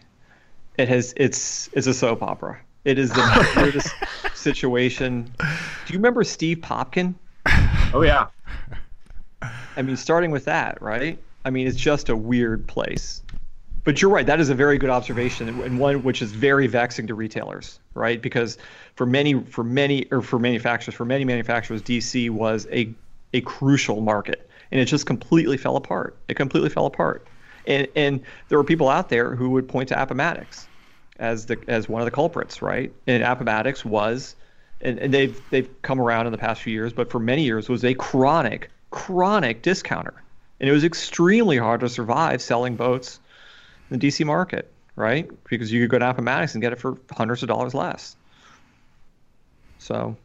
It 0.78 0.88
has 0.88 1.12
it's 1.16 1.68
it's 1.72 1.86
a 1.86 1.94
soap 1.94 2.22
opera. 2.22 2.60
It 2.84 2.98
is 2.98 3.10
the 3.10 3.52
weirdest 3.56 3.92
situation. 4.34 5.34
Do 5.38 5.92
you 5.92 5.98
remember 5.98 6.24
Steve 6.24 6.58
Popkin? 6.58 7.14
Oh 7.92 8.02
yeah. 8.02 8.28
I 9.76 9.82
mean, 9.82 9.96
starting 9.96 10.30
with 10.30 10.44
that, 10.46 10.80
right? 10.80 11.18
I 11.44 11.50
mean, 11.50 11.66
it's 11.66 11.76
just 11.76 12.08
a 12.08 12.16
weird 12.16 12.66
place. 12.66 13.22
But 13.82 14.02
you're 14.02 14.10
right. 14.10 14.26
That 14.26 14.40
is 14.40 14.50
a 14.50 14.54
very 14.54 14.76
good 14.76 14.90
observation, 14.90 15.48
and 15.48 15.78
one 15.78 16.02
which 16.02 16.20
is 16.20 16.32
very 16.32 16.66
vexing 16.66 17.06
to 17.06 17.14
retailers, 17.14 17.80
right? 17.94 18.20
Because 18.20 18.58
for 18.94 19.06
many, 19.06 19.42
for 19.44 19.64
many, 19.64 20.04
or 20.10 20.20
for 20.20 20.38
manufacturers, 20.38 20.94
for 20.94 21.06
many 21.06 21.24
manufacturers, 21.24 21.82
DC 21.82 22.28
was 22.30 22.66
a 22.70 22.92
a 23.32 23.40
crucial 23.40 24.00
market, 24.02 24.50
and 24.70 24.80
it 24.80 24.84
just 24.84 25.06
completely 25.06 25.56
fell 25.56 25.76
apart. 25.76 26.16
It 26.28 26.34
completely 26.34 26.68
fell 26.68 26.84
apart, 26.84 27.26
and 27.66 27.88
and 27.96 28.20
there 28.48 28.58
were 28.58 28.64
people 28.64 28.88
out 28.88 29.08
there 29.08 29.34
who 29.34 29.50
would 29.50 29.66
point 29.66 29.88
to 29.88 30.00
Appomattox 30.00 30.68
as 31.18 31.46
the 31.46 31.58
as 31.66 31.88
one 31.88 32.02
of 32.02 32.06
the 32.06 32.10
culprits, 32.10 32.60
right? 32.60 32.92
And 33.06 33.22
Appomattox 33.22 33.82
was, 33.82 34.36
and, 34.82 34.98
and 34.98 35.14
they've 35.14 35.40
they've 35.48 35.70
come 35.80 36.00
around 36.00 36.26
in 36.26 36.32
the 36.32 36.38
past 36.38 36.60
few 36.60 36.72
years, 36.72 36.92
but 36.92 37.10
for 37.10 37.18
many 37.18 37.44
years 37.44 37.68
was 37.70 37.82
a 37.84 37.94
chronic 37.94 38.70
chronic 38.90 39.62
discounter, 39.62 40.22
and 40.60 40.68
it 40.68 40.72
was 40.72 40.84
extremely 40.84 41.56
hard 41.56 41.80
to 41.80 41.88
survive 41.88 42.42
selling 42.42 42.76
boats 42.76 43.18
in 43.90 43.98
the 43.98 44.06
DC 44.08 44.24
market, 44.26 44.70
right? 44.96 45.28
Because 45.48 45.72
you 45.72 45.80
could 45.82 45.90
go 45.90 45.98
to 45.98 46.10
Appomattox 46.10 46.54
and 46.54 46.62
get 46.62 46.72
it 46.72 46.78
for 46.78 46.96
hundreds 47.10 47.42
of 47.42 47.48
dollars 47.48 47.74
less. 47.74 48.16
So 49.78 50.16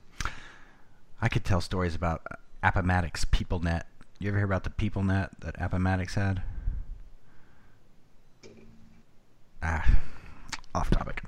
I 1.21 1.29
could 1.29 1.45
tell 1.45 1.61
stories 1.61 1.95
about 1.95 2.21
Appomattox 2.63 3.25
PeopleNet. 3.25 3.83
You 4.19 4.29
ever 4.29 4.37
hear 4.37 4.45
about 4.45 4.63
the 4.63 4.69
PeopleNet 4.69 5.29
that 5.39 5.55
Appomattox 5.59 6.15
had? 6.15 6.41
Ah, 9.63 9.89
off 10.75 10.89
topic. 10.89 11.23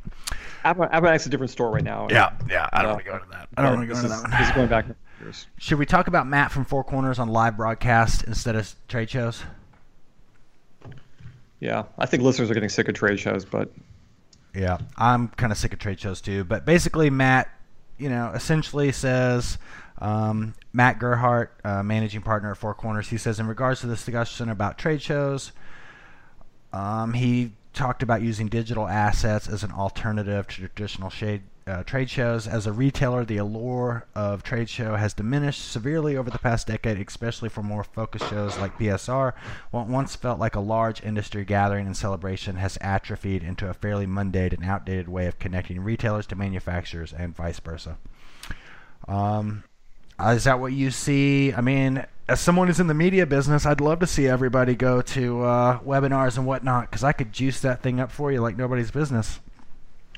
App- 0.64 0.78
Appomattox 0.80 1.24
is 1.24 1.28
a 1.28 1.30
different 1.30 1.50
store 1.52 1.72
right 1.72 1.84
now. 1.84 2.08
Yeah, 2.10 2.34
yeah. 2.50 2.70
I 2.74 2.82
don't 2.84 2.92
Uh, 2.92 2.94
want 2.96 3.06
to 3.06 3.10
go 3.12 3.16
into 3.18 3.30
that. 3.32 3.48
I 3.58 3.62
don't 3.64 3.78
want 3.78 3.88
to 3.90 3.94
go 3.94 4.00
into 4.00 4.10
that 4.10 4.30
This 4.32 4.42
is 4.42 4.48
one. 4.50 4.56
going 4.56 4.68
back 4.70 4.86
years. 5.22 5.48
Should 5.58 5.80
we 5.80 5.86
talk 5.86 6.08
about 6.08 6.28
Matt 6.28 6.52
from 6.52 6.66
Four 6.66 6.84
Corners 6.84 7.20
on 7.20 7.30
live 7.30 7.58
broadcast 7.58 8.24
instead 8.24 8.56
of 8.56 8.74
trade 8.88 9.10
shows? 9.10 9.44
Yeah, 11.60 11.84
I 11.98 12.06
think 12.06 12.24
listeners 12.24 12.52
are 12.52 12.54
getting 12.54 12.70
sick 12.70 12.88
of 12.88 12.96
trade 12.96 13.20
shows, 13.20 13.44
but 13.46 13.72
Yeah, 14.54 14.78
I'm 14.96 15.30
kind 15.30 15.52
of 15.52 15.58
sick 15.58 15.74
of 15.74 15.80
trade 15.80 16.00
shows 16.00 16.22
too. 16.22 16.44
But 16.44 16.66
basically, 16.66 17.10
Matt, 17.10 17.50
you 17.98 18.10
know, 18.10 18.32
essentially 18.36 18.92
says 18.92 19.58
um, 20.00 20.54
Matt 20.74 21.00
Gerhart, 21.00 21.60
uh, 21.64 21.82
managing 21.84 22.22
partner 22.22 22.52
at 22.52 22.58
Four 22.58 22.76
Corners, 22.76 23.10
he 23.10 23.18
says 23.18 23.40
in 23.40 23.48
regards 23.48 23.82
to 23.82 23.88
this 23.88 24.06
discussion 24.06 24.50
about 24.50 24.78
trade 24.78 25.02
shows, 25.02 25.52
um, 26.74 27.14
he 27.14 27.54
talked 27.74 28.04
about 28.04 28.22
using 28.22 28.48
digital 28.48 28.88
assets 28.88 29.48
as 29.48 29.64
an 29.64 29.72
alternative 29.72 30.48
to 30.48 30.56
traditional 30.56 31.10
shade, 31.10 31.44
uh, 31.68 31.84
trade 31.84 32.10
shows. 32.10 32.48
As 32.48 32.66
a 32.66 32.72
retailer, 32.72 33.26
the 33.26 33.38
allure 33.38 34.06
of 34.16 34.44
trade 34.44 34.70
show 34.70 34.96
has 34.96 35.14
diminished 35.14 35.70
severely 35.72 36.16
over 36.16 36.30
the 36.30 36.40
past 36.40 36.68
decade, 36.68 37.00
especially 37.06 37.50
for 37.50 37.62
more 37.62 37.84
focused 37.84 38.30
shows 38.30 38.58
like 38.58 38.78
PSR. 38.78 39.34
What 39.72 39.88
once 39.88 40.16
felt 40.16 40.40
like 40.40 40.56
a 40.56 40.60
large 40.60 41.04
industry 41.04 41.46
gathering 41.46 41.86
and 41.86 41.98
celebration 41.98 42.56
has 42.56 42.78
atrophied 42.82 43.44
into 43.44 43.70
a 43.70 43.74
fairly 43.74 44.06
mundane 44.06 44.54
and 44.54 44.66
outdated 44.66 45.10
way 45.10 45.28
of 45.28 45.40
connecting 45.40 45.82
retailers 45.82 46.28
to 46.28 46.36
manufacturers 46.36 47.14
and 47.14 47.36
vice 47.36 47.60
versa. 47.60 47.98
Um, 49.08 49.64
uh, 50.20 50.30
is 50.30 50.46
that 50.46 50.60
what 50.60 50.74
you 50.74 50.92
see? 50.92 51.54
I 51.54 51.62
mean, 51.62 52.06
as 52.28 52.40
someone 52.40 52.68
who's 52.68 52.80
in 52.80 52.88
the 52.88 52.94
media 52.94 53.26
business, 53.26 53.66
I'd 53.66 53.82
love 53.82 54.00
to 54.00 54.08
see 54.08 54.28
everybody 54.28 54.76
go 54.76 55.02
to 55.02 55.44
uh, 55.44 55.80
webinars 55.80 56.38
and 56.38 56.46
whatnot 56.46 56.90
because 56.90 57.04
I 57.04 57.12
could 57.12 57.32
juice 57.32 57.62
that 57.62 57.82
thing 57.82 58.00
up 58.00 58.12
for 58.12 58.32
you 58.32 58.42
like 58.42 58.58
nobody's 58.58 58.92
business. 58.92 59.40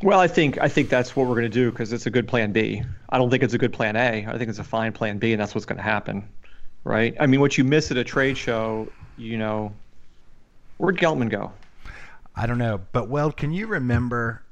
Well, 0.02 0.20
I 0.20 0.28
think 0.28 0.58
I 0.60 0.68
think 0.68 0.90
that's 0.90 1.16
what 1.16 1.28
we're 1.28 1.36
going 1.36 1.44
to 1.44 1.50
do 1.50 1.72
because 1.72 1.92
it's 1.92 2.06
a 2.06 2.10
good 2.10 2.28
plan 2.28 2.52
B. 2.52 2.82
I 3.10 3.18
don't 3.18 3.30
think 3.30 3.44
it's 3.44 3.54
a 3.54 3.58
good 3.58 3.74
plan 3.74 3.96
A. 3.96 4.26
I 4.28 4.38
think 4.38 4.50
it's 4.50 4.60
a 4.60 4.64
fine 4.64 4.92
plan 4.94 5.18
B, 5.18 5.34
and 5.34 5.42
that's 5.42 5.54
what's 5.54 5.66
going 5.66 5.78
to 5.78 5.84
happen, 5.84 6.28
right? 6.84 7.16
I 7.20 7.28
mean, 7.28 7.42
what 7.42 7.58
you 7.58 7.64
miss 7.64 7.92
at 7.92 7.98
a 7.98 8.04
trade 8.04 8.38
show, 8.38 8.88
you 9.18 9.38
know, 9.38 9.74
where'd 10.78 10.98
Geltman 10.98 11.30
go? 11.30 11.52
I 12.36 12.46
don't 12.46 12.58
know, 12.58 12.80
but 12.94 13.10
Weld, 13.10 13.36
can 13.36 13.52
you 13.52 13.68
remember 13.68 14.44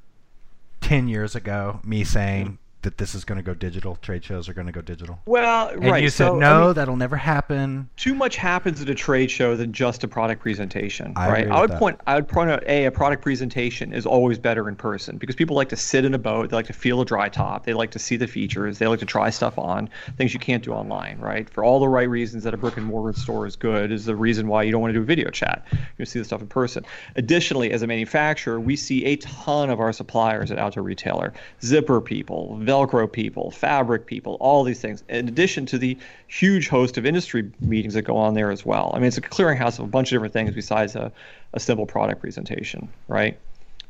ten 0.80 1.08
years 1.08 1.34
ago 1.34 1.80
me 1.84 2.04
saying 2.04 2.58
that 2.82 2.98
this 2.98 3.14
is 3.14 3.24
going 3.24 3.36
to 3.36 3.42
go 3.42 3.54
digital? 3.54 3.96
Trade 3.96 4.24
shows 4.24 4.48
are 4.48 4.54
going 4.54 4.66
to 4.66 4.72
go 4.72 4.80
digital, 4.80 5.18
Well, 5.26 5.68
and 5.70 5.84
right. 5.84 6.02
you 6.02 6.10
said 6.10 6.28
so, 6.28 6.36
I 6.36 6.38
no, 6.40 6.64
mean, 6.66 6.74
that'll 6.74 6.96
never 6.96 7.16
happen. 7.16 7.88
too 7.96 8.14
much 8.14 8.36
happens 8.36 8.80
at 8.80 8.88
a 8.88 8.94
trade 8.94 9.30
show 9.30 9.56
than 9.56 9.72
just 9.72 10.04
a 10.04 10.08
product 10.08 10.40
presentation, 10.42 11.12
I 11.16 11.28
right? 11.28 11.48
I 11.48 11.60
would 11.60 11.70
that. 11.70 11.78
point 11.78 12.00
I 12.06 12.14
would 12.14 12.28
point 12.28 12.50
out 12.50 12.62
a 12.66 12.86
a 12.86 12.90
product 12.92 13.22
presentation 13.22 13.92
is 13.92 14.06
always 14.06 14.38
better 14.38 14.68
in 14.68 14.76
person 14.76 15.18
because 15.18 15.34
people 15.36 15.56
like 15.56 15.68
to 15.70 15.76
sit 15.76 16.04
in 16.04 16.14
a 16.14 16.18
boat, 16.18 16.50
they 16.50 16.56
like 16.56 16.66
to 16.66 16.72
feel 16.72 17.00
a 17.00 17.04
dry 17.04 17.28
top, 17.28 17.64
they 17.66 17.72
like 17.74 17.90
to 17.90 17.98
see 17.98 18.16
the 18.16 18.26
features, 18.28 18.78
they 18.78 18.86
like 18.86 19.00
to 19.00 19.06
try 19.06 19.30
stuff 19.30 19.58
on, 19.58 19.88
things 20.16 20.32
you 20.32 20.40
can't 20.40 20.62
do 20.62 20.72
online, 20.72 21.18
right? 21.18 21.50
For 21.50 21.64
all 21.64 21.80
the 21.80 21.88
right 21.88 22.08
reasons 22.08 22.44
that 22.44 22.54
a 22.54 22.56
brick 22.56 22.76
and 22.76 22.86
mortar 22.86 23.18
store 23.18 23.46
is 23.46 23.56
good 23.56 23.90
is 23.90 24.04
the 24.04 24.14
reason 24.16 24.46
why 24.48 24.62
you 24.62 24.70
don't 24.72 24.80
want 24.80 24.90
to 24.94 24.98
do 24.98 25.02
a 25.02 25.04
video 25.06 25.30
chat. 25.30 25.66
You 25.98 26.04
see 26.06 26.18
the 26.20 26.24
stuff 26.24 26.40
in 26.40 26.46
person. 26.46 26.84
Additionally, 27.16 27.72
as 27.72 27.82
a 27.82 27.86
manufacturer, 27.86 28.60
we 28.60 28.76
see 28.76 29.04
a 29.04 29.16
ton 29.16 29.70
of 29.70 29.80
our 29.80 29.92
suppliers 29.92 30.50
at 30.50 30.58
Outdoor 30.58 30.82
Retailer, 30.84 31.32
zipper 31.62 32.00
people, 32.00 32.56
Velcro 32.68 33.10
people, 33.10 33.50
fabric 33.50 34.04
people, 34.06 34.36
all 34.40 34.62
these 34.62 34.80
things. 34.80 35.02
In 35.08 35.26
addition 35.26 35.64
to 35.66 35.78
the 35.78 35.96
huge 36.26 36.68
host 36.68 36.98
of 36.98 37.06
industry 37.06 37.50
meetings 37.60 37.94
that 37.94 38.02
go 38.02 38.16
on 38.16 38.34
there 38.34 38.50
as 38.50 38.66
well. 38.66 38.90
I 38.94 38.98
mean, 38.98 39.06
it's 39.06 39.16
a 39.16 39.22
clearinghouse 39.22 39.78
of 39.78 39.86
a 39.86 39.88
bunch 39.88 40.08
of 40.08 40.16
different 40.16 40.34
things 40.34 40.54
besides 40.54 40.94
a, 40.94 41.10
a 41.54 41.60
simple 41.60 41.86
product 41.86 42.20
presentation, 42.20 42.88
right? 43.08 43.38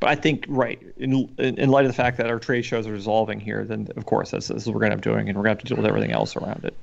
But 0.00 0.10
I 0.10 0.14
think, 0.14 0.44
right, 0.48 0.80
in, 0.96 1.28
in 1.38 1.70
light 1.70 1.84
of 1.84 1.90
the 1.90 1.96
fact 1.96 2.18
that 2.18 2.28
our 2.28 2.38
trade 2.38 2.64
shows 2.64 2.86
are 2.86 2.94
dissolving 2.94 3.40
here, 3.40 3.64
then 3.64 3.88
of 3.96 4.06
course 4.06 4.30
that's, 4.30 4.46
that's 4.46 4.64
what 4.64 4.74
we're 4.74 4.80
going 4.80 4.92
to 4.92 4.96
up 4.96 5.02
doing, 5.02 5.28
and 5.28 5.36
we're 5.36 5.42
going 5.42 5.56
to 5.56 5.60
have 5.60 5.66
to 5.66 5.74
deal 5.74 5.76
with 5.76 5.86
everything 5.86 6.12
else 6.12 6.36
around 6.36 6.64
it. 6.64 6.74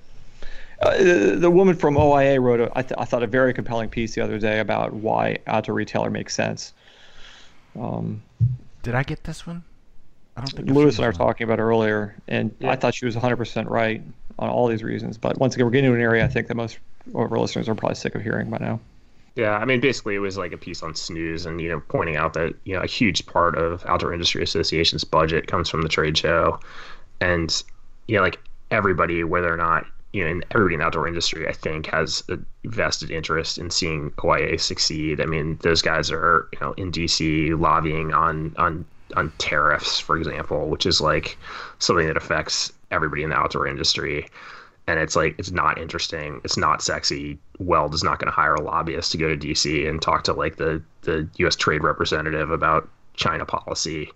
Uh, 0.82 0.98
the, 0.98 1.38
the 1.38 1.50
woman 1.50 1.76
from 1.76 1.96
OIA 1.96 2.42
wrote, 2.42 2.60
a, 2.60 2.70
I, 2.76 2.82
th- 2.82 2.96
I 2.98 3.06
thought, 3.06 3.24
a 3.24 3.28
very 3.28 3.54
compelling 3.54 3.90
piece 3.90 4.16
the 4.16 4.22
other 4.22 4.38
day 4.38 4.60
about 4.60 4.92
why 4.92 5.38
outdoor 5.48 5.76
retailer 5.76 6.10
makes 6.10 6.36
sense. 6.36 6.74
Um, 7.80 8.22
Did 8.84 8.96
I 8.96 9.04
get 9.04 9.24
this 9.24 9.48
one? 9.48 9.64
I 10.38 10.42
don't 10.42 10.52
think 10.52 10.70
Louis 10.70 10.98
and 10.98 11.06
I 11.06 11.10
were 11.10 11.14
talking 11.14 11.46
about 11.46 11.60
earlier, 11.60 12.16
and 12.28 12.54
I 12.64 12.76
thought 12.76 12.94
she 12.94 13.06
was 13.06 13.16
100% 13.16 13.70
right 13.70 14.02
on 14.38 14.50
all 14.50 14.68
these 14.68 14.84
reasons. 14.84 15.18
But 15.18 15.40
once 15.40 15.56
again, 15.56 15.66
we're 15.66 15.72
getting 15.72 15.92
to 15.92 15.96
an 15.96 16.02
area 16.02 16.26
I 16.26 16.28
think 16.28 16.48
that 16.48 16.56
most 16.56 16.78
of 17.08 17.16
our 17.16 17.40
listeners 17.40 17.70
are 17.70 17.76
probably 17.76 17.96
sick 17.96 18.16
of 18.16 18.22
hearing 18.22 18.50
by 18.50 18.58
now. 18.58 18.80
Yeah, 19.36 19.58
I 19.58 19.66
mean, 19.66 19.82
basically, 19.82 20.16
it 20.16 20.20
was 20.20 20.38
like 20.38 20.54
a 20.54 20.58
piece 20.58 20.82
on 20.82 20.94
SNEWS, 20.94 21.46
and 21.46 21.60
you 21.60 21.70
know, 21.70 21.82
pointing 21.90 22.16
out 22.16 22.34
that 22.34 22.54
you 22.64 22.74
know 22.74 22.82
a 22.82 22.88
huge 22.88 23.26
part 23.26 23.58
of 23.58 23.86
Outdoor 23.86 24.14
Industry 24.14 24.42
Association's 24.42 25.04
budget 25.04 25.48
comes 25.48 25.70
from 25.70 25.82
the 25.82 25.90
trade 25.90 26.18
show, 26.18 26.60
and 27.20 27.64
you 28.08 28.16
know, 28.16 28.22
like 28.22 28.40
everybody, 28.72 29.24
whether 29.24 29.54
or 29.54 29.58
not 29.58 29.86
you 30.14 30.24
know, 30.24 30.32
and 30.32 30.46
everybody 30.52 30.76
in 30.76 30.80
the 30.80 30.86
outdoor 30.86 31.08
industry, 31.10 31.46
I 31.48 31.52
think, 31.52 31.88
has 31.88 32.24
a 32.30 32.38
vested 32.64 33.12
interest 33.12 33.58
in 33.58 33.70
seeing 33.70 34.12
OIA 34.12 34.58
succeed. 34.58 35.20
I 35.20 35.26
mean, 35.26 35.60
those 35.62 35.82
guys 35.82 36.10
are 36.12 36.48
you 36.54 36.60
know 36.62 36.72
in 36.74 36.92
DC 36.92 37.60
lobbying 37.60 38.14
on 38.14 38.56
on 38.58 38.86
on 39.16 39.32
tariffs, 39.38 40.00
for 40.00 40.18
example, 40.18 40.68
which 40.68 40.86
is 40.86 41.02
like 41.02 41.38
something 41.80 42.08
that 42.08 42.18
affects 42.18 42.72
everybody 42.92 43.24
in 43.24 43.30
the 43.30 43.36
outdoor 43.36 43.68
industry. 43.68 44.28
And 44.88 45.00
it's 45.00 45.16
like 45.16 45.36
it's 45.40 45.52
not 45.52 45.80
interesting. 45.80 46.42
It's 46.44 46.58
not 46.58 46.82
sexy. 46.82 47.40
Weld 47.60 47.94
is 47.94 48.04
not 48.04 48.20
going 48.20 48.28
to 48.28 48.36
hire 48.36 48.54
a 48.56 48.62
lobbyist 48.62 49.12
to 49.14 49.18
go 49.18 49.28
to 49.28 49.38
dc 49.38 49.90
and 49.90 50.02
talk 50.02 50.24
to 50.26 50.34
like 50.34 50.58
the 50.58 50.82
the 51.02 51.28
us 51.40 51.56
trade 51.56 51.84
representative 51.84 52.52
about 52.52 52.88
china 53.16 53.46
policy. 53.46 54.12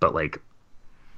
But 0.00 0.14
like 0.14 0.38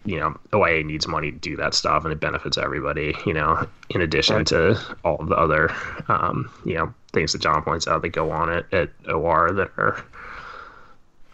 you 0.06 0.18
know 0.18 0.36
oia 0.52 0.84
needs 0.84 1.08
money 1.08 1.32
to 1.32 1.38
do 1.38 1.56
that 1.56 1.72
stuff 1.74 2.04
and 2.04 2.12
it 2.12 2.20
benefits 2.20 2.58
everybody 2.58 3.14
you 3.24 3.32
know 3.32 3.66
in 3.88 4.02
addition 4.02 4.36
Right. 4.36 4.46
to 4.48 4.78
all 5.02 5.16
of 5.16 5.28
the 5.28 5.36
other 5.36 5.70
um, 6.08 6.50
you 6.66 6.74
know 6.74 6.92
things 7.14 7.32
that 7.32 7.40
john 7.40 7.62
points 7.62 7.88
out 7.88 8.02
that 8.02 8.10
go 8.10 8.30
on 8.30 8.50
at, 8.50 8.70
at 8.72 8.90
or 9.08 9.52
that 9.52 9.70
are 9.78 10.04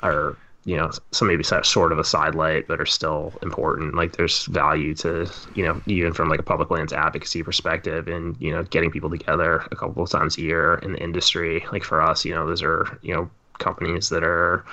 are 0.05 0.37
you 0.65 0.77
know 0.77 0.91
some 1.11 1.29
maybe 1.29 1.43
sort 1.43 1.93
of 1.93 1.99
a 1.99 2.05
sidelight 2.05 2.69
but 2.69 2.81
are 2.81 2.87
still 2.87 3.33
important. 3.43 3.95
Like 3.95 4.17
there's 4.17 4.45
value 4.47 4.95
to 4.97 5.31
you 5.55 5.65
know 5.65 5.81
even 5.87 6.13
from 6.13 6.29
like 6.29 6.41
a 6.41 6.45
public 6.45 6.71
lands 6.71 6.93
advocacy 6.93 7.43
perspective 7.43 8.09
and 8.09 8.37
you 8.41 8.51
know 8.51 8.63
getting 8.65 8.91
people 8.91 9.11
together 9.11 9.67
a 9.71 9.77
couple 9.77 10.03
of 10.03 10.11
times 10.11 10.37
a 10.37 10.43
year 10.43 10.75
in 10.83 10.93
the 10.93 11.03
industry. 11.03 11.65
Like 11.73 11.85
for 11.85 12.01
us 12.03 12.25
you 12.25 12.35
know 12.35 12.47
those 12.47 12.63
are 12.63 12.99
you 13.03 13.15
know 13.15 13.31
companies 13.59 14.09
that 14.11 14.23
are 14.23 14.65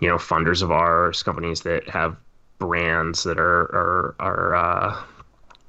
you 0.00 0.08
know 0.08 0.16
funders 0.16 0.62
of 0.62 0.70
ours 0.70 1.22
companies 1.22 1.62
that 1.62 1.88
have 1.88 2.16
brands 2.58 3.24
that 3.24 3.38
are 3.38 3.62
are 3.62 4.14
are 4.20 4.54
uh 4.54 5.02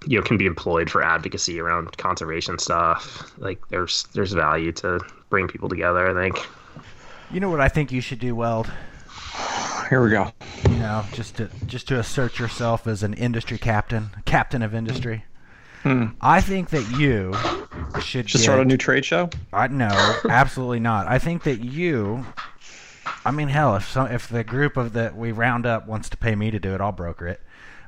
you 0.08 0.18
know 0.18 0.24
can 0.24 0.38
be 0.38 0.46
employed 0.46 0.90
for 0.90 1.04
advocacy 1.04 1.60
around 1.60 1.98
conservation 1.98 2.58
stuff. 2.58 3.34
Like 3.38 3.68
there's 3.70 4.04
there's 4.14 4.34
value 4.34 4.72
to 4.74 5.00
bring 5.30 5.48
people 5.48 5.68
together 5.68 6.08
i 6.08 6.24
think. 6.24 6.38
You 7.32 7.40
know 7.40 7.50
what 7.50 7.60
I 7.60 7.68
think 7.68 7.92
you 7.92 8.02
should 8.02 8.20
do, 8.20 8.36
Weld? 8.36 8.72
Here 9.90 10.04
we 10.04 10.10
go. 10.10 10.32
You 10.70 10.78
know, 10.78 11.06
just 11.14 11.38
to 11.38 11.50
just 11.68 11.88
to 11.90 12.00
assert 12.00 12.40
yourself 12.40 12.88
as 12.88 13.04
an 13.04 13.14
industry 13.14 13.58
captain, 13.58 14.10
captain 14.26 14.62
of 14.62 14.74
industry. 14.74 15.26
Hmm. 15.84 16.08
I 16.20 16.42
think 16.42 16.72
that 16.72 16.98
you 16.98 17.32
should 18.02 18.26
Just 18.26 18.42
get, 18.42 18.46
start 18.46 18.60
a 18.60 18.66
new 18.66 18.78
trade 18.78 19.06
show. 19.06 19.30
I 19.54 19.68
no, 19.68 19.90
absolutely 20.28 20.80
not. 20.80 21.08
I 21.08 21.20
think 21.20 21.44
that 21.44 21.64
you. 21.64 22.26
I 23.24 23.30
mean, 23.30 23.50
hell, 23.50 23.76
if 23.76 23.88
some 23.88 24.08
if 24.12 24.28
the 24.28 24.44
group 24.44 24.78
of 24.78 24.94
that 24.94 25.16
we 25.16 25.32
round 25.32 25.68
up 25.68 25.88
wants 25.88 26.10
to 26.10 26.18
pay 26.18 26.36
me 26.36 26.50
to 26.50 26.60
do 26.60 26.74
it, 26.74 26.82
I'll 26.82 26.92
broker 26.92 27.28
it. 27.28 27.42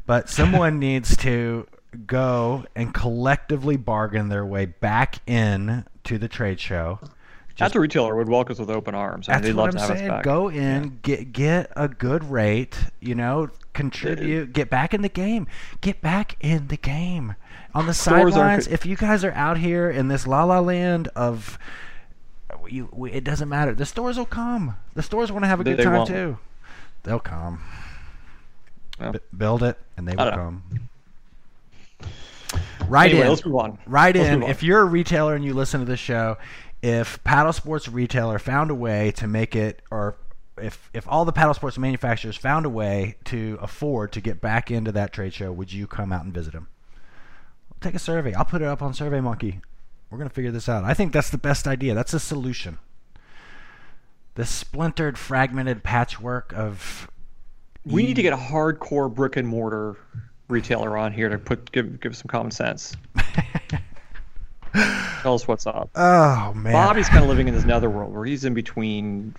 But 0.06 0.30
someone 0.30 0.78
needs 0.78 1.18
to 1.18 1.66
go 2.06 2.66
and 2.76 2.94
collectively 2.94 3.78
bargain 3.78 4.30
their 4.30 4.46
way 4.46 4.66
back 4.66 5.16
in 5.26 5.86
to 6.04 6.20
the 6.20 6.28
trade 6.28 6.60
show. 6.60 7.00
That's 7.58 7.76
a 7.76 7.80
retailer 7.80 8.16
would 8.16 8.30
welcome 8.30 8.54
us 8.54 8.60
with 8.60 8.70
open 8.70 8.94
arms. 8.96 9.28
I 9.28 9.34
mean, 9.34 9.42
That's 9.42 9.48
they'd 9.48 9.56
what 9.56 9.66
love 9.66 9.68
I'm 9.70 9.74
to 9.74 9.80
have 9.82 9.92
us 9.92 9.98
saying. 10.00 10.22
Go 10.24 10.50
in, 10.50 11.00
get 11.02 11.32
get 11.34 11.72
a 11.76 11.88
good 11.88 12.24
rate. 12.24 12.78
You 13.00 13.16
know, 13.16 13.50
contribute, 13.74 14.54
get 14.54 14.70
back 14.70 14.94
in 14.94 15.02
the 15.02 15.10
game. 15.10 15.48
Get 15.82 16.02
back 16.02 16.36
in 16.40 16.68
the 16.68 16.78
game. 16.78 17.36
On 17.74 17.86
the 17.86 17.94
sidelines, 17.94 18.68
if 18.68 18.86
you 18.86 18.96
guys 18.96 19.24
are 19.24 19.32
out 19.34 19.58
here 19.58 19.90
in 19.90 20.08
this 20.08 20.26
la 20.28 20.44
la 20.44 20.60
land 20.60 21.10
of, 21.16 21.60
you, 22.68 22.90
we, 22.92 23.12
it 23.12 23.24
doesn't 23.24 23.50
matter. 23.50 23.74
The 23.74 23.86
stores 23.86 24.18
will 24.18 24.26
come. 24.26 24.76
The 24.96 25.04
stores 25.04 25.32
want 25.32 25.44
to 25.44 25.48
have 25.48 25.60
a 25.60 25.64
They- 25.64 25.72
good 25.72 25.80
they 25.80 25.84
time 25.84 25.94
won't. 25.94 26.10
too. 26.10 26.38
They'll 27.04 27.20
come. 27.20 27.62
Well. 29.00 29.12
B- 29.14 29.20
build 29.38 29.64
it, 29.64 29.78
and 29.96 30.08
they 30.08 30.16
will 30.16 30.26
know. 30.26 30.32
come. 30.32 30.64
Right 32.88 33.10
anyway, 33.12 33.26
in. 33.26 33.30
let's 33.30 33.46
move 33.46 33.56
on. 33.56 33.78
Right 33.86 34.16
Let's 34.16 34.30
in. 34.30 34.44
If 34.44 34.64
you're 34.64 34.80
a 34.82 34.86
retailer 34.86 35.36
and 35.36 35.44
you 35.44 35.54
listen 35.54 35.80
to 35.82 35.86
this 35.86 36.00
show, 36.00 36.38
if 36.82 37.24
paddle 37.24 37.54
sports 37.54 37.88
retailer 37.88 38.40
found 38.40 38.72
a 38.72 38.76
way 38.76 39.12
to 39.12 39.28
make 39.28 39.56
it, 39.56 39.82
or 39.92 40.18
if 40.58 40.90
if 40.94 41.08
all 41.08 41.26
the 41.26 41.32
paddle 41.32 41.54
sports 41.54 41.78
manufacturers 41.78 42.36
found 42.36 42.66
a 42.66 42.70
way 42.70 43.16
to 43.26 43.58
afford 43.62 44.12
to 44.14 44.22
get 44.22 44.42
back 44.42 44.70
into 44.72 44.92
that 44.92 45.14
trade 45.14 45.34
show, 45.34 45.52
would 45.52 45.72
you 45.72 45.88
come 45.88 46.12
out 46.12 46.24
and 46.24 46.34
visit 46.34 46.54
them? 46.54 46.68
Take 47.82 47.96
a 47.96 48.00
survey. 48.00 48.34
I'll 48.34 48.46
put 48.46 48.62
it 48.62 48.68
up 48.68 48.82
on 48.82 48.94
SurveyMonkey. 48.94 49.62
We're 50.10 50.18
gonna 50.18 50.30
figure 50.30 50.52
this 50.52 50.70
out. 50.70 50.84
I 50.84 50.94
think 50.94 51.14
that's 51.14 51.30
the 51.30 51.38
best 51.38 51.68
idea. 51.68 51.94
That's 51.94 52.14
a 52.14 52.20
solution. 52.20 52.80
The 54.36 54.46
splintered, 54.46 55.18
fragmented 55.18 55.84
patchwork 55.84 56.54
of 56.56 57.10
we 57.86 58.04
need 58.04 58.16
to 58.16 58.22
get 58.22 58.34
a 58.34 58.38
hardcore 58.38 59.14
brick 59.14 59.38
and 59.38 59.48
mortar 59.48 59.98
retailer 60.48 60.98
on 60.98 61.12
here 61.12 61.30
to 61.30 61.38
put 61.38 61.72
give 61.72 62.00
give 62.00 62.12
us 62.12 62.20
some 62.20 62.28
common 62.28 62.52
sense. 62.52 62.96
Tell 65.22 65.34
us 65.36 65.48
what's 65.48 65.66
up. 65.68 65.90
oh 65.96 66.54
man. 66.54 66.74
Bobby's 66.74 67.10
kind 67.10 67.24
of 67.24 67.30
living 67.30 67.48
in 67.48 67.54
this 67.56 67.66
netherworld 67.66 68.14
where 68.14 68.26
he's 68.26 68.46
in 68.46 68.54
between 68.54 69.36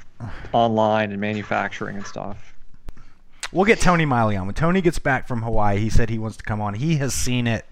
online 0.53 1.13
and 1.13 1.21
manufacturing 1.21 1.97
and 1.97 2.07
stuff. 2.07 2.55
We'll 3.53 3.65
get 3.65 3.81
Tony 3.81 4.05
Miley 4.05 4.37
on. 4.37 4.47
When 4.47 4.55
Tony 4.55 4.81
gets 4.83 4.99
back 4.99 5.27
from 5.27 5.43
Hawaii, 5.43 5.79
he 5.79 5.89
said 5.89 6.11
he 6.11 6.19
wants 6.19 6.37
to 6.37 6.43
come 6.43 6.61
on. 6.61 6.75
He 6.75 6.97
has 6.97 7.15
seen 7.15 7.47
it 7.47 7.65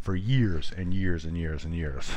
for 0.00 0.14
years 0.14 0.72
and 0.76 0.94
years 0.94 1.24
and 1.24 1.36
years 1.36 1.64
and 1.64 1.74
years. 1.74 2.08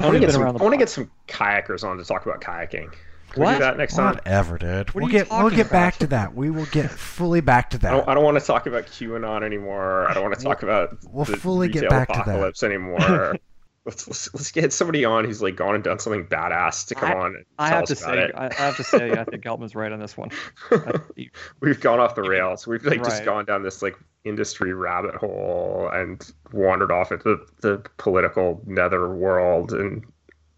I 0.00 0.06
want 0.06 0.14
to 0.14 0.20
get 0.20 0.32
some, 0.32 0.42
I 0.42 0.50
want 0.50 0.72
to 0.72 0.76
get 0.76 0.88
some 0.88 1.10
kayakers 1.28 1.84
on 1.84 1.96
to 1.98 2.04
talk 2.04 2.26
about 2.26 2.40
kayaking. 2.40 2.92
Can 3.30 3.40
we 3.40 3.46
What? 3.46 3.52
do 3.54 3.58
that 3.60 3.76
next 3.76 3.94
time? 3.94 4.14
Whatever, 4.14 4.58
dude. 4.58 4.90
What 4.92 5.00
are 5.00 5.04
we'll 5.04 5.12
get 5.12 5.30
we'll 5.30 5.38
talking 5.42 5.56
get 5.56 5.70
back 5.70 5.96
to 5.98 6.06
that. 6.08 6.34
We 6.34 6.50
will 6.50 6.66
get 6.66 6.90
fully 6.90 7.40
back 7.40 7.70
to 7.70 7.76
I 7.76 7.90
don't, 7.92 8.06
that. 8.06 8.08
I 8.10 8.14
don't 8.14 8.24
want 8.24 8.38
to 8.40 8.44
talk 8.44 8.66
about 8.66 8.86
QAnon 8.86 9.44
anymore. 9.44 10.08
I 10.08 10.14
don't 10.14 10.22
want 10.24 10.36
to 10.36 10.44
talk 10.44 10.62
about 10.64 10.98
we'll 11.10 11.24
the 11.24 11.36
fully 11.36 11.68
get 11.68 11.82
retail 11.84 11.90
back 11.90 12.08
to 12.08 12.14
that. 12.14 12.20
apocalypse 12.22 12.62
anymore. 12.64 13.36
let's, 13.84 14.06
let's 14.08 14.32
let's 14.34 14.50
get 14.50 14.72
somebody 14.72 15.04
on 15.04 15.24
who's 15.24 15.42
like 15.42 15.56
gone 15.56 15.74
and 15.74 15.84
done 15.84 15.98
something 15.98 16.26
badass 16.26 16.86
to 16.88 16.94
come 16.94 17.10
I- 17.10 17.14
on 17.14 17.26
and 17.36 17.44
I 17.58 17.68
have 17.68 17.84
to 17.84 17.96
say, 17.96 18.24
it. 18.24 18.30
I, 18.34 18.46
I 18.46 18.52
have 18.54 18.76
to 18.76 18.84
say, 18.84 19.12
I 19.12 19.24
think 19.24 19.44
Geltman's 19.44 19.74
right 19.74 19.92
on 19.92 20.00
this 20.00 20.16
one. 20.16 20.30
We've 21.60 21.80
gone 21.80 22.00
off 22.00 22.14
the 22.14 22.22
rails. 22.22 22.66
We've 22.66 22.84
like 22.84 23.02
just 23.02 23.18
Right. 23.18 23.24
gone 23.24 23.44
down 23.44 23.62
this 23.62 23.82
like 23.82 23.96
industry 24.24 24.72
rabbit 24.72 25.14
hole 25.16 25.90
and 25.92 26.26
wandered 26.52 26.90
off 26.90 27.12
into 27.12 27.24
the, 27.24 27.46
the 27.60 27.84
political 27.98 28.62
nether 28.66 29.14
world, 29.14 29.72
and 29.72 30.04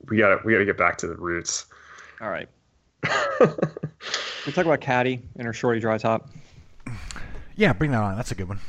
we 0.08 0.18
gotta 0.18 0.38
we 0.44 0.52
gotta 0.52 0.64
get 0.64 0.78
back 0.78 0.96
to 0.98 1.06
the 1.06 1.16
roots. 1.16 1.66
All 2.20 2.30
right. 2.30 2.48
We 4.46 4.52
talk 4.52 4.64
about 4.64 4.80
Caddy 4.80 5.20
and 5.36 5.44
her 5.44 5.52
shorty 5.52 5.80
dry 5.80 5.98
top. 5.98 6.30
Yeah, 7.56 7.72
bring 7.72 7.90
that 7.90 8.00
on. 8.00 8.14
That's 8.14 8.30
a 8.30 8.36
good 8.36 8.48
one. 8.48 8.60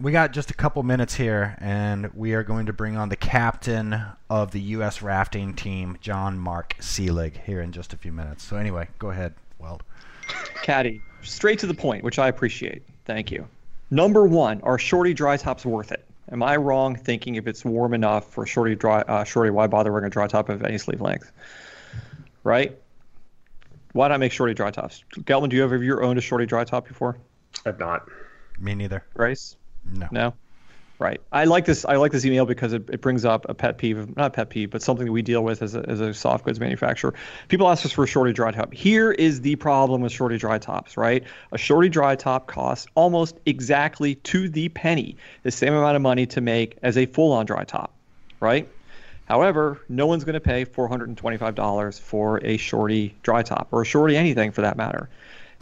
We 0.00 0.10
got 0.10 0.32
just 0.32 0.50
a 0.50 0.54
couple 0.54 0.82
minutes 0.82 1.14
here, 1.14 1.56
and 1.60 2.12
we 2.14 2.34
are 2.34 2.42
going 2.42 2.66
to 2.66 2.72
bring 2.72 2.96
on 2.96 3.10
the 3.10 3.16
captain 3.16 4.02
of 4.28 4.50
the 4.50 4.60
U.S. 4.60 5.02
rafting 5.02 5.54
team, 5.54 5.98
John 6.00 6.36
Mark 6.36 6.74
Seelig, 6.80 7.36
here 7.44 7.60
in 7.60 7.70
just 7.70 7.92
a 7.92 7.96
few 7.96 8.10
minutes. 8.10 8.42
So 8.42 8.56
anyway, 8.56 8.88
go 8.98 9.10
ahead, 9.10 9.34
Weld. 9.60 9.84
Caddy, 10.64 11.00
straight 11.22 11.60
to 11.60 11.68
the 11.68 11.74
point, 11.74 12.02
which 12.02 12.18
I 12.18 12.26
appreciate. 12.26 12.82
Thank 13.04 13.30
you. 13.30 13.46
Number 13.92 14.26
one, 14.26 14.60
are 14.62 14.80
shorty 14.80 15.14
dry 15.14 15.36
tops 15.36 15.64
worth 15.64 15.92
it? 15.92 16.04
Am 16.32 16.42
I 16.42 16.56
wrong 16.56 16.96
thinking 16.96 17.36
if 17.36 17.46
it's 17.46 17.64
warm 17.64 17.94
enough 17.94 18.28
for 18.28 18.44
shorty 18.46 18.74
dry 18.74 19.02
uh, 19.02 19.22
shorty, 19.22 19.50
why 19.50 19.68
bother 19.68 19.92
wearing 19.92 20.06
a 20.06 20.10
dry 20.10 20.26
top 20.26 20.48
of 20.48 20.64
any 20.64 20.78
sleeve 20.78 21.02
length? 21.02 21.30
Right? 22.42 22.76
Why 23.92 24.08
not 24.08 24.18
make 24.18 24.32
shorty 24.32 24.54
dry 24.54 24.72
tops? 24.72 25.04
Geltman, 25.18 25.50
do 25.50 25.56
you 25.56 25.62
ever 25.62 25.76
have 25.76 25.84
you 25.84 26.00
owned 26.00 26.18
a 26.18 26.22
shorty 26.22 26.46
dry 26.46 26.64
top 26.64 26.88
before? 26.88 27.16
I've 27.64 27.78
not. 27.78 28.08
Me 28.58 28.74
neither. 28.74 29.04
Grace? 29.14 29.56
No. 29.92 30.08
No. 30.10 30.34
Right. 31.00 31.20
I 31.32 31.44
like 31.44 31.64
this. 31.64 31.84
I 31.84 31.96
like 31.96 32.12
this 32.12 32.24
email 32.24 32.46
because 32.46 32.72
it, 32.72 32.88
it 32.88 33.00
brings 33.00 33.24
up 33.24 33.48
a 33.48 33.54
pet 33.54 33.78
peeve, 33.78 34.16
not 34.16 34.32
pet 34.32 34.48
peeve, 34.48 34.70
but 34.70 34.80
something 34.80 35.06
that 35.06 35.12
we 35.12 35.22
deal 35.22 35.42
with 35.42 35.60
as 35.60 35.74
a, 35.74 35.84
as 35.88 36.00
a 36.00 36.14
soft 36.14 36.44
goods 36.44 36.60
manufacturer. 36.60 37.12
People 37.48 37.68
ask 37.68 37.84
us 37.84 37.90
for 37.90 38.04
a 38.04 38.06
shorty 38.06 38.32
dry 38.32 38.52
top. 38.52 38.72
Here 38.72 39.10
is 39.10 39.40
the 39.40 39.56
problem 39.56 40.02
with 40.02 40.12
shorty 40.12 40.38
dry 40.38 40.58
tops, 40.58 40.96
right? 40.96 41.24
A 41.50 41.58
shorty 41.58 41.88
dry 41.88 42.14
top 42.14 42.46
costs 42.46 42.86
almost 42.94 43.36
exactly 43.44 44.14
to 44.16 44.48
the 44.48 44.68
penny 44.68 45.16
the 45.42 45.50
same 45.50 45.74
amount 45.74 45.96
of 45.96 46.02
money 46.02 46.26
to 46.26 46.40
make 46.40 46.78
as 46.82 46.96
a 46.96 47.06
full 47.06 47.32
on 47.32 47.44
dry 47.44 47.64
top, 47.64 47.92
right? 48.38 48.68
However, 49.26 49.80
no 49.88 50.06
one's 50.06 50.22
going 50.22 50.34
to 50.34 50.40
pay 50.40 50.64
$425 50.64 52.00
for 52.00 52.40
a 52.44 52.56
shorty 52.56 53.14
dry 53.22 53.42
top 53.42 53.68
or 53.72 53.82
a 53.82 53.84
shorty 53.84 54.16
anything 54.16 54.52
for 54.52 54.60
that 54.60 54.76
matter. 54.76 55.08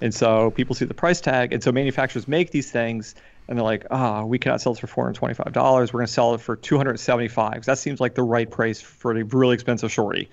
And 0.03 0.12
so 0.12 0.51
people 0.51 0.74
see 0.74 0.85
the 0.85 0.94
price 0.94 1.20
tag, 1.20 1.53
and 1.53 1.62
so 1.62 1.70
manufacturers 1.70 2.27
make 2.27 2.51
these 2.51 2.73
things, 2.73 3.15
and 3.52 3.58
they're 3.58 3.64
like, 3.64 3.84
"Ah, 3.90 4.24
we 4.24 4.38
cannot 4.38 4.62
sell 4.62 4.72
this 4.72 4.80
for 4.80 4.86
four 4.86 5.04
hundred 5.04 5.16
twenty-five 5.16 5.52
dollars. 5.52 5.92
We're 5.92 6.00
going 6.00 6.06
to 6.06 6.12
sell 6.12 6.32
it 6.34 6.40
for 6.40 6.56
two 6.56 6.78
hundred 6.78 6.98
seventy-five. 6.98 7.56
'cause 7.56 7.66
That 7.66 7.76
seems 7.76 8.00
like 8.00 8.14
the 8.14 8.22
right 8.22 8.50
price 8.50 8.80
for 8.80 9.12
a 9.12 9.22
really 9.24 9.52
expensive 9.52 9.92
shorty." 9.92 10.30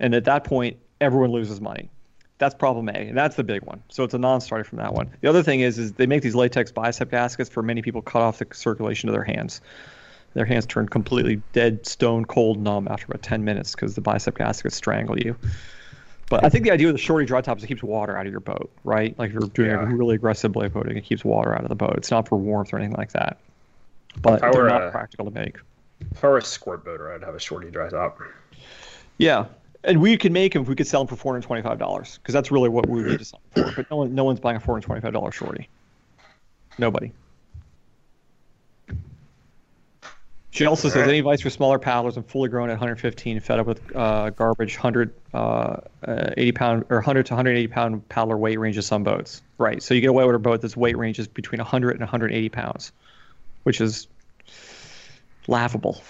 And 0.00 0.14
at 0.14 0.24
that 0.26 0.44
point, 0.44 0.76
everyone 1.00 1.30
loses 1.32 1.62
money. 1.62 1.88
That's 2.36 2.54
problem 2.54 2.90
A, 2.90 2.92
and 2.92 3.16
that's 3.16 3.36
the 3.36 3.42
big 3.42 3.62
one. 3.62 3.82
So 3.88 4.04
it's 4.04 4.12
a 4.12 4.18
non-starter 4.18 4.64
from 4.64 4.78
that 4.78 4.92
one. 4.92 5.08
The 5.22 5.28
other 5.28 5.42
thing 5.42 5.60
is, 5.60 5.78
is 5.78 5.94
they 5.94 6.06
make 6.06 6.22
these 6.22 6.34
latex 6.34 6.70
bicep 6.70 7.10
gaskets 7.10 7.48
for 7.48 7.62
many 7.62 7.80
people 7.80 8.02
cut 8.02 8.20
off 8.20 8.38
the 8.38 8.46
circulation 8.52 9.08
of 9.08 9.14
their 9.14 9.24
hands. 9.24 9.62
Their 10.34 10.44
hands 10.44 10.66
turn 10.66 10.88
completely 10.90 11.42
dead, 11.54 11.86
stone 11.86 12.26
cold 12.26 12.60
numb 12.60 12.86
after 12.88 13.06
about 13.06 13.22
10 13.22 13.44
minutes 13.44 13.74
because 13.74 13.94
the 13.94 14.02
bicep 14.02 14.36
gaskets 14.36 14.76
strangle 14.76 15.18
you. 15.18 15.36
But 16.30 16.44
I 16.44 16.48
think 16.48 16.64
the 16.64 16.70
idea 16.70 16.88
with 16.88 16.96
the 16.96 17.00
shorty 17.02 17.24
dry 17.26 17.40
top 17.40 17.56
is 17.58 17.64
it 17.64 17.68
keeps 17.68 17.82
water 17.82 18.16
out 18.16 18.26
of 18.26 18.30
your 18.32 18.40
boat, 18.40 18.70
right? 18.84 19.18
Like 19.18 19.28
if 19.28 19.34
you're 19.34 19.48
doing 19.48 19.70
Yeah. 19.70 19.82
a 19.82 19.86
really 19.86 20.14
aggressive 20.14 20.52
blade 20.52 20.72
boating, 20.74 20.96
it 20.96 21.04
keeps 21.04 21.24
water 21.24 21.54
out 21.54 21.62
of 21.62 21.68
the 21.68 21.74
boat. 21.74 21.94
It's 21.96 22.10
not 22.10 22.28
for 22.28 22.36
warmth 22.36 22.72
or 22.72 22.78
anything 22.78 22.96
like 22.96 23.12
that. 23.12 23.38
But 24.20 24.34
If 24.38 24.42
I 24.44 24.50
they're 24.52 24.62
were 24.64 24.68
not 24.68 24.82
a- 24.84 24.90
practical 24.90 25.24
to 25.24 25.30
make. 25.30 25.56
If 26.12 26.22
I 26.24 26.28
were 26.28 26.38
a 26.38 26.42
squirt 26.42 26.84
boater, 26.84 27.12
I'd 27.12 27.22
have 27.24 27.34
a 27.34 27.40
shorty 27.40 27.70
dry 27.70 27.88
top. 27.88 28.20
Yeah, 29.18 29.46
and 29.84 30.00
we 30.00 30.16
could 30.16 30.32
make 30.32 30.52
them 30.52 30.62
if 30.62 30.68
we 30.68 30.74
could 30.76 30.86
sell 30.86 31.00
them 31.00 31.08
for 31.08 31.16
four 31.16 31.32
hundred 31.32 31.46
twenty-five 31.46 31.78
dollars 31.78 32.18
because 32.22 32.32
that's 32.34 32.50
really 32.50 32.68
what 32.68 32.88
we 32.88 33.02
would 33.02 33.10
need 33.12 33.18
to 33.18 33.24
sell 33.24 33.40
them 33.54 33.64
for. 33.70 33.76
But 33.76 33.90
no 33.90 33.96
one, 33.96 34.14
no 34.14 34.24
one's 34.24 34.38
buying 34.40 34.56
a 34.56 34.60
four 34.60 34.74
hundred 34.74 34.86
twenty-five 34.86 35.12
dollar 35.12 35.32
shorty. 35.32 35.68
Nobody. 36.78 37.10
She 40.58 40.66
also 40.66 40.88
says 40.88 40.96
Alright. 40.96 41.10
any 41.10 41.18
advice 41.20 41.40
for 41.40 41.50
smaller 41.50 41.78
paddlers 41.78 42.16
and 42.16 42.26
fully 42.28 42.48
grown 42.48 42.68
at 42.68 42.72
115, 42.72 43.38
fed 43.38 43.60
up 43.60 43.66
with 43.66 43.80
uh, 43.94 44.30
garbage, 44.30 44.74
100, 44.76 45.14
uh, 45.32 45.36
uh, 45.36 46.30
80 46.36 46.52
pound 46.52 46.84
or 46.90 46.96
100 46.96 47.26
to 47.26 47.34
180 47.34 47.68
pound 47.68 48.08
paddler 48.08 48.36
weight 48.36 48.58
range 48.58 48.76
of 48.76 48.84
some 48.84 49.04
boats. 49.04 49.40
Right. 49.58 49.80
So 49.80 49.94
you 49.94 50.00
get 50.00 50.08
a 50.10 50.12
whitewater 50.12 50.38
boat 50.38 50.60
that's 50.60 50.76
weight 50.76 50.98
range 50.98 51.20
is 51.20 51.28
between 51.28 51.60
100 51.60 51.92
and 51.92 52.00
180 52.00 52.48
pounds, 52.48 52.90
which 53.62 53.80
is 53.80 54.08
laughable. 55.46 56.02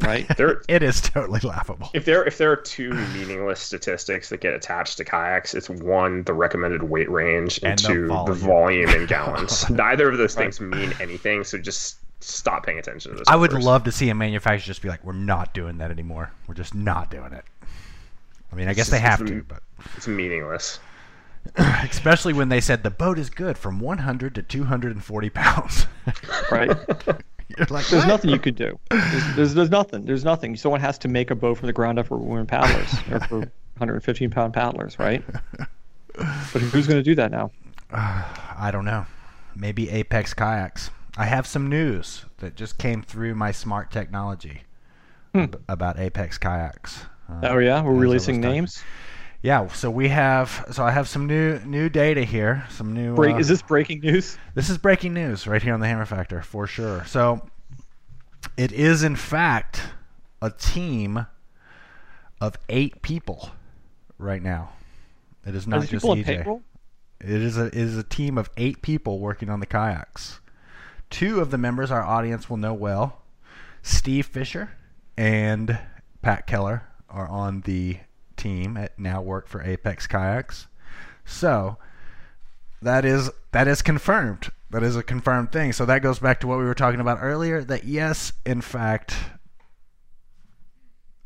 Right. 0.00 0.26
There, 0.36 0.62
It 0.68 0.82
is 0.84 1.00
totally 1.00 1.40
laughable. 1.40 1.90
if 1.94 2.04
there 2.04 2.24
if 2.24 2.38
there 2.38 2.52
are 2.52 2.56
two 2.56 2.90
meaningless 2.92 3.60
statistics 3.60 4.28
that 4.28 4.40
get 4.40 4.54
attached 4.54 4.98
to 4.98 5.04
kayaks, 5.04 5.54
it's 5.54 5.68
one 5.70 6.22
the 6.24 6.32
recommended 6.34 6.82
weight 6.84 7.10
range 7.10 7.58
and, 7.62 7.70
And 7.72 7.78
the 7.80 7.88
two 7.88 8.06
volume. 8.08 8.26
the 8.26 8.34
volume 8.34 8.90
in 8.90 9.06
gallons. 9.16 9.68
Neither 9.70 10.10
of 10.10 10.18
those 10.18 10.34
things 10.34 10.60
mean 10.60 10.92
anything, 11.00 11.42
so 11.42 11.58
just 11.58 11.96
stop 12.28 12.64
paying 12.66 12.78
attention 12.78 13.12
to 13.12 13.18
this. 13.18 13.28
I 13.28 13.36
would 13.36 13.52
first. 13.52 13.64
love 13.64 13.84
to 13.84 13.92
see 13.92 14.08
a 14.10 14.14
manufacturer 14.14 14.66
just 14.66 14.82
be 14.82 14.88
like, 14.88 15.04
"We're 15.04 15.12
not 15.12 15.54
doing 15.54 15.78
that 15.78 15.90
anymore. 15.90 16.30
We're 16.46 16.54
just 16.54 16.74
not 16.74 17.10
doing 17.10 17.32
it." 17.32 17.44
I 18.52 18.56
mean, 18.56 18.68
I 18.68 18.74
guess 18.74 18.88
they 18.88 19.00
have 19.00 19.24
to, 19.26 19.42
but 19.42 19.62
It's 19.96 20.06
meaningless. 20.06 20.78
especially 21.56 22.32
when 22.32 22.48
they 22.48 22.60
said 22.60 22.82
the 22.82 22.90
boat 22.90 23.18
is 23.18 23.28
good 23.28 23.58
from 23.58 23.78
100 23.80 24.34
to 24.36 24.42
240 24.42 25.30
pounds. 25.30 25.86
Right. 26.50 26.68
You're 26.68 27.66
like, 27.70 27.86
There's 27.86 28.02
"What?" 28.02 28.08
nothing 28.08 28.30
you 28.30 28.38
could 28.38 28.56
do. 28.56 28.78
There's, 28.90 29.36
there's, 29.36 29.54
there's 29.54 29.70
nothing. 29.70 30.04
There's 30.04 30.24
nothing. 30.24 30.56
Someone 30.56 30.80
has 30.80 30.98
to 30.98 31.08
make 31.08 31.30
a 31.30 31.34
boat 31.34 31.58
from 31.58 31.66
the 31.66 31.72
ground 31.72 31.98
up 31.98 32.06
for 32.06 32.16
women 32.18 32.46
paddlers 32.46 32.92
or 33.10 33.20
for 33.20 33.38
115 33.78 34.30
pound 34.30 34.52
paddlers, 34.54 34.98
right? 34.98 35.22
But 36.16 36.62
who's 36.62 36.86
going 36.86 36.98
to 36.98 37.02
do 37.02 37.14
that 37.16 37.30
now? 37.30 37.50
I 37.90 38.70
don't 38.72 38.84
know. 38.84 39.06
Maybe 39.56 39.88
Apex 39.90 40.34
Kayaks. 40.34 40.90
I 41.16 41.26
have 41.26 41.46
some 41.46 41.68
news 41.68 42.24
that 42.38 42.56
just 42.56 42.78
came 42.78 43.02
through 43.02 43.34
my 43.34 43.52
smart 43.52 43.90
technology 43.90 44.62
ab- 45.34 45.62
about 45.68 45.98
Apex 45.98 46.38
Kayaks. 46.38 47.04
Uh, 47.28 47.40
Oh 47.50 47.58
yeah, 47.58 47.58
we're 47.58 47.76
as 47.76 47.76
I 47.78 47.80
was 47.92 48.00
releasing 48.00 48.40
names. 48.40 48.82
Yeah, 49.42 49.66
so 49.68 49.90
we 49.90 50.08
have 50.08 50.66
so 50.72 50.84
I 50.84 50.90
have 50.90 51.06
some 51.06 51.26
new 51.26 51.58
new 51.60 51.88
data 51.88 52.24
here, 52.24 52.64
some 52.70 52.92
new 52.94 53.14
Break. 53.14 53.36
uh, 53.36 53.38
Is 53.38 53.48
this 53.48 53.62
breaking 53.62 54.00
news? 54.00 54.38
This 54.54 54.70
is 54.70 54.78
breaking 54.78 55.12
news 55.14 55.46
right 55.46 55.62
here 55.62 55.74
on 55.74 55.80
the 55.80 55.86
Hammer 55.86 56.06
Factor 56.06 56.40
for 56.42 56.66
sure. 56.66 57.04
So 57.04 57.46
it 58.56 58.72
is 58.72 59.02
in 59.02 59.16
fact 59.16 59.82
a 60.40 60.50
team 60.50 61.26
of 62.40 62.56
eight 62.68 63.02
people 63.02 63.50
right 64.18 64.42
now. 64.42 64.70
It 65.46 65.54
is 65.54 65.66
not 65.66 65.80
just 65.88 66.04
people 66.04 66.16
EJ. 66.16 66.44
It 67.20 67.28
is 67.42 67.56
a 67.58 67.66
it 67.66 67.74
is 67.74 67.98
a 67.98 68.02
team 68.02 68.38
of 68.38 68.48
eight 68.56 68.80
people 68.82 69.18
working 69.18 69.50
on 69.50 69.60
the 69.60 69.66
kayaks. 69.66 70.40
Two 71.10 71.40
of 71.40 71.50
the 71.50 71.58
members 71.58 71.90
our 71.90 72.02
audience 72.02 72.50
will 72.50 72.56
know 72.56 72.74
well. 72.74 73.22
Steve 73.82 74.26
Fisher 74.26 74.70
and 75.16 75.78
Pat 76.22 76.46
Keller 76.46 76.84
are 77.08 77.28
on 77.28 77.60
the 77.62 77.98
team 78.36 78.76
at 78.76 78.98
now 78.98 79.20
work 79.22 79.46
for 79.46 79.62
Apex 79.62 80.06
Kayaks. 80.06 80.66
So 81.24 81.76
that 82.82 83.04
is 83.04 83.30
that 83.52 83.68
is 83.68 83.82
confirmed. 83.82 84.50
That 84.70 84.82
is 84.82 84.96
a 84.96 85.02
confirmed 85.02 85.52
thing. 85.52 85.72
So 85.72 85.86
that 85.86 86.00
goes 86.00 86.18
back 86.18 86.40
to 86.40 86.46
what 86.46 86.58
we 86.58 86.64
were 86.64 86.74
talking 86.74 87.00
about 87.00 87.18
earlier. 87.20 87.62
That 87.62 87.84
yes, 87.84 88.32
in 88.44 88.60
fact, 88.60 89.14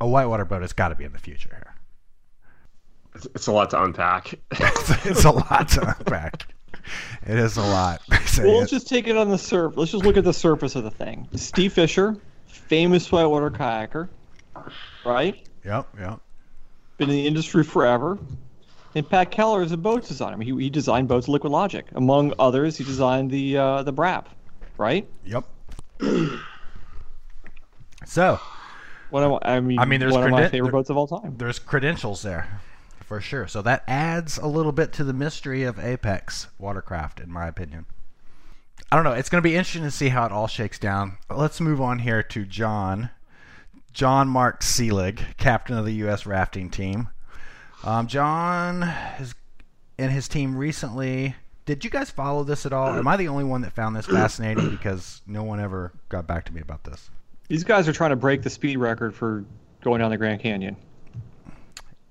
a 0.00 0.06
whitewater 0.06 0.44
boat 0.44 0.62
has 0.62 0.72
got 0.72 0.88
to 0.88 0.94
be 0.94 1.04
in 1.04 1.12
the 1.12 1.18
future 1.18 1.50
here. 1.50 1.74
It's, 3.14 3.26
it's 3.34 3.46
a 3.46 3.52
lot 3.52 3.70
to 3.70 3.82
unpack. 3.82 4.34
it's 4.50 5.24
a 5.24 5.30
lot 5.30 5.68
to 5.70 5.96
unpack. 5.98 6.46
It 7.26 7.38
is 7.38 7.56
a 7.56 7.62
lot. 7.62 8.00
Well, 8.38 8.58
let's 8.58 8.70
just 8.70 8.86
take 8.88 9.08
it 9.08 9.16
on 9.16 9.30
the 9.30 9.38
surf. 9.38 9.72
Let's 9.76 9.90
just 9.90 10.04
look 10.04 10.16
at 10.16 10.22
the 10.22 10.32
surface 10.32 10.76
of 10.76 10.84
the 10.84 10.92
thing. 10.92 11.26
Steve 11.34 11.72
Fisher, 11.72 12.16
famous 12.46 13.10
whitewater 13.10 13.50
kayaker, 13.50 14.08
right? 15.04 15.44
Yep, 15.64 15.88
yep. 15.98 16.20
Been 16.98 17.08
in 17.10 17.16
the 17.16 17.26
industry 17.26 17.64
forever. 17.64 18.16
And 18.94 19.08
Pat 19.08 19.32
Keller 19.32 19.62
is 19.62 19.72
a 19.72 19.76
boat 19.76 20.06
designer. 20.06 20.40
He, 20.42 20.54
he 20.54 20.70
designed 20.70 21.08
boats 21.08 21.26
Liquid 21.26 21.50
Logic. 21.52 21.84
Among 21.96 22.32
others, 22.38 22.76
he 22.78 22.84
designed 22.84 23.28
the 23.32 23.56
uh, 23.56 23.82
the 23.82 23.92
Brap, 23.92 24.26
right? 24.76 25.08
Yep. 25.24 25.44
so 28.04 28.38
One 29.10 29.24
of, 29.24 29.38
I 29.42 29.58
mean, 29.60 29.78
I 29.80 29.84
mean, 29.84 29.98
there's 30.00 30.12
one 30.12 30.24
of 30.24 30.30
my 30.30 30.48
favorite 30.48 30.66
there- 30.68 30.72
boats 30.72 30.90
of 30.90 30.96
all 30.96 31.06
time. 31.08 31.34
there's 31.38 31.58
credentials 31.58 32.22
there 32.22 32.60
for 33.08 33.22
sure. 33.22 33.48
So 33.48 33.62
that 33.62 33.82
adds 33.88 34.36
a 34.36 34.46
little 34.46 34.70
bit 34.70 34.92
to 34.92 35.04
the 35.04 35.14
mystery 35.14 35.64
of 35.64 35.78
Apex 35.78 36.48
Watercraft, 36.58 37.20
in 37.20 37.32
my 37.32 37.48
opinion. 37.48 37.86
I 38.92 38.96
don't 38.96 39.04
know. 39.04 39.12
It's 39.12 39.30
going 39.30 39.42
to 39.42 39.48
be 39.48 39.56
interesting 39.56 39.82
to 39.82 39.90
see 39.90 40.10
how 40.10 40.26
it 40.26 40.32
all 40.32 40.46
shakes 40.46 40.78
down. 40.78 41.16
Let's 41.30 41.58
move 41.58 41.80
on 41.80 42.00
here 42.00 42.22
to 42.22 42.44
John. 42.44 43.10
John 43.94 44.28
Mark 44.28 44.60
Seelig, 44.60 45.36
captain 45.38 45.76
of 45.76 45.86
the 45.86 45.94
U.S. 45.94 46.26
rafting 46.26 46.70
team. 46.70 47.08
Um, 47.82 48.06
John 48.06 48.82
has, 48.82 49.34
and 49.98 50.12
his 50.12 50.28
team 50.28 50.56
recently. 50.56 51.34
Did 51.64 51.84
you 51.84 51.90
guys 51.90 52.10
follow 52.10 52.44
this 52.44 52.66
at 52.66 52.72
all? 52.74 52.88
Am 52.88 53.08
I 53.08 53.16
the 53.16 53.28
only 53.28 53.44
one 53.44 53.62
that 53.62 53.72
found 53.72 53.96
this 53.96 54.06
fascinating? 54.06 54.70
Because 54.70 55.22
no 55.26 55.42
one 55.42 55.60
ever 55.60 55.92
got 56.10 56.26
back 56.26 56.44
to 56.44 56.52
me 56.52 56.60
about 56.60 56.84
this. 56.84 57.10
These 57.48 57.64
guys 57.64 57.88
are 57.88 57.92
trying 57.94 58.10
to 58.10 58.16
break 58.16 58.42
the 58.42 58.50
speed 58.50 58.76
record 58.76 59.14
for 59.14 59.46
going 59.80 60.00
down 60.00 60.10
the 60.10 60.18
Grand 60.18 60.40
Canyon. 60.40 60.76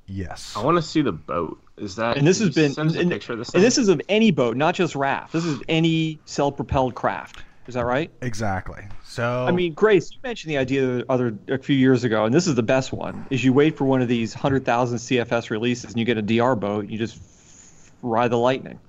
Yes. 0.07 0.53
I 0.55 0.63
want 0.63 0.77
to 0.77 0.81
see 0.81 1.01
the 1.01 1.11
boat. 1.11 1.59
Is 1.77 1.97
that? 1.97 2.17
And 2.17 2.25
this 2.25 2.39
has 2.39 2.55
been, 2.55 2.71
send 2.71 2.95
a 2.95 2.99
and, 2.99 3.11
picture 3.11 3.33
of 3.33 3.39
this. 3.39 3.53
and 3.53 3.61
this 3.61 3.77
is 3.77 3.89
of 3.89 4.01
any 4.09 4.31
boat, 4.31 4.57
not 4.57 4.73
just 4.73 4.95
raft. 4.95 5.33
This 5.33 5.45
is 5.45 5.61
any 5.67 6.19
self-propelled 6.25 6.95
craft. 6.95 7.43
Is 7.67 7.73
that 7.73 7.85
right? 7.85 8.09
Exactly. 8.21 8.83
So 9.03 9.45
I 9.45 9.51
mean, 9.51 9.73
Grace, 9.73 10.11
you 10.11 10.19
mentioned 10.23 10.51
the 10.51 10.57
idea 10.57 10.85
the 10.85 11.05
other 11.09 11.37
a 11.49 11.57
few 11.57 11.75
years 11.75 12.03
ago, 12.05 12.23
and 12.23 12.33
this 12.33 12.47
is 12.47 12.55
the 12.55 12.63
best 12.63 12.93
one: 12.93 13.27
is 13.29 13.43
you 13.43 13.51
wait 13.51 13.77
for 13.77 13.83
one 13.83 14.01
of 14.01 14.07
these 14.07 14.33
hundred 14.33 14.63
thousand 14.63 14.99
CFS 14.99 15.49
releases, 15.49 15.91
and 15.91 15.99
you 15.99 16.05
get 16.05 16.17
a 16.17 16.21
DR 16.21 16.55
boat, 16.55 16.85
and 16.85 16.91
you 16.91 16.97
just 16.97 17.19
ride 18.01 18.31
the 18.31 18.37
lightning. 18.37 18.79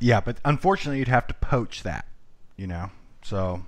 Yeah, 0.00 0.20
but 0.20 0.36
unfortunately, 0.44 1.00
you'd 1.00 1.08
have 1.08 1.26
to 1.26 1.34
poach 1.34 1.82
that, 1.82 2.06
you 2.56 2.68
know. 2.68 2.90
So 3.22 3.62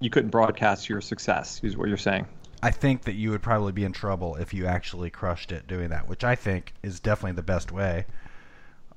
You 0.00 0.10
couldn't 0.10 0.30
broadcast 0.30 0.88
your 0.88 1.00
success, 1.00 1.60
is 1.62 1.76
what 1.76 1.88
you're 1.88 1.96
saying. 1.96 2.26
I 2.62 2.70
think 2.70 3.02
that 3.02 3.14
you 3.14 3.30
would 3.30 3.42
probably 3.42 3.72
be 3.72 3.84
in 3.84 3.92
trouble 3.92 4.36
if 4.36 4.54
you 4.54 4.66
actually 4.66 5.10
crushed 5.10 5.50
it 5.50 5.66
doing 5.66 5.88
that, 5.88 6.08
which 6.08 6.22
I 6.22 6.36
think 6.36 6.72
is 6.82 7.00
definitely 7.00 7.32
the 7.32 7.42
best 7.42 7.72
way. 7.72 8.06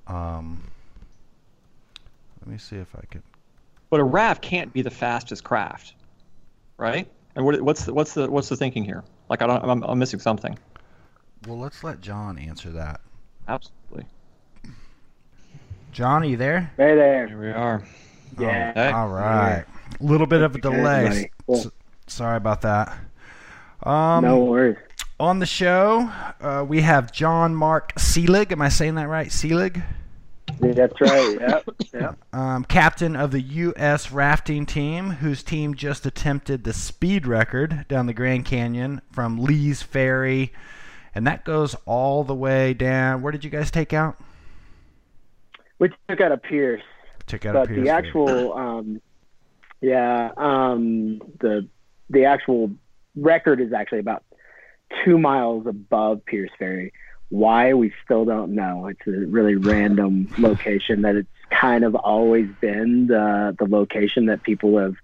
Um, 0.07 0.63
let 2.41 2.51
me 2.51 2.59
see 2.59 2.75
if 2.75 2.95
I 2.95 3.01
can. 3.09 3.23
But 3.89 3.99
a 4.01 4.03
raft 4.03 4.43
can't 4.43 4.71
be 4.71 4.83
the 4.83 4.91
fastest 4.91 5.43
craft, 5.43 5.95
right? 6.77 7.07
And 7.35 7.43
what, 7.43 7.59
what's 7.61 7.85
the, 7.85 7.93
what's 7.93 8.13
the 8.13 8.29
what's 8.29 8.49
the 8.49 8.55
thinking 8.55 8.83
here? 8.83 9.03
Like 9.29 9.41
I 9.41 9.47
don't, 9.47 9.63
I'm, 9.63 9.83
I'm 9.83 9.97
missing 9.97 10.19
something. 10.19 10.57
Well, 11.47 11.57
let's 11.57 11.83
let 11.83 12.01
John 12.01 12.37
answer 12.37 12.69
that. 12.71 13.01
Absolutely. 13.47 14.05
John, 15.91 16.23
are 16.23 16.25
you 16.25 16.37
there? 16.37 16.71
Hey 16.77 16.95
there. 16.95 17.27
Here 17.27 17.39
we 17.39 17.49
are. 17.51 17.83
Yeah. 18.39 18.73
Hey. 18.73 18.91
All 18.91 19.07
right. 19.07 19.63
A 19.99 20.03
little 20.03 20.27
bit 20.27 20.41
of 20.41 20.55
a 20.55 20.59
delay. 20.59 21.07
buddy. 21.07 21.31
Cool. 21.47 21.55
S- 21.57 21.67
sorry 22.07 22.37
about 22.37 22.61
that. 22.61 22.95
Um, 23.85 24.23
no 24.23 24.43
worries. 24.43 24.77
On 25.19 25.39
the 25.39 25.45
show, 25.45 26.11
uh, 26.41 26.65
we 26.67 26.81
have 26.81 27.11
John 27.11 27.55
Mark 27.55 27.93
Seelig. 27.95 28.51
Am 28.51 28.61
I 28.61 28.69
saying 28.69 28.95
that 28.95 29.07
right? 29.07 29.27
Seelig? 29.27 29.81
Yeah, 30.61 30.71
that's 30.73 30.99
right. 30.99 31.37
Yep. 31.39 31.69
Yep. 31.93 32.17
um, 32.33 32.65
captain 32.65 33.15
of 33.15 33.31
the 33.31 33.41
U.S. 33.41 34.11
rafting 34.11 34.65
team, 34.65 35.11
whose 35.11 35.43
team 35.43 35.75
just 35.75 36.05
attempted 36.05 36.63
the 36.63 36.73
speed 36.73 37.25
record 37.25 37.85
down 37.87 38.07
the 38.07 38.13
Grand 38.13 38.45
Canyon 38.45 39.01
from 39.11 39.39
Lee's 39.39 39.81
Ferry, 39.81 40.51
and 41.13 41.25
that 41.27 41.45
goes 41.45 41.75
all 41.85 42.23
the 42.23 42.35
way 42.35 42.73
down. 42.73 43.21
Where 43.21 43.31
did 43.31 43.43
you 43.43 43.49
guys 43.49 43.71
take 43.71 43.93
out? 43.93 44.17
We 45.79 45.89
took 46.09 46.19
out 46.19 46.31
a 46.31 46.37
Pierce, 46.37 46.81
Took 47.27 47.45
out 47.45 47.55
a 47.55 47.59
but 47.59 47.69
the 47.69 47.89
actual, 47.89 48.53
um, 48.53 49.01
yeah, 49.81 50.31
um, 50.37 51.21
the 51.39 51.67
the 52.09 52.25
actual 52.25 52.71
record 53.15 53.61
is 53.61 53.73
actually 53.73 53.99
about 53.99 54.23
two 55.03 55.17
miles 55.17 55.65
above 55.67 56.25
Pierce 56.25 56.51
Ferry. 56.57 56.93
Why 57.29 57.73
we 57.73 57.91
still 58.03 58.25
don't 58.25 58.53
know. 58.53 58.87
It's 58.87 59.07
a 59.07 59.25
really 59.27 59.55
random 59.55 60.29
location 60.37 61.01
that 61.01 61.15
it's 61.15 61.27
kind 61.49 61.83
of 61.83 61.95
always 61.95 62.47
been 62.61 63.07
the 63.07 63.55
the 63.57 63.65
location 63.65 64.27
that 64.27 64.43
people 64.43 64.77
have 64.77 64.95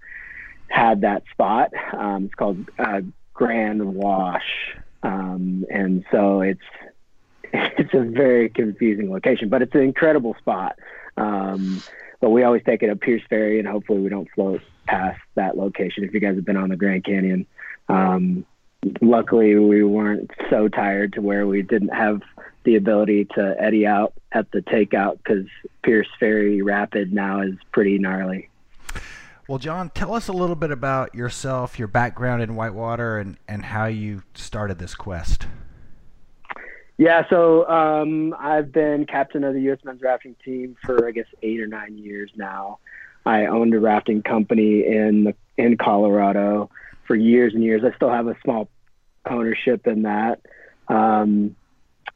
had 0.68 1.02
that 1.02 1.24
spot. 1.30 1.72
Um, 1.92 2.26
it's 2.26 2.34
called 2.34 2.70
uh, 2.78 3.00
Grand 3.34 3.94
Wash, 3.94 4.76
um, 5.02 5.66
and 5.70 6.04
so 6.10 6.40
it's 6.40 6.60
it's 7.52 7.92
a 7.92 8.00
very 8.00 8.48
confusing 8.48 9.10
location, 9.10 9.48
but 9.48 9.62
it's 9.62 9.74
an 9.74 9.82
incredible 9.82 10.34
spot. 10.38 10.78
Um, 11.16 11.82
but 12.20 12.30
we 12.30 12.44
always 12.44 12.62
take 12.64 12.82
it 12.82 12.90
up 12.90 13.00
Pierce 13.00 13.22
Ferry, 13.28 13.58
and 13.58 13.68
hopefully 13.68 13.98
we 13.98 14.08
don't 14.08 14.28
float 14.34 14.62
past 14.86 15.20
that 15.34 15.56
location. 15.56 16.04
If 16.04 16.14
you 16.14 16.20
guys 16.20 16.36
have 16.36 16.44
been 16.44 16.56
on 16.56 16.68
the 16.68 16.76
Grand 16.76 17.04
Canyon, 17.04 17.46
um, 17.92 18.46
luckily 19.00 19.56
we 19.56 19.82
weren't 19.82 20.30
so 20.50 20.68
tired 20.68 21.12
to 21.14 21.20
where 21.20 21.46
we 21.46 21.62
didn't 21.62 21.94
have 21.94 22.20
the 22.64 22.76
ability 22.76 23.26
to 23.34 23.54
eddy 23.58 23.86
out 23.86 24.12
at 24.32 24.50
the 24.52 24.60
takeout 24.60 25.18
because 25.18 25.46
Pierce 25.82 26.08
Ferry 26.18 26.62
Rapid 26.62 27.12
now 27.12 27.40
is 27.42 27.54
pretty 27.72 27.98
gnarly. 27.98 28.48
Well, 29.48 29.58
John, 29.58 29.90
tell 29.90 30.14
us 30.14 30.28
a 30.28 30.32
little 30.32 30.54
bit 30.54 30.70
about 30.70 31.14
yourself, 31.14 31.78
your 31.78 31.88
background 31.88 32.42
in 32.42 32.54
whitewater, 32.54 33.18
and, 33.18 33.36
and 33.48 33.64
how 33.64 33.86
you 33.86 34.22
started 34.34 34.78
this 34.78 34.94
quest. 34.94 35.46
Yeah, 36.96 37.28
so 37.28 37.68
um, 37.68 38.34
I've 38.38 38.70
been 38.70 39.06
captain 39.06 39.42
of 39.42 39.54
the 39.54 39.60
U.S. 39.62 39.78
men's 39.82 40.02
rafting 40.02 40.36
team 40.44 40.76
for 40.84 41.08
I 41.08 41.10
guess 41.10 41.26
eight 41.42 41.60
or 41.60 41.66
nine 41.66 41.98
years 41.98 42.30
now. 42.36 42.78
I 43.26 43.46
owned 43.46 43.74
a 43.74 43.80
rafting 43.80 44.22
company 44.22 44.86
in 44.86 45.24
the, 45.24 45.34
in 45.56 45.76
Colorado 45.76 46.70
for 47.06 47.16
years 47.16 47.54
and 47.54 47.62
years. 47.62 47.82
I 47.84 47.94
still 47.96 48.10
have 48.10 48.26
a 48.26 48.36
small 48.44 48.68
ownership 49.28 49.86
in 49.86 50.02
that. 50.02 50.40
Um, 50.88 51.56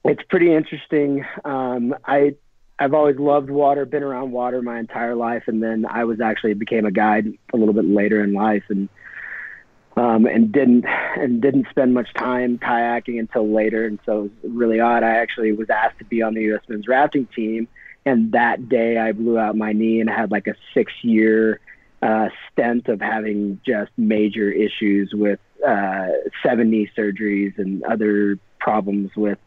it's 0.04 0.22
pretty 0.28 0.52
interesting. 0.52 1.24
Um, 1.44 1.94
I 2.04 2.34
I've 2.78 2.92
always 2.92 3.16
loved 3.18 3.48
water, 3.48 3.86
been 3.86 4.02
around 4.02 4.32
water 4.32 4.60
my 4.60 4.78
entire 4.78 5.14
life, 5.14 5.44
and 5.46 5.62
then 5.62 5.86
I 5.86 6.04
was 6.04 6.20
actually 6.20 6.54
became 6.54 6.84
a 6.84 6.90
guide 6.90 7.26
a 7.52 7.56
little 7.56 7.74
bit 7.74 7.86
later 7.86 8.22
in 8.22 8.34
life, 8.34 8.64
and 8.68 8.88
um, 9.96 10.26
and 10.26 10.52
didn't 10.52 10.84
and 10.84 11.40
didn't 11.40 11.68
spend 11.70 11.94
much 11.94 12.12
time 12.14 12.58
kayaking 12.58 13.18
until 13.18 13.50
later, 13.50 13.86
and 13.86 13.98
so 14.04 14.24
it 14.24 14.44
was 14.44 14.52
really 14.52 14.78
odd. 14.78 15.02
I 15.02 15.16
actually 15.16 15.52
was 15.52 15.70
asked 15.70 15.98
to 15.98 16.04
be 16.04 16.22
on 16.22 16.34
the 16.34 16.42
U.S. 16.42 16.60
men's 16.68 16.86
rafting 16.86 17.26
team, 17.34 17.66
and 18.04 18.32
that 18.32 18.68
day 18.68 18.98
I 18.98 19.12
blew 19.12 19.38
out 19.38 19.56
my 19.56 19.72
knee 19.72 20.00
and 20.00 20.10
had 20.10 20.30
like 20.30 20.46
a 20.46 20.54
six 20.74 20.92
year 21.02 21.60
uh, 22.02 22.28
stent 22.52 22.88
of 22.88 23.00
having 23.00 23.60
just 23.66 23.90
major 23.96 24.50
issues 24.50 25.12
with 25.14 25.40
uh, 25.66 26.08
seven 26.42 26.70
knee 26.70 26.90
surgeries 26.96 27.58
and 27.58 27.82
other 27.84 28.38
problems 28.60 29.10
with 29.16 29.38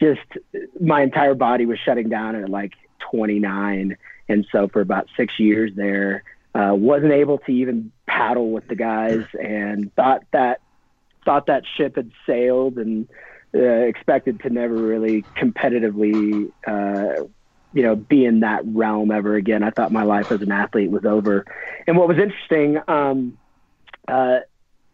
just 0.00 0.20
my 0.80 1.02
entire 1.02 1.34
body 1.34 1.66
was 1.66 1.78
shutting 1.78 2.08
down 2.08 2.34
at 2.34 2.48
like 2.48 2.72
29 3.10 3.96
and 4.28 4.46
so 4.50 4.68
for 4.68 4.80
about 4.80 5.06
six 5.16 5.38
years 5.38 5.70
there 5.76 6.24
uh, 6.54 6.72
wasn't 6.74 7.12
able 7.12 7.38
to 7.38 7.52
even 7.52 7.92
paddle 8.06 8.50
with 8.50 8.66
the 8.68 8.74
guys 8.74 9.24
and 9.40 9.94
thought 9.94 10.24
that 10.32 10.60
thought 11.24 11.46
that 11.46 11.64
ship 11.76 11.96
had 11.96 12.10
sailed 12.26 12.76
and 12.78 13.08
uh, 13.54 13.58
expected 13.58 14.40
to 14.40 14.50
never 14.50 14.74
really 14.74 15.22
competitively 15.36 16.50
uh, 16.66 17.24
you 17.74 17.82
know 17.82 17.94
be 17.94 18.24
in 18.24 18.40
that 18.40 18.62
realm 18.66 19.10
ever 19.10 19.34
again 19.34 19.62
i 19.62 19.70
thought 19.70 19.92
my 19.92 20.04
life 20.04 20.32
as 20.32 20.40
an 20.40 20.52
athlete 20.52 20.90
was 20.90 21.04
over 21.04 21.44
and 21.86 21.96
what 21.96 22.08
was 22.08 22.18
interesting 22.18 22.78
um, 22.88 23.36
uh, 24.08 24.38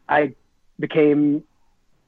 i 0.09 0.35
became 0.79 1.45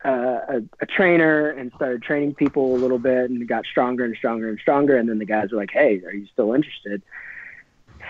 uh, 0.05 0.41
a, 0.49 0.63
a, 0.81 0.87
trainer 0.87 1.51
and 1.51 1.71
started 1.77 2.03
training 2.03 2.35
people 2.35 2.75
a 2.75 2.79
little 2.79 2.99
bit 2.99 3.31
and 3.31 3.47
got 3.47 3.65
stronger 3.67 4.05
and 4.05 4.17
stronger 4.17 4.49
and 4.49 4.59
stronger. 4.59 4.97
And 4.97 5.09
then 5.09 5.19
the 5.19 5.25
guys 5.25 5.53
were 5.53 5.59
like, 5.59 5.71
"Hey, 5.71 6.03
are 6.05 6.13
you 6.13 6.27
still 6.33 6.55
interested?" 6.55 7.03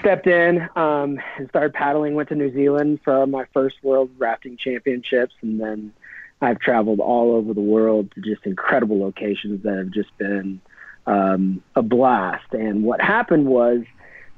Stepped 0.01 0.26
in 0.26 0.68
um, 0.74 1.20
and 1.36 1.48
started 1.51 1.74
paddling. 1.74 2.14
Went 2.14 2.30
to 2.30 2.34
New 2.34 2.52
Zealand 2.52 3.01
for 3.05 3.26
my 3.26 3.44
first 3.52 3.76
World 3.82 4.10
Rafting 4.16 4.56
Championships, 4.56 5.34
and 5.43 5.60
then 5.60 5.93
I've 6.40 6.59
traveled 6.60 7.01
all 7.01 7.32
over 7.34 7.52
the 7.52 7.60
world 7.60 8.10
to 8.14 8.20
just 8.22 8.47
incredible 8.47 8.98
locations 8.98 9.62
that 9.64 9.76
have 9.76 9.90
just 9.90 10.16
been 10.16 10.60
um, 11.06 11.62
a 11.74 11.82
blast. 11.82 12.52
And 12.52 12.84
what 12.84 13.00
happened 13.00 13.46
was. 13.46 13.82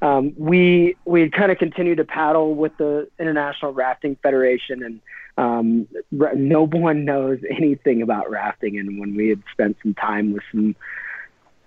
Um, 0.03 0.35
we 0.37 0.97
we 1.07 1.31
kind 1.31 1.51
of 1.51 1.57
continued 1.57 1.97
to 1.97 2.05
paddle 2.05 2.55
with 2.55 2.77
the 2.77 3.09
International 3.19 3.73
Rafting 3.73 4.17
Federation, 4.23 4.83
and 4.83 5.01
um, 5.39 5.89
no 6.11 6.67
one 6.67 7.07
knows 7.07 7.39
anything 7.51 8.03
about 8.03 8.31
rafting. 8.31 8.79
And 8.79 9.01
when 9.01 9.17
we 9.17 9.29
had 9.29 9.43
spent 9.53 9.79
some 9.83 9.95
time 9.95 10.33
with 10.33 10.43
some 10.53 10.77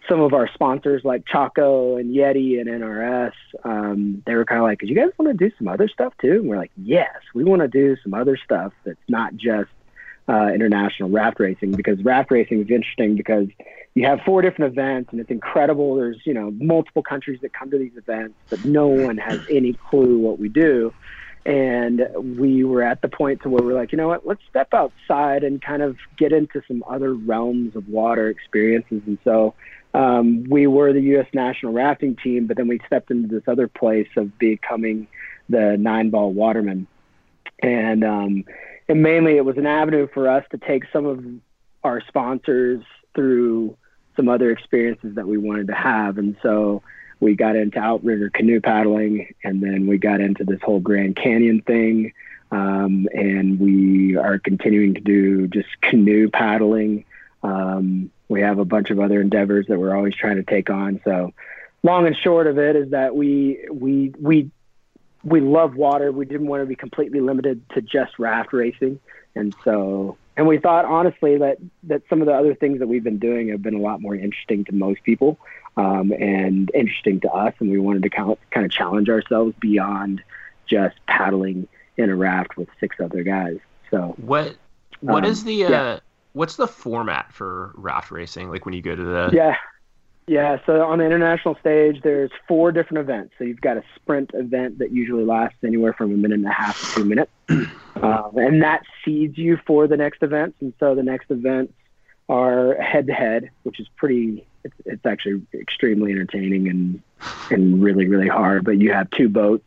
some 0.07 0.22
of 0.22 0.34
our 0.34 0.49
sponsors 0.53 1.03
like 1.03 1.26
Chaco 1.26 1.98
and 1.98 2.15
Yeti 2.15 2.61
and 2.61 2.69
NRS, 2.69 3.34
um, 3.65 4.24
they 4.26 4.36
were 4.36 4.45
kind 4.45 4.60
of 4.60 4.64
like, 4.64 4.80
Did 4.80 4.90
"You 4.90 4.95
guys 4.95 5.11
want 5.18 5.38
to 5.38 5.49
do 5.49 5.53
some 5.57 5.68
other 5.68 5.88
stuff 5.88 6.14
too?" 6.22 6.34
And 6.34 6.48
we're 6.48 6.57
like, 6.57 6.72
"Yes, 6.78 7.15
we 7.34 7.44
want 7.44 7.61
to 7.61 7.68
do 7.68 7.98
some 8.03 8.14
other 8.14 8.38
stuff 8.38 8.74
that's 8.86 8.99
not 9.07 9.36
just 9.36 9.69
uh, 10.30 10.48
international 10.54 11.10
raft 11.10 11.40
racing 11.40 11.72
because 11.72 12.04
raft 12.04 12.32
racing 12.32 12.62
is 12.62 12.70
interesting 12.70 13.16
because 13.16 13.48
you 13.94 14.06
have 14.06 14.20
four 14.26 14.41
different 14.41 14.72
events 14.72 15.10
and 15.12 15.22
it's 15.22 15.32
incredible. 15.32 15.95
There's 15.95 16.18
you 16.26 16.34
know 16.34 16.52
multiple 16.52 17.04
countries 17.04 17.40
that 17.41 17.54
come 17.54 17.72
to 17.72 17.78
these 17.78 17.95
events, 17.95 18.36
but 18.49 18.64
no 18.66 18.88
one 18.88 19.18
has 19.18 19.40
any 19.49 19.74
clue 19.74 20.18
what 20.20 20.40
we 20.40 20.49
do." 20.49 20.94
and 21.48 22.06
we 22.38 22.66
were 22.66 22.84
at 22.84 23.02
the 23.02 23.08
point 23.08 23.41
to 23.41 23.49
where 23.49 23.64
we're 23.64 23.74
like, 23.74 23.94
you 23.94 23.98
know 23.98 24.10
what, 24.10 24.28
let's 24.28 24.41
step 24.49 24.74
outside 24.74 25.45
and 25.45 25.62
kind 25.62 25.82
of 25.82 25.95
get 26.18 26.34
into 26.34 26.62
some 26.68 26.84
other 26.86 27.14
realms 27.14 27.74
of 27.78 27.88
water 27.88 28.28
experiences. 28.28 29.02
And 29.08 29.18
so 29.24 29.54
um, 29.94 30.44
we 30.49 30.68
were 30.68 30.91
the 30.91 31.02
U.S. 31.02 31.28
national 31.34 31.72
rafting 31.72 32.18
team, 32.18 32.48
but 32.48 32.58
then 32.58 32.68
we 32.68 32.82
stepped 32.86 33.12
into 33.12 33.30
this 33.30 33.48
other 33.48 33.70
place 33.70 34.10
of 34.18 34.38
becoming 34.38 35.08
the 35.48 35.78
nine 35.80 36.10
ball 36.10 36.34
waterman. 36.34 36.86
And, 37.64 38.04
um, 38.04 38.44
and 38.90 39.02
mainly 39.02 39.38
it 39.38 39.46
was 39.46 39.58
an 39.58 39.66
avenue 39.66 40.08
for 40.14 40.30
us 40.30 40.46
to 40.52 40.58
take 40.58 40.84
some 40.92 41.06
of 41.06 41.24
our 41.84 42.02
sponsors 42.08 42.84
through 43.14 43.78
some 44.16 44.30
other 44.30 44.52
experiences 44.52 45.16
that 45.16 45.28
we 45.28 45.38
wanted 45.38 45.68
to 45.68 45.76
have. 45.76 46.18
And 46.18 46.36
so 46.42 46.82
we 47.20 47.36
got 47.36 47.56
into 47.56 47.80
outrigger 47.80 48.30
canoe 48.30 48.62
paddling, 48.62 49.34
and 49.44 49.62
then 49.62 49.88
we 49.88 49.98
got 49.98 50.22
into 50.22 50.44
this 50.44 50.60
whole 50.62 50.80
Grand 50.80 51.16
Canyon 51.16 51.62
thing. 51.62 52.14
Um, 52.52 53.08
and 53.14 53.60
we 53.60 54.16
are 54.16 54.40
continuing 54.40 54.94
to 54.94 55.02
do 55.02 55.48
just 55.48 55.70
canoe 55.82 56.30
paddling. 56.30 57.06
Um, 57.44 58.12
we 58.30 58.42
have 58.42 58.60
a 58.60 58.66
bunch 58.66 58.90
of 58.90 59.00
other 59.00 59.20
endeavors 59.20 59.68
that 59.68 59.78
we're 59.80 59.96
always 59.96 60.16
trying 60.16 60.38
to 60.38 60.44
take 60.44 60.70
on. 60.70 61.02
So, 61.04 61.34
long 61.84 62.08
and 62.08 62.16
short 62.16 62.48
of 62.48 62.58
it 62.58 62.76
is 62.76 62.92
that 62.92 63.16
we 63.16 63.68
we 63.72 64.14
we 64.20 64.52
we 65.23 65.41
love 65.41 65.76
water. 65.76 66.11
We 66.11 66.26
didn't 66.26 66.48
want 66.48 66.61
to 66.61 66.65
be 66.65 66.76
completely 66.76 67.19
limited 67.19 67.61
to 67.72 67.81
just 67.81 68.19
raft 68.19 68.53
racing, 68.53 68.99
and 69.35 69.56
so 69.64 70.18
and 70.38 70.48
we 70.48 70.60
thought 70.60 70.85
honestly 70.85 71.38
that 71.38 71.57
that 71.84 72.03
some 72.10 72.22
of 72.22 72.27
the 72.27 72.34
other 72.34 72.53
things 72.53 72.80
that 72.80 72.88
we've 72.88 73.03
been 73.03 73.18
doing 73.19 73.49
have 73.49 73.61
been 73.61 73.73
a 73.73 73.81
lot 73.81 74.02
more 74.02 74.15
interesting 74.15 74.64
to 74.65 74.73
most 74.73 75.03
people 75.03 75.39
um, 75.77 76.11
and 76.11 76.72
interesting 76.73 77.19
to 77.22 77.30
us. 77.30 77.53
And 77.60 77.72
we 77.72 77.80
wanted 77.80 78.03
to 78.03 78.10
kind 78.10 78.31
of, 78.31 78.38
kind 78.52 78.65
of 78.65 78.72
challenge 78.72 79.10
ourselves 79.10 79.56
beyond 79.60 80.22
just 80.68 80.95
paddling 81.07 81.68
in 81.98 82.10
a 82.10 82.15
raft 82.15 82.56
with 82.56 82.69
six 82.80 82.98
other 83.03 83.23
guys. 83.23 83.57
So 83.89 84.15
what 84.18 84.56
what 85.02 85.26
um, 85.26 85.31
is 85.31 85.44
the 85.44 85.65
uh, 85.65 85.69
yeah. 85.69 85.99
what's 86.34 86.56
the 86.56 86.68
format 86.68 87.34
for 87.34 87.72
raft 87.76 88.11
racing? 88.11 88.49
Like 88.49 88.65
when 88.65 88.76
you 88.76 88.81
go 88.81 88.95
to 88.95 89.03
the 89.03 89.30
yeah. 89.34 89.56
Yeah, 90.28 90.60
so 90.66 90.84
on 90.84 90.99
the 90.99 91.06
international 91.06 91.56
stage, 91.62 92.02
there's 92.04 92.32
four 92.49 92.74
different 92.74 92.99
events. 92.99 93.34
So 93.38 93.45
you've 93.45 93.62
got 93.62 93.78
a 93.78 93.84
sprint 93.95 94.32
event 94.34 94.80
that 94.80 94.91
usually 94.91 95.24
lasts 95.24 95.58
anywhere 95.64 95.94
from 95.94 96.14
a 96.14 96.18
minute 96.18 96.40
and 96.40 96.45
a 96.45 96.52
half 96.52 96.78
to 96.80 96.95
two 96.95 97.06
minutes, 97.06 97.32
um, 97.49 98.32
and 98.36 98.62
that 98.62 98.84
seeds 99.06 99.38
you 99.38 99.58
for 99.66 99.88
the 99.88 99.95
next 99.95 100.22
events. 100.22 100.58
And 100.60 100.74
so 100.82 100.95
the 100.95 101.04
next 101.04 101.32
events 101.32 101.72
are 102.28 102.76
head 102.76 103.08
to 103.08 103.14
head, 103.14 103.52
which 103.64 103.80
is 103.80 103.88
pretty 103.95 104.45
it's, 104.66 104.76
it's 104.86 105.06
actually 105.06 105.44
extremely 105.54 106.12
entertaining 106.12 106.68
and 106.68 107.02
and 107.49 107.82
really 107.82 108.08
really 108.08 108.28
hard. 108.28 108.66
But 108.66 108.80
you 108.80 108.91
have 108.91 109.10
two 109.12 109.30
boats. 109.30 109.64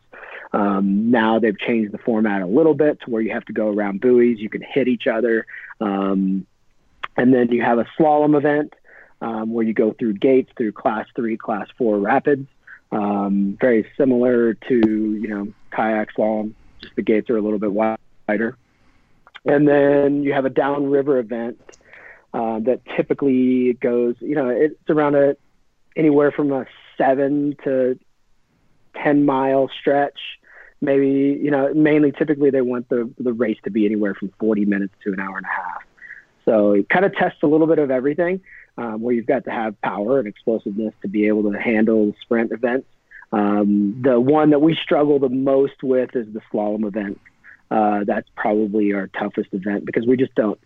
Um, 0.53 1.09
now 1.09 1.39
they've 1.39 1.57
changed 1.57 1.91
the 1.91 1.97
format 1.97 2.43
a 2.43 2.45
little 2.45 2.75
bit 2.75 2.99
to 3.01 3.09
where 3.09 3.21
you 3.21 3.31
have 3.31 3.45
to 3.45 3.53
go 3.53 3.69
around 3.69 3.99
buoys. 3.99 4.37
You 4.37 4.49
can 4.49 4.61
hit 4.61 4.87
each 4.87 5.07
other, 5.07 5.47
um, 5.79 6.45
and 7.17 7.33
then 7.33 7.51
you 7.51 7.63
have 7.63 7.79
a 7.79 7.87
slalom 7.97 8.37
event 8.37 8.75
um, 9.21 9.53
where 9.53 9.65
you 9.65 9.73
go 9.73 9.93
through 9.93 10.13
gates 10.13 10.51
through 10.57 10.71
class 10.71 11.07
three, 11.15 11.37
class 11.37 11.67
four 11.77 11.97
rapids. 11.99 12.47
Um, 12.91 13.57
very 13.61 13.89
similar 13.97 14.53
to 14.53 14.75
you 14.75 15.27
know 15.27 15.53
kayak 15.71 16.13
slalom. 16.15 16.53
Just 16.81 16.95
the 16.95 17.01
gates 17.01 17.29
are 17.29 17.37
a 17.37 17.41
little 17.41 17.59
bit 17.59 17.71
wider. 17.71 18.57
And 19.45 19.67
then 19.67 20.23
you 20.23 20.33
have 20.33 20.45
a 20.45 20.49
downriver 20.49 21.17
event 21.17 21.59
uh, 22.33 22.59
that 22.59 22.81
typically 22.95 23.73
goes, 23.73 24.15
you 24.19 24.35
know, 24.35 24.49
it's 24.49 24.75
around 24.89 25.15
a 25.15 25.35
anywhere 25.95 26.31
from 26.31 26.51
a 26.51 26.65
seven 26.97 27.55
to 27.63 27.97
ten 28.95 29.25
mile 29.25 29.69
stretch. 29.79 30.19
Maybe 30.81 31.39
you 31.41 31.51
know, 31.51 31.73
mainly 31.73 32.11
typically 32.11 32.49
they 32.49 32.61
want 32.61 32.89
the 32.89 33.09
the 33.19 33.33
race 33.33 33.57
to 33.63 33.69
be 33.69 33.85
anywhere 33.85 34.15
from 34.15 34.33
forty 34.39 34.65
minutes 34.65 34.93
to 35.03 35.13
an 35.13 35.19
hour 35.19 35.37
and 35.37 35.45
a 35.45 35.49
half. 35.49 35.83
So 36.45 36.73
it 36.73 36.89
kind 36.89 37.05
of 37.05 37.15
tests 37.15 37.39
a 37.43 37.47
little 37.47 37.67
bit 37.67 37.79
of 37.79 37.91
everything, 37.91 38.41
um, 38.77 39.01
where 39.01 39.13
you've 39.13 39.25
got 39.25 39.45
to 39.45 39.51
have 39.51 39.79
power 39.81 40.19
and 40.19 40.27
explosiveness 40.27 40.93
to 41.01 41.07
be 41.07 41.27
able 41.27 41.51
to 41.51 41.59
handle 41.59 42.15
sprint 42.21 42.51
events. 42.51 42.87
Um, 43.31 44.01
the 44.01 44.19
one 44.19 44.49
that 44.49 44.59
we 44.59 44.75
struggle 44.75 45.19
the 45.19 45.29
most 45.29 45.83
with 45.83 46.15
is 46.15 46.27
the 46.33 46.41
slalom 46.51 46.85
event. 46.85 47.19
uh, 47.71 48.03
that's 48.03 48.27
probably 48.35 48.91
our 48.91 49.07
toughest 49.07 49.53
event 49.53 49.85
because 49.85 50.05
we 50.05 50.17
just 50.17 50.35
don't. 50.35 50.59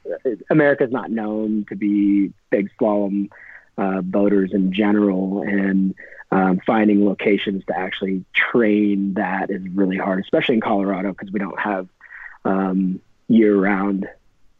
America's 0.50 0.92
not 0.92 1.12
known 1.12 1.66
to 1.70 1.76
be 1.76 2.34
big 2.50 2.72
slalom 2.82 3.30
uh, 3.78 4.02
boaters 4.02 4.52
in 4.54 4.74
general, 4.74 5.44
and 5.44 5.94
um, 6.32 6.60
finding 6.66 7.06
locations 7.06 7.64
to 7.66 7.78
actually 7.78 8.26
train 8.34 9.14
that 9.14 9.52
is 9.52 9.62
really 9.76 9.98
hard, 9.98 10.20
especially 10.20 10.56
in 10.56 10.62
Colorado 10.62 11.12
because 11.12 11.32
we 11.32 11.40
don't 11.40 11.60
have 11.60 11.88
um, 12.44 13.00
year-round 13.28 14.08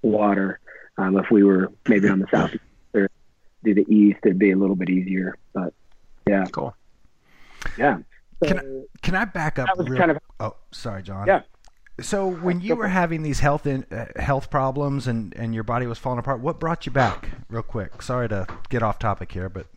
water. 0.04 0.60
Um, 0.98 1.18
if 1.18 1.32
we 1.32 1.44
were 1.44 1.72
maybe 1.88 2.08
on 2.08 2.20
the 2.20 2.28
south 2.32 2.56
or 3.68 3.74
to 3.74 3.84
the 3.84 3.94
east, 3.94 4.20
it'd 4.24 4.40
be 4.40 4.52
a 4.52 4.56
little 4.58 4.76
bit 4.76 4.90
easier. 4.90 5.36
But 5.54 5.74
yeah, 6.28 6.46
Cool. 6.52 6.76
yeah. 7.78 8.00
Can 8.44 8.60
So, 8.60 8.84
Can 9.02 9.16
I 9.16 9.26
back 9.26 9.60
up? 9.60 9.68
that 9.68 9.78
was 9.78 9.88
real- 9.90 10.00
kind 10.00 10.12
of 10.12 10.18
Oh, 10.40 10.56
sorry, 10.72 11.02
John. 11.04 11.28
Yeah. 11.28 11.42
So 12.02 12.28
when 12.28 12.60
you 12.60 12.76
were 12.76 12.90
having 12.90 13.24
these 13.24 13.40
health 13.40 13.66
in, 13.66 13.86
uh, 13.90 14.08
health 14.22 14.50
problems 14.50 15.08
and, 15.08 15.34
and 15.36 15.56
your 15.56 15.64
body 15.64 15.88
was 15.88 15.98
falling 15.98 16.20
apart, 16.20 16.42
what 16.42 16.60
brought 16.60 16.86
you 16.86 16.92
back? 16.92 17.30
Real 17.50 17.64
quick. 17.64 18.02
Sorry 18.02 18.28
to 18.28 18.46
get 18.70 18.84
off 18.84 19.00
topic 19.00 19.32
here, 19.32 19.48
but 19.48 19.68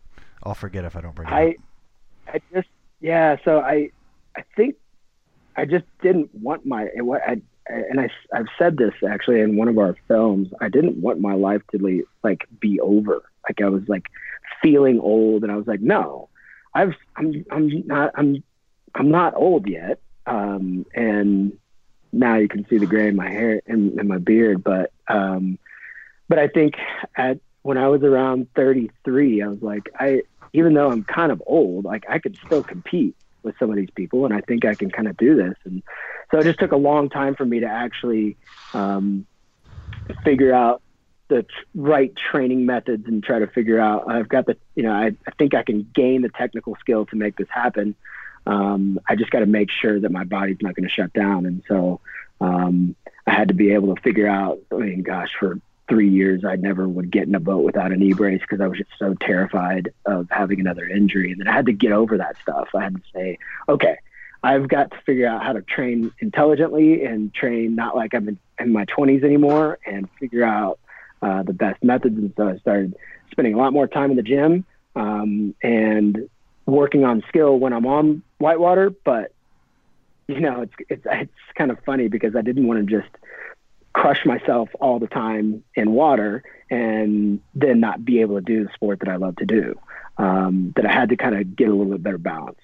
I'll 0.43 0.55
forget 0.57 0.85
if 0.85 0.97
I 0.97 1.01
don't 1.01 1.15
bring 1.15 1.29
it 1.29 1.33
I, 1.33 1.49
up. 1.51 1.55
I 2.35 2.41
just 2.53 2.69
yeah. 3.01 3.37
So 3.45 3.61
I, 3.61 3.91
I 4.37 4.43
think 4.57 4.75
I 5.57 5.65
just 5.65 5.85
didn't 6.03 6.35
want 6.35 6.67
my 6.67 6.89
and 6.97 7.07
what 7.07 7.23
I 7.23 7.41
and 7.69 8.01
I 8.01 8.09
I've 8.35 8.47
said 8.59 8.77
this 8.79 8.95
actually 9.09 9.41
in 9.41 9.57
one 9.57 9.69
of 9.69 9.79
our 9.79 9.95
films. 10.09 10.49
I 10.61 10.69
didn't 10.69 10.97
want 10.97 11.21
my 11.21 11.35
life 11.35 11.63
to 11.71 11.79
le- 11.81 12.03
like 12.25 12.47
be 12.59 12.81
over. 12.81 13.23
Like 13.49 13.61
I 13.61 13.69
was 13.69 13.83
like 13.89 14.07
feeling 14.63 15.01
old, 15.01 15.43
and 15.43 15.53
I 15.53 15.57
was 15.57 15.67
like, 15.67 15.81
no, 15.81 16.29
I've 16.75 16.95
I'm 17.17 17.45
I'm 17.51 17.87
not 17.87 18.13
I'm 18.15 18.43
I'm 18.95 19.11
not 19.11 19.35
old 19.35 19.69
yet. 19.69 20.01
Um, 20.27 20.85
and 20.95 21.53
now 22.13 22.37
you 22.37 22.49
can 22.49 22.67
see 22.69 22.79
the 22.79 22.87
gray 22.87 23.09
in 23.09 23.17
my 23.17 23.29
hair 23.29 23.63
and, 23.67 23.99
and 23.99 24.09
my 24.09 24.19
beard, 24.19 24.63
but 24.63 24.93
um, 25.09 25.59
but 26.29 26.39
I 26.39 26.49
think 26.49 26.75
at 27.17 27.41
when 27.63 27.79
I 27.79 27.89
was 27.89 28.03
around 28.03 28.49
33, 28.55 29.43
I 29.43 29.49
was 29.49 29.63
like, 29.63 29.91
I 29.99 30.23
even 30.53 30.75
though 30.75 30.91
I'm 30.91 31.05
kind 31.05 31.33
of 31.33 31.43
old, 31.47 31.85
like 31.85 32.05
I 32.09 32.19
could 32.19 32.37
still 32.47 32.63
compete 32.63 33.15
with 33.43 33.55
some 33.59 33.71
of 33.71 33.77
these 33.77 33.91
people, 33.95 34.25
and 34.25 34.35
I 34.35 34.41
think 34.41 34.65
I 34.65 34.75
can 34.75 34.91
kind 34.91 35.09
of 35.09 35.17
do 35.17 35.37
this. 35.37 35.55
And 35.65 35.83
so 36.31 36.39
it 36.39 36.45
just 36.45 36.59
took 36.59 36.73
a 36.73 36.77
long 36.77 37.09
time 37.09 37.35
for 37.35 37.45
me 37.45 37.61
to 37.61 37.67
actually 37.67 38.37
um, 38.75 39.27
figure 40.25 40.53
out 40.53 40.83
the 41.29 41.47
right 41.75 42.13
training 42.17 42.67
methods 42.67 43.07
and 43.07 43.23
try 43.23 43.39
to 43.39 43.47
figure 43.47 43.79
out. 43.79 44.11
I've 44.11 44.29
got 44.29 44.47
the, 44.47 44.57
you 44.75 44.83
know, 44.83 44.93
I, 44.93 45.15
I 45.27 45.31
think 45.39 45.55
I 45.55 45.63
can 45.63 45.89
gain 45.95 46.23
the 46.23 46.31
technical 46.31 46.77
skill 46.77 47.07
to 47.07 47.17
make 47.17 47.37
this 47.37 47.49
happen. 47.51 47.95
Um, 48.47 48.99
I 49.07 49.15
just 49.15 49.31
got 49.31 49.41
to 49.41 49.47
make 49.47 49.71
sure 49.71 50.01
that 50.01 50.11
my 50.11 50.25
body's 50.25 50.59
not 50.63 50.75
going 50.75 50.89
to 50.89 50.95
shut 50.95 51.13
down, 51.13 51.45
and 51.45 51.63
so 51.69 52.01
um, 52.41 52.97
I 53.27 53.33
had 53.33 53.49
to 53.49 53.55
be 53.55 53.73
able 53.73 53.95
to 53.95 54.01
figure 54.01 54.27
out. 54.27 54.59
I 54.73 54.77
mean, 54.77 55.03
gosh, 55.03 55.31
for 55.39 55.61
three 55.89 56.09
years, 56.09 56.45
I 56.45 56.57
never 56.57 56.89
would 56.89 57.11
get 57.11 57.27
in 57.27 57.35
a 57.35 57.41
boat 57.41 57.65
without 57.65 57.93
a 57.93 57.97
knee 57.97 58.13
brace 58.13 58.41
because 58.41 58.61
I 58.61 58.67
was 58.67 58.79
just 58.79 58.91
so 58.99 59.15
terrified 59.15 59.93
of 60.07 60.29
having 60.31 60.61
another 60.61 60.87
injury. 60.87 61.33
And 61.33 61.41
then 61.41 61.49
I 61.49 61.53
had 61.53 61.67
to 61.67 61.73
get 61.73 61.93
over 61.93 62.19
that 62.19 62.37
stuff. 62.43 62.69
I 62.75 62.85
had 62.85 62.95
to 62.97 63.03
say, 63.15 63.39
okay, 63.69 63.97
I've 64.43 64.69
got 64.69 64.91
to 64.93 64.99
figure 65.05 65.27
out 65.27 65.43
how 65.43 65.55
to 65.55 65.63
train 65.63 66.13
intelligently 66.21 67.05
and 67.05 67.35
train 67.35 67.75
not 67.75 67.97
like 67.97 68.15
I'm 68.15 68.29
in, 68.29 68.39
in 68.61 68.73
my 68.73 68.85
20s 68.85 69.25
anymore 69.25 69.79
and 69.85 70.09
figure 70.21 70.45
out 70.45 70.79
uh, 71.23 71.43
the 71.43 71.53
best 71.53 71.83
methods. 71.83 72.17
And 72.17 72.33
so 72.37 72.49
I 72.49 72.59
started 72.59 72.95
spending 73.31 73.55
a 73.55 73.59
lot 73.59 73.73
more 73.73 73.87
time 73.87 74.11
in 74.11 74.17
the 74.17 74.23
gym 74.23 74.65
um, 74.97 75.55
and 75.63 76.29
working 76.67 77.05
on 77.05 77.23
skill 77.29 77.59
when 77.59 77.73
I'm 77.73 77.87
on 77.87 78.23
whitewater. 78.39 78.91
But, 78.91 79.33
you 80.27 80.41
know, 80.41 80.63
it's, 80.63 80.75
it's, 80.89 81.07
it's 81.11 81.33
kind 81.57 81.71
of 81.71 81.79
funny 81.85 82.09
because 82.09 82.37
I 82.37 82.43
didn't 82.43 82.67
want 82.67 82.87
to 82.87 83.01
just 83.01 83.11
crush 83.93 84.25
myself 84.25 84.69
all 84.81 84.99
the 84.99 85.07
time 85.07 85.65
in 85.75 85.93
water 85.93 86.43
and 86.71 87.41
then 87.55 87.81
not 87.81 88.05
be 88.05 88.21
able 88.21 88.37
to 88.37 88.43
do 88.43 88.65
the 88.65 88.71
sport 88.75 89.01
that 89.01 89.09
I 89.09 89.17
love 89.17 89.37
to 89.37 89.47
do. 89.47 89.79
Um, 90.19 90.73
that 90.75 90.85
I 90.85 90.93
had 90.93 91.11
to 91.11 91.17
kind 91.17 91.37
of 91.37 91.55
get 91.55 91.69
a 91.69 91.71
little 91.71 91.93
bit 91.93 92.03
better 92.03 92.19
balance. 92.19 92.59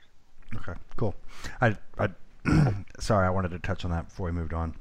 Okay, 0.56 0.72
cool. 0.96 1.14
I, 1.60 1.76
I 1.98 2.08
sorry, 2.98 3.26
I 3.26 3.30
wanted 3.30 3.52
to 3.52 3.58
touch 3.58 3.84
on 3.84 3.90
that 3.92 4.08
before 4.08 4.26
we 4.26 4.32
moved 4.32 4.52
on. 4.52 4.74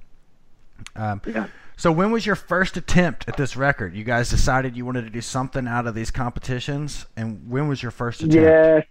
Um, 0.96 1.22
Yeah. 1.26 1.48
So 1.76 1.92
when 1.92 2.12
was 2.12 2.26
your 2.26 2.36
first 2.36 2.78
attempt 2.78 3.28
at 3.28 3.36
this 3.36 3.58
record? 3.58 3.96
You 3.96 4.04
guys 4.04 4.30
decided 4.30 4.78
you 4.78 4.86
wanted 4.86 5.06
to 5.06 5.10
do 5.10 5.22
something 5.22 5.68
out 5.68 5.88
of 5.88 5.96
these 5.96 6.12
competitions, 6.12 7.08
and 7.18 7.50
when 7.50 7.68
was 7.68 7.82
your 7.82 7.92
first 7.92 8.22
attempt? 8.22 8.36
Yeah. 8.36 8.82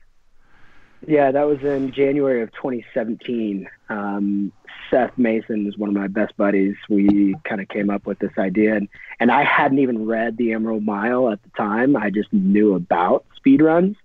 Yeah, 1.06 1.32
that 1.32 1.46
was 1.46 1.60
in 1.62 1.92
January 1.92 2.42
of 2.42 2.52
2017. 2.52 3.68
Um, 3.88 4.52
Seth 4.88 5.16
Mason 5.16 5.66
is 5.66 5.76
one 5.76 5.88
of 5.88 5.96
my 5.96 6.06
best 6.06 6.36
buddies. 6.36 6.76
We 6.88 7.34
kind 7.44 7.60
of 7.60 7.68
came 7.68 7.90
up 7.90 8.06
with 8.06 8.18
this 8.20 8.32
idea, 8.38 8.76
and, 8.76 8.88
and 9.18 9.32
I 9.32 9.42
hadn't 9.42 9.78
even 9.78 10.06
read 10.06 10.36
the 10.36 10.52
Emerald 10.52 10.84
Mile 10.84 11.30
at 11.30 11.42
the 11.42 11.50
time. 11.56 11.96
I 11.96 12.10
just 12.10 12.32
knew 12.32 12.74
about 12.74 13.24
speed 13.34 13.62
runs, 13.62 13.96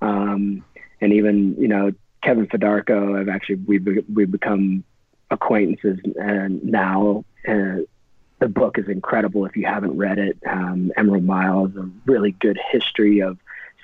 um, 0.00 0.64
and 1.00 1.12
even 1.12 1.56
you 1.58 1.68
know 1.68 1.92
Kevin 2.22 2.46
Fedarko. 2.46 3.18
I've 3.18 3.28
actually 3.28 3.56
we 3.56 3.78
be, 3.78 4.04
we've 4.12 4.30
become 4.30 4.84
acquaintances, 5.30 5.98
and 6.16 6.62
now 6.64 7.24
uh, 7.48 7.78
the 8.38 8.48
book 8.48 8.78
is 8.78 8.88
incredible. 8.88 9.46
If 9.46 9.56
you 9.56 9.66
haven't 9.66 9.96
read 9.96 10.18
it, 10.18 10.38
um, 10.46 10.92
Emerald 10.96 11.24
Mile 11.24 11.66
is 11.66 11.76
a 11.76 11.88
really 12.04 12.32
good 12.32 12.58
history 12.70 13.20
of 13.20 13.38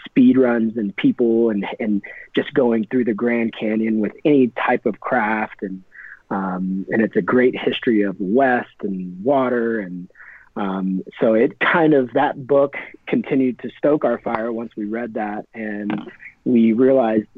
speed 0.05 0.37
runs 0.37 0.77
and 0.77 0.95
people 0.97 1.51
and 1.51 1.65
and 1.79 2.03
just 2.35 2.53
going 2.55 2.87
through 2.87 3.05
the 3.05 3.15
Grand 3.15 3.55
Canyon 3.59 4.01
with 4.01 4.13
any 4.25 4.49
type 4.49 4.87
of 4.87 5.01
craft. 5.01 5.63
And 5.63 5.83
um, 6.31 6.87
and 6.91 7.03
it's 7.03 7.17
a 7.17 7.23
great 7.23 7.57
history 7.57 8.03
of 8.03 8.17
West 8.19 8.75
and 8.83 9.23
water. 9.23 9.81
And 9.81 10.09
um, 10.57 11.03
so 11.21 11.35
it 11.35 11.61
kind 11.61 11.95
of 11.95 12.13
that 12.15 12.47
book 12.47 12.77
continued 13.07 13.59
to 13.61 13.71
stoke 13.77 14.05
our 14.05 14.19
fire 14.19 14.51
once 14.51 14.73
we 14.77 14.87
read 14.87 15.15
that. 15.15 15.47
And 15.55 16.11
we 16.45 16.73
realized 16.73 17.29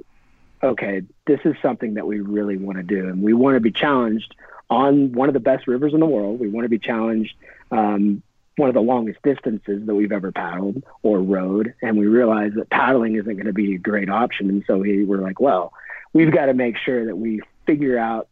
okay 0.64 1.02
this 1.26 1.40
is 1.44 1.54
something 1.62 1.94
that 1.94 2.06
we 2.06 2.20
really 2.20 2.56
want 2.56 2.78
to 2.78 2.82
do 2.82 3.08
and 3.08 3.22
we 3.22 3.32
want 3.32 3.54
to 3.54 3.60
be 3.60 3.70
challenged 3.70 4.34
on 4.70 5.12
one 5.12 5.28
of 5.28 5.34
the 5.34 5.40
best 5.40 5.66
rivers 5.68 5.94
in 5.94 6.00
the 6.00 6.06
world 6.06 6.40
we 6.40 6.48
want 6.48 6.64
to 6.64 6.68
be 6.68 6.78
challenged 6.78 7.34
um, 7.70 8.22
one 8.56 8.68
of 8.68 8.74
the 8.74 8.80
longest 8.80 9.20
distances 9.22 9.84
that 9.86 9.94
we've 9.94 10.12
ever 10.12 10.30
paddled 10.30 10.82
or 11.02 11.20
rowed. 11.20 11.74
And 11.82 11.96
we 11.96 12.06
realized 12.06 12.54
that 12.54 12.70
paddling 12.70 13.16
isn't 13.16 13.34
going 13.34 13.46
to 13.46 13.52
be 13.52 13.74
a 13.74 13.78
great 13.78 14.08
option. 14.08 14.48
And 14.48 14.64
so 14.66 14.78
we 14.78 15.04
were 15.04 15.18
like, 15.18 15.40
well, 15.40 15.72
we've 16.12 16.32
got 16.32 16.46
to 16.46 16.54
make 16.54 16.76
sure 16.76 17.06
that 17.06 17.16
we 17.16 17.40
figure 17.66 17.98
out 17.98 18.28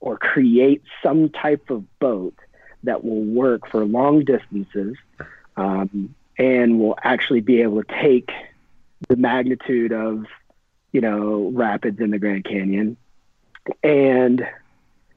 or 0.00 0.16
create 0.18 0.82
some 1.02 1.30
type 1.30 1.70
of 1.70 1.84
boat 1.98 2.34
that 2.84 3.02
will 3.02 3.24
work 3.24 3.68
for 3.68 3.84
long 3.84 4.24
distances 4.24 4.96
um, 5.56 6.14
and 6.38 6.78
will 6.78 6.96
actually 7.02 7.40
be 7.40 7.62
able 7.62 7.82
to 7.82 7.94
take 8.00 8.30
the 9.08 9.16
magnitude 9.16 9.92
of, 9.92 10.26
you 10.96 11.02
know, 11.02 11.50
rapids 11.52 12.00
in 12.00 12.10
the 12.10 12.18
Grand 12.18 12.46
Canyon 12.46 12.96
and 13.82 14.46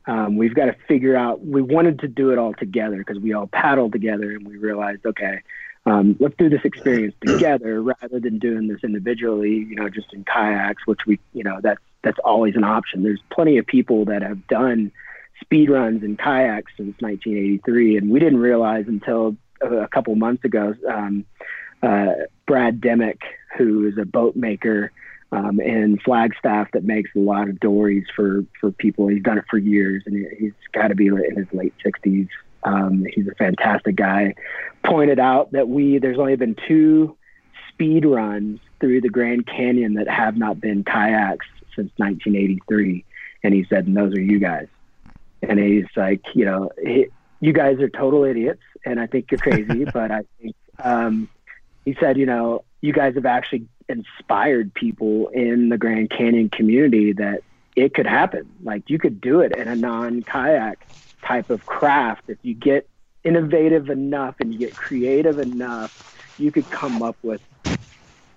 um, 0.05 0.35
we've 0.35 0.53
got 0.53 0.65
to 0.65 0.75
figure 0.89 1.15
out. 1.15 1.45
We 1.45 1.61
wanted 1.61 1.99
to 1.99 2.09
do 2.09 2.31
it 2.31 2.37
all 2.37 2.53
together 2.53 2.97
because 2.97 3.17
we 3.17 3.31
all 3.31 3.47
paddled 3.47 3.93
together, 3.93 4.31
and 4.31 4.45
we 4.45 4.57
realized, 4.57 5.05
okay, 5.05 5.41
um, 5.85 6.17
let's 6.19 6.35
do 6.35 6.49
this 6.49 6.65
experience 6.65 7.15
together 7.25 7.81
rather 7.81 8.19
than 8.19 8.39
doing 8.39 8.67
this 8.67 8.83
individually. 8.83 9.53
You 9.69 9.75
know, 9.75 9.87
just 9.87 10.13
in 10.13 10.25
kayaks, 10.25 10.85
which 10.85 11.05
we, 11.05 11.17
you 11.33 11.45
know, 11.45 11.59
that's 11.61 11.81
that's 12.01 12.19
always 12.19 12.57
an 12.57 12.65
option. 12.65 13.03
There's 13.03 13.21
plenty 13.31 13.57
of 13.57 13.65
people 13.65 14.03
that 14.05 14.21
have 14.21 14.45
done 14.47 14.91
speed 15.39 15.69
runs 15.69 16.03
in 16.03 16.17
kayaks 16.17 16.73
since 16.75 16.99
1983, 16.99 17.97
and 17.97 18.09
we 18.09 18.19
didn't 18.19 18.39
realize 18.39 18.89
until 18.89 19.37
a, 19.61 19.83
a 19.83 19.87
couple 19.87 20.13
months 20.15 20.43
ago. 20.43 20.75
Um, 20.89 21.23
uh, 21.81 22.11
Brad 22.45 22.81
Dimock, 22.81 23.21
who 23.57 23.87
is 23.87 23.97
a 23.97 24.03
boat 24.03 24.35
maker 24.35 24.91
um, 25.31 25.59
and 25.59 26.01
Flagstaff 26.01 26.71
that 26.73 26.83
makes 26.83 27.11
a 27.15 27.19
lot 27.19 27.49
of 27.49 27.59
dories 27.59 28.05
for 28.15 28.45
for 28.59 28.71
people. 28.71 29.07
He's 29.07 29.23
done 29.23 29.37
it 29.37 29.45
for 29.49 29.57
years, 29.57 30.03
and 30.05 30.15
he- 30.15 30.35
he's 30.37 30.53
got 30.71 30.87
to 30.87 30.95
be 30.95 31.07
in 31.07 31.35
his 31.35 31.47
late 31.53 31.73
sixties. 31.83 32.27
Um, 32.63 33.05
he's 33.13 33.27
a 33.27 33.35
fantastic 33.35 33.95
guy. 33.95 34.35
Pointed 34.83 35.19
out 35.19 35.51
that 35.51 35.69
we 35.69 35.99
there's 35.99 36.19
only 36.19 36.35
been 36.35 36.55
two 36.67 37.15
speed 37.69 38.05
runs 38.05 38.59
through 38.79 39.01
the 39.01 39.09
Grand 39.09 39.45
Canyon 39.45 39.93
that 39.95 40.09
have 40.09 40.35
not 40.37 40.59
been 40.59 40.83
kayaks 40.83 41.45
since 41.75 41.91
1983, 41.97 43.05
and 43.43 43.53
he 43.53 43.65
said, 43.69 43.87
and 43.87 43.95
those 43.95 44.13
are 44.13 44.21
you 44.21 44.39
guys. 44.39 44.67
And 45.41 45.59
he's 45.59 45.85
like, 45.95 46.21
you 46.33 46.45
know, 46.45 46.69
he, 46.81 47.07
you 47.39 47.53
guys 47.53 47.79
are 47.79 47.89
total 47.89 48.23
idiots, 48.25 48.61
and 48.85 48.99
I 48.99 49.07
think 49.07 49.31
you're 49.31 49.39
crazy, 49.39 49.85
but 49.93 50.11
I 50.11 50.23
think 50.41 50.55
um, 50.83 51.29
he 51.85 51.95
said, 51.99 52.17
you 52.17 52.25
know, 52.25 52.63
you 52.81 52.93
guys 52.93 53.15
have 53.15 53.25
actually 53.25 53.67
inspired 53.89 54.73
people 54.73 55.29
in 55.29 55.69
the 55.69 55.77
Grand 55.77 56.09
Canyon 56.11 56.49
community 56.49 57.13
that 57.13 57.41
it 57.75 57.93
could 57.93 58.05
happen. 58.05 58.47
Like 58.63 58.89
you 58.89 58.99
could 58.99 59.19
do 59.19 59.41
it 59.41 59.55
in 59.55 59.67
a 59.67 59.75
non 59.75 60.23
kayak 60.23 60.87
type 61.25 61.49
of 61.49 61.65
craft. 61.65 62.23
If 62.27 62.37
you 62.43 62.53
get 62.53 62.87
innovative 63.23 63.89
enough 63.89 64.35
and 64.39 64.53
you 64.53 64.59
get 64.59 64.75
creative 64.75 65.39
enough, 65.39 65.91
you 66.37 66.51
could 66.51 66.69
come 66.69 67.01
up 67.01 67.17
with, 67.21 67.41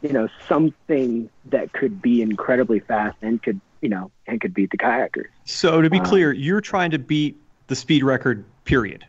you 0.00 0.12
know, 0.12 0.28
something 0.48 1.30
that 1.46 1.72
could 1.72 2.02
be 2.02 2.22
incredibly 2.22 2.80
fast 2.80 3.16
and 3.22 3.42
could, 3.42 3.60
you 3.80 3.88
know, 3.88 4.10
and 4.26 4.40
could 4.40 4.54
beat 4.54 4.70
the 4.70 4.78
kayakers. 4.78 5.28
So 5.44 5.80
to 5.80 5.90
be 5.90 5.98
Wow. 5.98 6.04
clear, 6.04 6.32
you're 6.32 6.60
trying 6.60 6.90
to 6.92 6.98
beat 6.98 7.36
the 7.68 7.76
speed 7.76 8.02
record 8.04 8.44
period, 8.64 9.04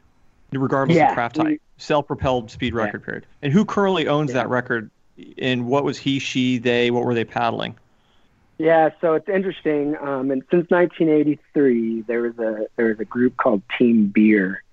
regardless 0.52 0.98
Yeah, 0.98 1.10
of 1.10 1.16
craft 1.16 1.36
type. 1.36 1.60
Self-propelled 1.78 2.52
speed 2.52 2.74
record 2.76 3.04
period. 3.04 3.26
And 3.42 3.52
who 3.52 3.66
currently 3.66 4.08
owns 4.08 4.32
that 4.34 4.48
record? 4.50 4.90
And 5.38 5.68
what 5.68 5.84
was 5.84 5.98
he, 5.98 6.20
she, 6.20 6.58
they? 6.58 6.92
What 6.92 7.06
were 7.06 7.14
they 7.14 7.26
paddling? 7.26 7.78
Yeah, 8.58 8.90
so 9.02 9.14
it's 9.14 9.30
interesting. 9.30 9.96
Um, 9.98 10.32
and 10.32 10.44
since 10.50 10.70
1983, 10.70 12.02
there 12.04 12.22
was 12.22 12.38
a 12.40 12.68
there 12.76 12.88
was 12.88 13.00
a 13.00 13.06
group 13.06 13.38
called 13.38 13.62
Team 13.78 14.08
Beer 14.08 14.64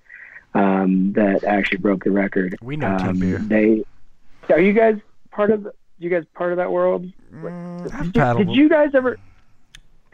um, 0.54 1.12
that 1.14 1.44
actually 1.44 1.78
broke 1.78 2.04
the 2.04 2.10
record. 2.10 2.56
We 2.62 2.76
know 2.76 2.96
Team 2.98 3.08
Um, 3.08 3.18
Beer. 3.18 3.38
They 3.38 3.84
are 4.48 4.60
you 4.60 4.72
guys 4.72 4.98
part 5.30 5.50
of? 5.50 5.68
You 5.98 6.10
guys 6.10 6.24
part 6.34 6.52
of 6.52 6.56
that 6.58 6.72
world? 6.72 7.10
Mm, 7.32 7.94
I've 7.94 8.12
Did, 8.12 8.46
did 8.46 8.56
you 8.56 8.68
guys 8.68 8.90
ever? 8.94 9.18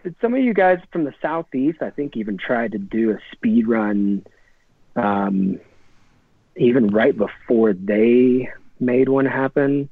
Did 0.02 0.14
some 0.20 0.34
of 0.34 0.40
you 0.42 0.54
guys 0.54 0.78
from 0.92 1.04
the 1.04 1.14
southeast, 1.20 1.82
I 1.82 1.90
think, 1.90 2.16
even 2.16 2.38
tried 2.38 2.72
to 2.72 2.78
do 2.78 3.10
a 3.10 3.18
speed 3.32 3.66
run, 3.66 4.24
um, 4.94 5.58
even 6.56 6.88
right 6.88 7.16
before 7.16 7.72
they 7.72 8.48
made 8.78 9.08
one 9.08 9.26
happen, 9.26 9.88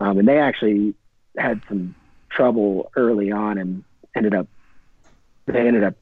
um, 0.00 0.18
and 0.18 0.28
they 0.28 0.38
actually 0.38 0.94
had 1.36 1.60
some 1.68 1.94
trouble 2.30 2.90
early 2.96 3.30
on 3.30 3.58
and 3.58 3.84
ended 4.14 4.34
up 4.34 4.46
they 5.46 5.66
ended 5.66 5.82
up 5.82 5.94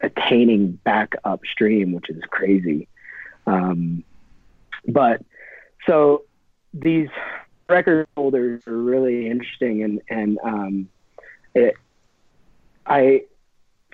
attaining 0.00 0.72
back 0.84 1.14
upstream, 1.24 1.92
which 1.92 2.10
is 2.10 2.22
crazy. 2.30 2.86
Um, 3.46 4.04
but 4.86 5.22
so 5.86 6.24
these 6.74 7.08
record 7.68 8.06
holders 8.16 8.66
are 8.66 8.76
really 8.76 9.28
interesting 9.28 9.82
and 9.82 10.00
and 10.08 10.38
um, 10.44 10.88
it 11.54 11.76
I 12.86 13.22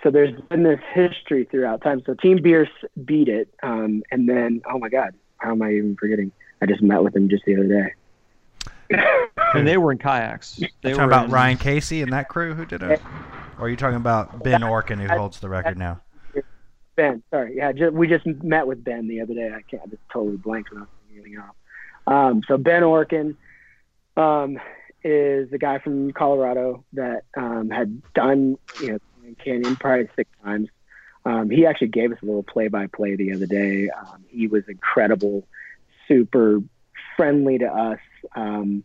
so 0.02 0.10
there's 0.10 0.38
been 0.48 0.62
this 0.62 0.80
history 0.92 1.44
throughout 1.44 1.82
time. 1.82 2.02
So 2.06 2.14
Team 2.14 2.40
Beers 2.42 2.68
beat 3.04 3.28
it, 3.28 3.52
um, 3.62 4.02
and 4.10 4.28
then 4.28 4.62
oh 4.70 4.78
my 4.78 4.88
God, 4.88 5.14
how 5.36 5.52
am 5.52 5.62
I 5.62 5.72
even 5.72 5.96
forgetting? 5.96 6.32
I 6.62 6.66
just 6.66 6.82
met 6.82 7.02
with 7.02 7.14
him 7.14 7.28
just 7.28 7.44
the 7.44 7.54
other 7.54 7.68
day. 7.68 7.94
And 9.54 9.66
they 9.66 9.76
were 9.76 9.92
in 9.92 9.98
kayaks. 9.98 10.56
They 10.82 10.90
talking 10.90 10.96
were 10.98 11.04
about 11.04 11.26
in- 11.26 11.30
Ryan 11.32 11.56
Casey 11.58 12.02
and 12.02 12.12
that 12.12 12.28
crew 12.28 12.54
who 12.54 12.64
did 12.64 12.82
it? 12.82 13.00
Or 13.58 13.66
are 13.66 13.68
you 13.68 13.76
talking 13.76 13.96
about 13.96 14.42
Ben 14.42 14.62
Orkin 14.62 15.00
who 15.00 15.08
holds 15.08 15.40
the 15.40 15.48
record 15.48 15.76
now? 15.78 16.00
Ben, 16.96 17.22
sorry, 17.30 17.56
yeah, 17.56 17.72
ju- 17.72 17.90
we 17.90 18.06
just 18.08 18.26
met 18.26 18.66
with 18.66 18.84
Ben 18.84 19.08
the 19.08 19.20
other 19.22 19.34
day. 19.34 19.48
I 19.48 19.62
can't, 19.62 19.82
I 19.82 19.86
just 19.86 20.02
totally 20.12 20.36
blanked 20.36 20.70
when 20.70 20.82
I 20.82 20.82
was 20.82 20.88
getting 21.14 21.38
off. 21.38 21.54
Um, 22.06 22.42
so 22.46 22.56
Ben 22.58 22.82
Orkin 22.82 23.36
um, 24.16 24.58
is 25.02 25.52
a 25.52 25.58
guy 25.58 25.78
from 25.78 26.12
Colorado 26.12 26.84
that 26.94 27.24
um, 27.36 27.70
had 27.70 28.02
done 28.12 28.58
you 28.80 28.92
know 28.92 28.98
Grand 29.20 29.38
Canyon 29.38 29.76
probably 29.76 30.08
six 30.16 30.30
times. 30.44 30.68
Um, 31.24 31.50
he 31.50 31.66
actually 31.66 31.88
gave 31.88 32.12
us 32.12 32.18
a 32.22 32.24
little 32.26 32.42
play-by-play 32.42 33.16
the 33.16 33.32
other 33.34 33.46
day. 33.46 33.90
Um, 33.90 34.24
he 34.28 34.46
was 34.46 34.64
incredible, 34.68 35.46
super 36.08 36.60
friendly 37.16 37.58
to 37.58 37.66
us. 37.66 37.98
Um, 38.34 38.84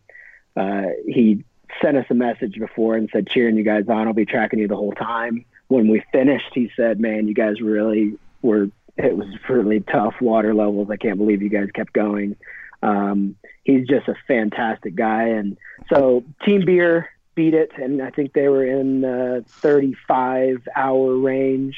uh, 0.56 0.86
he 1.06 1.44
sent 1.82 1.96
us 1.96 2.06
a 2.10 2.14
message 2.14 2.58
before 2.58 2.96
and 2.96 3.08
said, 3.12 3.28
"Cheering 3.28 3.56
you 3.56 3.62
guys 3.62 3.88
on. 3.88 4.06
I'll 4.06 4.14
be 4.14 4.24
tracking 4.24 4.58
you 4.58 4.68
the 4.68 4.76
whole 4.76 4.92
time." 4.92 5.44
When 5.68 5.88
we 5.88 6.02
finished, 6.12 6.50
he 6.54 6.70
said, 6.76 7.00
"Man, 7.00 7.28
you 7.28 7.34
guys 7.34 7.60
really 7.60 8.18
were. 8.42 8.70
It 8.96 9.16
was 9.16 9.28
really 9.48 9.80
tough 9.80 10.14
water 10.20 10.54
levels. 10.54 10.90
I 10.90 10.96
can't 10.96 11.18
believe 11.18 11.42
you 11.42 11.50
guys 11.50 11.70
kept 11.74 11.92
going." 11.92 12.36
Um, 12.82 13.36
he's 13.64 13.86
just 13.86 14.08
a 14.08 14.14
fantastic 14.26 14.94
guy, 14.94 15.24
and 15.24 15.56
so 15.92 16.24
Team 16.44 16.64
Beer 16.64 17.08
beat 17.34 17.54
it, 17.54 17.72
and 17.76 18.02
I 18.02 18.10
think 18.10 18.32
they 18.32 18.48
were 18.48 18.64
in 18.64 19.02
the 19.02 19.44
35 19.48 20.66
hour 20.74 21.16
range. 21.16 21.76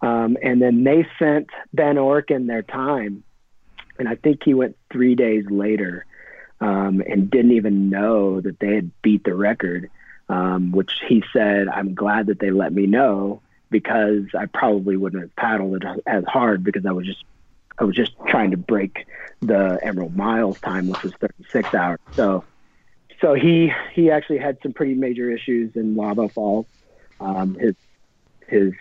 Um, 0.00 0.36
and 0.42 0.60
then 0.60 0.84
they 0.84 1.06
sent 1.18 1.48
Ben 1.72 1.96
Orkin 1.96 2.46
their 2.46 2.62
time, 2.62 3.24
and 3.98 4.08
I 4.08 4.16
think 4.16 4.42
he 4.44 4.54
went 4.54 4.76
three 4.92 5.14
days 5.14 5.44
later 5.50 6.04
um, 6.60 7.02
and 7.06 7.30
didn't 7.30 7.52
even 7.52 7.90
know 7.90 8.40
that 8.40 8.58
they 8.58 8.74
had 8.74 8.90
beat 9.02 9.24
the 9.24 9.34
record. 9.34 9.90
Um, 10.26 10.72
which 10.72 10.90
he 11.06 11.22
said, 11.34 11.68
"I'm 11.68 11.94
glad 11.94 12.28
that 12.28 12.38
they 12.38 12.50
let 12.50 12.72
me 12.72 12.86
know 12.86 13.42
because 13.68 14.22
I 14.38 14.46
probably 14.46 14.96
wouldn't 14.96 15.20
have 15.20 15.36
paddled 15.36 15.82
it 15.82 16.02
as 16.06 16.24
hard 16.24 16.64
because 16.64 16.86
I 16.86 16.92
was 16.92 17.04
just 17.06 17.24
I 17.78 17.84
was 17.84 17.96
just 17.96 18.12
trying 18.26 18.52
to 18.52 18.56
break 18.56 19.06
the 19.40 19.78
Emerald 19.82 20.16
Miles 20.16 20.60
time, 20.60 20.88
which 20.88 21.02
was 21.02 21.12
36 21.14 21.74
hours. 21.74 21.98
So, 22.14 22.44
so 23.20 23.34
he 23.34 23.72
he 23.92 24.10
actually 24.10 24.38
had 24.38 24.58
some 24.62 24.72
pretty 24.72 24.94
major 24.94 25.30
issues 25.30 25.74
in 25.76 25.96
Lava 25.96 26.28
Falls. 26.28 26.66
Um, 27.20 27.54
his 27.54 27.74
his 28.46 28.72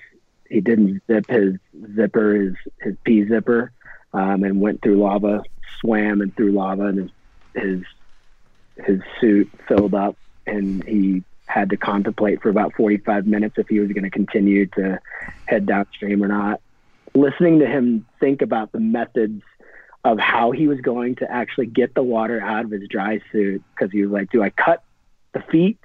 he 0.50 0.62
didn't 0.62 1.02
zip 1.08 1.28
his 1.28 1.56
zipper, 1.96 2.36
his 2.36 2.54
his 2.82 2.96
P 3.04 3.28
zipper, 3.28 3.72
um, 4.14 4.44
and 4.44 4.62
went 4.62 4.82
through 4.82 4.98
lava, 5.02 5.44
swam 5.80 6.22
and 6.22 6.36
through 6.36 6.52
lava, 6.52 6.86
and 6.86 7.00
his 7.00 7.12
his 7.56 7.82
his 8.86 9.00
suit 9.22 9.50
filled 9.68 9.94
up, 9.94 10.18
and 10.48 10.84
he 10.84 11.24
had 11.46 11.70
to 11.70 11.78
contemplate 11.78 12.42
for 12.42 12.50
about 12.50 12.74
45 12.74 13.28
minutes 13.28 13.56
if 13.58 13.68
he 13.68 13.80
was 13.80 13.92
going 13.92 14.04
to 14.04 14.10
continue 14.10 14.66
to 14.68 15.00
head 15.46 15.66
downstream 15.66 16.24
or 16.24 16.28
not. 16.28 16.62
Listening 17.14 17.60
to 17.60 17.68
him 17.68 18.06
think 18.20 18.42
about 18.42 18.72
the 18.72 18.80
methods 18.80 19.44
of 20.04 20.18
how 20.20 20.52
he 20.52 20.68
was 20.68 20.82
going 20.82 21.16
to 21.16 21.32
actually 21.32 21.68
get 21.68 21.94
the 21.94 22.04
water 22.04 22.42
out 22.42 22.66
of 22.66 22.72
his 22.72 22.88
dry 22.90 23.22
suit, 23.32 23.64
because 23.74 23.92
he 23.92 24.02
was 24.04 24.12
like, 24.12 24.32
"Do 24.32 24.42
I 24.42 24.50
cut 24.50 24.84
the 25.34 25.42
feet? 25.52 25.80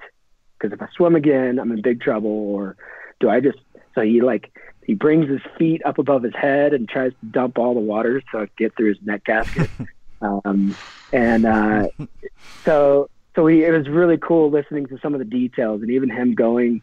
Because 0.58 0.72
if 0.72 0.82
I 0.82 0.88
swim 0.96 1.14
again, 1.14 1.58
I'm 1.58 1.70
in 1.70 1.82
big 1.82 2.00
trouble, 2.00 2.30
or 2.30 2.76
do 3.20 3.28
I 3.28 3.40
just?" 3.40 3.58
So 3.94 4.00
he 4.00 4.22
like 4.22 4.50
he 4.88 4.94
brings 4.94 5.28
his 5.28 5.42
feet 5.58 5.82
up 5.84 5.98
above 5.98 6.22
his 6.22 6.34
head 6.34 6.72
and 6.72 6.88
tries 6.88 7.12
to 7.12 7.26
dump 7.26 7.58
all 7.58 7.74
the 7.74 7.80
water 7.80 8.22
so 8.32 8.40
it 8.40 8.56
get 8.56 8.74
through 8.74 8.94
his 8.94 9.02
neck 9.04 9.22
gasket. 9.24 9.68
um, 10.20 10.76
and 11.12 11.46
uh, 11.46 11.88
so 12.64 13.10
so 13.34 13.46
he, 13.46 13.64
it 13.64 13.72
was 13.72 13.88
really 13.88 14.18
cool 14.18 14.50
listening 14.50 14.86
to 14.86 14.98
some 15.00 15.14
of 15.14 15.20
the 15.20 15.24
details 15.24 15.82
and 15.82 15.90
even 15.90 16.10
him 16.10 16.34
going 16.34 16.82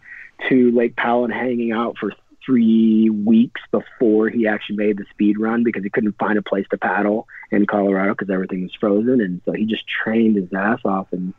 to 0.49 0.72
Lake 0.72 0.95
Powell 0.95 1.26
and 1.26 1.34
hanging 1.34 1.72
out 1.72 1.98
for 1.98 2.12
three 2.45 3.10
weeks 3.10 3.62
before 3.72 4.30
he 4.30 4.48
actually 4.48 4.78
made 4.78 4.98
the 4.98 5.06
speed 5.10 5.40
run 5.40 5.64
because 5.64 5.84
he 5.84 5.90
couldn't 5.90 6.18
find 6.18 6.38
a 6.38 6.41
place 6.41 6.66
to 6.70 6.78
paddle 6.78 7.28
in 7.52 7.66
Colorado 7.66 8.14
because 8.14 8.30
everything 8.30 8.64
was 8.64 8.72
frozen. 8.80 9.20
And 9.20 9.41
so 9.45 9.52
he 9.52 9.66
just 9.66 9.84
trained 9.88 10.36
his 10.36 10.53
ass 10.53 10.80
off. 10.86 11.07
And 11.12 11.34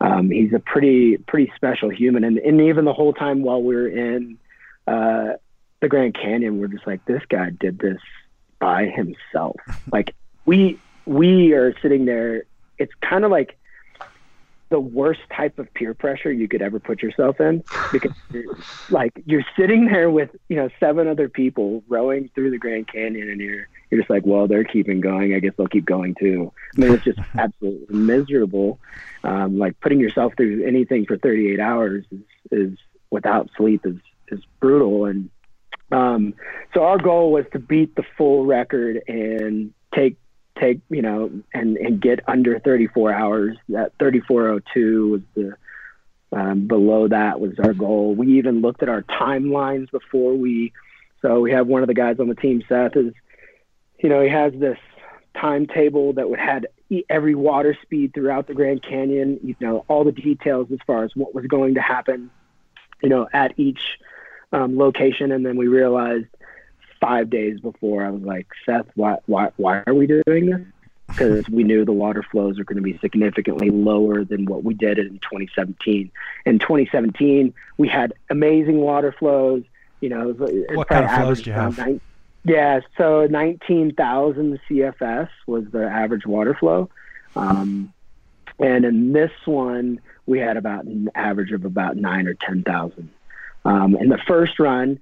um, 0.00 0.30
he's 0.30 0.52
a 0.52 0.58
pretty 0.58 1.18
pretty 1.18 1.52
special 1.56 1.90
human. 1.90 2.24
And, 2.24 2.38
and 2.38 2.60
even 2.62 2.84
the 2.84 2.92
whole 2.92 3.12
time 3.12 3.42
while 3.42 3.62
we 3.62 3.74
were 3.74 3.88
in 3.88 4.38
uh, 4.86 5.34
the 5.80 5.88
Grand 5.88 6.14
Canyon 6.14 6.58
we're 6.58 6.68
just 6.68 6.86
like 6.86 7.04
this 7.04 7.22
guy 7.28 7.50
did 7.50 7.78
this 7.78 8.00
by 8.58 8.86
himself. 8.86 9.56
Like 9.92 10.14
we 10.44 10.80
we 11.06 11.52
are 11.52 11.74
sitting 11.80 12.04
there 12.04 12.44
it's 12.78 12.92
kind 13.00 13.24
of 13.24 13.30
like 13.30 13.56
the 14.68 14.80
worst 14.80 15.20
type 15.34 15.58
of 15.60 15.72
peer 15.74 15.94
pressure 15.94 16.32
you 16.32 16.48
could 16.48 16.60
ever 16.60 16.80
put 16.80 17.00
yourself 17.00 17.40
in 17.40 17.62
because 17.92 18.12
you're, 18.32 18.56
like 18.90 19.12
you're 19.24 19.44
sitting 19.56 19.86
there 19.86 20.10
with 20.10 20.30
you 20.48 20.56
know 20.56 20.68
seven 20.80 21.06
other 21.06 21.28
people 21.28 21.84
rowing 21.88 22.28
through 22.34 22.50
the 22.50 22.58
Grand 22.58 22.88
Canyon 22.88 23.30
and 23.30 23.40
you're 23.40 23.68
you're 23.90 24.00
just 24.00 24.10
like 24.10 24.26
well 24.26 24.48
they're 24.48 24.64
keeping 24.64 25.00
going. 25.00 25.34
I 25.34 25.38
guess 25.38 25.52
they'll 25.56 25.68
keep 25.68 25.84
going 25.84 26.16
too. 26.18 26.52
I 26.76 26.80
mean 26.80 26.92
it's 26.94 27.04
just 27.04 27.20
absolutely 27.38 27.96
miserable. 27.96 28.80
Um, 29.22 29.58
like 29.58 29.78
putting 29.80 30.00
yourself 30.00 30.34
through 30.36 30.64
anything 30.66 31.06
for 31.06 31.16
38 31.16 31.60
hours 31.60 32.04
is, 32.10 32.20
is 32.50 32.78
without 33.10 33.50
sleep 33.56 33.86
is 33.86 33.96
is 34.28 34.40
brutal. 34.60 35.04
And 35.04 35.30
um, 35.92 36.34
so 36.74 36.82
our 36.82 36.98
goal 36.98 37.30
was 37.30 37.44
to 37.52 37.60
beat 37.60 37.94
the 37.94 38.04
full 38.18 38.44
record 38.46 39.00
and 39.06 39.72
take 39.94 40.16
take 40.58 40.80
you 40.88 41.02
know 41.02 41.30
and 41.52 41.76
and 41.76 42.00
get 42.00 42.20
under 42.28 42.58
34 42.58 43.12
hours 43.12 43.56
that 43.68 43.92
3402 43.98 45.10
was 45.10 45.20
the 45.34 45.56
um, 46.36 46.66
below 46.66 47.06
that 47.08 47.40
was 47.40 47.52
our 47.60 47.72
goal. 47.72 48.14
We 48.14 48.38
even 48.38 48.60
looked 48.60 48.82
at 48.82 48.88
our 48.88 49.02
timelines 49.02 49.90
before 49.90 50.34
we 50.34 50.72
so 51.22 51.40
we 51.40 51.52
have 51.52 51.66
one 51.66 51.82
of 51.82 51.88
the 51.88 51.94
guys 51.94 52.18
on 52.18 52.28
the 52.28 52.34
team 52.34 52.62
seth 52.68 52.96
is 52.96 53.12
you 53.98 54.08
know 54.08 54.20
he 54.20 54.28
has 54.28 54.52
this 54.54 54.78
timetable 55.38 56.14
that 56.14 56.28
would 56.28 56.38
had 56.38 56.66
every 57.10 57.34
water 57.34 57.76
speed 57.82 58.14
throughout 58.14 58.46
the 58.46 58.54
grand 58.54 58.82
canyon 58.82 59.38
you 59.42 59.54
know 59.60 59.84
all 59.88 60.04
the 60.04 60.12
details 60.12 60.68
as 60.72 60.78
far 60.86 61.04
as 61.04 61.14
what 61.14 61.34
was 61.34 61.46
going 61.46 61.74
to 61.74 61.80
happen 61.80 62.30
you 63.02 63.08
know 63.08 63.28
at 63.32 63.52
each 63.58 63.98
um, 64.52 64.76
location. 64.78 65.32
And 65.32 65.44
then 65.44 65.56
we 65.56 65.68
realized 65.68 66.26
five 67.06 67.30
days 67.30 67.60
before 67.60 68.04
I 68.04 68.10
was 68.10 68.22
like, 68.22 68.46
Seth, 68.64 68.86
why 68.96 69.18
why 69.26 69.50
why 69.56 69.82
are 69.86 69.94
we 69.94 70.06
doing 70.06 70.46
this? 70.46 70.60
Because 71.08 71.48
we 71.48 71.62
knew 71.62 71.84
the 71.84 71.92
water 71.92 72.24
flows 72.32 72.58
are 72.58 72.64
going 72.64 72.78
to 72.78 72.82
be 72.82 72.98
significantly 72.98 73.70
lower 73.70 74.24
than 74.24 74.44
what 74.44 74.64
we 74.64 74.74
did 74.74 74.98
in 74.98 75.20
2017. 75.20 76.10
In 76.46 76.58
2017, 76.58 77.54
we 77.78 77.86
had 77.86 78.12
amazing 78.28 78.78
water 78.78 79.12
flows. 79.16 79.62
You 80.00 80.08
know, 80.08 80.30
it 80.30 80.38
was- 80.40 80.50
it 80.50 80.76
What 80.76 80.88
kind 80.88 81.04
of 81.04 81.12
flows 81.12 81.42
do 81.42 81.50
you 81.50 81.54
have? 81.54 81.78
yeah, 82.42 82.80
so 82.98 83.28
19,000 83.30 84.58
CFS 84.68 85.28
was 85.46 85.64
the 85.70 85.84
average 85.86 86.26
water 86.26 86.54
flow. 86.54 86.90
Um, 87.36 87.92
and 88.58 88.84
in 88.84 89.12
this 89.12 89.30
one, 89.44 90.00
we 90.26 90.40
had 90.40 90.56
about 90.56 90.86
an 90.86 91.08
average 91.14 91.52
of 91.52 91.64
about 91.64 91.96
nine 91.96 92.26
or 92.26 92.34
10,000. 92.34 93.08
Um, 93.64 93.94
in 93.94 94.08
the 94.08 94.18
first 94.26 94.58
run, 94.58 94.98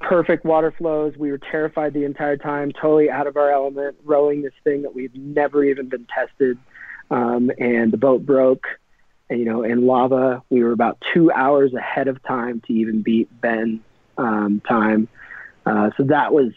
perfect 0.00 0.44
water 0.44 0.72
flows. 0.76 1.16
We 1.16 1.30
were 1.30 1.38
terrified 1.38 1.92
the 1.92 2.04
entire 2.04 2.36
time, 2.36 2.72
totally 2.72 3.10
out 3.10 3.26
of 3.26 3.36
our 3.36 3.50
element, 3.50 3.96
rowing 4.04 4.42
this 4.42 4.52
thing 4.64 4.82
that 4.82 4.94
we've 4.94 5.14
never 5.14 5.64
even 5.64 5.88
been 5.88 6.06
tested. 6.06 6.58
Um, 7.10 7.50
and 7.58 7.92
the 7.92 7.96
boat 7.96 8.24
broke. 8.24 8.66
And, 9.30 9.38
you 9.38 9.44
know, 9.44 9.62
in 9.62 9.86
lava, 9.86 10.42
we 10.50 10.62
were 10.62 10.72
about 10.72 11.02
two 11.12 11.30
hours 11.32 11.74
ahead 11.74 12.08
of 12.08 12.22
time 12.22 12.62
to 12.66 12.72
even 12.72 13.02
beat 13.02 13.28
Ben's 13.40 13.80
um, 14.16 14.62
time. 14.66 15.08
Uh, 15.66 15.90
so 15.96 16.04
that 16.04 16.32
was 16.32 16.52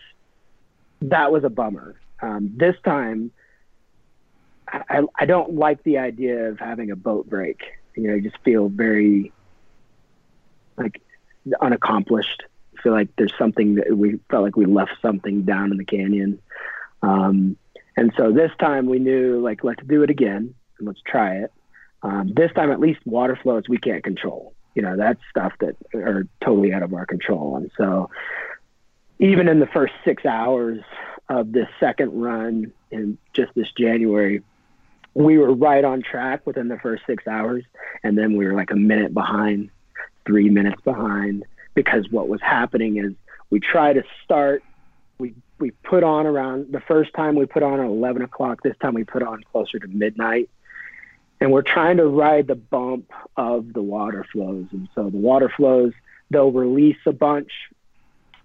that 1.02 1.32
was 1.32 1.44
a 1.44 1.50
bummer. 1.50 1.96
Um, 2.22 2.54
this 2.56 2.76
time, 2.86 3.32
I, 4.68 4.82
I, 4.90 5.02
I 5.20 5.26
don't 5.26 5.56
like 5.56 5.84
the 5.84 5.98
idea 5.98 6.50
of 6.50 6.60
having 6.60 6.92
a 6.92 6.96
boat 6.96 7.30
break. 7.30 7.62
You 7.96 8.08
know, 8.08 8.14
you 8.16 8.22
just 8.22 8.38
feel 8.44 8.70
very 8.70 9.34
like 10.78 11.02
unaccomplished. 11.60 12.44
Feel 12.84 12.94
like 12.94 13.10
there's 13.18 13.34
something 13.38 13.76
that 13.76 13.96
we 13.96 14.20
felt 14.30 14.44
like 14.44 14.56
we 14.56 14.66
left 14.66 14.94
something 15.02 15.44
down 15.44 15.72
in 15.72 15.78
the 15.78 15.86
canyon. 15.86 16.40
Um, 17.02 17.58
and 17.98 18.14
so 18.18 18.32
this 18.32 18.52
time 18.60 18.86
we 18.86 19.00
knew 19.00 19.40
like 19.42 19.64
let's 19.64 19.84
do 19.86 20.04
it 20.04 20.10
again 20.10 20.54
and 20.78 20.88
let's 20.88 21.02
try 21.06 21.38
it. 21.38 21.52
Um, 22.04 22.34
this 22.34 22.52
time 22.54 22.72
at 22.72 22.80
least 22.80 23.00
water 23.06 23.38
flows 23.42 23.64
we 23.70 23.78
can't 23.78 24.04
control. 24.04 24.54
You 24.76 24.82
know 24.82 24.98
that's 24.98 25.20
stuff 25.30 25.54
that 25.60 25.76
are 25.94 26.28
totally 26.44 26.74
out 26.74 26.84
of 26.84 26.94
our 26.94 27.06
control. 27.06 27.58
And 27.58 27.70
so 27.78 28.10
even 29.20 29.48
in 29.48 29.60
the 29.60 29.68
first 29.68 29.94
six 30.04 30.26
hours 30.26 30.82
of 31.30 31.52
this 31.52 31.68
second 31.80 32.20
run 32.20 32.74
in 32.90 33.18
just 33.34 33.54
this 33.56 33.68
January, 33.78 34.42
we 35.14 35.38
were 35.38 35.54
right 35.54 35.84
on 35.84 36.02
track 36.02 36.46
within 36.48 36.68
the 36.70 36.80
first 36.80 37.04
six 37.06 37.28
hours, 37.28 37.64
and 38.04 38.18
then 38.18 38.36
we 38.36 38.46
were 38.46 38.54
like 38.54 38.72
a 38.72 38.76
minute 38.76 39.14
behind, 39.14 39.70
three 40.26 40.50
minutes 40.50 40.82
behind, 40.82 41.46
because 41.74 42.10
what 42.10 42.28
was 42.28 42.42
happening 42.42 42.98
is 42.98 43.14
we 43.50 43.60
try 43.60 43.94
to 43.94 44.04
start. 44.24 44.64
We 45.18 45.34
we 45.60 45.72
put 45.72 46.04
on 46.04 46.26
around 46.26 46.72
the 46.72 46.82
first 46.82 47.14
time 47.14 47.36
we 47.36 47.46
put 47.46 47.64
on 47.64 47.80
at 47.80 47.86
eleven 47.86 48.22
o'clock. 48.22 48.64
This 48.64 48.76
time 48.82 48.94
we 48.94 49.04
put 49.04 49.24
on 49.24 49.44
closer 49.52 49.80
to 49.80 49.88
midnight, 49.88 50.50
and 51.40 51.52
we're 51.52 51.62
trying 51.62 51.98
to 51.98 52.06
ride 52.08 52.48
the 52.48 52.56
bump 52.56 53.12
of 53.38 53.74
the 53.74 53.82
water 53.82 54.26
flows. 54.32 54.66
And 54.72 54.90
so 54.96 55.10
the 55.10 55.18
water 55.18 55.50
flows, 55.56 55.94
they'll 56.30 56.52
release 56.52 56.98
a 57.06 57.12
bunch 57.14 57.52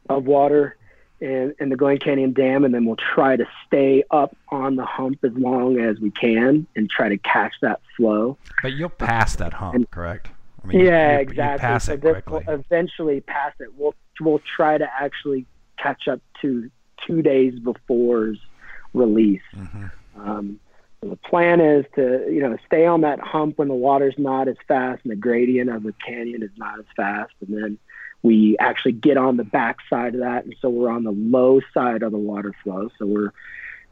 of 0.08 0.24
water 0.26 0.76
in, 1.20 1.54
in 1.58 1.70
the 1.70 1.76
Glen 1.76 1.98
Canyon 1.98 2.32
Dam, 2.32 2.64
and 2.64 2.74
then 2.74 2.84
we'll 2.84 2.96
try 2.96 3.36
to 3.36 3.46
stay 3.66 4.04
up 4.10 4.36
on 4.50 4.76
the 4.76 4.84
hump 4.84 5.24
as 5.24 5.32
long 5.32 5.80
as 5.80 5.98
we 5.98 6.10
can 6.10 6.66
and 6.76 6.90
try 6.90 7.08
to 7.08 7.16
catch 7.16 7.54
that 7.62 7.80
flow. 7.96 8.36
But 8.62 8.74
you'll 8.74 8.90
pass 8.90 9.34
that 9.36 9.54
hump, 9.54 9.74
And- 9.74 9.90
correct? 9.90 10.28
I 10.68 10.72
mean, 10.72 10.86
yeah, 10.86 11.14
you, 11.14 11.20
exactly. 11.20 11.66
You 11.66 11.72
pass 11.72 11.84
so 11.84 11.92
it 11.92 12.00
quickly. 12.00 12.44
will 12.46 12.54
eventually 12.54 13.20
pass 13.20 13.52
it. 13.60 13.68
We'll 13.76 13.94
we'll 14.20 14.40
try 14.56 14.78
to 14.78 14.88
actually 15.00 15.46
catch 15.78 16.08
up 16.08 16.20
to 16.42 16.70
two 17.06 17.22
days 17.22 17.58
before's 17.58 18.38
release. 18.94 19.42
Mhm. 19.54 19.90
Um, 20.18 20.60
so 21.00 21.10
the 21.10 21.16
plan 21.16 21.60
is 21.60 21.84
to 21.94 22.26
you 22.30 22.40
know 22.40 22.56
stay 22.66 22.86
on 22.86 23.02
that 23.02 23.20
hump 23.20 23.58
when 23.58 23.68
the 23.68 23.74
water's 23.74 24.14
not 24.18 24.48
as 24.48 24.56
fast 24.66 25.02
and 25.04 25.12
the 25.12 25.16
gradient 25.16 25.70
of 25.70 25.82
the 25.82 25.94
canyon 26.04 26.42
is 26.42 26.50
not 26.56 26.78
as 26.78 26.86
fast, 26.96 27.32
and 27.46 27.62
then 27.62 27.78
we 28.22 28.56
actually 28.58 28.92
get 28.92 29.16
on 29.16 29.36
the 29.36 29.44
back 29.44 29.76
side 29.88 30.14
of 30.14 30.20
that, 30.20 30.44
and 30.44 30.54
so 30.60 30.68
we're 30.68 30.90
on 30.90 31.04
the 31.04 31.12
low 31.12 31.60
side 31.72 32.02
of 32.02 32.10
the 32.12 32.18
water 32.18 32.54
flow. 32.64 32.88
So 32.98 33.06
we're 33.06 33.32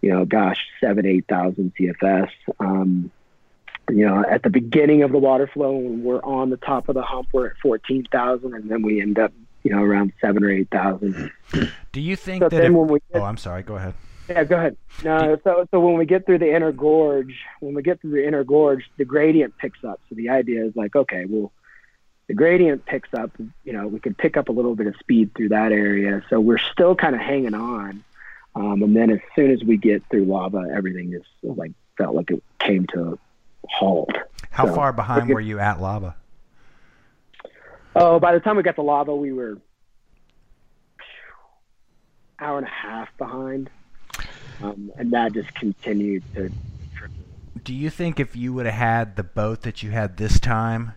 you 0.01 0.10
know, 0.10 0.24
gosh, 0.26 0.59
seven 0.80 1.06
eight 1.06 1.24
thousand 1.28 1.72
CFS. 1.78 2.30
Um, 2.60 3.10
you 3.90 4.06
know, 4.06 4.24
at 4.28 4.43
the 4.43 4.51
beginning 4.51 5.02
of 5.02 5.12
the 5.12 5.19
water 5.19 5.47
flow, 5.47 5.73
when 5.73 6.02
we're 6.02 6.23
on 6.23 6.51
the 6.51 6.56
top 6.56 6.89
of 6.89 6.94
the 6.94 7.02
hump, 7.02 7.28
we're 7.32 7.47
at 7.48 7.56
14,000, 7.62 8.55
and 8.55 8.70
then 8.70 8.82
we 8.82 9.01
end 9.01 9.19
up, 9.19 9.32
you 9.62 9.70
know, 9.70 9.82
around 9.82 10.12
seven 10.20 10.43
or 10.44 10.51
8,000. 10.51 11.31
Do 11.93 12.01
you 12.01 12.16
think 12.16 12.43
So 12.43 12.48
that? 12.48 12.56
then 12.56 12.73
If, 12.73 12.77
when 12.78 12.89
we 12.89 12.98
get, 13.12 13.20
oh, 13.20 13.24
I'm 13.24 13.36
sorry. 13.36 13.62
Go 13.62 13.77
ahead. 13.77 13.94
yeah, 14.28 14.44
go 14.44 14.56
ahead. 14.56 14.77
No, 15.05 15.39
so, 15.44 15.66
so 15.70 15.81
when 15.81 15.98
we 15.98 16.06
get 16.06 16.24
through 16.27 16.39
the 16.39 16.55
inner 16.55 16.73
gorge, 16.73 17.35
when 17.61 17.74
we 17.74 17.82
get 17.82 18.01
through 18.01 18.12
the 18.12 18.27
inner 18.27 18.43
gorge, 18.44 18.90
the 18.97 19.05
gradient 19.05 19.56
picks 19.59 19.82
up. 19.85 20.01
So 20.09 20.15
the 20.15 20.31
idea 20.31 20.65
is 20.65 20.74
like, 20.77 20.97
okay, 20.97 21.24
well, 21.27 21.52
the 22.27 22.35
gradient 22.35 22.86
picks 22.86 23.12
up, 23.12 23.32
you 23.65 23.73
know, 23.74 23.86
we 23.86 24.01
can 24.01 24.15
pick 24.15 24.39
up 24.39 24.48
a 24.48 24.52
little 24.52 24.74
bit 24.74 24.86
of 24.86 24.97
speed 24.97 25.35
through 25.36 25.51
that 25.51 25.73
area. 25.73 26.23
So 26.31 26.40
we're 26.40 26.56
still 26.59 26.94
kind 26.94 27.15
of 27.15 27.20
hanging 27.20 27.55
on. 27.55 28.02
Um, 28.55 28.82
and 28.82 28.97
then 28.97 29.11
as 29.11 29.19
soon 29.36 29.51
as 29.51 29.62
we 29.62 29.77
get 29.77 30.02
through 30.11 30.24
lava, 30.24 30.69
everything 30.74 31.11
just 31.12 31.27
like 31.43 31.73
felt 31.98 32.15
like 32.15 32.31
it 32.31 32.43
came 32.59 32.86
to 32.94 33.19
a 33.65 33.66
halt. 33.78 34.11
How 34.51 34.66
So, 34.66 34.74
far 34.74 34.93
behind 34.93 35.28
were 35.28 35.41
you 35.41 35.59
at 35.59 35.81
lava? 35.81 36.16
Oh, 37.97 38.19
by 38.19 38.32
the 38.32 38.41
time 38.41 38.57
we 38.57 38.62
got 38.62 38.74
to 38.77 38.82
lava, 38.82 39.15
we 39.15 39.32
were 39.32 39.59
hour 42.41 42.59
and 42.59 42.66
a 42.66 42.70
half 42.70 43.09
behind, 43.19 43.70
um, 44.62 44.91
and 44.97 45.12
that 45.12 45.32
just 45.32 45.55
continued 45.55 46.23
to. 46.35 46.51
Do 47.62 47.73
you 47.73 47.89
think 47.91 48.20
if 48.20 48.36
you 48.36 48.53
would 48.53 48.66
have 48.66 48.74
had 48.74 49.16
the 49.16 49.23
boat 49.23 49.62
that 49.62 49.82
you 49.82 49.91
had 49.91 50.16
this 50.16 50.39
time, 50.39 50.93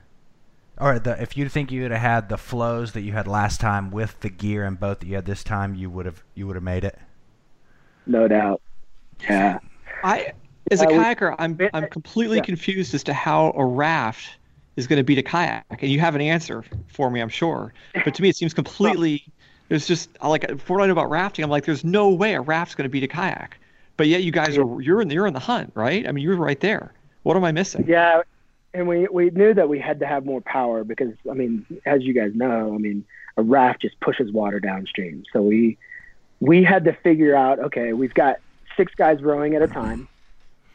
or 0.78 1.00
the 1.00 1.22
if 1.22 1.38
you 1.38 1.48
think 1.50 1.72
you 1.72 1.84
would 1.84 1.92
have 1.92 2.02
had 2.02 2.30
the 2.30 2.38
flows 2.38 2.92
that 2.94 3.02
you 3.02 3.14
had 3.14 3.28
last 3.28 3.62
time 3.62 3.90
with 3.92 4.20
the 4.20 4.30
gear 4.30 4.66
and 4.66 4.80
boat 4.80 5.00
that 5.00 5.08
you 5.08 5.16
had 5.16 5.26
this 5.26 5.44
time, 5.44 5.76
you 5.76 5.90
would 5.90 6.06
have 6.06 6.24
you 6.36 6.46
would 6.48 6.56
have 6.56 6.64
made 6.64 6.84
it? 6.84 6.98
No 8.06 8.28
doubt. 8.28 8.62
Yeah. 9.30 9.60
I, 10.04 10.34
as 10.72 10.82
a 10.82 10.86
Uh, 10.86 10.92
kayaker, 10.92 11.36
I'm 11.40 11.58
I'm 11.74 11.88
completely 11.90 12.38
yeah. 12.38 12.44
confused 12.44 12.94
as 12.94 13.04
to 13.06 13.14
how 13.14 13.54
a 13.56 13.66
raft 13.66 14.38
is 14.76 14.88
going 14.88 14.98
to 14.98 15.04
beat 15.04 15.18
a 15.18 15.24
kayak, 15.24 15.66
and 15.82 15.92
you 15.92 16.00
have 16.00 16.16
an 16.16 16.22
answer 16.22 16.64
for 16.88 17.10
me, 17.10 17.20
I'm 17.22 17.30
sure. 17.30 17.74
But 18.06 18.14
to 18.16 18.22
me, 18.22 18.30
it 18.30 18.36
seems 18.36 18.54
completely. 18.62 19.24
There's 19.70 19.88
just 19.88 20.10
like 20.24 20.48
before 20.48 20.80
I 20.82 20.86
know 20.86 20.94
about 20.94 21.10
rafting, 21.10 21.44
I'm 21.44 21.50
like, 21.52 21.66
there's 21.66 21.84
no 21.84 22.10
way 22.10 22.36
a 22.36 22.42
raft's 22.42 22.76
going 22.76 22.86
to 22.86 22.90
beat 22.90 23.04
a 23.04 23.08
kayak. 23.08 23.58
But 23.98 24.08
yet, 24.08 24.24
you 24.24 24.32
guys 24.32 24.58
are 24.58 24.82
you're 24.82 25.02
in 25.02 25.08
the, 25.08 25.16
you're 25.16 25.28
in 25.28 25.34
the 25.34 25.40
hunt, 25.40 25.72
right? 25.76 26.08
I 26.08 26.12
mean, 26.12 26.24
you're 26.24 26.36
right 26.38 26.60
there. 26.60 26.94
What 27.24 27.36
am 27.36 27.44
I 27.44 27.52
missing? 27.52 27.86
Yeah, 27.88 28.22
and 28.74 28.88
we 28.88 29.08
we 29.12 29.30
knew 29.32 29.54
that 29.54 29.68
we 29.68 29.80
had 29.80 30.00
to 30.00 30.06
have 30.08 30.26
more 30.26 30.42
power 30.42 30.84
because 30.84 31.14
I 31.30 31.34
mean, 31.34 31.66
as 31.86 32.04
you 32.04 32.14
guys 32.14 32.34
know, 32.36 32.74
I 32.74 32.78
mean, 32.78 33.04
a 33.36 33.42
raft 33.42 33.82
just 33.82 34.00
pushes 34.00 34.32
water 34.32 34.60
downstream. 34.60 35.24
So 35.34 35.42
we 35.42 35.78
we 36.40 36.64
had 36.64 36.86
to 36.86 36.94
figure 36.94 37.36
out, 37.36 37.60
okay, 37.60 37.94
we've 37.94 38.14
got 38.14 38.38
six 38.78 38.94
guys 38.94 39.22
rowing 39.24 39.56
at 39.56 39.62
a 39.64 39.68
time. 39.68 40.08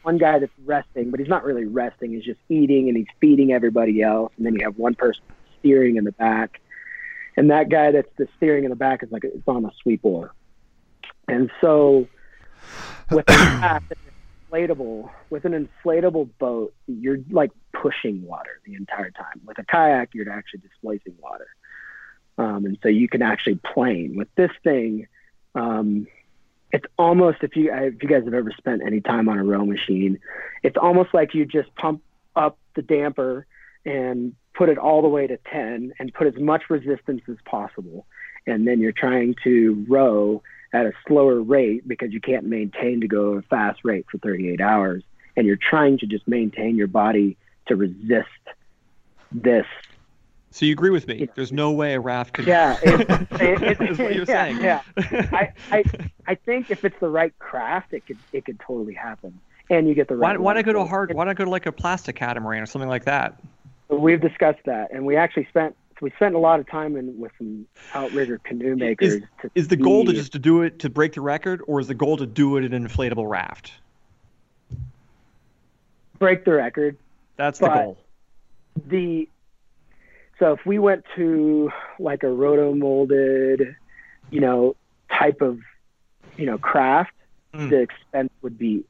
One 0.03 0.17
guy 0.17 0.39
that's 0.39 0.51
resting, 0.65 1.11
but 1.11 1.19
he's 1.19 1.29
not 1.29 1.43
really 1.43 1.65
resting. 1.65 2.11
He's 2.11 2.25
just 2.25 2.39
eating 2.49 2.89
and 2.89 2.97
he's 2.97 3.07
feeding 3.19 3.53
everybody 3.53 4.01
else. 4.01 4.31
And 4.37 4.45
then 4.45 4.53
you 4.53 4.65
have 4.65 4.77
one 4.77 4.95
person 4.95 5.23
steering 5.59 5.95
in 5.95 6.03
the 6.03 6.11
back, 6.11 6.59
and 7.37 7.49
that 7.51 7.69
guy 7.69 7.91
that's 7.91 8.09
the 8.17 8.27
steering 8.37 8.65
in 8.65 8.69
the 8.69 8.75
back 8.75 9.01
is 9.01 9.11
like 9.11 9.23
it's 9.23 9.47
on 9.47 9.65
a 9.65 9.71
sweep 9.81 10.01
oar. 10.03 10.33
And 11.27 11.49
so 11.61 12.07
with 13.09 13.25
an 13.29 13.81
inflatable 14.51 15.09
with 15.29 15.45
an 15.45 15.69
inflatable 15.85 16.29
boat, 16.37 16.73
you're 16.87 17.19
like 17.31 17.51
pushing 17.71 18.25
water 18.25 18.59
the 18.65 18.75
entire 18.75 19.11
time. 19.11 19.41
With 19.45 19.57
a 19.59 19.63
kayak, 19.63 20.09
you're 20.13 20.29
actually 20.31 20.61
displacing 20.61 21.15
water, 21.19 21.47
um, 22.37 22.65
and 22.65 22.77
so 22.83 22.89
you 22.89 23.07
can 23.07 23.21
actually 23.21 23.59
plane. 23.73 24.15
With 24.15 24.27
this 24.35 24.51
thing, 24.63 25.07
um, 25.55 26.07
it's 26.73 26.85
almost 26.97 27.37
if 27.43 27.55
you 27.55 27.71
if 27.71 28.01
you 28.01 28.09
guys 28.09 28.25
have 28.25 28.33
ever 28.33 28.51
spent 28.57 28.81
any 28.83 28.99
time 28.99 29.29
on 29.29 29.37
a 29.37 29.43
row 29.43 29.63
machine, 29.63 30.19
it's 30.63 30.75
almost 30.75 31.13
like 31.13 31.35
you 31.35 31.45
just 31.45 31.73
pump 31.75 32.01
up 32.35 32.57
the 32.75 32.81
damper 32.81 33.45
and 33.85 34.33
put 34.55 34.69
it 34.69 34.79
all 34.79 35.01
the 35.03 35.07
way 35.07 35.27
to 35.27 35.37
10 35.37 35.93
and 35.99 36.13
put 36.13 36.27
as 36.27 36.35
much 36.37 36.63
resistance 36.69 37.21
as 37.29 37.37
possible. 37.45 38.05
And 38.47 38.67
then 38.67 38.79
you're 38.79 38.91
trying 38.91 39.35
to 39.43 39.85
row 39.87 40.41
at 40.73 40.87
a 40.87 40.93
slower 41.07 41.41
rate 41.41 41.87
because 41.87 42.11
you 42.11 42.19
can't 42.19 42.45
maintain 42.45 43.01
to 43.01 43.07
go 43.07 43.33
a 43.33 43.41
fast 43.43 43.81
rate 43.83 44.05
for 44.11 44.17
38 44.17 44.59
hours. 44.59 45.03
And 45.37 45.45
you're 45.45 45.55
trying 45.57 45.99
to 45.99 46.07
just 46.07 46.27
maintain 46.27 46.75
your 46.75 46.87
body 46.87 47.37
to 47.67 47.75
resist 47.75 48.27
this. 49.31 49.65
So 50.53 50.67
you 50.67 50.71
agree 50.73 50.91
with 50.91 51.07
me? 51.07 51.27
There's 51.33 51.51
no 51.51 51.71
way 51.71 51.95
a 51.95 51.99
raft 51.99 52.33
could. 52.33 52.45
Yeah. 52.45 52.77
It, 52.83 53.61
it, 53.63 53.79
what 53.99 54.15
you're 54.15 54.25
yeah, 54.25 54.25
saying. 54.25 54.61
Yeah. 54.61 54.81
I, 54.97 55.51
I, 55.71 55.83
I 56.27 56.35
think 56.35 56.69
if 56.69 56.85
it's 56.85 56.99
the 56.99 57.09
right 57.09 57.37
craft, 57.39 57.91
it 57.91 58.05
could, 58.05 58.19
it 58.31 58.45
could 58.45 58.59
totally 58.59 58.93
happen. 58.93 59.39
And 59.71 59.87
you 59.87 59.95
get 59.95 60.07
the 60.07 60.15
Why, 60.15 60.31
right. 60.31 60.39
why 60.39 60.53
not 60.53 60.63
go 60.65 60.73
to 60.73 60.79
a 60.79 60.85
hard? 60.85 61.11
Why 61.13 61.25
not 61.25 61.37
go 61.37 61.45
to 61.45 61.49
like 61.49 61.65
a 61.65 61.71
plastic 61.71 62.15
catamaran 62.15 62.61
or 62.61 62.67
something 62.67 62.89
like 62.89 63.05
that? 63.05 63.41
We've 63.89 64.21
discussed 64.21 64.59
that, 64.65 64.91
and 64.91 65.05
we 65.05 65.15
actually 65.15 65.45
spent 65.45 65.75
we 66.01 66.11
spent 66.11 66.35
a 66.35 66.39
lot 66.39 66.59
of 66.59 66.69
time 66.69 66.95
in 66.97 67.17
with 67.17 67.31
some 67.37 67.65
outrigger 67.93 68.37
canoe 68.39 68.75
makers. 68.75 69.21
to 69.41 69.49
Is 69.55 69.69
the 69.69 69.77
goal 69.77 70.05
to 70.05 70.13
just 70.13 70.33
to 70.33 70.39
do 70.39 70.61
it 70.61 70.79
to 70.79 70.89
break 70.89 71.13
the 71.13 71.21
record, 71.21 71.61
or 71.65 71.79
is 71.79 71.87
the 71.87 71.95
goal 71.95 72.17
to 72.17 72.25
do 72.25 72.57
it 72.57 72.65
in 72.65 72.73
an 72.73 72.87
inflatable 72.87 73.27
raft? 73.27 73.71
break 76.19 76.45
the 76.45 76.53
record? 76.53 76.97
That's 77.37 77.59
the 77.59 77.69
goal. 77.69 77.97
The 78.87 79.27
so 80.39 80.53
if 80.53 80.65
we 80.65 80.79
went 80.79 81.05
to 81.15 81.71
like 81.99 82.23
a 82.23 82.29
roto 82.29 82.73
molded, 82.73 83.75
you 84.31 84.39
know, 84.41 84.75
type 85.11 85.41
of 85.41 85.59
you 86.37 86.45
know 86.45 86.57
craft, 86.57 87.11
Mm. 87.53 87.69
the 87.69 87.81
expense 87.81 88.31
would 88.41 88.57
be 88.57 88.83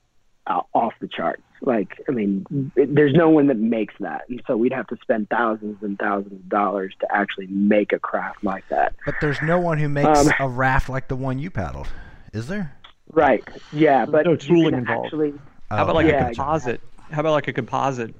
o- 0.48 0.65
off 0.74 0.94
the 1.02 1.07
charts. 1.10 1.41
Like, 1.60 2.02
I 2.07 2.14
mean, 2.14 2.45
it, 2.78 2.95
there's 2.95 3.11
no 3.14 3.30
one 3.30 3.48
that 3.48 3.57
makes 3.57 3.94
that, 3.99 4.24
and 4.30 4.41
so 4.48 4.56
we'd 4.56 4.72
have 4.72 4.88
to 4.88 4.98
spend 5.02 5.30
thousands 5.30 5.84
and 5.84 5.99
thousands 5.99 6.32
of 6.34 6.48
dollars 6.48 6.94
to 7.02 7.07
actually 7.14 7.48
make 7.48 7.91
a 7.91 7.99
craft 7.99 8.41
like 8.41 8.64
that. 8.70 8.95
But 9.06 9.15
there's 9.20 9.41
no 9.41 9.60
one 9.60 9.80
who 9.80 9.90
makes 9.90 10.28
Um, 10.28 10.34
a 10.40 10.48
raft 10.48 10.88
like 10.88 11.10
the 11.10 11.18
one 11.18 11.40
you 11.40 11.49
paddled, 11.49 11.90
is 12.32 12.48
there? 12.48 12.74
Right? 13.11 13.44
Yeah, 13.74 14.06
but 14.06 14.26
no 14.26 14.38
tooling 14.38 14.76
involved. 14.76 15.07
Actually, 15.07 15.34
How 15.70 15.84
about 15.84 15.95
like 15.95 16.07
yeah, 16.07 16.22
a 16.30 16.34
composite? 16.34 16.80
How 17.11 17.20
about 17.20 17.34
like 17.34 17.49
a 17.49 17.53
composite? 17.53 18.15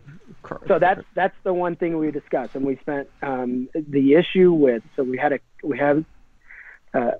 So 0.68 0.80
that's 0.80 1.02
that's 1.16 1.36
the 1.44 1.54
one 1.54 1.76
thing 1.76 1.98
we 1.98 2.12
discussed, 2.12 2.56
and 2.56 2.66
we 2.66 2.76
spent 2.78 3.08
um, 3.22 3.70
the 3.74 4.16
issue 4.16 4.52
with. 4.52 4.84
So 4.96 5.04
we 5.04 5.18
had 5.18 5.34
a 5.34 5.40
we 5.64 5.78
have, 5.78 6.04
uh, 6.94 7.12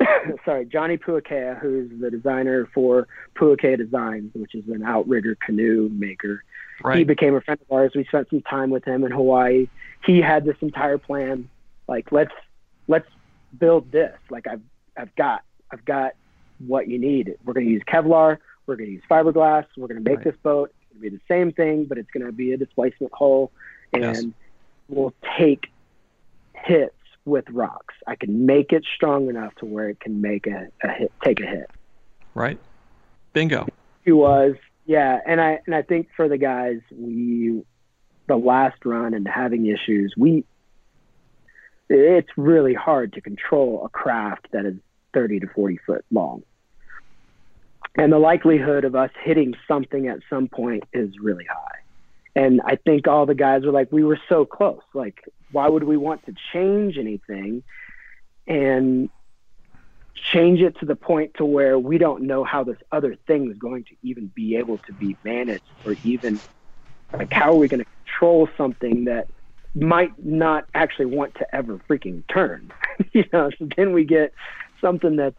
sorry, 0.44 0.64
Johnny 0.66 0.96
Puakea, 0.96 1.58
who's 1.58 1.90
the 2.00 2.10
designer 2.10 2.68
for 2.74 3.06
Puakea 3.36 3.76
Designs, 3.76 4.30
which 4.34 4.54
is 4.54 4.66
an 4.68 4.82
outrigger 4.82 5.36
canoe 5.44 5.88
maker. 5.92 6.42
Right. 6.82 6.98
He 6.98 7.04
became 7.04 7.34
a 7.34 7.40
friend 7.42 7.60
of 7.60 7.70
ours. 7.74 7.92
We 7.94 8.04
spent 8.04 8.30
some 8.30 8.42
time 8.42 8.70
with 8.70 8.84
him 8.84 9.04
in 9.04 9.10
Hawaii. 9.10 9.68
He 10.04 10.20
had 10.20 10.44
this 10.44 10.56
entire 10.62 10.96
plan, 10.98 11.48
like 11.86 12.10
let's 12.10 12.32
let's 12.88 13.08
build 13.58 13.92
this. 13.92 14.16
Like 14.30 14.46
I've 14.46 14.62
I've 14.96 15.14
got 15.16 15.42
I've 15.70 15.84
got 15.84 16.12
what 16.66 16.88
you 16.88 16.98
need. 16.98 17.34
We're 17.44 17.52
going 17.54 17.66
to 17.66 17.72
use 17.72 17.82
Kevlar. 17.86 18.38
We're 18.66 18.76
going 18.76 18.88
to 18.88 18.94
use 18.94 19.02
fiberglass. 19.10 19.66
We're 19.76 19.88
going 19.88 20.02
to 20.02 20.08
make 20.08 20.18
Right. 20.18 20.24
this 20.24 20.36
boat. 20.42 20.72
It's 21.02 21.08
going 21.08 21.10
to 21.10 21.10
be 21.10 21.16
the 21.16 21.22
same 21.34 21.52
thing, 21.52 21.84
but 21.84 21.98
it's 21.98 22.10
going 22.10 22.26
to 22.26 22.32
be 22.32 22.52
a 22.52 22.56
displacement 22.56 23.12
hull, 23.14 23.50
and 23.92 24.02
Yes. 24.02 24.24
we'll 24.88 25.14
take 25.38 25.66
hits 26.54 26.94
with 27.24 27.44
rocks. 27.50 27.94
I 28.06 28.16
can 28.16 28.46
make 28.46 28.72
it 28.72 28.84
strong 28.94 29.28
enough 29.28 29.54
to 29.56 29.66
where 29.66 29.88
it 29.88 30.00
can 30.00 30.20
make 30.20 30.46
a, 30.46 30.68
a 30.82 30.88
hit, 30.88 31.12
take 31.24 31.40
a 31.40 31.46
hit 31.46 31.70
Right. 32.34 32.58
Bingo. 33.32 33.66
he 34.04 34.12
was 34.12 34.56
yeah 34.86 35.20
and 35.26 35.40
i 35.40 35.60
and 35.66 35.74
i 35.74 35.82
think 35.82 36.08
for 36.16 36.28
the 36.28 36.38
guys 36.38 36.80
we 36.90 37.62
the 38.26 38.36
last 38.36 38.84
run 38.84 39.14
and 39.14 39.28
having 39.28 39.66
issues 39.66 40.14
we 40.16 40.44
it's 41.88 42.30
really 42.36 42.74
hard 42.74 43.12
to 43.12 43.20
control 43.20 43.84
a 43.84 43.88
craft 43.88 44.48
that 44.52 44.64
is 44.64 44.74
30 45.14 45.40
to 45.40 45.46
40 45.48 45.78
foot 45.86 46.04
long 46.10 46.42
and 47.96 48.12
the 48.12 48.18
likelihood 48.18 48.84
of 48.84 48.94
us 48.94 49.10
hitting 49.22 49.54
something 49.66 50.08
at 50.08 50.20
some 50.28 50.48
point 50.48 50.84
is 50.92 51.18
really 51.18 51.44
high. 51.44 51.78
And 52.36 52.60
i 52.64 52.76
think 52.76 53.08
all 53.08 53.26
the 53.26 53.34
guys 53.34 53.64
were 53.64 53.72
like 53.72 53.90
we 53.90 54.04
were 54.04 54.20
so 54.28 54.44
close. 54.44 54.82
Like 54.94 55.20
why 55.50 55.68
would 55.68 55.84
we 55.84 55.96
want 55.96 56.24
to 56.26 56.34
change 56.52 56.96
anything 56.96 57.62
and 58.46 59.10
change 60.14 60.60
it 60.60 60.78
to 60.80 60.86
the 60.86 60.96
point 60.96 61.34
to 61.34 61.44
where 61.44 61.78
we 61.78 61.98
don't 61.98 62.22
know 62.22 62.44
how 62.44 62.62
this 62.64 62.76
other 62.92 63.16
thing 63.26 63.50
is 63.50 63.56
going 63.56 63.84
to 63.84 63.96
even 64.02 64.26
be 64.34 64.56
able 64.56 64.78
to 64.78 64.92
be 64.92 65.16
managed 65.24 65.62
or 65.84 65.96
even 66.04 66.40
like 67.12 67.32
how 67.32 67.50
are 67.50 67.56
we 67.56 67.68
going 67.68 67.82
to 67.82 67.90
control 68.04 68.48
something 68.56 69.04
that 69.06 69.28
might 69.74 70.12
not 70.24 70.66
actually 70.74 71.06
want 71.06 71.34
to 71.36 71.54
ever 71.54 71.80
freaking 71.88 72.22
turn? 72.28 72.72
You 73.12 73.24
know 73.32 73.50
so 73.58 73.66
then 73.76 73.92
we 73.94 74.04
get 74.04 74.34
something 74.80 75.16
that's 75.16 75.34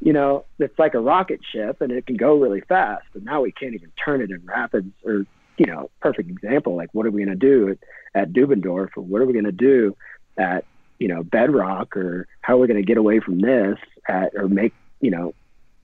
you 0.00 0.12
know 0.12 0.44
it's 0.58 0.78
like 0.78 0.94
a 0.94 1.00
rocket 1.00 1.40
ship 1.52 1.80
and 1.80 1.92
it 1.92 2.06
can 2.06 2.16
go 2.16 2.38
really 2.38 2.60
fast 2.60 3.04
but 3.12 3.22
now 3.22 3.40
we 3.40 3.52
can't 3.52 3.74
even 3.74 3.90
turn 4.02 4.20
it 4.20 4.30
in 4.30 4.44
rapids 4.44 4.92
or 5.04 5.26
you 5.56 5.66
know 5.66 5.90
perfect 6.00 6.28
example 6.28 6.76
like 6.76 6.88
what 6.92 7.06
are 7.06 7.10
we 7.10 7.24
going 7.24 7.38
to 7.38 7.46
do 7.46 7.70
at, 7.70 7.78
at 8.22 8.32
Deubendorff 8.32 8.90
or 8.96 9.02
what 9.02 9.22
are 9.22 9.26
we 9.26 9.32
going 9.32 9.44
to 9.44 9.52
do 9.52 9.96
at 10.36 10.64
you 10.98 11.08
know 11.08 11.22
bedrock 11.22 11.96
or 11.96 12.26
how 12.40 12.54
are 12.54 12.58
we 12.58 12.66
going 12.66 12.80
to 12.80 12.86
get 12.86 12.96
away 12.96 13.20
from 13.20 13.40
this 13.40 13.78
at 14.08 14.32
or 14.34 14.48
make 14.48 14.74
you 15.00 15.10
know 15.10 15.34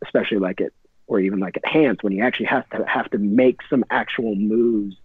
especially 0.04 0.38
like 0.38 0.60
it 0.60 0.72
or 1.06 1.20
even 1.20 1.40
like 1.40 1.56
at 1.56 1.66
Hance 1.66 2.02
when 2.02 2.12
you 2.12 2.22
actually 2.22 2.46
have 2.46 2.68
to 2.70 2.84
have 2.86 3.10
to 3.10 3.18
make 3.18 3.58
some 3.68 3.84
actual 3.90 4.34
moves 4.34 4.96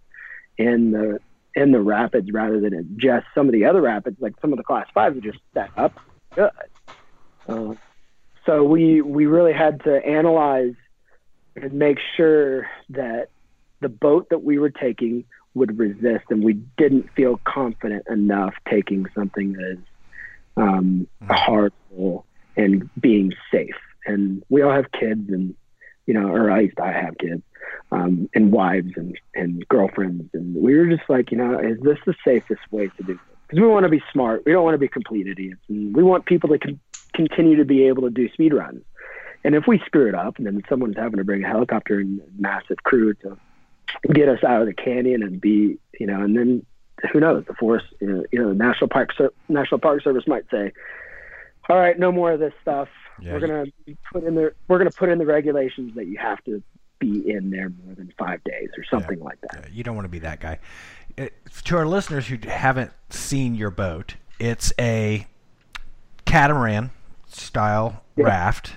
in 0.58 0.92
the 0.92 1.20
in 1.54 1.72
the 1.72 1.80
rapids 1.80 2.30
rather 2.32 2.60
than 2.60 2.96
just 2.98 3.26
some 3.34 3.46
of 3.46 3.52
the 3.52 3.64
other 3.64 3.80
rapids 3.80 4.16
like 4.20 4.34
some 4.40 4.52
of 4.52 4.58
the 4.58 4.64
class 4.64 4.86
fives 4.92 5.16
are 5.16 5.20
just 5.20 5.38
set 5.54 5.70
up 5.76 5.98
good. 6.36 6.50
Uh, 7.48 7.74
so 8.46 8.64
we 8.64 9.02
we 9.02 9.26
really 9.26 9.52
had 9.52 9.82
to 9.84 10.04
analyze 10.06 10.74
and 11.56 11.72
make 11.72 11.98
sure 12.16 12.68
that 12.90 13.28
the 13.80 13.88
boat 13.88 14.28
that 14.30 14.42
we 14.42 14.58
were 14.58 14.70
taking 14.70 15.24
would 15.54 15.78
resist 15.78 16.24
and 16.30 16.44
we 16.44 16.54
didn't 16.76 17.10
feel 17.14 17.40
confident 17.44 18.06
enough 18.08 18.54
taking 18.70 19.06
something 19.14 19.52
that 19.54 19.72
is 19.72 19.78
um, 20.56 21.06
hard 21.28 21.72
hull 21.94 22.24
and 22.56 22.88
being 23.00 23.32
safe. 23.50 23.76
And 24.06 24.42
we 24.48 24.62
all 24.62 24.72
have 24.72 24.92
kids 24.92 25.28
and, 25.30 25.54
you 26.06 26.14
know, 26.14 26.28
or 26.28 26.50
at 26.50 26.58
least 26.58 26.78
I 26.78 26.92
have 26.92 27.18
kids 27.18 27.42
um, 27.90 28.28
and 28.34 28.52
wives 28.52 28.92
and, 28.96 29.18
and 29.34 29.66
girlfriends. 29.68 30.28
And 30.34 30.54
we 30.54 30.76
were 30.76 30.86
just 30.86 31.08
like, 31.08 31.30
you 31.30 31.38
know, 31.38 31.58
is 31.58 31.78
this 31.80 31.98
the 32.06 32.14
safest 32.24 32.60
way 32.70 32.88
to 32.96 33.02
do? 33.02 33.18
Because 33.48 33.60
we 33.60 33.66
want 33.66 33.84
to 33.84 33.90
be 33.90 34.02
smart. 34.12 34.42
We 34.44 34.52
don't 34.52 34.64
want 34.64 34.74
to 34.74 34.78
be 34.78 34.88
complete 34.88 35.26
idiots. 35.26 35.60
And 35.68 35.94
we 35.96 36.02
want 36.02 36.26
people 36.26 36.50
to 36.50 36.58
con- 36.58 36.80
continue 37.16 37.56
to 37.56 37.64
be 37.64 37.88
able 37.88 38.02
to 38.02 38.10
do 38.10 38.28
speed 38.32 38.54
runs. 38.54 38.84
And 39.44 39.54
if 39.54 39.66
we 39.66 39.78
screw 39.86 40.08
it 40.08 40.14
up 40.14 40.38
and 40.38 40.46
then 40.46 40.62
someone's 40.68 40.96
having 40.96 41.18
to 41.18 41.24
bring 41.24 41.44
a 41.44 41.48
helicopter 41.48 41.98
and 41.98 42.20
massive 42.38 42.78
crew 42.84 43.14
to 43.14 43.38
get 44.12 44.28
us 44.28 44.42
out 44.44 44.60
of 44.60 44.66
the 44.66 44.74
canyon 44.74 45.22
and 45.22 45.40
be, 45.40 45.78
you 45.98 46.06
know, 46.06 46.20
and 46.22 46.36
then 46.36 46.66
who 47.12 47.20
knows, 47.20 47.44
the 47.46 47.54
forest, 47.54 47.86
you 48.00 48.06
know, 48.08 48.24
you 48.32 48.38
know 48.40 48.48
the 48.48 48.54
National 48.54 48.88
Park 48.88 49.10
Ser- 49.16 49.32
National 49.48 49.78
Park 49.78 50.02
Service 50.02 50.26
might 50.26 50.44
say, 50.50 50.72
all 51.68 51.76
right, 51.76 51.98
no 51.98 52.10
more 52.10 52.32
of 52.32 52.40
this 52.40 52.52
stuff. 52.62 52.88
Yeah, 53.20 53.32
we're 53.32 53.40
gonna 53.40 53.64
put 54.12 54.24
in 54.24 54.34
the 54.34 54.52
we're 54.68 54.78
gonna 54.78 54.90
put 54.90 55.08
in 55.08 55.18
the 55.18 55.26
regulations 55.26 55.94
that 55.94 56.06
you 56.06 56.18
have 56.18 56.42
to 56.44 56.62
be 56.98 57.30
in 57.30 57.50
there 57.50 57.70
more 57.84 57.94
than 57.94 58.12
five 58.18 58.42
days 58.44 58.70
or 58.76 58.84
something 58.84 59.20
like 59.20 59.38
that. 59.42 59.64
Uh, 59.64 59.68
You 59.72 59.84
don't 59.84 59.94
want 59.94 60.06
to 60.06 60.10
be 60.10 60.18
that 60.20 60.40
guy. 60.40 60.58
It, 61.16 61.34
to 61.64 61.76
our 61.76 61.86
listeners 61.86 62.26
who 62.26 62.36
haven't 62.48 62.92
seen 63.10 63.54
your 63.54 63.70
boat, 63.70 64.16
it's 64.38 64.72
a 64.78 65.26
catamaran 66.24 66.90
style 67.40 68.02
Yeah. 68.16 68.26
raft, 68.26 68.76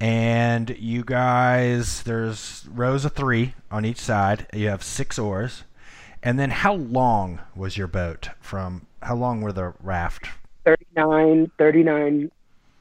and 0.00 0.70
you 0.78 1.04
guys 1.04 2.02
there's 2.04 2.66
rows 2.72 3.04
of 3.04 3.12
three 3.12 3.54
on 3.70 3.84
each 3.84 4.00
side. 4.00 4.46
You 4.52 4.68
have 4.68 4.82
six 4.82 5.18
oars, 5.18 5.64
and 6.22 6.38
then 6.38 6.50
how 6.50 6.74
long 6.74 7.40
was 7.54 7.76
your 7.76 7.86
boat 7.88 8.30
from? 8.40 8.86
How 9.02 9.14
long 9.14 9.40
were 9.40 9.52
the 9.52 9.74
raft? 9.80 10.28
39, 10.64 11.50
39, 11.56 12.30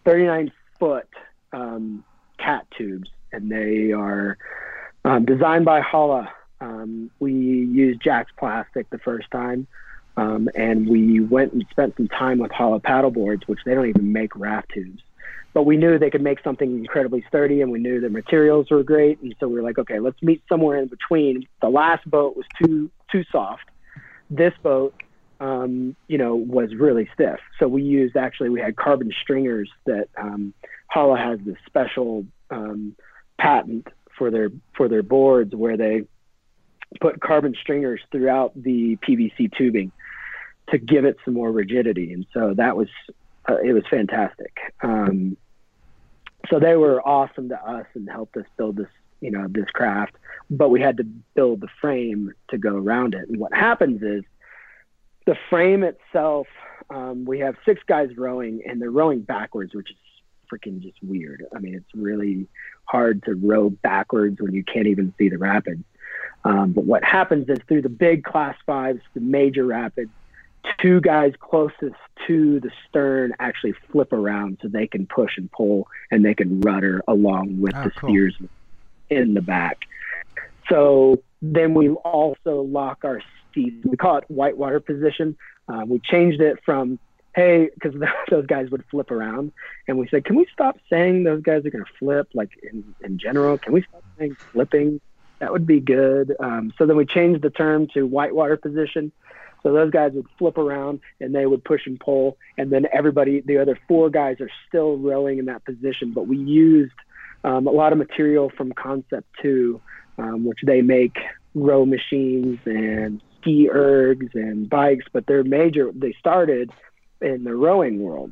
39 0.03 0.51
foot 0.79 1.07
um, 1.53 2.03
cat 2.37 2.65
tubes, 2.77 3.09
and 3.31 3.51
they 3.51 3.91
are 3.93 4.37
um, 5.05 5.25
designed 5.25 5.63
by 5.65 5.79
Hala. 5.81 6.31
Um, 6.59 7.11
we 7.19 7.31
used 7.33 8.01
Jack's 8.01 8.31
Plastic 8.37 8.89
the 8.89 8.97
first 8.97 9.29
time, 9.31 9.67
um, 10.17 10.49
and 10.55 10.89
we 10.89 11.19
went 11.19 11.53
and 11.53 11.65
spent 11.69 11.95
some 11.95 12.07
time 12.07 12.39
with 12.39 12.51
Hala 12.51 12.79
paddleboards, 12.79 13.47
which 13.47 13.59
they 13.65 13.73
don't 13.73 13.87
even 13.87 14.11
make 14.11 14.35
raft 14.35 14.71
tubes. 14.73 15.01
But 15.53 15.63
we 15.63 15.77
knew 15.77 15.97
they 15.97 16.09
could 16.09 16.21
make 16.21 16.41
something 16.43 16.77
incredibly 16.77 17.23
sturdy, 17.27 17.61
and 17.61 17.71
we 17.71 17.79
knew 17.79 18.01
the 18.01 18.09
materials 18.09 18.69
were 18.69 18.83
great, 18.83 19.21
and 19.21 19.33
so 19.39 19.47
we 19.47 19.55
were 19.55 19.61
like, 19.61 19.79
okay, 19.79 19.99
let's 19.99 20.21
meet 20.21 20.43
somewhere 20.49 20.77
in 20.77 20.87
between. 20.87 21.47
The 21.61 21.69
last 21.69 22.09
boat 22.09 22.35
was 22.35 22.45
too 22.61 22.91
too 23.11 23.23
soft. 23.31 23.63
This 24.29 24.53
boat 24.61 24.93
um, 25.39 25.95
you 26.07 26.17
know, 26.17 26.35
was 26.35 26.73
really 26.75 27.07
stiff. 27.13 27.39
So 27.59 27.67
we 27.67 27.83
used 27.83 28.17
actually 28.17 28.49
we 28.49 28.59
had 28.59 28.75
carbon 28.75 29.11
stringers 29.21 29.69
that 29.85 30.07
um, 30.17 30.53
Hala 30.87 31.17
has 31.17 31.39
this 31.45 31.57
special 31.65 32.25
um, 32.49 32.95
patent 33.37 33.87
for 34.17 34.31
their 34.31 34.49
for 34.75 34.87
their 34.87 35.03
boards 35.03 35.53
where 35.53 35.77
they 35.77 36.03
put 37.01 37.19
carbon 37.19 37.55
stringers 37.61 38.01
throughout 38.11 38.51
the 38.55 38.97
PVC 38.97 39.55
tubing 39.55 39.91
to 40.69 40.77
give 40.77 41.05
it 41.05 41.17
some 41.23 41.33
more 41.33 41.51
rigidity, 41.51 42.13
and 42.13 42.25
so 42.33 42.53
that 42.55 42.75
was 42.75 42.89
uh, 43.49 43.57
it 43.63 43.73
was 43.73 43.83
fantastic. 43.89 44.57
Um, 44.81 45.37
so 46.49 46.59
they 46.59 46.75
were 46.75 47.05
awesome 47.05 47.49
to 47.49 47.61
us 47.61 47.85
and 47.93 48.09
helped 48.09 48.37
us 48.37 48.45
build 48.57 48.77
this 48.77 48.89
you 49.21 49.31
know 49.31 49.47
this 49.49 49.69
craft, 49.73 50.15
but 50.49 50.69
we 50.69 50.81
had 50.81 50.97
to 50.97 51.03
build 51.03 51.61
the 51.61 51.69
frame 51.81 52.33
to 52.49 52.57
go 52.57 52.75
around 52.75 53.15
it. 53.15 53.27
And 53.27 53.39
what 53.39 53.53
happens 53.53 54.01
is 54.01 54.23
the 55.25 55.37
frame 55.49 55.83
itself, 55.83 56.47
um, 56.89 57.25
we 57.25 57.39
have 57.39 57.55
six 57.65 57.81
guys 57.85 58.15
rowing, 58.17 58.61
and 58.65 58.81
they're 58.81 58.91
rowing 58.91 59.21
backwards, 59.21 59.73
which 59.73 59.91
is 59.91 59.97
freaking 60.51 60.79
just 60.79 60.97
weird. 61.01 61.45
I 61.55 61.59
mean, 61.59 61.75
it's 61.75 61.93
really 61.93 62.47
hard 62.85 63.23
to 63.23 63.35
row 63.35 63.69
backwards 63.69 64.39
when 64.39 64.53
you 64.53 64.63
can't 64.63 64.87
even 64.87 65.13
see 65.17 65.29
the 65.29 65.37
rapids. 65.37 65.83
Um, 66.45 66.71
but 66.71 66.85
what 66.85 67.03
happens 67.03 67.49
is 67.49 67.59
through 67.67 67.81
the 67.81 67.89
big 67.89 68.23
class 68.23 68.55
fives, 68.65 69.01
the 69.13 69.19
major 69.19 69.65
rapids, 69.65 70.11
two 70.79 71.01
guys 71.01 71.33
closest 71.39 71.95
to 72.27 72.59
the 72.59 72.71
stern 72.87 73.33
actually 73.39 73.73
flip 73.91 74.11
around 74.13 74.57
so 74.61 74.67
they 74.67 74.87
can 74.87 75.05
push 75.07 75.37
and 75.37 75.51
pull 75.51 75.87
and 76.11 76.23
they 76.25 76.33
can 76.33 76.61
rudder 76.61 77.01
along 77.07 77.59
with 77.61 77.75
Oh, 77.75 77.83
the 77.85 77.91
cool. 77.91 78.09
steers 78.09 78.35
in 79.09 79.33
the 79.33 79.41
back. 79.41 79.79
So 80.69 81.21
then 81.41 81.73
we 81.73 81.89
also 81.89 82.61
lock 82.61 82.99
our 83.03 83.21
seats. 83.53 83.85
We 83.85 83.97
call 83.97 84.17
it 84.17 84.25
whitewater 84.27 84.79
position. 84.79 85.37
Uh, 85.67 85.83
we 85.87 85.99
changed 85.99 86.41
it 86.41 86.59
from 86.65 86.99
hey, 87.35 87.69
because 87.73 87.93
those 88.31 88.47
guys 88.47 88.69
would 88.71 88.83
flip 88.89 89.11
around, 89.11 89.51
and 89.87 89.99
we 89.99 90.07
said, 90.09 90.25
can 90.25 90.35
we 90.35 90.47
stop 90.51 90.75
saying 90.89 91.23
those 91.23 91.43
guys 91.43 91.63
are 91.65 91.69
going 91.69 91.85
to 91.85 91.91
flip? 91.99 92.27
Like 92.33 92.49
in, 92.63 92.95
in 93.03 93.19
general, 93.19 93.59
can 93.59 93.73
we 93.73 93.83
stop 93.83 94.03
saying 94.17 94.35
flipping? 94.51 94.99
that 95.39 95.51
would 95.51 95.67
be 95.67 95.79
good. 95.79 96.35
Um, 96.39 96.73
so 96.79 96.87
then 96.87 96.97
we 96.97 97.05
changed 97.05 97.43
the 97.43 97.51
term 97.51 97.87
to 97.93 98.07
whitewater 98.07 98.57
position. 98.57 99.11
So 99.67 99.73
those 99.73 99.91
guys 99.91 100.13
would 100.13 100.27
flip 100.37 100.57
around 100.57 101.01
and 101.19 101.35
they 101.35 101.45
would 101.45 101.61
push 101.61 101.81
and 101.87 101.99
pull, 101.99 102.37
and 102.57 102.71
then 102.71 102.85
everybody, 102.93 103.41
the 103.41 103.57
other 103.57 103.77
four 103.85 104.09
guys, 104.09 104.39
are 104.39 104.49
still 104.65 104.95
rowing 104.95 105.39
in 105.39 105.45
that 105.47 105.65
position. 105.65 106.13
But 106.13 106.25
we 106.25 106.37
used 106.37 106.93
um, 107.43 107.67
a 107.67 107.71
lot 107.71 107.91
of 107.91 107.97
material 107.97 108.49
from 108.49 108.71
Concept 108.71 109.27
Two, 109.41 109.81
um, 110.17 110.45
which 110.45 110.59
they 110.63 110.81
make 110.81 111.17
row 111.53 111.85
machines 111.85 112.59
and 112.63 113.19
ski 113.41 113.67
ergs 113.69 114.33
and 114.35 114.69
bikes, 114.69 115.03
but 115.11 115.25
they're 115.27 115.43
major. 115.43 115.91
They 115.93 116.15
started 116.17 116.71
in 117.19 117.43
the 117.43 117.53
rowing 117.53 118.01
world, 118.01 118.31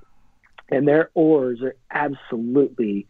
and 0.71 0.87
their 0.87 1.09
oars 1.15 1.61
are 1.61 1.75
absolutely 1.91 3.07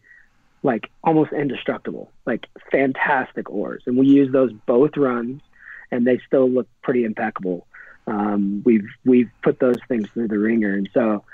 like 0.64 0.90
almost 1.04 1.32
indestructible, 1.32 2.10
like 2.26 2.48
fantastic 2.72 3.48
oars. 3.50 3.84
And 3.86 3.96
we 3.96 4.08
use 4.08 4.32
those 4.32 4.50
both 4.66 4.96
runs, 4.96 5.42
and 5.92 6.04
they 6.04 6.18
still 6.26 6.50
look 6.50 6.66
pretty 6.82 7.04
impeccable. 7.04 7.68
Um, 8.06 8.62
we've 8.64 8.88
we've 9.04 9.30
put 9.42 9.58
those 9.58 9.78
things 9.88 10.08
through 10.14 10.28
the 10.28 10.38
ringer, 10.38 10.74
and 10.74 10.88
so 10.94 11.24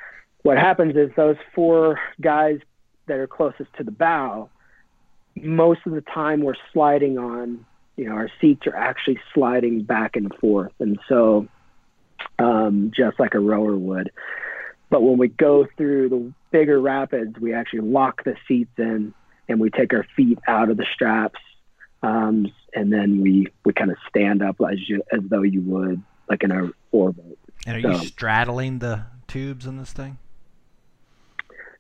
what 0.43 0.59
happens 0.59 0.97
is 0.97 1.11
those 1.16 1.36
four 1.55 2.01
guys 2.20 2.61
that 3.07 3.19
are 3.19 3.27
closest 3.27 3.73
to 3.74 3.85
the 3.85 3.90
bow, 3.90 4.49
most 5.36 5.81
of 5.86 5.93
the 5.93 6.01
time 6.01 6.43
we're 6.43 6.55
sliding 6.73 7.19
on. 7.19 7.65
You 7.97 8.07
know, 8.07 8.12
our 8.12 8.31
seats 8.40 8.66
are 8.66 8.74
actually 8.74 9.20
sliding 9.35 9.82
back 9.82 10.16
and 10.16 10.35
forth, 10.36 10.73
and 10.78 10.99
so 11.09 11.47
um, 12.39 12.90
just 12.94 13.20
like 13.20 13.35
a 13.35 13.40
rower 13.40 13.77
would. 13.77 14.11
But 14.90 15.03
when 15.03 15.19
we 15.19 15.28
go 15.28 15.66
through 15.77 16.09
the 16.11 16.32
bigger 16.51 16.81
rapids, 16.81 17.39
we 17.39 17.55
actually 17.55 17.81
lock 17.81 18.24
the 18.24 18.36
seats 18.47 18.73
in 18.78 19.15
and 19.49 19.61
we 19.61 19.70
take 19.70 19.93
our 19.93 20.07
feet 20.16 20.39
out 20.47 20.70
of 20.70 20.77
the 20.77 20.86
straps. 20.93 21.40
Um, 22.03 22.53
and 22.74 22.93
then 22.93 23.23
we, 23.23 23.49
we 23.65 23.73
kind 23.73 23.90
of 23.90 23.97
stand 24.09 24.43
up 24.43 24.57
as 24.61 24.89
you, 24.89 25.03
as 25.12 25.20
though 25.28 25.43
you 25.43 25.62
would 25.62 26.03
like 26.28 26.43
in 26.43 26.51
a 26.51 26.70
oarboat. 26.93 27.39
And 27.66 27.85
are 27.85 27.93
you 27.93 27.99
straddling 28.07 28.78
the 28.81 29.05
tubes 29.28 29.66
in 29.66 29.77
this 29.77 29.93
thing? 29.93 30.19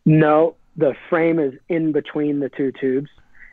No, 0.04 0.56
the 0.76 0.94
frame 1.08 1.38
is 1.38 1.54
in 1.68 1.92
between 1.92 2.40
the 2.40 2.48
two 2.48 2.72
tubes, 2.72 3.10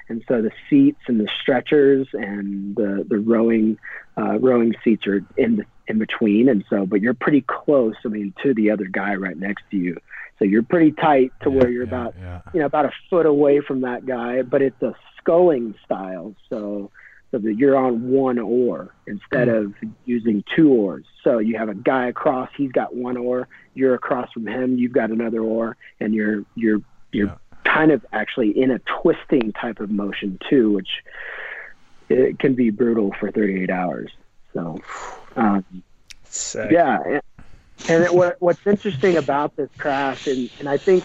and 0.07 0.24
so 0.28 0.41
the 0.41 0.52
seats 0.70 1.02
and 1.07 1.20
the 1.20 1.30
stretchers 1.41 2.07
and 2.14 2.76
the 2.76 3.06
the 3.07 3.18
rowing 3.18 3.78
uh, 4.18 4.40
rowing 4.40 4.76
seats 4.84 5.06
are 5.07 5.24
in 5.38 5.57
the, 5.57 5.66
in 5.88 5.99
between, 5.99 6.49
and 6.49 6.64
so 6.70 6.86
but 6.86 7.02
you're 7.02 7.14
pretty 7.14 7.41
close. 7.41 7.95
I 8.06 8.10
mean, 8.10 8.34
to 8.44 8.53
the 8.53 8.72
other 8.72 8.86
guy 8.86 9.16
right 9.16 9.38
next 9.38 9.64
to 9.72 9.78
you, 9.78 9.98
so 10.40 10.45
you're 10.45 10.64
pretty 10.64 10.91
tight 10.91 11.32
to 11.41 11.49
where 11.49 11.70
you're 11.70 11.84
Yeah, 11.84 11.90
about 11.90 12.16
yeah. 12.20 12.41
you 12.53 12.60
know 12.60 12.66
about 12.66 12.86
a 12.86 12.91
foot 13.10 13.26
away 13.26 13.61
from 13.61 13.82
that 13.82 14.06
guy, 14.06 14.41
but 14.41 14.61
it's 14.61 14.82
a 14.82 14.95
sculling 15.18 15.76
style, 15.86 16.36
so 16.49 16.90
so 17.31 17.38
that 17.38 17.56
you're 17.56 17.77
on 17.77 18.10
one 18.10 18.39
oar 18.39 18.95
instead 19.06 19.49
of 19.49 19.73
using 20.06 20.43
two 20.56 20.69
oars. 20.72 21.06
So 21.23 21.38
you 21.38 21.57
have 21.57 21.69
a 21.69 21.76
guy 21.76 22.07
across, 22.07 22.49
he's 22.57 22.72
got 22.72 22.95
one 22.95 23.18
oar, 23.18 23.47
you're 23.76 23.93
across 23.93 24.31
from 24.31 24.47
him, 24.47 24.77
you've 24.77 24.93
got 24.93 25.11
another 25.11 25.41
oar, 25.41 25.77
and 25.99 26.14
you're 26.14 26.43
you're 26.56 26.81
you're 27.11 27.27
Yeah. 27.27 27.35
kind 27.65 27.91
of 27.91 28.03
actually 28.11 28.51
in 28.60 28.72
a 28.72 28.80
twisting 29.01 29.51
type 29.53 29.80
of 29.80 29.91
motion 29.91 30.39
too, 30.49 30.72
which 30.72 30.89
it 32.10 32.39
can 32.39 32.56
be 32.56 32.72
brutal 32.72 33.14
for 33.19 33.31
38 33.31 33.69
hours. 33.69 34.11
So, 34.53 34.80
um, 35.35 35.64
yeah, 36.72 36.97
and, 37.06 37.22
and 37.88 38.03
it, 38.06 38.14
what 38.14 38.38
what's 38.39 38.65
interesting 38.65 39.18
about 39.18 39.56
this 39.56 39.69
craft, 39.77 40.26
and 40.27 40.49
and 40.60 40.68
I 40.68 40.77
think 40.77 41.03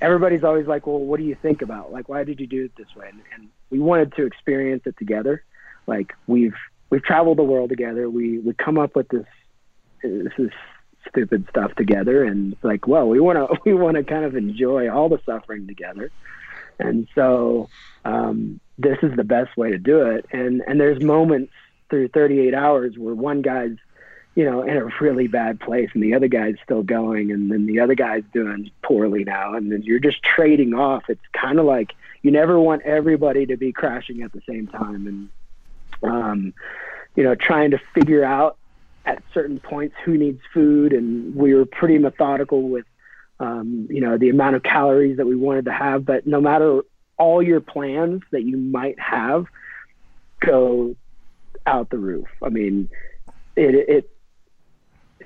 everybody's 0.00 0.42
always 0.42 0.66
like, 0.66 0.86
well, 0.88 0.98
what 0.98 1.18
do 1.18 1.24
you 1.24 1.36
think 1.36 1.62
about? 1.62 1.92
Like, 1.92 2.08
why 2.08 2.24
did 2.24 2.40
you 2.40 2.48
do 2.48 2.64
it 2.64 2.72
this 2.76 2.94
way? 2.96 3.06
And, 3.08 3.20
and 3.34 3.48
we 3.72 3.78
wanted 3.78 4.14
to 4.16 4.26
experience 4.26 4.82
it 4.84 4.96
together. 4.98 5.42
Like 5.86 6.12
we've 6.26 6.54
we've 6.90 7.02
traveled 7.02 7.38
the 7.38 7.42
world 7.42 7.70
together. 7.70 8.08
We 8.08 8.38
we 8.38 8.52
come 8.52 8.78
up 8.78 8.94
with 8.94 9.08
this 9.08 9.26
this 10.02 10.32
is 10.38 10.50
stupid 11.08 11.46
stuff 11.48 11.74
together, 11.74 12.22
and 12.22 12.52
it's 12.52 12.62
like, 12.62 12.86
well, 12.86 13.08
we 13.08 13.18
want 13.18 13.38
to 13.38 13.58
we 13.64 13.74
want 13.74 13.96
to 13.96 14.04
kind 14.04 14.24
of 14.24 14.36
enjoy 14.36 14.90
all 14.90 15.08
the 15.08 15.20
suffering 15.24 15.66
together. 15.66 16.10
And 16.78 17.08
so 17.14 17.68
um, 18.04 18.60
this 18.78 18.98
is 19.02 19.16
the 19.16 19.24
best 19.24 19.56
way 19.56 19.70
to 19.70 19.78
do 19.78 20.02
it. 20.02 20.26
And 20.30 20.62
and 20.66 20.78
there's 20.78 21.02
moments 21.02 21.52
through 21.88 22.08
38 22.08 22.54
hours 22.54 22.96
where 22.98 23.14
one 23.14 23.42
guy's 23.42 23.76
you 24.34 24.46
know, 24.46 24.62
in 24.62 24.78
a 24.78 24.86
really 24.98 25.26
bad 25.26 25.60
place, 25.60 25.90
and 25.92 26.02
the 26.02 26.14
other 26.14 26.28
guy's 26.28 26.54
still 26.64 26.82
going, 26.82 27.30
and 27.30 27.52
then 27.52 27.66
the 27.66 27.80
other 27.80 27.94
guy's 27.94 28.24
doing 28.32 28.70
poorly 28.82 29.24
now, 29.24 29.52
and 29.52 29.70
then 29.70 29.82
you're 29.82 29.98
just 29.98 30.22
trading 30.22 30.72
off. 30.72 31.04
It's 31.08 31.20
kind 31.34 31.58
of 31.58 31.66
like 31.66 31.92
you 32.22 32.30
never 32.30 32.58
want 32.58 32.82
everybody 32.82 33.46
to 33.46 33.56
be 33.56 33.72
crashing 33.72 34.22
at 34.22 34.32
the 34.32 34.40
same 34.48 34.66
time, 34.68 35.06
and 35.06 36.10
um, 36.10 36.54
you 37.14 37.24
know, 37.24 37.34
trying 37.34 37.72
to 37.72 37.80
figure 37.94 38.24
out 38.24 38.56
at 39.04 39.22
certain 39.34 39.58
points 39.58 39.94
who 40.04 40.16
needs 40.16 40.40
food, 40.54 40.92
and 40.92 41.34
we 41.34 41.54
were 41.54 41.66
pretty 41.66 41.98
methodical 41.98 42.62
with, 42.62 42.86
um, 43.40 43.88
you 43.90 44.00
know, 44.00 44.16
the 44.16 44.28
amount 44.28 44.56
of 44.56 44.62
calories 44.62 45.16
that 45.16 45.26
we 45.26 45.34
wanted 45.34 45.64
to 45.64 45.72
have. 45.72 46.04
But 46.04 46.26
no 46.26 46.40
matter 46.40 46.82
all 47.18 47.42
your 47.42 47.60
plans 47.60 48.22
that 48.30 48.42
you 48.42 48.56
might 48.56 48.98
have, 48.98 49.46
go 50.40 50.94
out 51.66 51.90
the 51.90 51.98
roof. 51.98 52.28
I 52.42 52.48
mean, 52.48 52.88
it 53.56 53.74
it 53.74 54.10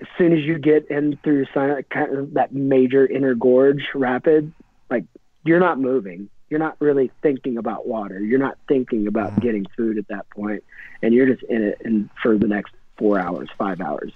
as 0.01 0.07
soon 0.19 0.33
as 0.33 0.45
you 0.45 0.59
get 0.59 0.91
in 0.91 1.19
through 1.23 1.47
kind 1.55 2.17
of 2.17 2.35
that 2.35 2.53
major 2.53 3.07
inner 3.07 3.35
gorge 3.35 3.83
rapid, 3.95 4.53
like 4.91 5.05
you're 5.45 5.61
not 5.61 5.79
moving. 5.79 6.29
You're 6.49 6.61
not 6.61 6.77
really 6.81 7.11
thinking 7.23 7.59
about 7.59 7.87
water. 7.87 8.21
You're 8.21 8.39
not 8.39 8.57
thinking 8.69 9.07
about 9.07 9.41
getting 9.41 9.67
food 9.77 9.99
at 9.99 10.09
that 10.09 10.29
point, 10.31 10.63
and 11.03 11.13
you're 11.13 11.27
just 11.27 11.43
in 11.45 11.63
it 11.63 11.81
and 11.85 12.09
for 12.23 12.39
the 12.39 12.47
next 12.47 12.73
four 12.97 13.19
hours, 13.19 13.49
five 13.59 13.81
hours. 13.81 14.13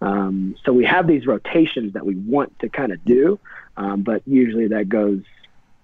Um, 0.00 0.56
so 0.64 0.72
we 0.72 0.84
have 0.84 1.06
these 1.06 1.26
rotations 1.26 1.94
that 1.94 2.04
we 2.04 2.14
want 2.14 2.58
to 2.60 2.68
kind 2.68 2.92
of 2.92 3.04
do, 3.04 3.38
um, 3.76 4.02
but 4.02 4.22
usually 4.26 4.68
that 4.68 4.88
goes 4.88 5.22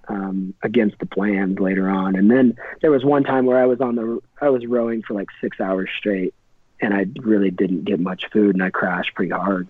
um, 0.09 0.55
against 0.63 0.99
the 0.99 1.07
plans 1.07 1.59
later 1.59 1.89
on. 1.89 2.17
And 2.17 2.31
then 2.31 2.57
there 2.83 2.91
was 2.91 3.05
one 3.05 3.25
time 3.25 3.47
where 3.47 3.59
I 3.59 3.67
was 3.67 3.81
on 3.81 3.95
the 3.95 4.21
I 4.41 4.51
was 4.51 4.67
rowing 4.67 5.03
for 5.03 5.15
like 5.15 5.29
six 5.41 5.61
hours 5.61 5.89
straight, 5.97 6.35
and 6.81 6.93
I 6.93 7.07
really 7.21 7.51
didn't 7.51 7.85
get 7.85 8.01
much 8.01 8.25
food, 8.33 8.55
and 8.55 8.63
I 8.63 8.71
crashed 8.71 9.15
pretty 9.15 9.33
hard. 9.33 9.69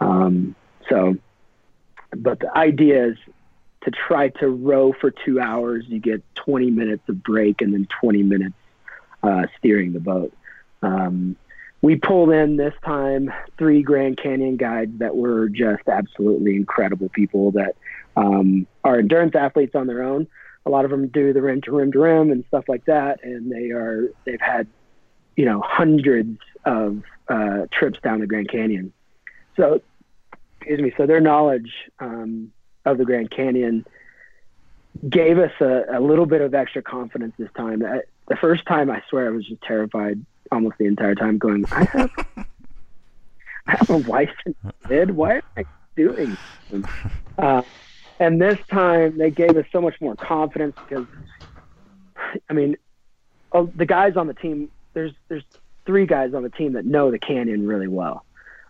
Um, 0.00 0.54
so, 0.88 1.16
but 2.16 2.40
the 2.40 2.56
idea 2.56 3.08
is 3.08 3.16
to 3.84 3.90
try 3.90 4.28
to 4.28 4.48
row 4.48 4.92
for 4.92 5.10
two 5.10 5.40
hours. 5.40 5.84
You 5.88 5.98
get 5.98 6.22
20 6.36 6.70
minutes 6.70 7.08
of 7.08 7.22
break, 7.22 7.60
and 7.60 7.72
then 7.72 7.86
20 8.00 8.22
minutes 8.22 8.54
uh, 9.22 9.46
steering 9.58 9.92
the 9.92 10.00
boat. 10.00 10.32
Um, 10.82 11.36
we 11.80 11.96
pulled 11.96 12.30
in 12.30 12.56
this 12.56 12.74
time 12.84 13.32
three 13.58 13.82
Grand 13.82 14.16
Canyon 14.16 14.56
guides 14.56 14.98
that 14.98 15.16
were 15.16 15.48
just 15.48 15.88
absolutely 15.88 16.54
incredible 16.54 17.08
people 17.08 17.50
that 17.52 17.74
um, 18.16 18.66
are 18.84 18.98
endurance 18.98 19.34
athletes 19.34 19.74
on 19.74 19.88
their 19.88 20.02
own. 20.02 20.28
A 20.64 20.70
lot 20.70 20.84
of 20.84 20.92
them 20.92 21.08
do 21.08 21.32
the 21.32 21.42
rim 21.42 21.60
to 21.62 21.72
rim 21.72 21.90
to 21.92 21.98
rim 21.98 22.30
and 22.30 22.44
stuff 22.46 22.64
like 22.68 22.84
that, 22.84 23.24
and 23.24 23.50
they 23.50 23.70
are 23.70 24.12
they've 24.24 24.40
had 24.40 24.68
you 25.34 25.44
know 25.44 25.60
hundreds 25.60 26.38
of 26.64 27.02
uh, 27.28 27.66
trips 27.72 27.98
down 28.00 28.20
the 28.20 28.28
Grand 28.28 28.48
Canyon. 28.48 28.92
So, 29.56 29.80
excuse 30.60 30.80
me. 30.80 30.92
So 30.96 31.06
their 31.06 31.20
knowledge 31.20 31.72
um, 31.98 32.52
of 32.84 32.98
the 32.98 33.04
Grand 33.04 33.30
Canyon 33.30 33.86
gave 35.08 35.38
us 35.38 35.52
a, 35.60 35.84
a 35.92 36.00
little 36.00 36.26
bit 36.26 36.40
of 36.40 36.54
extra 36.54 36.82
confidence 36.82 37.34
this 37.38 37.50
time. 37.56 37.84
I, 37.84 38.02
the 38.28 38.36
first 38.36 38.66
time, 38.66 38.90
I 38.90 39.02
swear, 39.08 39.28
I 39.28 39.30
was 39.30 39.46
just 39.46 39.62
terrified 39.62 40.24
almost 40.50 40.78
the 40.78 40.86
entire 40.86 41.14
time. 41.14 41.38
Going, 41.38 41.64
I 41.72 41.84
have, 41.84 42.10
I 43.66 43.76
have 43.76 43.90
a 43.90 43.98
wife 43.98 44.34
and 44.44 44.54
kid. 44.88 45.10
Why 45.12 45.36
am 45.36 45.42
I 45.56 45.64
doing? 45.96 46.36
Uh, 47.38 47.62
and 48.20 48.40
this 48.40 48.58
time, 48.68 49.18
they 49.18 49.30
gave 49.30 49.56
us 49.56 49.66
so 49.72 49.80
much 49.80 50.00
more 50.00 50.14
confidence 50.14 50.76
because, 50.88 51.06
I 52.48 52.52
mean, 52.52 52.76
oh, 53.52 53.66
the 53.74 53.86
guys 53.86 54.16
on 54.16 54.26
the 54.26 54.34
team. 54.34 54.70
There's 54.94 55.12
there's 55.28 55.44
three 55.86 56.04
guys 56.04 56.34
on 56.34 56.42
the 56.42 56.50
team 56.50 56.74
that 56.74 56.84
know 56.84 57.10
the 57.10 57.18
canyon 57.18 57.66
really 57.66 57.88
well. 57.88 58.24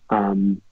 Um, 0.09 0.62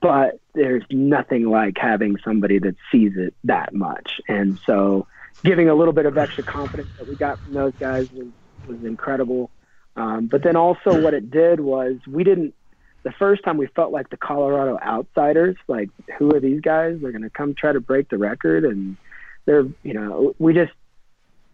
but 0.00 0.38
there's 0.54 0.84
nothing 0.90 1.48
like 1.48 1.76
having 1.78 2.16
somebody 2.24 2.58
that 2.58 2.76
sees 2.90 3.12
it 3.16 3.34
that 3.44 3.74
much. 3.74 4.20
And 4.28 4.58
so 4.64 5.06
giving 5.44 5.68
a 5.68 5.74
little 5.74 5.92
bit 5.92 6.06
of 6.06 6.18
extra 6.18 6.44
confidence 6.44 6.88
that 6.98 7.08
we 7.08 7.14
got 7.14 7.38
from 7.40 7.54
those 7.54 7.72
guys 7.78 8.10
was, 8.12 8.28
was 8.66 8.84
incredible. 8.84 9.50
Um, 9.96 10.26
but 10.26 10.42
then 10.42 10.56
also 10.56 11.00
what 11.00 11.14
it 11.14 11.30
did 11.30 11.60
was 11.60 11.96
we 12.06 12.24
didn't, 12.24 12.54
the 13.02 13.12
first 13.12 13.42
time 13.42 13.56
we 13.56 13.66
felt 13.68 13.92
like 13.92 14.10
the 14.10 14.16
Colorado 14.16 14.78
outsiders, 14.80 15.56
like 15.66 15.90
who 16.18 16.34
are 16.34 16.40
these 16.40 16.60
guys? 16.60 16.98
They're 17.00 17.12
going 17.12 17.22
to 17.22 17.30
come 17.30 17.54
try 17.54 17.72
to 17.72 17.80
break 17.80 18.08
the 18.08 18.18
record. 18.18 18.64
And 18.64 18.96
they're, 19.44 19.66
you 19.82 19.94
know, 19.94 20.34
we 20.38 20.54
just, 20.54 20.72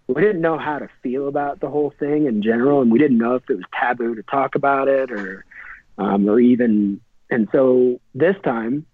we 0.07 0.21
didn't 0.21 0.43
know 0.43 0.59
how 0.59 0.79
to 0.79 0.89
feel 1.03 1.29
about 1.29 1.61
the 1.61 1.71
whole 1.71 1.95
thing 1.99 2.27
in 2.27 2.43
general. 2.43 2.83
And 2.83 2.91
we 2.91 2.99
didn't 2.99 3.19
know 3.19 3.37
if 3.37 3.49
it 3.49 3.57
was 3.57 3.65
taboo 3.79 4.15
to 4.15 4.23
talk 4.23 4.55
about 4.55 4.89
it 4.89 5.11
or, 5.11 5.45
um, 5.97 6.29
or 6.29 6.41
even 6.41 7.01
and 7.31 7.49
so 7.53 8.01
this 8.15 8.37
time 8.45 8.87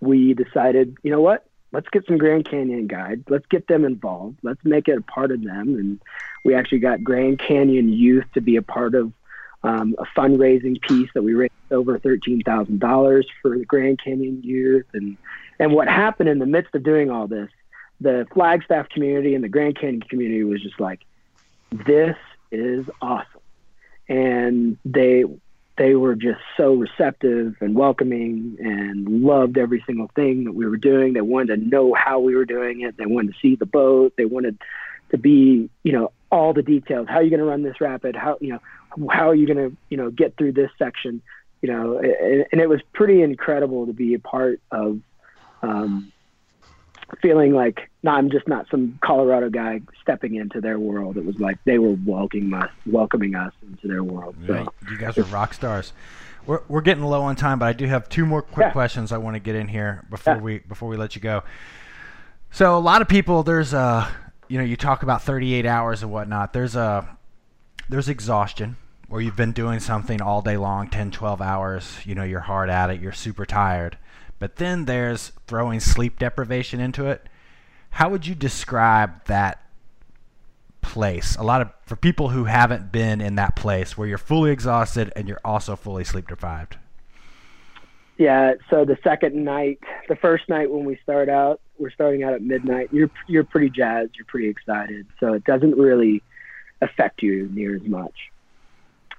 we 0.00 0.34
decided, 0.34 0.96
you 1.02 1.10
know 1.10 1.20
what? 1.20 1.46
Let's 1.72 1.88
get 1.88 2.04
some 2.06 2.18
Grand 2.18 2.44
Canyon 2.44 2.86
guides. 2.86 3.24
Let's 3.28 3.46
get 3.46 3.66
them 3.66 3.84
involved. 3.84 4.38
Let's 4.42 4.62
make 4.64 4.88
it 4.88 4.98
a 4.98 5.02
part 5.02 5.30
of 5.30 5.42
them. 5.42 5.74
And 5.74 6.02
We 6.44 6.54
actually 6.54 6.80
got 6.80 7.02
Grand 7.02 7.38
Canyon 7.38 7.90
Youth 7.92 8.26
to 8.34 8.40
be 8.40 8.56
a 8.56 8.62
part 8.62 8.94
of 8.94 9.12
um, 9.62 9.94
a 9.98 10.04
fundraising 10.18 10.80
piece 10.82 11.08
that 11.14 11.22
we 11.22 11.34
raised 11.34 11.52
over 11.70 11.98
thirteen 11.98 12.42
thousand 12.42 12.80
dollars 12.80 13.26
for 13.40 13.56
the 13.56 13.64
Grand 13.64 14.02
Canyon 14.02 14.42
Youth, 14.42 14.86
and 14.92 15.16
and 15.58 15.72
what 15.72 15.88
happened 15.88 16.28
in 16.28 16.38
the 16.40 16.46
midst 16.46 16.74
of 16.74 16.82
doing 16.82 17.10
all 17.10 17.28
this, 17.28 17.48
the 18.00 18.26
Flagstaff 18.34 18.88
community 18.88 19.34
and 19.34 19.44
the 19.44 19.48
Grand 19.48 19.78
Canyon 19.78 20.02
community 20.02 20.42
was 20.42 20.60
just 20.60 20.80
like, 20.80 21.04
this 21.70 22.16
is 22.50 22.86
awesome, 23.00 23.40
and 24.08 24.78
they 24.84 25.24
they 25.76 25.94
were 25.94 26.14
just 26.14 26.40
so 26.56 26.74
receptive 26.74 27.56
and 27.60 27.74
welcoming 27.74 28.56
and 28.60 29.22
loved 29.22 29.56
every 29.56 29.82
single 29.86 30.08
thing 30.14 30.44
that 30.44 30.52
we 30.52 30.66
were 30.66 30.76
doing. 30.76 31.14
They 31.14 31.22
wanted 31.22 31.56
to 31.56 31.68
know 31.68 31.94
how 31.94 32.20
we 32.20 32.34
were 32.34 32.44
doing 32.44 32.82
it. 32.82 32.96
They 32.96 33.06
wanted 33.06 33.32
to 33.32 33.38
see 33.40 33.56
the 33.56 33.66
boat. 33.66 34.12
They 34.16 34.26
wanted 34.26 34.58
to 35.10 35.18
be, 35.18 35.70
you 35.82 35.92
know, 35.92 36.12
all 36.30 36.52
the 36.52 36.62
details. 36.62 37.08
How 37.08 37.16
are 37.16 37.22
you 37.22 37.30
going 37.30 37.40
to 37.40 37.46
run 37.46 37.62
this 37.62 37.80
rapid? 37.80 38.14
How, 38.16 38.36
you 38.40 38.52
know, 38.52 39.08
how 39.10 39.30
are 39.30 39.34
you 39.34 39.46
going 39.46 39.70
to, 39.70 39.76
you 39.88 39.96
know, 39.96 40.10
get 40.10 40.36
through 40.36 40.52
this 40.52 40.70
section? 40.78 41.22
You 41.62 41.72
know, 41.72 41.98
and, 41.98 42.46
and 42.52 42.60
it 42.60 42.68
was 42.68 42.80
pretty 42.92 43.22
incredible 43.22 43.86
to 43.86 43.92
be 43.94 44.14
a 44.14 44.18
part 44.18 44.60
of, 44.70 45.00
um, 45.62 46.11
feeling 47.20 47.52
like 47.52 47.88
no, 48.02 48.10
I'm 48.12 48.30
just 48.30 48.48
not 48.48 48.66
some 48.70 48.98
Colorado 49.02 49.48
guy 49.50 49.80
stepping 50.00 50.34
into 50.34 50.60
their 50.60 50.78
world. 50.78 51.16
It 51.16 51.24
was 51.24 51.38
like 51.38 51.58
they 51.64 51.78
were 51.78 51.96
welcoming 52.04 52.52
us, 52.54 52.70
welcoming 52.86 53.34
us 53.34 53.52
into 53.62 53.86
their 53.88 54.02
world. 54.02 54.34
So 54.46 54.72
you 54.90 54.98
guys 54.98 55.16
are 55.18 55.22
rock 55.24 55.54
stars. 55.54 55.92
We're, 56.46 56.62
we're 56.66 56.80
getting 56.80 57.04
low 57.04 57.22
on 57.22 57.36
time, 57.36 57.60
but 57.60 57.66
I 57.66 57.72
do 57.72 57.86
have 57.86 58.08
two 58.08 58.26
more 58.26 58.42
quick 58.42 58.66
Yeah. 58.66 58.72
questions 58.72 59.12
I 59.12 59.18
want 59.18 59.34
to 59.36 59.40
get 59.40 59.54
in 59.54 59.68
here 59.68 60.04
before 60.10 60.34
Yeah. 60.34 60.40
we 60.40 60.58
before 60.58 60.88
we 60.88 60.96
let 60.96 61.14
you 61.14 61.20
go. 61.20 61.44
So 62.50 62.76
a 62.76 62.80
lot 62.80 63.00
of 63.02 63.08
people, 63.08 63.42
there's 63.44 63.72
a 63.72 64.08
you 64.48 64.58
know 64.58 64.64
you 64.64 64.76
talk 64.76 65.02
about 65.02 65.22
38 65.22 65.64
hours 65.66 66.02
and 66.02 66.10
whatnot. 66.12 66.52
There's 66.52 66.74
a 66.76 67.16
there's 67.88 68.08
exhaustion 68.08 68.76
where 69.08 69.20
you've 69.20 69.36
been 69.36 69.52
doing 69.52 69.78
something 69.78 70.20
all 70.22 70.40
day 70.42 70.56
long, 70.56 70.88
10, 70.88 71.10
12 71.12 71.40
hours. 71.40 71.98
You 72.04 72.14
know 72.16 72.24
you're 72.24 72.40
hard 72.40 72.68
at 72.70 72.90
it, 72.90 73.00
you're 73.00 73.12
super 73.12 73.46
tired. 73.46 73.96
But 74.42 74.56
then 74.56 74.86
there's 74.86 75.30
throwing 75.46 75.78
sleep 75.78 76.18
deprivation 76.18 76.80
into 76.80 77.06
it. 77.06 77.28
How 77.90 78.08
would 78.08 78.26
you 78.26 78.34
describe 78.34 79.24
that 79.26 79.62
place 80.80 81.36
a 81.36 81.44
lot 81.44 81.62
of 81.62 81.72
for 81.86 81.94
people 81.94 82.30
who 82.30 82.46
haven't 82.46 82.90
been 82.90 83.20
in 83.20 83.36
that 83.36 83.54
place 83.54 83.96
where 83.96 84.08
you're 84.08 84.18
fully 84.18 84.50
exhausted 84.50 85.12
and 85.14 85.28
you're 85.28 85.40
also 85.44 85.76
fully 85.76 86.02
sleep 86.02 86.26
deprived 86.26 86.76
Yeah, 88.18 88.54
so 88.68 88.84
the 88.84 88.98
second 89.04 89.44
night, 89.44 89.78
the 90.08 90.16
first 90.16 90.48
night 90.48 90.72
when 90.72 90.84
we 90.84 90.98
start 91.04 91.28
out, 91.28 91.60
we're 91.78 91.92
starting 91.92 92.24
out 92.24 92.32
at 92.32 92.42
midnight. 92.42 92.88
You're 92.90 93.12
you're 93.28 93.44
pretty 93.44 93.70
jazzed, 93.70 94.16
you're 94.16 94.26
pretty 94.26 94.48
excited, 94.48 95.06
so 95.20 95.34
it 95.34 95.44
doesn't 95.44 95.76
really 95.76 96.20
affect 96.80 97.22
you 97.22 97.48
near 97.52 97.76
as 97.76 97.82
much. 97.82 98.31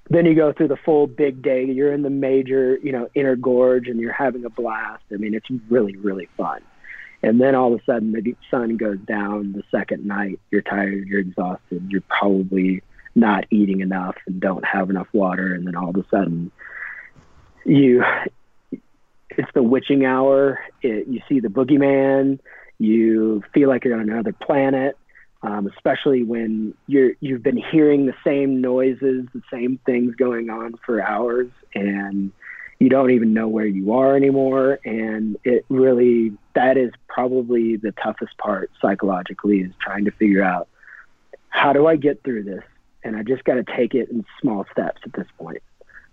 Then 0.10 0.26
you 0.26 0.36
go 0.36 0.52
through 0.52 0.68
the 0.68 0.78
full 0.78 1.08
big 1.08 1.42
day. 1.42 1.66
You're 1.66 1.94
in 1.94 2.02
the 2.02 2.10
major, 2.10 2.78
you 2.84 2.92
know, 2.92 3.10
inner 3.16 3.36
gorge, 3.36 3.88
and 3.88 4.00
you're 4.00 4.14
having 4.14 4.46
a 4.46 4.50
blast. 4.50 5.04
I 5.12 5.16
mean, 5.16 5.34
it's 5.34 5.50
really 5.70 5.96
really 5.98 6.28
fun. 6.38 6.62
And 7.22 7.40
then 7.40 7.56
all 7.56 7.74
of 7.74 7.80
a 7.80 7.84
sudden, 7.86 8.12
the 8.12 8.36
sun 8.52 8.76
goes 8.76 9.00
down. 9.00 9.54
The 9.54 9.64
second 9.72 10.06
night, 10.06 10.40
you're 10.52 10.62
tired, 10.62 11.08
you're 11.08 11.22
exhausted, 11.22 11.88
you're 11.90 12.04
probably 12.10 12.84
not 13.16 13.46
eating 13.50 13.80
enough 13.80 14.16
and 14.28 14.42
don't 14.42 14.66
have 14.66 14.90
enough 14.90 15.08
water. 15.14 15.54
And 15.54 15.66
then 15.66 15.76
all 15.76 15.90
of 15.90 15.96
a 15.96 16.06
sudden, 16.10 16.52
you 17.66 18.04
it's 19.38 19.52
the 19.54 19.64
witching 19.64 20.06
hour. 20.06 20.60
It, 20.82 21.08
you 21.08 21.22
see 21.30 21.40
the 21.40 21.48
boogeyman. 21.48 22.40
You 22.78 23.44
feel 23.54 23.70
like 23.70 23.86
you're 23.86 23.96
on 23.96 24.10
another 24.10 24.34
planet, 24.34 24.98
um, 25.44 25.68
especially 25.68 26.24
when 26.24 26.74
you're 26.88 27.12
you've 27.20 27.44
been 27.44 27.58
hearing 27.58 28.06
the 28.06 28.16
same 28.24 28.62
noises, 28.62 29.28
the 29.34 29.42
same 29.52 29.78
things 29.86 30.16
going 30.16 30.50
on 30.50 30.76
for 30.86 31.02
hours, 31.02 31.50
and 31.76 32.32
you 32.80 32.90
don't 32.90 33.12
even 33.12 33.34
know 33.34 33.48
where 33.48 33.66
you 33.66 33.94
are 33.94 34.16
anymore. 34.16 34.80
And 34.86 35.38
it 35.44 35.66
really 35.70 36.32
that 36.56 36.78
is 36.78 36.92
probably 37.08 37.76
the 37.76 37.92
toughest 37.92 38.38
part 38.38 38.72
psychologically 38.82 39.60
is 39.60 39.74
trying 39.82 40.06
to 40.06 40.12
figure 40.12 40.44
out 40.44 40.70
how 41.50 41.74
do 41.74 41.88
I 41.88 41.98
get 41.98 42.24
through 42.24 42.44
this, 42.44 42.64
and 43.04 43.16
I 43.18 43.24
just 43.24 43.44
got 43.44 43.56
to 43.56 43.64
take 43.64 43.94
it 43.94 44.10
in 44.10 44.26
small 44.42 44.66
steps 44.72 45.02
at 45.06 45.14
this 45.14 45.28
point. 45.38 45.62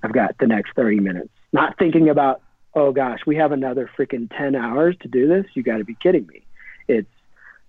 I've 0.02 0.12
got 0.12 0.36
the 0.38 0.46
next 0.46 0.74
30 0.74 1.00
minutes. 1.00 1.30
Not 1.52 1.78
thinking 1.78 2.08
about, 2.08 2.42
oh 2.74 2.92
gosh, 2.92 3.20
we 3.26 3.36
have 3.36 3.52
another 3.52 3.88
freaking 3.96 4.30
10 4.36 4.54
hours 4.54 4.96
to 5.00 5.08
do 5.08 5.28
this. 5.28 5.46
You 5.54 5.62
got 5.62 5.78
to 5.78 5.84
be 5.84 5.94
kidding 5.94 6.26
me. 6.26 6.42
It's, 6.88 7.08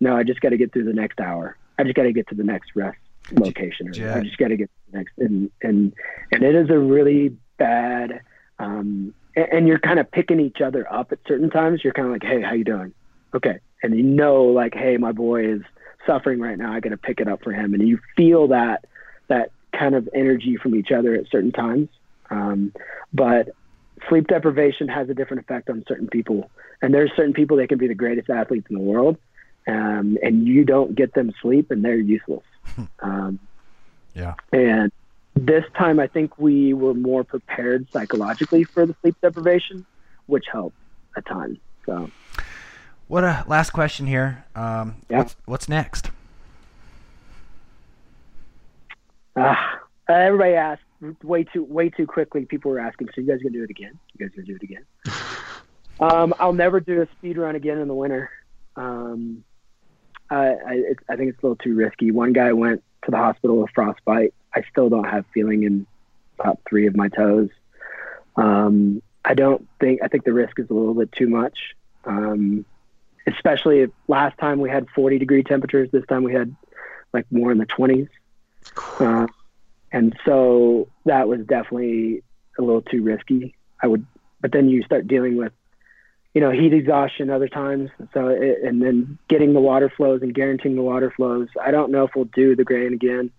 no, 0.01 0.17
I 0.17 0.23
just 0.23 0.41
got 0.41 0.49
to 0.49 0.57
get 0.57 0.73
through 0.73 0.85
the 0.85 0.93
next 0.93 1.19
hour. 1.21 1.55
I 1.79 1.83
just 1.83 1.95
got 1.95 2.03
to 2.03 2.11
get 2.11 2.27
to 2.29 2.35
the 2.35 2.43
next 2.43 2.71
rest 2.75 2.97
location. 3.31 3.87
Or 3.87 3.93
I 4.17 4.23
just 4.23 4.37
got 4.37 4.49
to 4.49 4.57
get 4.57 4.65
to 4.65 4.91
the 4.91 4.97
next. 4.97 5.13
And, 5.19 5.51
and, 5.61 5.93
and 6.31 6.43
it 6.43 6.55
is 6.55 6.69
a 6.69 6.77
really 6.77 7.37
bad, 7.57 8.21
um, 8.59 9.13
and, 9.35 9.47
and 9.53 9.67
you're 9.67 9.79
kind 9.79 9.99
of 9.99 10.11
picking 10.11 10.39
each 10.39 10.59
other 10.59 10.91
up 10.91 11.11
at 11.11 11.19
certain 11.27 11.49
times. 11.49 11.81
You're 11.83 11.93
kind 11.93 12.07
of 12.07 12.11
like, 12.11 12.23
hey, 12.23 12.41
how 12.41 12.53
you 12.53 12.63
doing? 12.63 12.93
Okay. 13.33 13.59
And 13.83 13.95
you 13.95 14.03
know, 14.03 14.43
like, 14.43 14.73
hey, 14.73 14.97
my 14.97 15.11
boy 15.11 15.45
is 15.45 15.61
suffering 16.05 16.39
right 16.39 16.57
now. 16.57 16.73
I 16.73 16.79
got 16.79 16.89
to 16.89 16.97
pick 16.97 17.19
it 17.19 17.27
up 17.27 17.43
for 17.43 17.53
him. 17.53 17.73
And 17.73 17.87
you 17.87 17.99
feel 18.17 18.47
that, 18.49 18.85
that 19.27 19.51
kind 19.71 19.95
of 19.95 20.09
energy 20.13 20.57
from 20.57 20.75
each 20.75 20.91
other 20.91 21.13
at 21.13 21.29
certain 21.31 21.51
times. 21.51 21.89
Um, 22.29 22.73
but 23.13 23.49
sleep 24.09 24.27
deprivation 24.27 24.87
has 24.87 25.09
a 25.09 25.13
different 25.13 25.43
effect 25.43 25.69
on 25.69 25.83
certain 25.87 26.07
people. 26.07 26.49
And 26.81 26.93
there's 26.93 27.11
certain 27.15 27.33
people 27.33 27.57
that 27.57 27.69
can 27.69 27.77
be 27.77 27.87
the 27.87 27.95
greatest 27.95 28.29
athletes 28.29 28.67
in 28.69 28.75
the 28.75 28.81
world. 28.81 29.17
Um, 29.67 30.17
and 30.23 30.47
you 30.47 30.65
don't 30.65 30.95
get 30.95 31.13
them 31.13 31.31
sleep 31.41 31.71
and 31.71 31.83
they're 31.85 31.95
useless. 31.95 32.43
Um, 33.01 33.39
yeah 34.13 34.33
and 34.51 34.91
this 35.35 35.63
time, 35.77 35.99
I 35.99 36.07
think 36.07 36.38
we 36.38 36.73
were 36.73 36.93
more 36.93 37.23
prepared 37.23 37.88
psychologically 37.93 38.65
for 38.73 38.85
the 38.85 38.95
sleep 39.01 39.15
deprivation, 39.21 39.85
which 40.25 40.45
helped 40.51 40.75
a 41.15 41.21
ton. 41.21 41.59
So, 41.85 42.11
what 43.07 43.23
a 43.23 43.43
last 43.47 43.71
question 43.71 44.07
here 44.07 44.45
um, 44.55 44.95
Yeah. 45.09 45.19
what's, 45.19 45.35
what's 45.45 45.69
next 45.69 46.11
uh, 49.35 49.55
everybody 50.09 50.53
asked 50.53 50.81
way 51.23 51.45
too 51.45 51.63
way 51.63 51.89
too 51.89 52.05
quickly. 52.05 52.45
People 52.45 52.71
were 52.71 52.79
asking, 52.79 53.07
"So 53.15 53.21
you 53.21 53.27
guys 53.27 53.39
gonna 53.41 53.53
do 53.53 53.63
it 53.63 53.69
again? 53.69 53.97
You 54.13 54.25
guys 54.25 54.35
gonna 54.35 54.45
do 54.45 54.55
it 54.55 54.63
again?" 54.63 54.85
um, 55.99 56.33
I'll 56.39 56.53
never 56.53 56.79
do 56.79 57.01
a 57.01 57.07
speed 57.17 57.38
run 57.38 57.55
again 57.55 57.77
in 57.77 57.88
the 57.88 57.93
winter. 57.93 58.29
Um, 58.75 59.43
I 60.35 60.73
it, 60.73 60.99
I 61.09 61.15
think 61.15 61.29
it's 61.29 61.43
a 61.43 61.45
little 61.45 61.55
too 61.57 61.75
risky. 61.75 62.11
One 62.11 62.33
guy 62.33 62.53
went 62.53 62.83
to 63.05 63.11
the 63.11 63.17
hospital 63.17 63.57
with 63.57 63.71
frostbite. 63.71 64.33
I 64.53 64.63
still 64.69 64.89
don't 64.89 65.05
have 65.05 65.25
feeling 65.33 65.63
in 65.63 65.85
about 66.39 66.59
three 66.67 66.87
of 66.87 66.95
my 66.95 67.09
toes. 67.09 67.49
Um, 68.35 69.01
I 69.23 69.33
don't 69.33 69.67
think 69.79 70.01
I 70.03 70.07
think 70.07 70.23
the 70.23 70.33
risk 70.33 70.59
is 70.59 70.69
a 70.69 70.73
little 70.73 70.93
bit 70.93 71.11
too 71.11 71.27
much. 71.27 71.75
Um, 72.05 72.65
especially 73.27 73.81
if 73.81 73.91
last 74.07 74.37
time 74.37 74.59
we 74.59 74.69
had 74.69 74.89
40 74.89 75.19
degree 75.19 75.43
temperatures. 75.43 75.89
This 75.91 76.05
time 76.07 76.23
we 76.23 76.33
had 76.33 76.55
like 77.13 77.25
more 77.31 77.51
in 77.51 77.57
the 77.57 77.65
20s. 77.65 78.09
Uh, 78.99 79.27
and 79.91 80.17
so 80.25 80.87
that 81.05 81.27
was 81.27 81.41
definitely 81.41 82.23
a 82.57 82.61
little 82.61 82.81
too 82.81 83.03
risky. 83.03 83.55
I 83.81 83.87
would, 83.87 84.05
but 84.39 84.51
then 84.51 84.69
you 84.69 84.83
start 84.83 85.07
dealing 85.07 85.37
with, 85.37 85.53
you 86.33 86.41
know, 86.41 86.51
heat 86.51 86.73
exhaustion 86.73 87.29
other 87.29 87.47
times. 87.47 87.89
So, 88.13 88.27
it, 88.27 88.63
and 88.63 88.81
then 88.81 89.17
getting 89.27 89.53
the 89.53 89.59
water 89.59 89.89
flows 89.89 90.21
and 90.21 90.33
guaranteeing 90.33 90.75
the 90.75 90.81
water 90.81 91.11
flows. 91.15 91.49
I 91.61 91.71
don't 91.71 91.91
know 91.91 92.05
if 92.05 92.11
we'll 92.15 92.25
do 92.25 92.55
the 92.55 92.63
grain 92.63 92.93
again. 92.93 93.31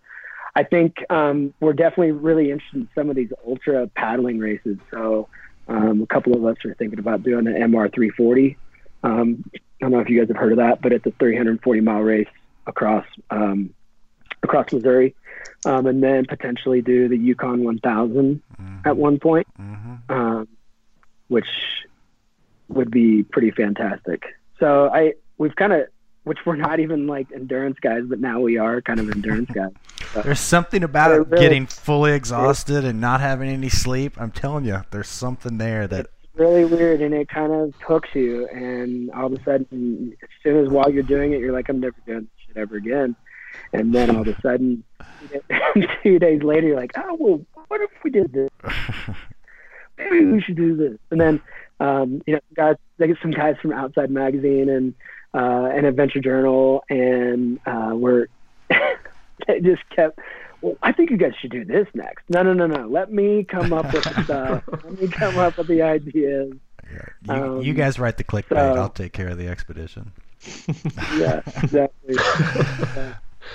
I 0.55 0.64
think 0.64 0.97
um, 1.09 1.55
we're 1.60 1.73
definitely 1.73 2.12
really 2.12 2.51
interested 2.51 2.81
in 2.81 2.89
some 2.94 3.09
of 3.09 3.16
these 3.16 3.32
ultra 3.47 3.86
paddling 3.89 4.39
races. 4.39 4.77
So, 4.90 5.28
um, 5.69 6.02
a 6.02 6.06
couple 6.06 6.36
of 6.36 6.44
us 6.44 6.62
are 6.64 6.74
thinking 6.74 6.98
about 6.98 7.23
doing 7.23 7.44
the 7.44 7.52
MR 7.52 7.93
340. 7.93 8.59
Um, 9.02 9.44
I 9.55 9.59
don't 9.81 9.93
know 9.93 10.01
if 10.01 10.09
you 10.09 10.20
guys 10.20 10.28
have 10.28 10.36
heard 10.36 10.52
of 10.52 10.59
that, 10.59 10.82
but 10.82 10.93
it's 10.93 11.06
a 11.06 11.12
340 11.12 11.81
mile 11.81 12.01
race 12.01 12.28
across 12.66 13.06
um, 13.31 13.74
across 14.43 14.73
Missouri, 14.73 15.14
um, 15.64 15.86
and 15.86 16.02
then 16.02 16.27
potentially 16.27 16.82
do 16.82 17.09
the 17.09 17.16
Yukon 17.16 17.64
1000 17.64 18.43
at 18.85 18.97
one 18.97 19.19
point, 19.19 19.47
mm-hmm. 19.59 20.12
um, 20.12 20.48
which 21.28 21.47
would 22.74 22.90
be 22.90 23.23
pretty 23.23 23.51
fantastic. 23.51 24.23
So 24.59 24.89
I 24.93 25.15
we've 25.39 25.55
kind 25.57 25.73
of 25.73 25.86
which 26.24 26.39
we're 26.47 26.55
not 26.57 26.78
even 26.78 27.07
like 27.09 27.27
endurance 27.32 27.78
guys, 27.81 28.03
but 28.07 28.20
now 28.20 28.39
we 28.40 28.57
are 28.57 28.81
kind 28.81 29.01
of 29.01 29.11
endurance 29.11 29.51
guys. 29.55 29.73
there's 30.23 30.39
something 30.40 30.85
about 30.85 31.11
it 31.11 31.27
really- 31.28 31.43
getting 31.43 31.66
fully 31.66 32.12
exhausted 32.12 32.85
and 32.85 33.01
not 33.01 33.20
having 33.20 33.49
any 33.49 33.69
sleep 33.70 34.12
i'm 34.20 34.31
telling 34.31 34.65
you 34.65 34.82
there's 34.90 35.09
something 35.09 35.57
there 35.59 35.86
that 35.89 36.07
really 36.35 36.65
weird 36.66 37.01
and 37.01 37.15
it 37.15 37.28
kind 37.28 37.51
of 37.53 37.74
hooks 37.86 38.11
you 38.15 38.47
and 38.49 39.11
all 39.12 39.27
of 39.27 39.32
a 39.32 39.43
sudden 39.43 40.15
as 40.23 40.28
soon 40.43 40.62
as 40.65 40.69
while 40.70 40.90
you're 40.90 41.03
doing 41.03 41.32
it 41.32 41.40
you're 41.40 41.53
like 41.53 41.69
i'm 41.70 41.81
never 41.81 41.97
doing 42.07 42.20
this 42.20 42.47
shit 42.47 42.57
ever 42.59 42.77
again 42.77 43.16
and 43.73 43.94
then 43.94 44.15
all 44.15 44.20
of 44.23 44.28
a 44.28 44.40
sudden 44.43 44.82
two 46.03 46.19
days 46.19 46.43
later 46.43 46.69
you're 46.69 46.77
like 46.77 46.93
oh 46.97 47.16
well 47.19 47.40
what 47.69 47.81
if 47.81 47.90
we 48.05 48.11
did 48.11 48.31
this 48.32 48.51
maybe 49.99 50.24
we 50.27 50.40
should 50.43 50.57
do 50.57 50.77
this 50.77 50.99
and 51.11 51.20
then 51.20 51.40
um 51.85 52.23
you 52.27 52.35
know 52.35 52.41
guys 52.55 52.77
they 52.99 53.07
get 53.09 53.17
some 53.23 53.31
guys 53.33 53.57
from 53.61 53.73
outside 53.73 54.11
magazine 54.11 54.69
and 54.69 54.95
uh 55.35 55.71
and 55.75 55.85
adventure 55.87 56.21
journal 56.21 56.83
and 56.89 57.59
uh 57.67 57.91
we're 57.95 58.27
they 59.49 59.61
just 59.61 59.83
kept. 59.91 60.19
Well, 60.61 60.77
I 60.83 60.93
think 60.93 61.11
you 61.11 61.17
guys 61.17 61.33
should 61.41 61.51
do 61.51 61.65
this 61.65 61.89
next. 61.93 62.23
No, 62.29 62.43
no, 62.45 62.53
no, 62.53 62.67
no. 62.69 62.87
Let 62.87 63.13
me 63.13 63.43
come 63.43 63.73
up 63.73 63.93
with 63.93 64.05
the 64.05 64.23
stuff. 64.23 64.63
Let 64.85 65.01
me 65.01 65.09
come 65.09 65.37
up 65.37 65.59
with 65.59 65.67
the 65.67 65.83
ideas. 65.83 66.53
You, 67.25 67.35
Um, 67.35 67.63
you 67.63 67.75
guys 67.75 67.99
write 67.99 68.17
the 68.17 68.23
clickbait. 68.23 68.51
so- 68.75 68.81
I'll 68.81 68.89
take 68.89 69.13
care 69.13 69.29
of 69.29 69.39
the 69.39 69.49
expedition. 69.49 70.13
Yeah, 71.17 71.41
exactly. 71.63 72.17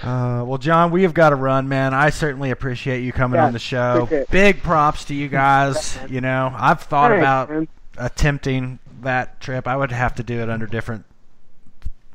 Uh, 0.04 0.44
well, 0.46 0.58
John, 0.58 0.92
we 0.92 1.04
have 1.04 1.14
got 1.14 1.30
to 1.30 1.36
run, 1.38 1.68
man. 1.70 1.94
I 1.94 2.10
certainly 2.10 2.52
appreciate 2.52 3.02
you 3.04 3.12
coming 3.14 3.38
Yeah, 3.40 3.46
on 3.48 3.54
the 3.54 3.60
show. 3.60 4.26
Big 4.30 4.62
props 4.62 5.06
to 5.06 5.14
you 5.16 5.28
guys. 5.30 5.98
You 6.10 6.20
know, 6.22 6.54
I've 6.56 6.82
thought 6.82 7.12
Thanks, 7.12 7.22
about 7.24 7.50
man. 7.50 7.68
Attempting 7.98 8.80
that 9.02 9.40
trip. 9.40 9.68
I 9.68 9.76
would 9.76 9.92
have 9.92 10.16
to 10.16 10.24
do 10.24 10.40
it 10.40 10.50
under 10.50 10.66
different. 10.66 11.06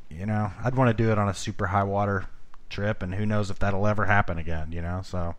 You 0.09 0.25
know, 0.25 0.51
I'd 0.63 0.75
want 0.75 0.95
to 0.95 1.03
do 1.03 1.11
it 1.11 1.17
on 1.17 1.27
a 1.27 1.33
super 1.33 1.67
high 1.67 1.83
water 1.83 2.25
trip, 2.69 3.01
and 3.01 3.13
who 3.15 3.25
knows 3.25 3.49
if 3.49 3.59
that'll 3.59 3.87
ever 3.87 4.05
happen 4.05 4.37
again. 4.37 4.71
You 4.71 4.81
know, 4.81 5.01
so 5.03 5.35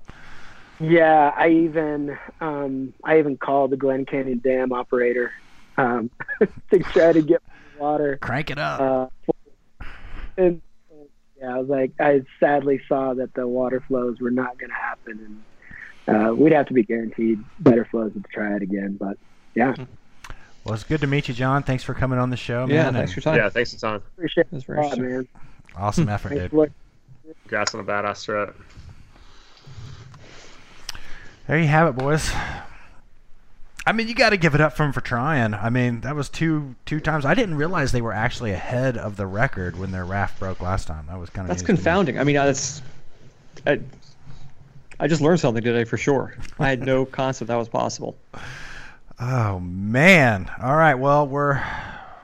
Yeah, 0.81 1.33
I 1.37 1.49
even 1.51 2.19
um, 2.41 2.95
I 3.05 3.19
even 3.19 3.37
called 3.37 3.71
the 3.71 3.77
Glen 3.77 4.05
Canyon 4.05 4.41
Dam 4.43 4.73
operator 4.73 5.33
um, 5.77 6.11
to 6.71 6.79
try 6.79 7.12
to 7.12 7.23
get 7.23 7.43
water. 7.79 8.19
crank 8.21 8.51
it 8.51 8.59
up. 8.59 8.81
Uh, 8.81 9.85
and 10.37 10.61
yeah, 11.41 11.55
I 11.55 11.59
was 11.59 11.69
like, 11.69 11.93
I 12.01 12.23
sadly 12.41 12.81
saw 12.89 13.15
that 13.15 13.35
the 13.35 13.47
water 13.47 13.83
flows 13.87 14.21
were 14.21 14.31
not 14.31 14.59
going 14.59 14.71
to 14.71 14.77
happen, 14.77 15.43
and 16.09 16.16
uh, 16.16 16.35
we'd 16.35 16.53
have 16.53 16.66
to 16.66 16.75
be 16.75 16.83
guaranteed 16.83 17.43
better 17.61 17.85
flows 17.91 18.12
to 18.12 18.23
try 18.33 18.57
it 18.57 18.62
again. 18.62 18.97
But 18.99 19.19
yeah, 19.55 19.75
well, 20.65 20.74
it's 20.74 20.85
good 20.85 21.01
to 21.03 21.07
meet 21.07 21.28
you, 21.28 21.35
John. 21.35 21.62
Thanks 21.62 21.85
for 21.85 21.95
coming 21.95 22.19
on 22.19 22.31
the 22.31 22.36
show, 22.36 22.66
Yeah, 22.69 22.85
man. 22.85 22.95
thanks 22.95 23.12
and 23.15 23.23
for 23.23 23.28
your 23.31 23.35
time. 23.36 23.45
Yeah, 23.45 23.51
thanks 23.51 23.73
a 23.74 23.78
ton. 23.81 23.97
appreciate 23.97 24.47
it, 24.53 24.65
very 24.65 24.78
a 24.78 24.82
lot, 24.82 24.95
sweet. 24.95 25.03
man. 25.03 25.28
Awesome 25.77 26.09
effort, 26.09 26.31
dude. 26.31 26.51
for 26.51 26.57
looking. 26.57 26.74
Congrats 27.43 27.74
on 27.74 27.81
a 27.81 27.85
badass 27.85 28.24
trip. 28.24 28.57
There 31.47 31.59
you 31.59 31.66
have 31.66 31.89
it, 31.89 31.97
boys. 31.97 32.31
I 33.86 33.93
mean, 33.93 34.09
you 34.09 34.15
got 34.15 34.31
to 34.31 34.39
give 34.39 34.55
it 34.55 34.62
up 34.62 34.74
for 34.74 34.85
him 34.85 34.93
for 34.93 35.03
trying. 35.03 35.53
I 35.53 35.69
mean, 35.69 36.01
that 36.03 36.16
was 36.16 36.31
two 36.31 36.74
two 36.86 37.01
times. 37.01 37.27
I 37.27 37.35
didn't 37.35 37.57
realize 37.57 37.93
they 37.93 38.01
were 38.01 38.15
actually 38.15 38.53
ahead 38.53 38.97
of 38.97 39.16
the 39.16 39.27
record 39.27 39.78
when 39.78 39.91
their 39.91 40.07
raft 40.07 40.39
broke 40.41 40.61
last 40.62 40.86
time. 40.86 41.07
That 41.09 41.19
was 41.19 41.28
kind 41.28 41.45
of 41.45 41.55
That's 41.55 41.66
confounding. 41.66 42.19
I 42.19 42.24
mean, 42.24 42.36
that's. 42.36 42.81
I, 43.66 43.81
I 44.99 45.07
just 45.07 45.20
learned 45.20 45.41
something 45.41 45.62
today 45.62 45.85
for 45.85 45.99
sure. 45.99 46.35
I 46.59 46.69
had 46.70 46.81
no 46.82 47.05
concept 47.20 47.49
that 47.49 47.57
was 47.57 47.69
possible. 47.69 48.16
Oh 49.20 49.61
man! 49.61 50.51
All 50.61 50.77
right, 50.77 50.95
well 50.95 51.27
we're 51.27 51.62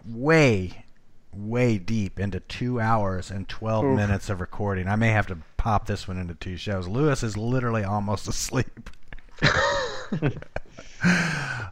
way, 0.05 0.85
way 1.33 1.79
deep 1.79 2.19
into 2.19 2.41
two 2.41 2.81
hours 2.81 3.31
and 3.31 3.49
twelve 3.49 3.85
Oof. 3.85 3.97
minutes 3.97 4.29
of 4.29 4.41
recording. 4.41 4.89
I 4.89 4.97
may 4.97 5.11
have 5.11 5.29
to 5.29 5.39
pop 5.57 5.87
this 5.87 6.09
one 6.09 6.19
into 6.19 6.35
two 6.35 6.57
shows. 6.57 6.89
Louis 6.89 7.23
is 7.23 7.37
literally 7.37 7.85
almost 7.85 8.27
asleep. 8.29 8.91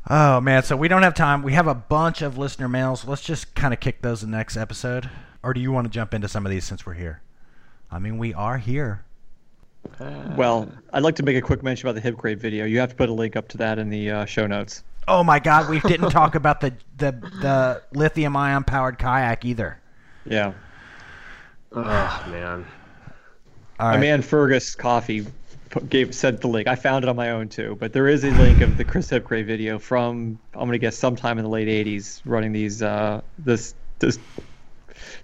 oh 0.08 0.40
man! 0.40 0.62
So 0.62 0.76
we 0.76 0.86
don't 0.86 1.02
have 1.02 1.14
time. 1.14 1.42
We 1.42 1.54
have 1.54 1.66
a 1.66 1.74
bunch 1.74 2.22
of 2.22 2.38
listener 2.38 2.68
mails. 2.68 3.04
Let's 3.04 3.22
just 3.22 3.54
kind 3.56 3.74
of 3.74 3.80
kick 3.80 4.02
those 4.02 4.22
in 4.22 4.30
the 4.30 4.36
next 4.36 4.56
episode. 4.56 5.10
Or 5.42 5.52
do 5.52 5.60
you 5.60 5.72
want 5.72 5.86
to 5.86 5.90
jump 5.90 6.14
into 6.14 6.28
some 6.28 6.46
of 6.46 6.50
these 6.50 6.64
since 6.64 6.86
we're 6.86 6.94
here? 6.94 7.22
I 7.90 7.98
mean, 7.98 8.18
we 8.18 8.34
are 8.34 8.58
here. 8.58 9.04
Well, 10.36 10.70
I'd 10.92 11.02
like 11.02 11.16
to 11.16 11.22
make 11.22 11.36
a 11.36 11.40
quick 11.40 11.62
mention 11.62 11.88
about 11.88 11.94
the 11.94 12.00
hip 12.00 12.16
Hipgrave 12.16 12.38
video. 12.38 12.64
You 12.64 12.78
have 12.80 12.90
to 12.90 12.96
put 12.96 13.08
a 13.08 13.12
link 13.12 13.36
up 13.36 13.48
to 13.48 13.58
that 13.58 13.78
in 13.78 13.88
the 13.88 14.10
uh, 14.10 14.24
show 14.24 14.46
notes. 14.46 14.82
Oh 15.08 15.24
my 15.24 15.38
God! 15.38 15.68
We 15.68 15.80
didn't 15.80 16.10
talk 16.10 16.34
about 16.34 16.60
the 16.60 16.74
the 16.96 17.12
the 17.12 17.82
lithium 17.92 18.36
ion 18.36 18.64
powered 18.64 18.98
kayak 18.98 19.44
either. 19.44 19.80
Yeah. 20.24 20.52
Oh 21.72 22.26
man. 22.30 22.66
All 23.80 23.88
My 23.88 23.94
right. 23.94 24.00
man 24.00 24.22
Fergus 24.22 24.74
Coffee 24.74 25.26
put, 25.70 25.88
gave 25.88 26.14
sent 26.14 26.40
the 26.40 26.48
link. 26.48 26.68
I 26.68 26.74
found 26.74 27.04
it 27.04 27.08
on 27.08 27.16
my 27.16 27.30
own 27.30 27.48
too, 27.48 27.76
but 27.80 27.92
there 27.92 28.08
is 28.08 28.24
a 28.24 28.30
link 28.30 28.60
of 28.60 28.76
the 28.76 28.84
Chris 28.84 29.10
Hipgrave 29.10 29.46
video 29.46 29.78
from 29.78 30.38
I'm 30.54 30.66
gonna 30.66 30.78
guess 30.78 30.96
sometime 30.96 31.38
in 31.38 31.44
the 31.44 31.50
late 31.50 31.68
'80s, 31.68 32.20
running 32.24 32.52
these 32.52 32.82
uh, 32.82 33.20
this 33.38 33.74
this 33.98 34.18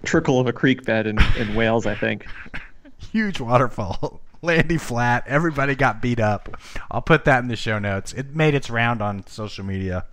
trickle 0.05 0.41
of 0.41 0.47
a 0.47 0.53
creek 0.53 0.85
bed 0.85 1.07
in, 1.07 1.19
in 1.39 1.55
Wales, 1.55 1.87
I 1.87 1.95
think. 1.95 2.27
huge 3.13 3.41
waterfall. 3.41 4.21
Landy 4.45 4.77
flat. 4.77 5.25
Everybody 5.27 5.75
got 5.75 6.03
beat 6.03 6.21
up. 6.21 6.61
I'll 6.91 7.03
put 7.03 7.25
that 7.25 7.43
in 7.43 7.49
the 7.49 7.57
show 7.57 7.79
notes. 7.79 8.13
It 8.13 8.37
made 8.37 8.55
its 8.55 8.69
round 8.69 9.01
on 9.03 9.27
social 9.27 9.65
media. 9.65 10.05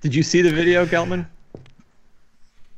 Did 0.00 0.14
you 0.14 0.22
see 0.22 0.40
the 0.40 0.50
video, 0.50 0.86
Geltman? 0.86 1.26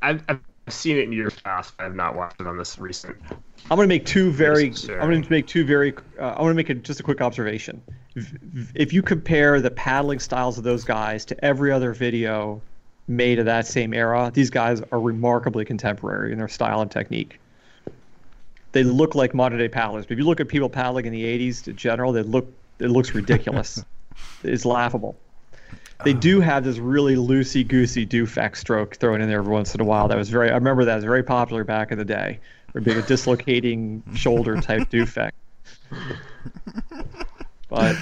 I've, 0.03 0.23
I've 0.29 0.41
seen 0.69 0.97
it 0.97 1.05
in 1.05 1.13
years 1.13 1.37
past. 1.41 1.75
I 1.79 1.85
have 1.85 1.95
not 1.95 2.17
watched 2.17 2.41
it 2.41 2.47
on 2.47 2.57
this 2.57 2.79
recent. 2.79 3.17
I'm 3.71 3.77
going 3.77 3.89
to 3.89 3.95
make 3.95 4.07
two 4.07 4.33
very. 4.33 4.73
I'm 4.89 5.11
going 5.11 5.23
to 5.23 5.31
make 5.31 5.47
two 5.47 5.65
very. 5.65 5.95
Uh, 6.19 6.35
I 6.37 6.43
want 6.43 6.51
to 6.51 6.55
make 6.55 6.71
a, 6.71 6.75
just 6.75 7.01
a 7.01 7.03
quick 7.03 7.21
observation. 7.21 7.81
If, 8.15 8.33
if 8.75 8.93
you 8.93 9.03
compare 9.03 9.61
the 9.61 9.71
paddling 9.71 10.19
styles 10.19 10.59
of 10.59 10.65
those 10.65 10.85
guys 10.85 11.25
to 11.27 11.45
every 11.45 11.71
other 11.71 11.93
video 11.93 12.61
made 13.07 13.39
of 13.39 13.47
that 13.47 13.67
same 13.67 13.95
era, 13.95 14.31
these 14.35 14.51
guys 14.51 14.83
are 14.93 15.01
remarkably 15.01 15.65
contemporary 15.65 16.33
in 16.33 16.39
their 16.39 16.49
style 16.49 16.81
and 16.81 16.91
technique. 16.91 17.39
They 18.73 18.85
look 18.85 19.15
like 19.15 19.35
modern 19.35 19.59
day 19.59 19.69
paddlers. 19.69 20.07
But 20.07 20.13
if 20.13 20.19
you 20.19 20.25
look 20.25 20.41
at 20.41 20.49
people 20.49 20.69
paddling 20.69 21.07
in 21.07 21.13
the 21.13 21.25
80s 21.25 21.69
in 21.69 21.77
general, 21.77 22.13
they 22.13 22.23
look. 22.23 22.53
It 22.79 22.89
looks 22.89 23.15
ridiculous. 23.15 23.85
it's 24.45 24.65
laughable. 24.65 25.17
They 26.05 26.15
oh. 26.15 26.19
do 26.19 26.41
have 26.41 26.65
this 26.65 26.79
really 26.79 27.17
loosey 27.17 27.67
goosey 27.67 28.07
Duffek 28.07 28.57
stroke 28.57 28.97
thrown 28.97 29.21
in 29.21 29.29
there 29.29 29.39
every 29.39 29.53
once 29.53 29.75
in 29.75 29.81
a 29.81 29.85
while. 29.85 30.09
That 30.09 30.19
was 30.19 30.31
very. 30.31 30.51
I 30.51 30.55
remember 30.55 30.85
that 30.85 30.95
was 30.97 31.05
very 31.05 31.23
popular 31.23 31.65
back 31.65 31.91
in 31.91 31.99
the 31.99 32.05
day. 32.05 32.39
Or 32.75 32.81
being 32.83 32.99
a 32.99 33.03
dislocating 33.03 34.03
shoulder 34.15 34.61
type 34.61 34.91
Duffek. 34.91 35.31
But 37.69 37.97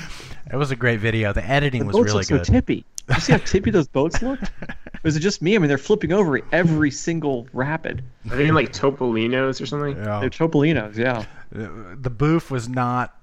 It 0.52 0.56
was 0.56 0.70
a 0.70 0.76
great 0.76 1.00
video. 1.00 1.32
The 1.32 1.44
editing 1.44 1.80
the 1.80 1.86
was 1.86 1.96
boats 1.96 2.06
really 2.06 2.18
look 2.18 2.24
so 2.26 2.36
good. 2.38 2.44
tippy. 2.44 2.84
You 3.08 3.20
see 3.20 3.32
how 3.32 3.38
tippy 3.38 3.70
those 3.70 3.88
boats 3.88 4.22
look? 4.22 4.40
Or 5.06 5.08
is 5.08 5.16
it 5.16 5.20
just 5.20 5.40
me? 5.40 5.54
I 5.54 5.58
mean, 5.58 5.68
they're 5.68 5.78
flipping 5.78 6.12
over 6.12 6.40
every 6.50 6.90
single 6.90 7.46
rapid. 7.52 8.02
Are 8.28 8.36
they 8.36 8.48
in 8.48 8.56
like 8.56 8.72
Topolinos 8.72 9.60
or 9.60 9.66
something? 9.66 9.96
Yeah. 9.96 10.18
They're 10.18 10.30
Topolinos, 10.30 10.96
yeah. 10.96 11.24
The 11.52 12.10
boof 12.10 12.50
was 12.50 12.68
not 12.68 13.16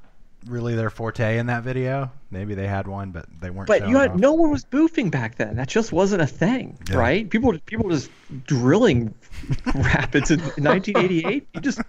really 0.45 0.75
their 0.75 0.89
forte 0.89 1.37
in 1.37 1.47
that 1.47 1.63
video. 1.63 2.09
Maybe 2.31 2.55
they 2.55 2.67
had 2.67 2.87
one, 2.87 3.11
but 3.11 3.25
they 3.41 3.49
weren't. 3.49 3.67
But 3.67 3.89
you 3.89 3.97
had 3.97 4.11
off. 4.11 4.17
no 4.17 4.31
one 4.31 4.49
was 4.49 4.63
boofing 4.63 5.11
back 5.11 5.35
then. 5.35 5.57
That 5.57 5.67
just 5.67 5.91
wasn't 5.91 6.21
a 6.21 6.27
thing, 6.27 6.77
Yeah. 6.89 6.95
right? 6.95 7.29
People 7.29 7.59
people 7.65 7.83
were 7.83 7.91
just 7.91 8.09
drilling 8.45 9.13
rapids 9.75 10.31
in 10.31 10.39
1988. 10.39 11.47
You 11.53 11.59
just 11.59 11.81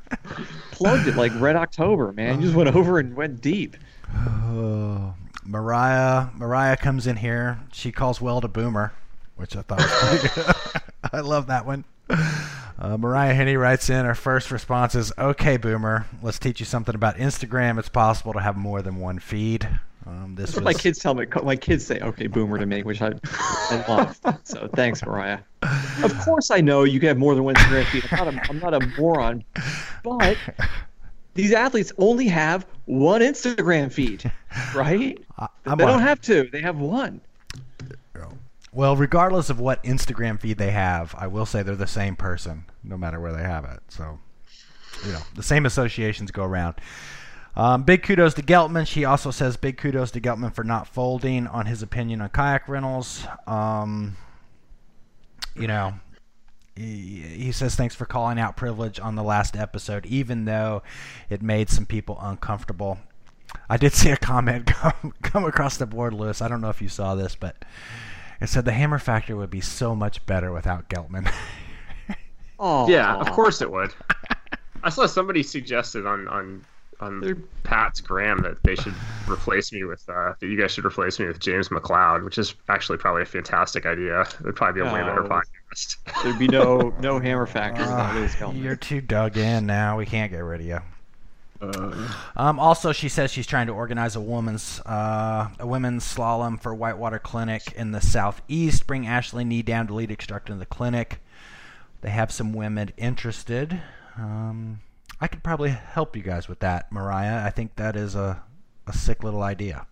plugged 0.73 1.07
it 1.07 1.15
like 1.15 1.31
Red 1.41 1.55
October, 1.55 2.13
man. 2.13 2.41
You 2.41 2.47
just 2.47 2.57
went 2.57 2.75
oh. 2.75 2.81
over 2.81 2.99
and 2.99 3.15
went 3.15 3.41
deep. 3.41 3.77
Oh, 4.13 5.15
Mariah. 5.45 6.31
Mariah 6.35 6.77
comes 6.77 7.07
in 7.07 7.17
here. 7.17 7.61
She 7.73 7.93
calls 7.93 8.21
Weld 8.21 8.45
a 8.45 8.49
boomer, 8.49 8.93
which 9.37 9.57
I 9.57 9.63
thought 9.63 9.79
was 9.79 10.21
pretty 10.21 10.35
good. 10.35 10.83
I 11.13 11.21
love 11.21 11.47
that 11.49 11.67
one. 11.67 11.85
Uh, 12.79 12.97
Mariah 12.99 13.35
Henney 13.35 13.57
writes 13.57 13.89
in. 13.89 14.05
Her 14.05 14.15
first 14.15 14.51
response 14.51 14.95
is, 14.95 15.13
"Okay, 15.19 15.57
boomer. 15.57 16.07
Let's 16.23 16.39
teach 16.39 16.61
you 16.61 16.67
something 16.67 16.95
about 16.95 17.17
Instagram. 17.17 17.79
It's 17.79 17.89
possible 17.89 18.33
to 18.35 18.41
have 18.41 18.57
more 18.57 18.83
than 18.83 18.97
one 18.97 19.19
feed." 19.19 19.69
Um, 20.07 20.35
this 20.35 20.51
That's 20.51 20.57
what 20.57 20.65
my 20.65 20.75
kids 20.75 20.99
tell 20.99 21.15
me. 21.15 21.25
My 21.43 21.57
kids 21.57 21.87
say, 21.87 21.99
"Okay, 22.01 22.27
boomer" 22.27 22.59
to 22.59 22.67
me, 22.67 22.83
which 22.83 23.01
I, 23.01 23.13
I 23.33 23.85
love. 23.89 24.21
So 24.43 24.69
thanks, 24.75 25.03
Mariah. 25.05 25.39
Of 26.03 26.19
course, 26.21 26.51
I 26.51 26.61
know 26.61 26.85
you 26.85 27.01
can 27.01 27.09
have 27.09 27.17
more 27.17 27.35
than 27.35 27.45
one 27.45 27.55
Instagram 27.55 27.85
feed. 27.87 28.05
I'm 28.11 28.19
not 28.27 28.35
a, 28.35 28.51
I'm 28.51 28.59
not 28.59 28.75
a 28.75 29.01
moron, 29.01 29.45
but 30.03 30.37
these 31.33 31.53
athletes 31.53 31.91
only 31.97 32.27
have 32.27 32.67
one 32.85 33.23
Instagram 33.23 33.91
feed, 33.91 34.31
right? 34.75 35.19
I- 35.39 35.49
they 35.65 35.71
I'm 35.71 35.79
don't 35.79 36.03
have 36.03 36.21
two; 36.21 36.49
they 36.53 36.61
have 36.61 36.77
one. 36.77 37.23
Well, 38.75 38.97
regardless 38.97 39.51
of 39.51 39.61
what 39.61 39.83
Instagram 39.85 40.41
feed 40.41 40.59
they 40.59 40.73
have, 40.73 41.15
I 41.17 41.29
will 41.29 41.47
say 41.47 41.63
they're 41.63 41.77
the 41.77 41.87
same 41.87 42.17
person, 42.17 42.65
no 42.83 42.99
matter 42.99 43.21
where 43.21 43.33
they 43.33 43.43
have 43.43 43.65
it. 43.65 43.81
So, 43.89 44.19
you 45.07 45.13
know, 45.13 45.21
the 45.37 45.45
same 45.45 45.65
associations 45.65 46.33
go 46.33 46.43
around. 46.43 46.75
Um, 47.57 47.85
big 47.85 48.03
kudos 48.03 48.35
to 48.35 48.43
Geltman. 48.43 48.85
She 48.87 49.05
also 49.05 49.31
says 49.31 49.57
big 49.57 49.79
kudos 49.79 50.11
to 50.11 50.21
Geltman 50.21 50.53
for 50.53 50.65
not 50.65 50.89
folding 50.89 51.47
on 51.47 51.67
his 51.67 51.83
opinion 51.83 52.21
on 52.21 52.31
kayak 52.31 52.69
rentals. 52.69 53.25
Um, 53.47 54.17
you 55.55 55.69
know, 55.69 55.95
he, 56.75 57.21
he 57.21 57.53
says 57.53 57.77
thanks 57.77 57.95
for 57.95 58.07
calling 58.07 58.41
out 58.41 58.57
privilege 58.57 58.99
on 58.99 59.15
the 59.15 59.23
last 59.23 59.57
episode, 59.57 60.05
even 60.07 60.47
though 60.47 60.83
it 61.31 61.43
made 61.43 61.71
some 61.71 61.87
people 61.87 62.19
uncomfortable. 62.21 62.99
I 63.69 63.77
did 63.77 63.93
see 63.95 64.11
a 64.11 64.17
comment 64.17 64.67
come, 64.67 65.15
come 65.23 65.45
across 65.45 65.77
the 65.77 65.87
board, 65.87 66.13
Louis. 66.13 66.43
I 66.43 66.49
don't 66.49 66.61
know 66.61 66.71
if 66.71 66.83
you 66.83 66.89
saw 66.89 67.15
this, 67.15 67.37
but 67.37 67.65
it 68.41 68.49
said 68.49 68.65
the 68.65 68.73
hammer 68.73 68.99
factor 68.99 69.37
would 69.37 69.51
be 69.51 69.61
so 69.61 69.95
much 69.95 70.25
better 70.27 70.53
without 70.53 70.89
Geltman. 70.89 71.33
Oh, 72.59 72.89
Yeah, 72.89 73.17
of 73.17 73.31
course 73.33 73.61
it 73.61 73.71
would. 73.71 73.93
I 74.85 74.89
saw 74.91 75.07
somebody 75.07 75.43
suggested 75.43 76.07
on 76.07 76.29
on 76.29 76.65
on 77.01 77.21
They're- 77.21 77.37
Pat's 77.65 78.01
Graham 78.01 78.39
that 78.43 78.63
they 78.63 78.77
should 78.77 78.95
replace 79.29 79.73
me 79.73 79.83
with 79.83 80.09
uh, 80.09 80.35
that 80.39 80.47
you 80.47 80.57
guys 80.59 80.71
should 80.71 80.85
replace 80.85 81.19
me 81.19 81.27
with 81.27 81.41
James 81.41 81.69
McLeod, 81.71 82.25
which 82.25 82.39
is 82.39 82.55
actually 82.69 82.99
probably 82.99 83.23
a 83.23 83.27
fantastic 83.27 83.87
idea. 83.87 84.21
It 84.21 84.41
would 84.45 84.55
probably 84.57 84.83
be 84.83 84.89
a 84.89 84.93
way 84.93 85.01
better 85.03 85.23
No. 85.25 85.29
podcast. 85.29 85.97
There'd 86.23 86.39
be 86.39 86.47
no 86.47 86.95
no 87.01 87.19
hammer 87.19 87.47
factor 87.47 87.83
without 87.83 88.15
Ah, 88.41 88.53
You're 88.53 88.77
too 88.77 89.01
dug 89.01 89.37
in 89.37 89.67
now. 89.67 89.99
We 89.99 90.07
can't 90.07 90.31
get 90.31 90.39
rid 90.39 90.61
of 90.61 90.67
you. 90.67 90.79
Um, 92.37 92.59
also, 92.59 92.93
she 92.93 93.09
says 93.09 93.33
she's 93.33 93.47
trying 93.47 93.67
to 93.69 93.73
organize 93.73 94.17
a 94.17 94.21
woman's 94.21 94.81
uh, 94.81 95.49
a 95.59 95.67
women's 95.67 96.05
slalom 96.05 96.61
for 96.61 96.75
Whitewater 96.75 97.19
Clinic 97.19 97.73
in 97.73 97.93
the 97.93 98.01
southeast. 98.01 98.87
Bring 98.87 99.07
Ashley 99.07 99.45
Nee 99.45 99.63
down 99.63 99.87
to 99.87 99.95
lead 99.95 100.11
instructor 100.11 100.53
in 100.53 100.59
the 100.59 100.67
clinic. 100.67 101.21
They 102.01 102.11
have 102.11 102.31
some 102.31 102.53
women 102.53 102.93
interested. 102.97 103.81
Um, 104.17 104.81
I 105.21 105.27
could 105.27 105.43
probably 105.43 105.71
help 105.71 106.17
you 106.17 106.23
guys 106.23 106.49
with 106.49 106.61
that, 106.61 106.93
Mariah. 106.93 107.45
I 107.45 107.51
think 107.51 107.77
that 107.77 107.97
is 107.97 108.15
a, 108.15 108.43
a 108.87 108.93
sick 108.93 109.25
little 109.25 109.43
idea. 109.43 109.87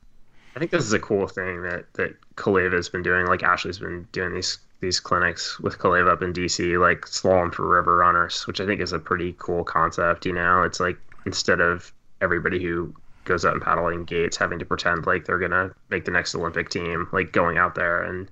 I 0.55 0.59
think 0.59 0.70
this 0.70 0.85
is 0.85 0.93
a 0.93 0.99
cool 0.99 1.27
thing 1.27 1.62
that 1.62 1.93
that 1.94 2.15
Calleva 2.36 2.74
has 2.74 2.89
been 2.89 3.03
doing. 3.03 3.27
Like 3.27 3.43
Ashley's 3.43 3.78
been 3.78 4.07
doing 4.12 4.35
these 4.35 4.59
these 4.81 5.01
clinics 5.01 5.59
with 5.61 5.78
Calleva 5.78 6.11
up 6.11 6.23
in 6.23 6.32
DC, 6.32 6.78
like 6.78 7.03
slalom 7.03 7.55
for 7.55 7.66
river 7.66 7.97
runners, 7.97 8.47
which 8.47 8.61
I 8.61 8.66
think 8.66 8.81
is 8.81 8.93
a 8.93 8.99
pretty 8.99 9.35
cool 9.39 9.65
concept. 9.65 10.27
You 10.27 10.35
know, 10.35 10.62
it's 10.62 10.81
like 10.81 10.99
instead 11.27 11.61
of 11.61 11.93
everybody 12.20 12.62
who 12.62 12.94
goes 13.24 13.44
out 13.44 13.53
and 13.55 13.62
paddling 13.62 14.05
gates 14.05 14.36
having 14.36 14.59
to 14.59 14.65
pretend 14.65 15.07
like 15.07 15.24
they're 15.24 15.39
gonna 15.39 15.73
make 15.90 16.05
the 16.05 16.11
next 16.11 16.35
Olympic 16.35 16.69
team, 16.70 17.09
like 17.12 17.32
going 17.32 17.57
out 17.59 17.74
there 17.74 18.03
and 18.03 18.28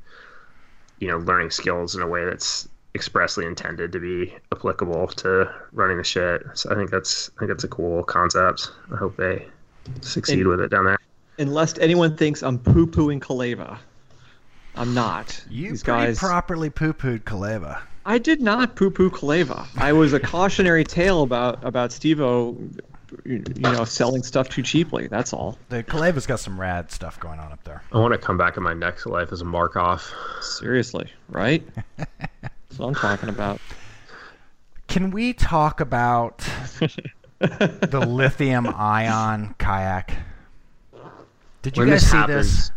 you 0.98 1.08
know 1.08 1.18
learning 1.18 1.50
skills 1.50 1.94
in 1.94 2.02
a 2.02 2.06
way 2.06 2.24
that's 2.24 2.68
expressly 2.94 3.46
intended 3.46 3.92
to 3.92 4.00
be 4.00 4.34
applicable 4.52 5.06
to 5.06 5.48
running 5.72 5.96
the 5.96 6.04
shit. 6.04 6.42
So 6.54 6.70
I 6.70 6.74
think 6.74 6.90
that's 6.90 7.30
I 7.36 7.40
think 7.40 7.50
that's 7.50 7.64
a 7.64 7.68
cool 7.68 8.02
concept. 8.04 8.70
I 8.92 8.96
hope 8.96 9.16
they 9.16 9.46
succeed 10.00 10.40
And- 10.40 10.48
with 10.48 10.60
it 10.60 10.70
down 10.70 10.84
there. 10.84 10.98
Unless 11.38 11.78
anyone 11.78 12.16
thinks 12.16 12.42
I'm 12.42 12.58
poo 12.58 12.86
pooing 12.86 13.18
Calleva. 13.20 13.78
I'm 14.76 14.92
not. 14.94 15.42
You 15.48 15.70
These 15.70 15.82
pretty 15.82 15.98
guys. 16.06 16.18
properly 16.18 16.68
poo 16.68 16.92
pooed 16.92 17.22
Calleva. 17.24 17.80
I 18.10 18.18
did 18.18 18.40
not 18.42 18.74
poo 18.74 18.90
poo 18.90 19.08
Calleva. 19.08 19.68
I 19.76 19.92
was 19.92 20.12
a 20.12 20.18
cautionary 20.18 20.82
tale 20.82 21.22
about 21.22 21.64
about 21.64 21.92
Steve-O, 21.92 22.56
you 23.24 23.44
you 23.54 23.60
know, 23.60 23.84
selling 23.84 24.24
stuff 24.24 24.48
too 24.48 24.64
cheaply. 24.64 25.06
That's 25.06 25.32
all. 25.32 25.56
The 25.68 25.84
Calleva's 25.84 26.26
got 26.26 26.40
some 26.40 26.60
rad 26.60 26.90
stuff 26.90 27.20
going 27.20 27.38
on 27.38 27.52
up 27.52 27.62
there. 27.62 27.84
I 27.92 27.98
want 27.98 28.12
to 28.12 28.18
come 28.18 28.36
back 28.36 28.56
in 28.56 28.64
my 28.64 28.74
next 28.74 29.06
life 29.06 29.30
as 29.30 29.42
a 29.42 29.44
Markov. 29.44 30.12
Seriously, 30.40 31.08
right? 31.28 31.62
That's 31.96 32.78
what 32.78 32.88
I'm 32.88 32.94
talking 32.96 33.28
about. 33.28 33.60
Can 34.88 35.12
we 35.12 35.32
talk 35.32 35.80
about 35.80 36.38
the 37.38 38.04
lithium 38.08 38.66
ion 38.74 39.54
kayak? 39.58 40.16
Did 41.62 41.76
you 41.76 41.82
When 41.82 41.90
guys 41.90 42.00
this 42.00 42.10
see 42.10 42.16
happens, 42.16 42.56
this? 42.56 42.70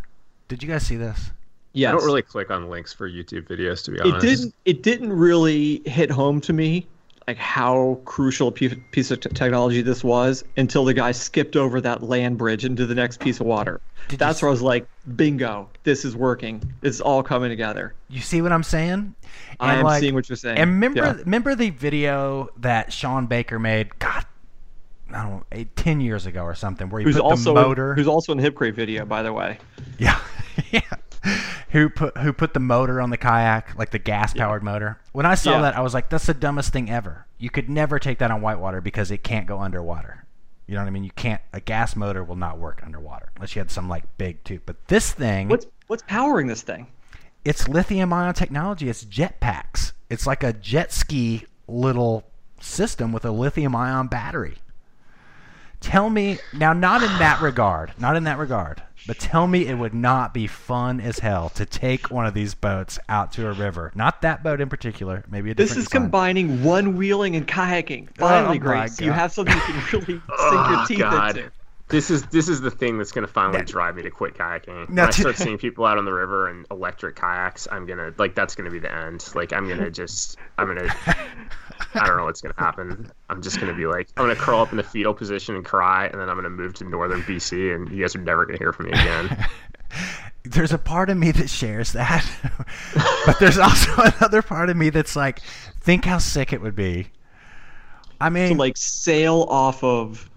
Did 0.47 0.61
you 0.61 0.69
guys 0.69 0.85
see 0.85 0.97
this? 0.97 1.31
Yes. 1.73 1.89
I 1.89 1.91
don't 1.97 2.05
really 2.05 2.21
click 2.21 2.51
on 2.51 2.69
links 2.69 2.93
for 2.93 3.09
YouTube 3.09 3.47
videos 3.47 3.83
to 3.85 3.91
be 3.91 3.99
honest. 3.99 4.05
It 4.15 4.27
honest. 4.27 4.41
didn't. 4.41 4.55
It 4.65 4.83
didn't 4.83 5.11
really 5.13 5.81
hit 5.85 6.11
home 6.11 6.39
to 6.41 6.53
me, 6.53 6.85
like 7.27 7.37
how 7.37 7.99
crucial 8.05 8.49
a 8.49 8.51
piece 8.51 8.75
piece 8.91 9.09
of 9.09 9.19
t- 9.21 9.29
technology 9.29 9.81
this 9.81 10.03
was, 10.03 10.43
until 10.55 10.85
the 10.85 10.93
guy 10.93 11.11
skipped 11.11 11.55
over 11.55 11.81
that 11.81 12.03
land 12.03 12.37
bridge 12.37 12.63
into 12.63 12.85
the 12.85 12.93
next 12.93 13.19
piece 13.21 13.39
of 13.39 13.47
water. 13.47 13.81
Did 14.09 14.19
That's 14.19 14.41
where 14.41 14.49
I 14.49 14.51
was 14.51 14.61
like, 14.61 14.85
"Bingo! 15.15 15.67
This 15.83 16.05
is 16.05 16.15
working. 16.15 16.61
It's 16.83 17.01
all 17.01 17.23
coming 17.23 17.49
together." 17.49 17.95
You 18.07 18.21
see 18.21 18.41
what 18.43 18.51
I'm 18.51 18.61
saying? 18.63 19.15
I 19.59 19.73
am 19.75 19.83
like- 19.83 19.99
seeing 20.01 20.13
what 20.13 20.29
you're 20.29 20.35
saying. 20.35 20.57
And 20.59 20.69
remember, 20.69 20.99
Yeah. 20.99 21.13
remember 21.13 21.55
the 21.55 21.71
video 21.71 22.49
that 22.57 22.93
Shaun 22.93 23.25
Baker 23.25 23.57
made? 23.57 23.97
God, 23.97 24.25
I 25.11 25.23
don't 25.23 25.31
know, 25.31 25.43
eight, 25.53 25.75
ten 25.75 26.01
years 26.01 26.27
ago 26.27 26.43
or 26.43 26.53
something, 26.53 26.89
where 26.89 26.99
he 26.99 27.05
who's 27.05 27.15
put 27.15 27.23
also 27.23 27.53
the 27.55 27.61
in- 27.61 27.67
motor. 27.67 27.95
who's 27.95 28.07
also 28.07 28.31
in 28.31 28.37
the 28.37 28.47
Hipgrave 28.51 28.75
video, 28.75 29.05
by 29.05 29.23
the 29.23 29.33
way. 29.33 29.57
Yeah, 29.97 30.19
yeah. 30.71 30.81
Who 31.69 31.89
put 31.89 32.17
who 32.17 32.33
put 32.33 32.53
the 32.53 32.59
motor 32.59 33.01
on 33.01 33.09
the 33.09 33.17
kayak, 33.17 33.75
like 33.77 33.89
the 33.91 33.97
gas 33.99 34.33
powered 34.33 34.61
motor? 34.61 34.99
When 35.11 35.25
I 35.25 35.33
saw 35.35 35.51
Yeah. 35.53 35.61
that, 35.61 35.75
I 35.77 35.81
was 35.81 35.93
like, 35.93 36.09
"That's 36.09 36.25
the 36.27 36.33
dumbest 36.35 36.71
thing 36.71 36.89
ever." 36.89 37.25
You 37.39 37.49
could 37.49 37.67
never 37.69 37.97
take 37.97 38.19
that 38.19 38.29
on 38.29 38.41
whitewater 38.41 38.79
because 38.81 39.09
it 39.09 39.23
can't 39.23 39.47
go 39.47 39.59
underwater. 39.59 40.25
You 40.67 40.75
know 40.75 40.81
what 40.81 40.87
I 40.87 40.91
mean? 40.91 41.03
You 41.03 41.11
can't. 41.15 41.41
A 41.51 41.59
gas 41.59 41.95
motor 41.95 42.23
will 42.23 42.35
not 42.35 42.59
work 42.59 42.81
underwater 42.85 43.29
unless 43.35 43.55
you 43.55 43.59
had 43.59 43.71
some 43.71 43.89
like 43.89 44.03
big 44.17 44.43
tube. 44.43 44.61
But 44.65 44.87
this 44.87 45.11
thing, 45.13 45.47
What's 45.49 45.65
what's 45.87 46.03
powering 46.03 46.47
this 46.47 46.61
thing? 46.61 46.87
it's 47.43 47.67
lithium 47.67 48.13
ion 48.13 48.33
technology. 48.33 48.87
It's 48.89 49.03
jetpacks. 49.03 49.93
It's 50.09 50.27
like 50.27 50.43
a 50.43 50.53
jet 50.53 50.91
ski 50.91 51.45
little 51.67 52.23
system 52.59 53.11
with 53.11 53.25
a 53.25 53.31
lithium 53.31 53.75
ion 53.75 54.07
battery. 54.07 54.57
Tell 55.83 56.09
me 56.09 56.39
now, 56.53 56.73
not 56.73 57.03
in 57.03 57.09
that 57.19 57.41
regard, 57.41 57.91
not 57.99 58.15
in 58.15 58.23
that 58.23 58.37
regard, 58.37 58.81
but 59.05 59.19
tell 59.19 59.47
me 59.47 59.67
it 59.67 59.75
would 59.75 59.93
not 59.93 60.33
be 60.33 60.47
fun 60.47 60.99
as 61.01 61.19
hell 61.19 61.49
to 61.49 61.65
take 61.65 62.09
one 62.09 62.25
of 62.25 62.33
these 62.33 62.55
boats 62.55 62.97
out 63.09 63.31
to 63.33 63.47
a 63.47 63.51
river. 63.51 63.91
Not 63.93 64.21
that 64.21 64.43
boat 64.43 64.61
in 64.61 64.69
particular, 64.69 65.23
maybe 65.29 65.51
a 65.51 65.55
This 65.55 65.69
different 65.69 65.79
is 65.85 65.89
design. 65.89 66.01
combining 66.03 66.63
one 66.63 66.95
wheeling 66.95 67.35
and 67.35 67.45
kayaking. 67.47 68.07
Finally, 68.17 68.43
Oh 68.45 68.47
my 68.47 68.57
Grace, 68.57 68.99
you 69.01 69.11
have 69.11 69.33
something 69.33 69.53
you 69.55 69.61
can 69.61 69.75
really 69.91 70.05
sink 70.21 70.21
Oh, 70.39 70.69
your 70.71 70.85
teeth 70.87 70.99
God. 70.99 71.37
into. 71.37 71.51
This 71.93 72.09
is 72.09 72.23
this 72.23 72.49
is 72.49 72.59
the 72.59 72.71
thing 72.71 72.97
that's 72.97 73.11
gonna 73.11 73.27
finally 73.27 73.59
That- 73.59 73.67
drive 73.67 73.95
me 73.95 74.01
to 74.01 74.09
quit 74.09 74.33
kayaking. 74.33 74.89
Now 74.89 75.03
when 75.03 75.07
I 75.09 75.11
start 75.11 75.37
seeing 75.37 75.59
people 75.59 75.85
out 75.85 75.99
on 75.99 76.05
the 76.05 76.11
river 76.11 76.49
in 76.49 76.65
electric 76.71 77.15
kayaks, 77.15 77.67
I'm 77.71 77.85
gonna 77.85 78.11
like 78.17 78.33
that's 78.33 78.55
gonna 78.55 78.71
be 78.71 78.79
the 78.79 78.91
end. 78.91 79.23
Like 79.35 79.53
I'm 79.53 79.67
gonna 79.69 79.91
just 79.91 80.37
I'm 80.57 80.65
gonna 80.67 80.87
I 81.93 82.07
don't 82.07 82.17
know 82.17 82.23
what's 82.23 82.41
gonna 82.41 82.55
happen. 82.57 83.11
I'm 83.29 83.43
just 83.43 83.59
gonna 83.59 83.75
be 83.75 83.85
like 83.85 84.09
I'm 84.17 84.23
gonna 84.23 84.35
curl 84.35 84.61
up 84.61 84.71
in 84.71 84.77
the 84.77 84.83
fetal 84.83 85.13
position 85.13 85.55
and 85.55 85.63
cry, 85.63 86.07
and 86.07 86.19
then 86.19 86.29
I'm 86.29 86.35
gonna 86.35 86.49
move 86.49 86.73
to 86.75 86.83
northern 86.83 87.21
BC, 87.21 87.75
and 87.75 87.87
you 87.91 88.01
guys 88.01 88.15
are 88.15 88.19
never 88.19 88.47
gonna 88.47 88.57
hear 88.57 88.73
from 88.73 88.87
me 88.87 88.93
again. 88.93 89.45
there's 90.45 90.73
a 90.73 90.79
part 90.79 91.11
of 91.11 91.17
me 91.17 91.31
that 91.31 91.47
shares 91.47 91.91
that, 91.93 92.27
but 93.27 93.39
there's 93.39 93.59
also 93.59 93.91
another 94.01 94.41
part 94.41 94.71
of 94.71 94.77
me 94.77 94.89
that's 94.89 95.15
like, 95.15 95.41
think 95.79 96.05
how 96.05 96.17
sick 96.17 96.53
it 96.53 96.59
would 96.59 96.75
be. 96.75 97.09
I 98.19 98.31
mean, 98.31 98.53
To 98.53 98.55
like 98.55 98.77
sail 98.77 99.45
off 99.47 99.83
of 99.83 100.27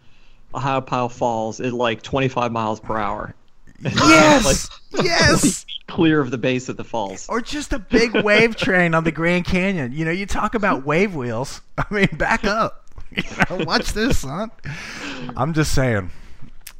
Ohiopyle 0.56 1.10
Falls 1.10 1.60
at 1.60 1.72
like 1.72 2.02
25 2.02 2.50
miles 2.52 2.80
per 2.80 2.96
hour, 2.98 3.34
yes, 3.80 4.68
yes. 5.02 5.66
clear 5.88 6.20
of 6.20 6.30
the 6.30 6.38
base 6.38 6.68
of 6.68 6.76
the 6.76 6.84
falls. 6.84 7.28
or 7.28 7.40
just 7.40 7.72
a 7.72 7.78
big 7.78 8.12
wave 8.24 8.56
train 8.56 8.94
on 8.94 9.04
the 9.04 9.12
Grand 9.12 9.44
Canyon. 9.44 9.92
You 9.92 10.04
know, 10.04 10.10
you 10.10 10.26
talk 10.26 10.54
about 10.54 10.84
wave 10.84 11.14
wheels. 11.14 11.60
I 11.78 11.84
mean, 11.90 12.08
back 12.14 12.44
up. 12.44 12.84
You 13.10 13.22
know, 13.50 13.64
watch 13.64 13.92
this, 13.92 14.18
son. 14.18 14.50
I'm 15.36 15.52
just 15.54 15.72
saying. 15.74 16.10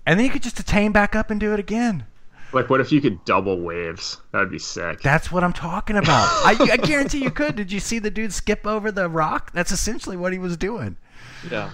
And 0.07 0.19
then 0.19 0.27
you 0.27 0.31
could 0.33 0.43
just 0.43 0.59
attain 0.59 0.93
back 0.93 1.15
up 1.15 1.31
and 1.31 1.39
do 1.39 1.53
it 1.53 1.61
again. 1.61 2.05
like 2.53 2.69
what 2.71 2.81
if 2.81 2.91
you 2.93 3.01
could 3.01 3.25
double 3.25 3.61
waves? 3.61 4.19
That'd 4.33 4.51
be 4.51 4.59
sick. 4.59 5.03
That's 5.03 5.31
what 5.31 5.45
I'm 5.45 5.53
talking 5.53 5.97
about. 5.97 6.27
I, 6.45 6.57
I 6.73 6.77
guarantee 6.79 7.23
you 7.23 7.31
could. 7.31 7.57
Did 7.57 7.71
you 7.73 7.81
see 7.81 7.99
the 7.99 8.11
dude 8.11 8.33
skip 8.33 8.67
over 8.67 8.91
the 8.91 9.09
rock? 9.09 9.53
That's 9.53 9.71
essentially 9.73 10.17
what 10.17 10.33
he 10.33 10.39
was 10.39 10.57
doing. 10.57 10.97
Yeah. 11.51 11.71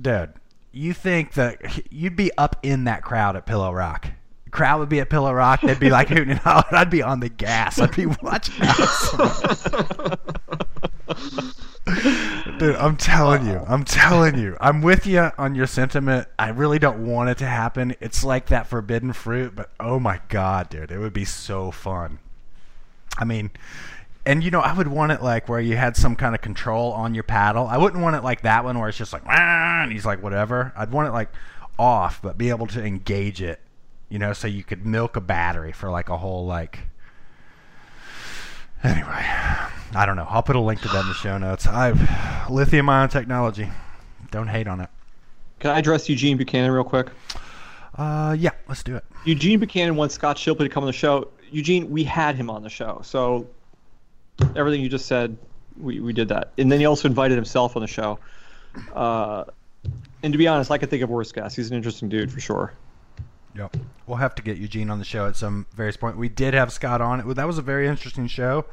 Dude, 0.00 0.32
you 0.72 0.92
think 0.92 1.34
that 1.34 1.92
you'd 1.92 2.16
be 2.16 2.30
up 2.36 2.56
in 2.62 2.84
that 2.84 3.02
crowd 3.02 3.36
at 3.36 3.46
Pillow 3.46 3.72
Rock? 3.72 4.08
Crowd 4.50 4.80
would 4.80 4.88
be 4.88 5.00
at 5.00 5.10
Pillow 5.10 5.32
Rock. 5.32 5.60
They'd 5.60 5.78
be 5.78 5.90
like 5.90 6.08
hooting 6.08 6.30
and 6.30 6.38
hollering. 6.38 6.64
I'd 6.72 6.90
be 6.90 7.02
on 7.02 7.20
the 7.20 7.28
gas. 7.28 7.78
I'd 7.78 7.94
be 7.94 8.06
watching. 8.06 8.54
Dude, 12.58 12.76
I'm 12.76 12.96
telling 12.96 13.46
you. 13.46 13.62
I'm 13.66 13.84
telling 13.84 14.38
you. 14.38 14.56
I'm 14.60 14.82
with 14.82 15.06
you 15.06 15.30
on 15.38 15.54
your 15.54 15.66
sentiment. 15.66 16.28
I 16.38 16.50
really 16.50 16.78
don't 16.78 17.06
want 17.06 17.30
it 17.30 17.38
to 17.38 17.46
happen. 17.46 17.94
It's 18.00 18.24
like 18.24 18.46
that 18.46 18.66
forbidden 18.66 19.12
fruit, 19.12 19.54
but 19.54 19.70
oh 19.78 19.98
my 19.98 20.20
god, 20.28 20.68
dude, 20.68 20.90
it 20.90 20.98
would 20.98 21.12
be 21.12 21.24
so 21.24 21.70
fun. 21.70 22.18
I 23.16 23.24
mean, 23.24 23.50
and 24.28 24.44
you 24.44 24.50
know, 24.50 24.60
I 24.60 24.74
would 24.74 24.88
want 24.88 25.10
it 25.10 25.22
like 25.22 25.48
where 25.48 25.58
you 25.58 25.74
had 25.74 25.96
some 25.96 26.14
kind 26.14 26.34
of 26.34 26.42
control 26.42 26.92
on 26.92 27.14
your 27.14 27.22
paddle. 27.22 27.66
I 27.66 27.78
wouldn't 27.78 28.02
want 28.02 28.14
it 28.14 28.22
like 28.22 28.42
that 28.42 28.62
one 28.62 28.78
where 28.78 28.90
it's 28.90 28.98
just 28.98 29.10
like, 29.10 29.22
and 29.26 29.90
he's 29.90 30.04
like, 30.04 30.22
whatever. 30.22 30.70
I'd 30.76 30.92
want 30.92 31.08
it 31.08 31.12
like 31.12 31.30
off, 31.78 32.20
but 32.20 32.36
be 32.36 32.50
able 32.50 32.66
to 32.66 32.84
engage 32.84 33.40
it, 33.40 33.58
you 34.10 34.18
know, 34.18 34.34
so 34.34 34.46
you 34.46 34.62
could 34.62 34.84
milk 34.84 35.16
a 35.16 35.22
battery 35.22 35.72
for 35.72 35.90
like 35.90 36.10
a 36.10 36.18
whole 36.18 36.44
like. 36.44 36.80
Anyway, 38.84 39.08
I 39.08 40.04
don't 40.04 40.16
know. 40.16 40.26
I'll 40.28 40.42
put 40.42 40.56
a 40.56 40.60
link 40.60 40.82
to 40.82 40.88
that 40.88 41.00
in 41.00 41.08
the 41.08 41.14
show 41.14 41.38
notes. 41.38 41.66
I 41.66 41.86
have 41.86 42.50
lithium 42.50 42.90
ion 42.90 43.08
technology. 43.08 43.70
Don't 44.30 44.48
hate 44.48 44.68
on 44.68 44.82
it. 44.82 44.90
Can 45.58 45.70
I 45.70 45.78
address 45.78 46.06
Eugene 46.06 46.36
Buchanan 46.36 46.70
real 46.70 46.84
quick? 46.84 47.08
Uh, 47.96 48.36
yeah, 48.38 48.50
let's 48.68 48.82
do 48.82 48.94
it. 48.94 49.06
Eugene 49.24 49.58
Buchanan 49.58 49.96
wants 49.96 50.14
Scott 50.14 50.36
Shipley 50.36 50.68
to 50.68 50.74
come 50.74 50.84
on 50.84 50.86
the 50.86 50.92
show. 50.92 51.28
Eugene, 51.50 51.88
we 51.88 52.04
had 52.04 52.36
him 52.36 52.50
on 52.50 52.62
the 52.62 52.68
show, 52.68 53.00
so 53.02 53.46
everything 54.56 54.80
you 54.80 54.88
just 54.88 55.06
said, 55.06 55.36
we, 55.80 56.00
we 56.00 56.12
did 56.12 56.28
that. 56.28 56.52
And 56.58 56.70
then 56.70 56.80
he 56.80 56.86
also 56.86 57.08
invited 57.08 57.34
himself 57.34 57.76
on 57.76 57.82
the 57.82 57.88
show. 57.88 58.18
Uh, 58.94 59.44
and 60.22 60.32
to 60.32 60.38
be 60.38 60.46
honest, 60.48 60.70
I 60.70 60.78
could 60.78 60.90
think 60.90 61.02
of 61.02 61.10
worse 61.10 61.32
guests. 61.32 61.56
He's 61.56 61.70
an 61.70 61.76
interesting 61.76 62.08
dude 62.08 62.32
for 62.32 62.40
sure. 62.40 62.72
Yep. 63.56 63.76
We'll 64.06 64.18
have 64.18 64.34
to 64.36 64.42
get 64.42 64.56
Eugene 64.58 64.90
on 64.90 64.98
the 64.98 65.04
show 65.04 65.26
at 65.26 65.36
some 65.36 65.66
various 65.74 65.96
point. 65.96 66.16
We 66.16 66.28
did 66.28 66.54
have 66.54 66.72
Scott 66.72 67.00
on 67.00 67.20
it. 67.20 67.34
That 67.34 67.46
was 67.46 67.58
a 67.58 67.62
very 67.62 67.88
interesting 67.88 68.26
show. 68.26 68.64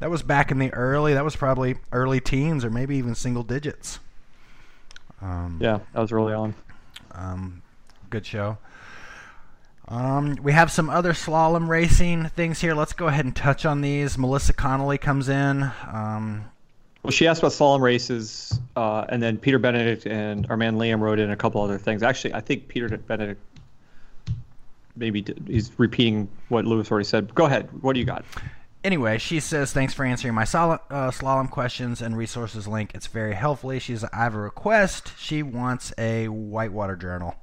That 0.00 0.10
was 0.10 0.22
back 0.22 0.50
in 0.50 0.58
the 0.58 0.72
early. 0.74 1.14
That 1.14 1.24
was 1.24 1.36
probably 1.36 1.76
early 1.92 2.20
teens 2.20 2.64
or 2.64 2.70
maybe 2.70 2.96
even 2.96 3.14
single 3.14 3.42
digits. 3.44 4.00
Um, 5.22 5.58
Yeah, 5.60 5.78
that 5.92 6.00
was 6.00 6.12
early 6.12 6.32
on. 6.34 6.54
um, 7.12 7.62
good 8.10 8.26
show. 8.26 8.58
Um, 9.88 10.36
we 10.42 10.52
have 10.52 10.70
some 10.72 10.88
other 10.88 11.12
slalom 11.12 11.68
racing 11.68 12.28
things 12.30 12.60
here. 12.60 12.74
Let's 12.74 12.94
go 12.94 13.08
ahead 13.08 13.24
and 13.24 13.36
touch 13.36 13.66
on 13.66 13.82
these. 13.82 14.16
Melissa 14.16 14.52
Connolly 14.54 14.98
comes 14.98 15.28
in. 15.28 15.70
Um, 15.86 16.46
Well, 17.02 17.10
she 17.10 17.26
asked 17.26 17.42
about 17.42 17.52
slalom 17.52 17.80
races, 17.80 18.58
uh, 18.76 19.04
and 19.10 19.22
then 19.22 19.36
Peter 19.36 19.58
Benedict 19.58 20.06
and 20.06 20.46
our 20.48 20.56
man 20.56 20.76
Liam 20.76 21.00
wrote 21.00 21.18
in 21.18 21.30
a 21.30 21.36
couple 21.36 21.60
other 21.60 21.76
things. 21.76 22.02
Actually, 22.02 22.32
I 22.32 22.40
think 22.40 22.66
Peter 22.68 22.88
Benedict 22.96 23.40
maybe 24.96 25.20
did, 25.20 25.44
he's 25.46 25.70
repeating 25.78 26.28
what 26.48 26.64
Louis 26.64 26.90
already 26.90 27.04
said. 27.04 27.34
Go 27.34 27.44
ahead. 27.44 27.68
What 27.82 27.92
do 27.92 28.00
you 28.00 28.06
got? 28.06 28.24
Anyway, 28.84 29.18
she 29.18 29.40
says, 29.40 29.72
thanks 29.72 29.92
for 29.92 30.04
answering 30.04 30.34
my 30.34 30.44
sol- 30.44 30.78
uh, 30.90 31.10
slalom 31.10 31.50
questions 31.50 32.00
and 32.00 32.16
resources 32.16 32.66
link. 32.66 32.92
It's 32.94 33.06
very 33.06 33.34
helpful. 33.34 33.78
She's, 33.78 34.02
I 34.04 34.16
have 34.16 34.34
a 34.34 34.40
request. 34.40 35.12
She 35.18 35.42
wants 35.42 35.92
a 35.98 36.28
whitewater 36.28 36.96
journal. 36.96 37.34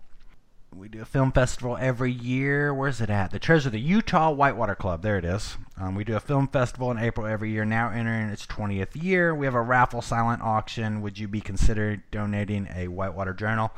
We 0.74 0.88
do 0.88 1.02
a 1.02 1.06
film 1.06 1.32
festival 1.34 1.78
every 1.80 2.12
year. 2.14 2.74
Where's 2.74 3.02
it 3.02 3.10
at? 3.10 3.32
The 3.32 3.40
Treasure, 3.40 3.70
the 3.70 3.80
Utah 3.80 4.32
Whitewater 4.32 4.74
Club. 4.74 5.02
There 5.02 5.18
it 5.18 5.26
is. 5.26 5.58
Um, 5.78 5.96
we 5.96 6.04
do 6.06 6.16
a 6.16 6.20
film 6.20 6.48
festival 6.48 6.90
in 6.92 6.98
April 6.98 7.28
every 7.28 7.52
year. 7.52 7.66
Now 7.66 7.90
entering 7.90 8.30
its 8.30 8.46
20th 8.48 9.02
year. 9.02 9.36
We 9.36 9.46
have 9.46 9.54
a 9.54 9.62
raffle 9.62 10.02
silent 10.02 10.42
auction. 10.42 11.02
Would 11.02 11.20
you 11.20 11.28
be 11.28 11.42
considered 11.42 12.04
donating 12.10 12.70
a 12.74 12.88
whitewater 12.88 13.34
journal? 13.34 13.72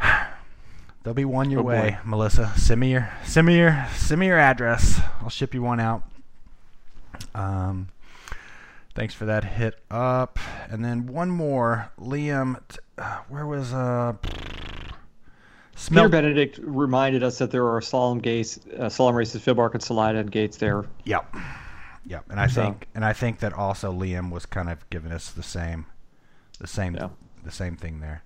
There'll 1.04 1.14
be 1.14 1.24
one 1.24 1.50
your 1.50 1.60
Oh, 1.60 1.64
boy. 1.64 1.68
way, 1.68 1.98
Melissa. 2.04 2.52
Send 2.56 2.80
me 2.80 2.90
your 2.90 3.08
send 3.24 3.46
me 3.46 3.56
your 3.58 3.86
send 3.94 4.18
me 4.20 4.26
your 4.26 4.38
address. 4.38 5.00
I'll 5.22 5.28
ship 5.30 5.54
you 5.54 5.62
one 5.62 5.78
out. 5.78 6.02
Um, 7.36 7.88
thanks 8.96 9.14
for 9.14 9.24
that 9.26 9.44
hit 9.44 9.78
up. 9.92 10.40
And 10.68 10.84
then 10.84 11.06
one 11.06 11.30
more, 11.30 11.92
Liam. 12.00 12.60
T- 12.68 12.78
uh, 12.98 13.18
where 13.28 13.46
was 13.46 13.72
uh? 13.72 14.14
Smell. 15.78 16.04
Peter 16.04 16.08
Benedict 16.08 16.58
reminded 16.62 17.22
us 17.22 17.38
that 17.38 17.50
there 17.50 17.68
are 17.68 17.80
solemn 17.80 18.18
gates, 18.18 18.58
uh, 18.78 18.86
slalom 18.86 19.14
races, 19.14 19.42
FIBArk 19.44 19.74
and 19.74 19.82
Salida 19.82 20.18
and 20.18 20.30
gates 20.30 20.56
there. 20.56 20.84
Yep. 21.04 21.34
Yep. 22.06 22.24
And 22.30 22.40
I 22.40 22.46
So- 22.46 22.62
think 22.62 22.88
and 22.94 23.04
I 23.04 23.12
think 23.12 23.40
that 23.40 23.52
also 23.52 23.92
Liam 23.92 24.30
was 24.30 24.46
kind 24.46 24.70
of 24.70 24.88
giving 24.90 25.12
us 25.12 25.30
the 25.30 25.42
same 25.42 25.86
the 26.58 26.66
same 26.66 26.94
Yeah. 26.94 27.08
the 27.44 27.50
same 27.50 27.76
thing 27.76 28.00
there. 28.00 28.22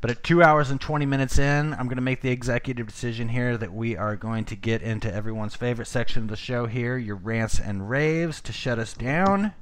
But 0.00 0.10
at 0.10 0.24
two 0.24 0.42
hours 0.42 0.70
and 0.70 0.80
twenty 0.80 1.04
minutes 1.04 1.38
in, 1.38 1.74
I'm 1.74 1.86
gonna 1.86 2.00
make 2.00 2.22
the 2.22 2.30
executive 2.30 2.86
decision 2.86 3.28
here 3.28 3.58
that 3.58 3.74
we 3.74 3.94
are 3.96 4.16
going 4.16 4.46
to 4.46 4.56
get 4.56 4.80
into 4.80 5.12
everyone's 5.12 5.54
favorite 5.54 5.88
section 5.88 6.22
of 6.22 6.28
the 6.30 6.36
show 6.36 6.64
here, 6.66 6.96
your 6.96 7.16
rants 7.16 7.60
and 7.60 7.90
raves 7.90 8.40
to 8.40 8.52
shut 8.52 8.78
us 8.78 8.94
down. 8.94 9.52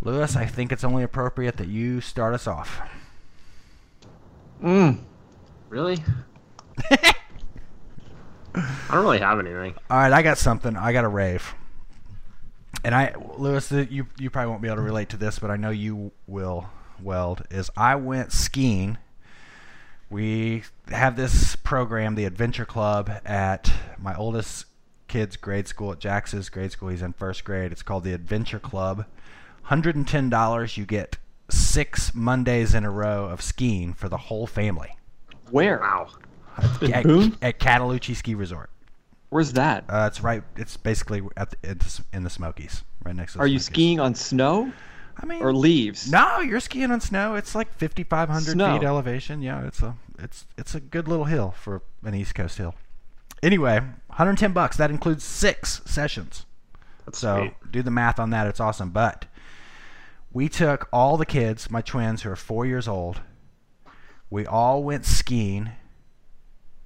Louis, 0.00 0.34
I 0.36 0.46
think 0.46 0.72
it's 0.72 0.84
only 0.84 1.02
appropriate 1.02 1.58
that 1.58 1.68
you 1.68 2.00
start 2.00 2.32
us 2.32 2.46
off. 2.46 2.80
Mm. 4.62 5.00
Really? 5.68 5.98
I 6.90 7.14
don't 8.90 9.02
really 9.02 9.18
have 9.18 9.38
anything. 9.38 9.74
All 9.90 9.98
right, 9.98 10.12
I 10.12 10.22
got 10.22 10.38
something. 10.38 10.76
I 10.76 10.92
got 10.92 11.04
a 11.04 11.08
rave. 11.08 11.54
And 12.84 12.94
I, 12.94 13.14
Louis, 13.36 13.70
you 13.90 14.06
you 14.18 14.30
probably 14.30 14.50
won't 14.50 14.62
be 14.62 14.68
able 14.68 14.76
to 14.76 14.82
relate 14.82 15.08
to 15.10 15.16
this, 15.16 15.38
but 15.38 15.50
I 15.50 15.56
know 15.56 15.70
you 15.70 16.12
will. 16.26 16.70
Weld 17.02 17.42
is 17.50 17.68
I 17.76 17.96
went 17.96 18.32
skiing. 18.32 18.96
We 20.08 20.62
have 20.88 21.16
this 21.16 21.56
program, 21.56 22.14
the 22.14 22.24
Adventure 22.24 22.64
Club, 22.64 23.10
at 23.24 23.70
my 23.98 24.14
oldest 24.14 24.66
kid's 25.08 25.36
grade 25.36 25.68
school 25.68 25.92
at 25.92 25.98
Jax's 25.98 26.48
grade 26.48 26.72
school. 26.72 26.88
He's 26.88 27.02
in 27.02 27.12
first 27.12 27.44
grade. 27.44 27.72
It's 27.72 27.82
called 27.82 28.04
the 28.04 28.12
Adventure 28.14 28.60
Club. 28.60 29.04
Hundred 29.64 29.96
and 29.96 30.06
ten 30.06 30.30
dollars. 30.30 30.76
You 30.78 30.86
get 30.86 31.18
six 31.50 32.14
Mondays 32.14 32.72
in 32.72 32.84
a 32.84 32.90
row 32.90 33.26
of 33.26 33.42
skiing 33.42 33.92
for 33.92 34.08
the 34.08 34.16
whole 34.16 34.46
family 34.46 34.96
Where? 35.50 35.78
Wow. 35.80 36.08
In 36.80 36.92
at, 36.94 37.04
Boone? 37.04 37.36
at 37.42 37.58
Cataloochee 37.58 38.16
Ski 38.16 38.34
Resort. 38.34 38.70
Where's 39.28 39.52
that? 39.54 39.84
Uh, 39.88 40.06
it's 40.10 40.20
right. 40.22 40.42
It's 40.56 40.76
basically 40.76 41.22
at 41.36 41.50
the, 41.50 41.56
it's 41.62 42.00
in 42.12 42.22
the 42.24 42.30
Smokies, 42.30 42.82
right 43.04 43.14
next 43.14 43.32
to. 43.32 43.38
The 43.38 43.44
Are 43.44 43.46
you 43.46 43.58
skiing 43.58 44.00
on 44.00 44.14
snow 44.14 44.72
I 45.18 45.26
mean, 45.26 45.42
or 45.42 45.52
leaves? 45.52 46.10
no, 46.10 46.40
you're 46.40 46.60
skiing 46.60 46.90
on 46.90 47.00
snow. 47.00 47.34
It's 47.34 47.54
like 47.54 47.72
5,500 47.78 48.52
feet 48.52 48.86
elevation. 48.86 49.42
Yeah, 49.42 49.66
it's 49.66 49.82
a 49.82 49.96
it's 50.18 50.46
it's 50.56 50.74
a 50.74 50.80
good 50.80 51.08
little 51.08 51.26
hill 51.26 51.54
for 51.60 51.82
an 52.04 52.14
East 52.14 52.34
Coast 52.34 52.56
hill. 52.58 52.74
Anyway, 53.42 53.80
110 53.80 54.52
bucks. 54.52 54.76
That 54.78 54.90
includes 54.90 55.24
six 55.24 55.82
sessions. 55.84 56.46
That's 57.04 57.18
So 57.18 57.36
sweet. 57.38 57.72
do 57.72 57.82
the 57.82 57.90
math 57.90 58.18
on 58.18 58.30
that. 58.30 58.46
It's 58.46 58.60
awesome. 58.60 58.90
But 58.90 59.26
we 60.32 60.48
took 60.48 60.88
all 60.92 61.16
the 61.18 61.26
kids, 61.26 61.70
my 61.70 61.82
twins 61.82 62.22
who 62.22 62.30
are 62.30 62.36
four 62.36 62.64
years 62.64 62.88
old. 62.88 63.20
We 64.30 64.46
all 64.46 64.82
went 64.82 65.04
skiing. 65.04 65.70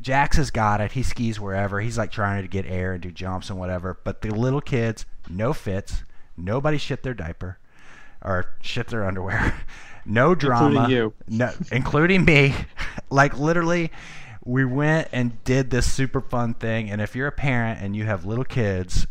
Jax 0.00 0.36
has 0.36 0.50
got 0.50 0.80
it. 0.80 0.92
He 0.92 1.02
skis 1.02 1.38
wherever. 1.38 1.80
He's 1.80 1.98
like 1.98 2.10
trying 2.10 2.42
to 2.42 2.48
get 2.48 2.66
air 2.66 2.92
and 2.92 3.02
do 3.02 3.10
jumps 3.10 3.50
and 3.50 3.58
whatever. 3.58 3.98
But 4.02 4.22
the 4.22 4.30
little 4.30 4.60
kids, 4.60 5.04
no 5.28 5.52
fits. 5.52 6.04
Nobody 6.36 6.78
shit 6.78 7.02
their 7.02 7.14
diaper 7.14 7.58
or 8.22 8.54
shit 8.62 8.88
their 8.88 9.06
underwear. 9.06 9.60
No 10.06 10.34
drama. 10.34 10.66
Including 10.66 10.90
you. 10.90 11.14
No, 11.28 11.52
including 11.70 12.24
me. 12.24 12.54
like 13.10 13.38
literally, 13.38 13.90
we 14.44 14.64
went 14.64 15.08
and 15.12 15.42
did 15.44 15.70
this 15.70 15.92
super 15.92 16.20
fun 16.20 16.54
thing. 16.54 16.90
And 16.90 17.00
if 17.00 17.14
you're 17.14 17.26
a 17.26 17.32
parent 17.32 17.80
and 17.82 17.94
you 17.94 18.04
have 18.04 18.24
little 18.24 18.44
kids, 18.44 19.06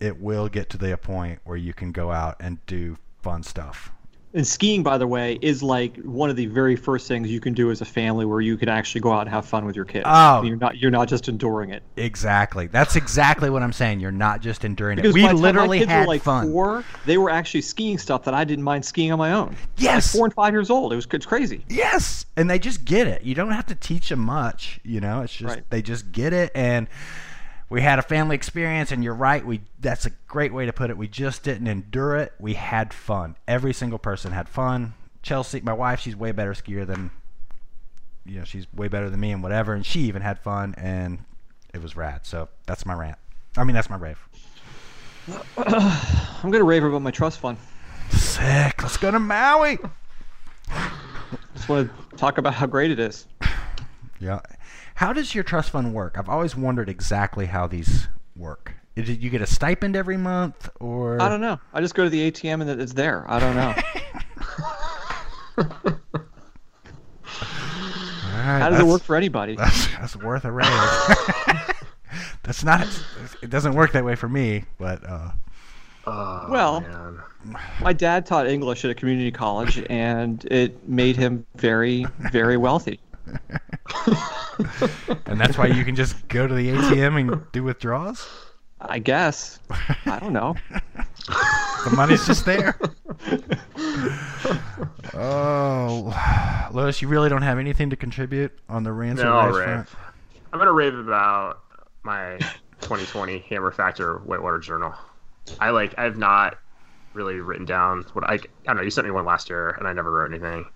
it 0.00 0.20
will 0.20 0.48
get 0.48 0.68
to 0.70 0.76
the 0.76 0.96
point 0.96 1.38
where 1.44 1.56
you 1.56 1.72
can 1.72 1.92
go 1.92 2.10
out 2.10 2.36
and 2.40 2.64
do 2.66 2.98
fun 3.22 3.42
stuff. 3.42 3.92
And 4.34 4.46
skiing, 4.46 4.82
by 4.82 4.96
the 4.96 5.06
way, 5.06 5.38
is 5.42 5.62
like 5.62 5.96
one 5.98 6.30
of 6.30 6.36
the 6.36 6.46
very 6.46 6.74
first 6.74 7.06
things 7.06 7.30
you 7.30 7.38
can 7.40 7.52
do 7.52 7.70
as 7.70 7.82
a 7.82 7.84
family, 7.84 8.24
where 8.24 8.40
you 8.40 8.56
can 8.56 8.68
actually 8.68 9.02
go 9.02 9.12
out 9.12 9.20
and 9.20 9.30
have 9.30 9.44
fun 9.44 9.66
with 9.66 9.76
your 9.76 9.84
kids. 9.84 10.04
Oh. 10.08 10.42
you're 10.42 10.56
not 10.56 10.78
you're 10.78 10.90
not 10.90 11.08
just 11.08 11.28
enduring 11.28 11.70
it. 11.70 11.82
Exactly. 11.96 12.66
That's 12.66 12.96
exactly 12.96 13.50
what 13.50 13.62
I'm 13.62 13.72
saying. 13.72 14.00
You're 14.00 14.10
not 14.10 14.40
just 14.40 14.64
enduring 14.64 14.98
it. 14.98 15.12
We 15.12 15.22
by 15.22 15.28
the 15.28 15.34
time 15.34 15.42
literally 15.42 15.78
my 15.80 15.82
kids 15.84 15.90
had 15.90 16.00
were 16.00 16.06
like 16.06 16.22
fun. 16.22 16.50
four, 16.50 16.84
they 17.04 17.18
were 17.18 17.30
actually 17.30 17.60
skiing 17.62 17.98
stuff 17.98 18.24
that 18.24 18.34
I 18.34 18.44
didn't 18.44 18.64
mind 18.64 18.84
skiing 18.84 19.12
on 19.12 19.18
my 19.18 19.32
own. 19.32 19.54
Yes. 19.76 20.12
Four 20.14 20.24
and 20.24 20.34
five 20.34 20.54
years 20.54 20.70
old, 20.70 20.92
it 20.92 20.96
was 20.96 21.06
it's 21.12 21.26
crazy. 21.26 21.64
Yes, 21.68 22.24
and 22.36 22.48
they 22.48 22.58
just 22.58 22.84
get 22.84 23.06
it. 23.06 23.22
You 23.22 23.34
don't 23.34 23.52
have 23.52 23.66
to 23.66 23.74
teach 23.74 24.08
them 24.08 24.20
much, 24.20 24.80
you 24.82 25.00
know. 25.00 25.22
It's 25.22 25.34
just 25.34 25.54
Right. 25.54 25.70
they 25.70 25.82
just 25.82 26.10
get 26.10 26.32
it, 26.32 26.50
and 26.54 26.88
we 27.72 27.80
had 27.80 27.98
a 27.98 28.02
family 28.02 28.36
experience. 28.36 28.92
And 28.92 29.02
you're 29.02 29.14
right, 29.14 29.44
we 29.44 29.62
that's 29.80 30.04
a 30.04 30.10
great 30.28 30.52
way 30.52 30.66
to 30.66 30.72
put 30.72 30.90
it. 30.90 30.98
We 30.98 31.08
just 31.08 31.42
didn't 31.42 31.66
endure 31.66 32.16
it. 32.16 32.34
We 32.38 32.54
had 32.54 32.92
fun. 32.92 33.36
Every 33.48 33.72
single 33.72 33.98
person 33.98 34.32
had 34.32 34.48
fun. 34.48 34.92
Chelsea, 35.22 35.60
my 35.62 35.72
wife, 35.72 36.00
she's 36.00 36.14
way 36.14 36.32
better 36.32 36.52
skier 36.52 36.86
than 36.86 37.10
you 38.26 38.38
know. 38.38 38.44
She's 38.44 38.66
way 38.74 38.88
better 38.88 39.08
than 39.08 39.18
me 39.18 39.32
and 39.32 39.42
whatever, 39.42 39.72
and 39.72 39.86
she 39.86 40.00
even 40.00 40.20
had 40.20 40.38
fun, 40.38 40.74
and 40.76 41.24
it 41.72 41.80
was 41.80 41.96
rad. 41.96 42.26
So 42.26 42.48
that's 42.66 42.84
my 42.84 42.92
rant. 42.92 43.18
I 43.56 43.64
mean, 43.64 43.74
that's 43.74 43.88
my 43.88 43.96
rave. 43.96 44.18
I'm 45.56 46.50
gonna 46.50 46.64
rave 46.64 46.84
about 46.84 47.00
my 47.00 47.10
trust 47.10 47.40
fund. 47.40 47.56
Sick. 48.10 48.82
Let's 48.82 48.98
go 48.98 49.10
to 49.10 49.18
Maui. 49.18 49.78
Just 51.54 51.68
want 51.68 51.90
to 52.10 52.16
talk 52.16 52.36
about 52.36 52.52
how 52.52 52.66
great 52.66 52.90
it 52.90 52.98
is. 52.98 53.26
Yeah. 54.20 54.40
How 55.02 55.12
does 55.12 55.34
your 55.34 55.42
trust 55.42 55.70
fund 55.70 55.92
work? 55.92 56.14
I've 56.16 56.28
always 56.28 56.54
wondered 56.54 56.88
exactly 56.88 57.46
how 57.46 57.66
these 57.66 58.06
work. 58.36 58.74
Did 58.94 59.08
you 59.08 59.30
get 59.30 59.42
a 59.42 59.48
stipend 59.48 59.96
every 59.96 60.16
month, 60.16 60.68
or 60.78 61.20
I 61.20 61.28
don't 61.28 61.40
know. 61.40 61.58
I 61.74 61.80
just 61.80 61.96
go 61.96 62.04
to 62.04 62.08
the 62.08 62.30
ATM 62.30 62.60
and 62.60 62.80
it's 62.80 62.92
there. 62.92 63.24
I 63.28 63.40
don't 63.40 63.56
know. 63.56 63.74
All 65.58 65.64
right, 68.38 68.60
How 68.60 68.70
does 68.70 68.78
it 68.78 68.86
work 68.86 69.02
for 69.02 69.16
anybody? 69.16 69.56
That's, 69.56 69.88
that's 69.88 70.14
worth 70.14 70.44
a 70.44 70.52
raise. 70.52 70.68
that's 72.44 72.62
not. 72.62 72.86
It 73.42 73.50
doesn't 73.50 73.74
work 73.74 73.90
that 73.94 74.04
way 74.04 74.14
for 74.14 74.28
me, 74.28 74.66
but 74.78 75.04
uh, 75.04 75.32
Oh, 76.06 76.46
Well- 76.48 76.80
man. 76.82 77.18
My 77.80 77.92
dad 77.92 78.24
taught 78.24 78.46
English 78.46 78.84
at 78.84 78.92
a 78.92 78.94
community 78.94 79.32
college, 79.32 79.82
and 79.90 80.44
it 80.44 80.88
made 80.88 81.16
him 81.16 81.44
very, 81.56 82.06
very 82.30 82.56
wealthy. 82.56 83.00
and 85.26 85.40
that's 85.40 85.58
why 85.58 85.66
you 85.66 85.84
can 85.84 85.96
just 85.96 86.26
go 86.28 86.46
to 86.46 86.54
the 86.54 86.70
ATM 86.70 87.20
and 87.20 87.42
do 87.52 87.62
withdrawals. 87.62 88.28
I 88.80 88.98
guess. 88.98 89.60
I 90.06 90.18
don't 90.18 90.32
know. 90.32 90.54
The 91.84 91.90
money's 91.94 92.26
just 92.26 92.44
there. 92.44 92.76
oh, 95.14 96.68
Louis, 96.72 97.00
you 97.00 97.08
really 97.08 97.28
don't 97.28 97.42
have 97.42 97.58
anything 97.58 97.90
to 97.90 97.96
contribute 97.96 98.52
on 98.68 98.82
the 98.82 98.92
rants 98.92 99.22
No, 99.22 99.28
or 99.28 99.32
I'll 99.32 99.46
raves 99.46 99.58
rave. 99.58 99.66
front? 99.66 99.88
I'm 100.52 100.58
gonna 100.58 100.72
rave 100.72 100.94
about 100.94 101.60
my 102.02 102.36
2020 102.80 103.38
Hammer 103.48 103.70
Factor 103.70 104.18
Whitewater 104.18 104.58
Journal. 104.58 104.94
I 105.60 105.70
like. 105.70 105.94
I've 105.98 106.18
not 106.18 106.58
really 107.14 107.36
written 107.36 107.66
down 107.66 108.04
what 108.12 108.24
I. 108.24 108.34
I 108.34 108.38
don't 108.66 108.76
know. 108.76 108.82
You 108.82 108.90
sent 108.90 109.06
me 109.06 109.10
one 109.10 109.24
last 109.24 109.48
year, 109.48 109.70
and 109.70 109.86
I 109.86 109.92
never 109.92 110.10
wrote 110.10 110.30
anything. 110.30 110.66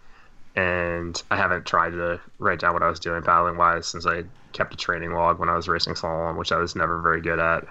And 0.57 1.23
I 1.31 1.37
haven't 1.37 1.67
tried 1.67 1.91
to 1.91 2.21
write 2.39 2.61
down 2.61 2.73
what 2.73 2.83
I 2.83 2.89
was 2.89 2.99
doing 2.99 3.23
paddling 3.23 3.59
wise 3.59 3.87
since 3.87 4.07
I 4.07 4.25
kept 4.53 4.73
a 4.73 4.77
training 4.77 5.13
log 5.13 5.39
when 5.39 5.51
I 5.51 5.55
was 5.55 5.69
racing 5.69 5.95
slalom, 5.95 6.39
which 6.39 6.51
I 6.51 6.57
was 6.57 6.75
never 6.75 7.01
very 7.01 7.21
good 7.21 7.39
at. 7.39 7.67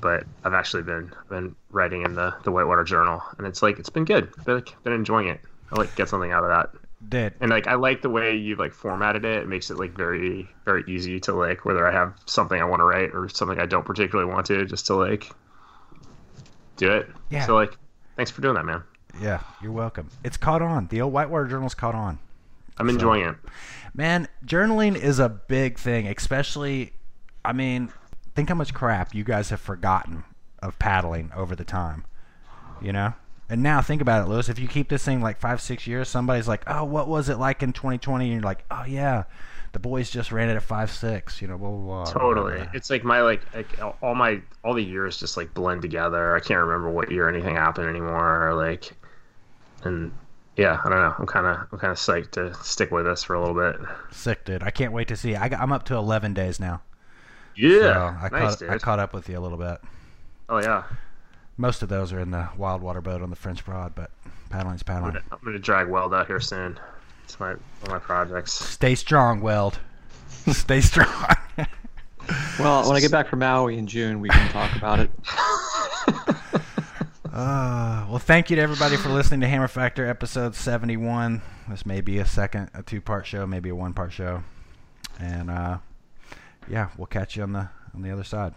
But 0.00 0.24
I've 0.44 0.54
actually 0.54 0.84
been 0.84 1.12
been 1.28 1.54
writing 1.70 2.02
in 2.02 2.14
the 2.14 2.34
the 2.44 2.52
Whitewater 2.52 2.84
Journal, 2.84 3.22
and 3.36 3.46
it's 3.46 3.62
like 3.62 3.78
it's 3.78 3.90
been 3.90 4.04
good. 4.04 4.32
I've 4.38 4.44
been, 4.44 4.54
like, 4.56 4.82
been 4.84 4.92
enjoying 4.92 5.28
it. 5.28 5.40
I 5.72 5.76
like 5.76 5.94
get 5.96 6.08
something 6.08 6.32
out 6.32 6.44
of 6.44 6.50
that 6.50 6.80
Did 7.08 7.34
and 7.40 7.50
like 7.50 7.66
I 7.66 7.74
like 7.74 8.02
the 8.02 8.08
way 8.08 8.34
you 8.34 8.56
like 8.56 8.72
formatted 8.72 9.24
it. 9.24 9.42
It 9.42 9.48
makes 9.48 9.70
it 9.70 9.76
like 9.76 9.92
very 9.92 10.48
very 10.64 10.82
easy 10.88 11.20
to 11.20 11.34
like 11.34 11.64
whether 11.64 11.86
I 11.86 11.92
have 11.92 12.14
something 12.26 12.60
I 12.60 12.64
want 12.64 12.80
to 12.80 12.84
write 12.84 13.14
or 13.14 13.28
something 13.28 13.58
I 13.60 13.66
don't 13.66 13.84
particularly 13.84 14.32
want 14.32 14.46
to, 14.46 14.64
just 14.64 14.86
to 14.86 14.94
like 14.94 15.30
do 16.76 16.90
it. 16.90 17.08
Yeah. 17.30 17.44
So 17.46 17.54
like 17.54 17.76
Thanks 18.18 18.32
for 18.32 18.40
doing 18.40 18.56
that, 18.56 18.64
man. 18.64 18.82
Yeah, 19.20 19.42
you're 19.62 19.72
welcome. 19.72 20.10
It's 20.22 20.36
caught 20.36 20.62
on. 20.62 20.88
The 20.88 21.00
old 21.00 21.12
Whitewater 21.12 21.46
Journal's 21.46 21.74
caught 21.74 21.94
on. 21.94 22.18
I'm 22.76 22.88
enjoying 22.88 23.24
it. 23.24 23.36
Man, 23.94 24.28
journaling 24.46 24.96
is 24.96 25.18
a 25.18 25.28
big 25.28 25.78
thing, 25.78 26.06
especially. 26.06 26.92
I 27.44 27.52
mean, 27.52 27.92
think 28.34 28.48
how 28.48 28.54
much 28.54 28.72
crap 28.72 29.14
you 29.14 29.24
guys 29.24 29.50
have 29.50 29.60
forgotten 29.60 30.24
of 30.60 30.78
paddling 30.78 31.30
over 31.34 31.56
the 31.56 31.64
time. 31.64 32.04
You 32.80 32.92
know? 32.92 33.14
And 33.48 33.62
now 33.62 33.80
think 33.80 34.02
about 34.02 34.26
it, 34.26 34.30
Louis. 34.30 34.48
If 34.48 34.58
you 34.58 34.68
keep 34.68 34.88
this 34.88 35.04
thing 35.04 35.22
like 35.22 35.40
five, 35.40 35.60
six 35.60 35.86
years, 35.86 36.08
somebody's 36.08 36.46
like, 36.46 36.62
oh, 36.66 36.84
what 36.84 37.08
was 37.08 37.28
it 37.28 37.38
like 37.38 37.62
in 37.62 37.72
2020? 37.72 38.26
And 38.26 38.32
you're 38.34 38.42
like, 38.42 38.64
oh, 38.70 38.84
yeah, 38.86 39.24
the 39.78 39.88
boys 39.88 40.10
just 40.10 40.32
ran 40.32 40.48
it 40.48 40.56
at 40.56 40.62
five, 40.62 40.90
six, 40.90 41.40
you 41.40 41.46
know, 41.46 41.56
blah, 41.56 41.70
blah, 41.70 41.78
blah. 41.78 42.12
Totally. 42.12 42.68
It's 42.74 42.90
like 42.90 43.04
my 43.04 43.20
like, 43.22 43.42
like 43.54 43.68
all 44.02 44.14
my 44.16 44.40
all 44.64 44.74
the 44.74 44.82
years 44.82 45.18
just 45.20 45.36
like 45.36 45.54
blend 45.54 45.82
together. 45.82 46.34
I 46.34 46.40
can't 46.40 46.60
remember 46.60 46.90
what 46.90 47.10
year 47.12 47.28
anything 47.28 47.54
happened 47.54 47.88
anymore. 47.88 48.48
Or 48.48 48.54
like, 48.54 48.92
and 49.84 50.10
yeah, 50.56 50.80
I 50.84 50.88
don't 50.88 50.98
know. 50.98 51.14
I'm 51.16 51.26
kind 51.26 51.46
of 51.46 51.68
I'm 51.70 51.78
kind 51.78 51.92
of 51.92 51.96
psyched 51.98 52.32
to 52.32 52.52
stick 52.64 52.90
with 52.90 53.04
this 53.06 53.22
for 53.22 53.34
a 53.34 53.40
little 53.40 53.54
bit. 53.54 53.80
Sick, 54.10 54.44
dude. 54.44 54.64
I 54.64 54.70
can't 54.70 54.92
wait 54.92 55.06
to 55.08 55.16
see. 55.16 55.36
I 55.36 55.48
got, 55.48 55.60
I'm 55.60 55.70
up 55.70 55.84
to 55.84 55.94
11 55.94 56.34
days 56.34 56.58
now. 56.58 56.82
Yeah, 57.54 57.78
So 57.80 57.92
I, 57.92 58.28
nice, 58.30 58.30
caught, 58.30 58.58
dude. 58.58 58.70
I 58.70 58.78
caught 58.78 58.98
up 58.98 59.12
with 59.14 59.28
you 59.28 59.38
a 59.38 59.40
little 59.40 59.58
bit. 59.58 59.78
oh 60.48 60.60
yeah, 60.60 60.82
Most 61.56 61.82
of 61.82 61.88
those 61.88 62.12
are 62.12 62.18
in 62.20 62.30
the 62.32 62.48
wild 62.56 62.82
water 62.82 63.00
boat 63.00 63.22
on 63.22 63.30
the 63.30 63.36
French 63.36 63.64
Broad, 63.64 63.94
but 63.94 64.10
paddling's 64.50 64.82
I'm 64.82 64.86
paddling. 64.86 65.12
gonna, 65.12 65.24
I'm 65.30 65.38
gonna 65.44 65.58
drag 65.60 65.88
Weld 65.88 66.14
out 66.14 66.26
here 66.26 66.40
soon. 66.40 66.78
It's 67.28 67.38
my 67.38 67.50
one 67.50 67.60
of 67.82 67.88
my 67.90 67.98
projects. 67.98 68.54
Stay 68.54 68.94
strong, 68.94 69.42
Weld. 69.42 69.78
Stay 70.50 70.80
strong. 70.80 71.06
Well, 72.58 72.88
when 72.88 72.96
I 72.96 73.00
get 73.00 73.10
back 73.10 73.28
from 73.28 73.40
Maui 73.40 73.76
in 73.76 73.86
June, 73.86 74.20
we 74.20 74.30
can 74.30 74.50
talk 74.50 74.74
about 74.74 75.00
it. 75.00 75.10
Uh, 77.30 78.04
well, 78.08 78.18
thank 78.18 78.50
you 78.50 78.56
to 78.56 78.62
everybody 78.62 78.96
for 78.96 79.10
listening 79.10 79.38
to 79.38 79.46
Hammer 79.46 79.68
Factor 79.68 80.04
episode 80.08 80.56
71. 80.56 81.40
This 81.68 81.86
may 81.86 82.00
be 82.00 82.18
a 82.18 82.26
second, 82.26 82.68
a 82.74 82.82
two 82.82 83.00
part 83.00 83.26
show, 83.26 83.46
maybe 83.46 83.68
a 83.68 83.76
one 83.76 83.92
part 83.92 84.12
show. 84.12 84.42
And 85.20 85.48
uh, 85.48 85.78
yeah, 86.68 86.88
we'll 86.96 87.06
catch 87.06 87.36
you 87.36 87.44
on 87.44 87.52
the 87.52 87.68
on 87.94 88.02
the 88.02 88.10
other 88.10 88.24
side. 88.24 88.54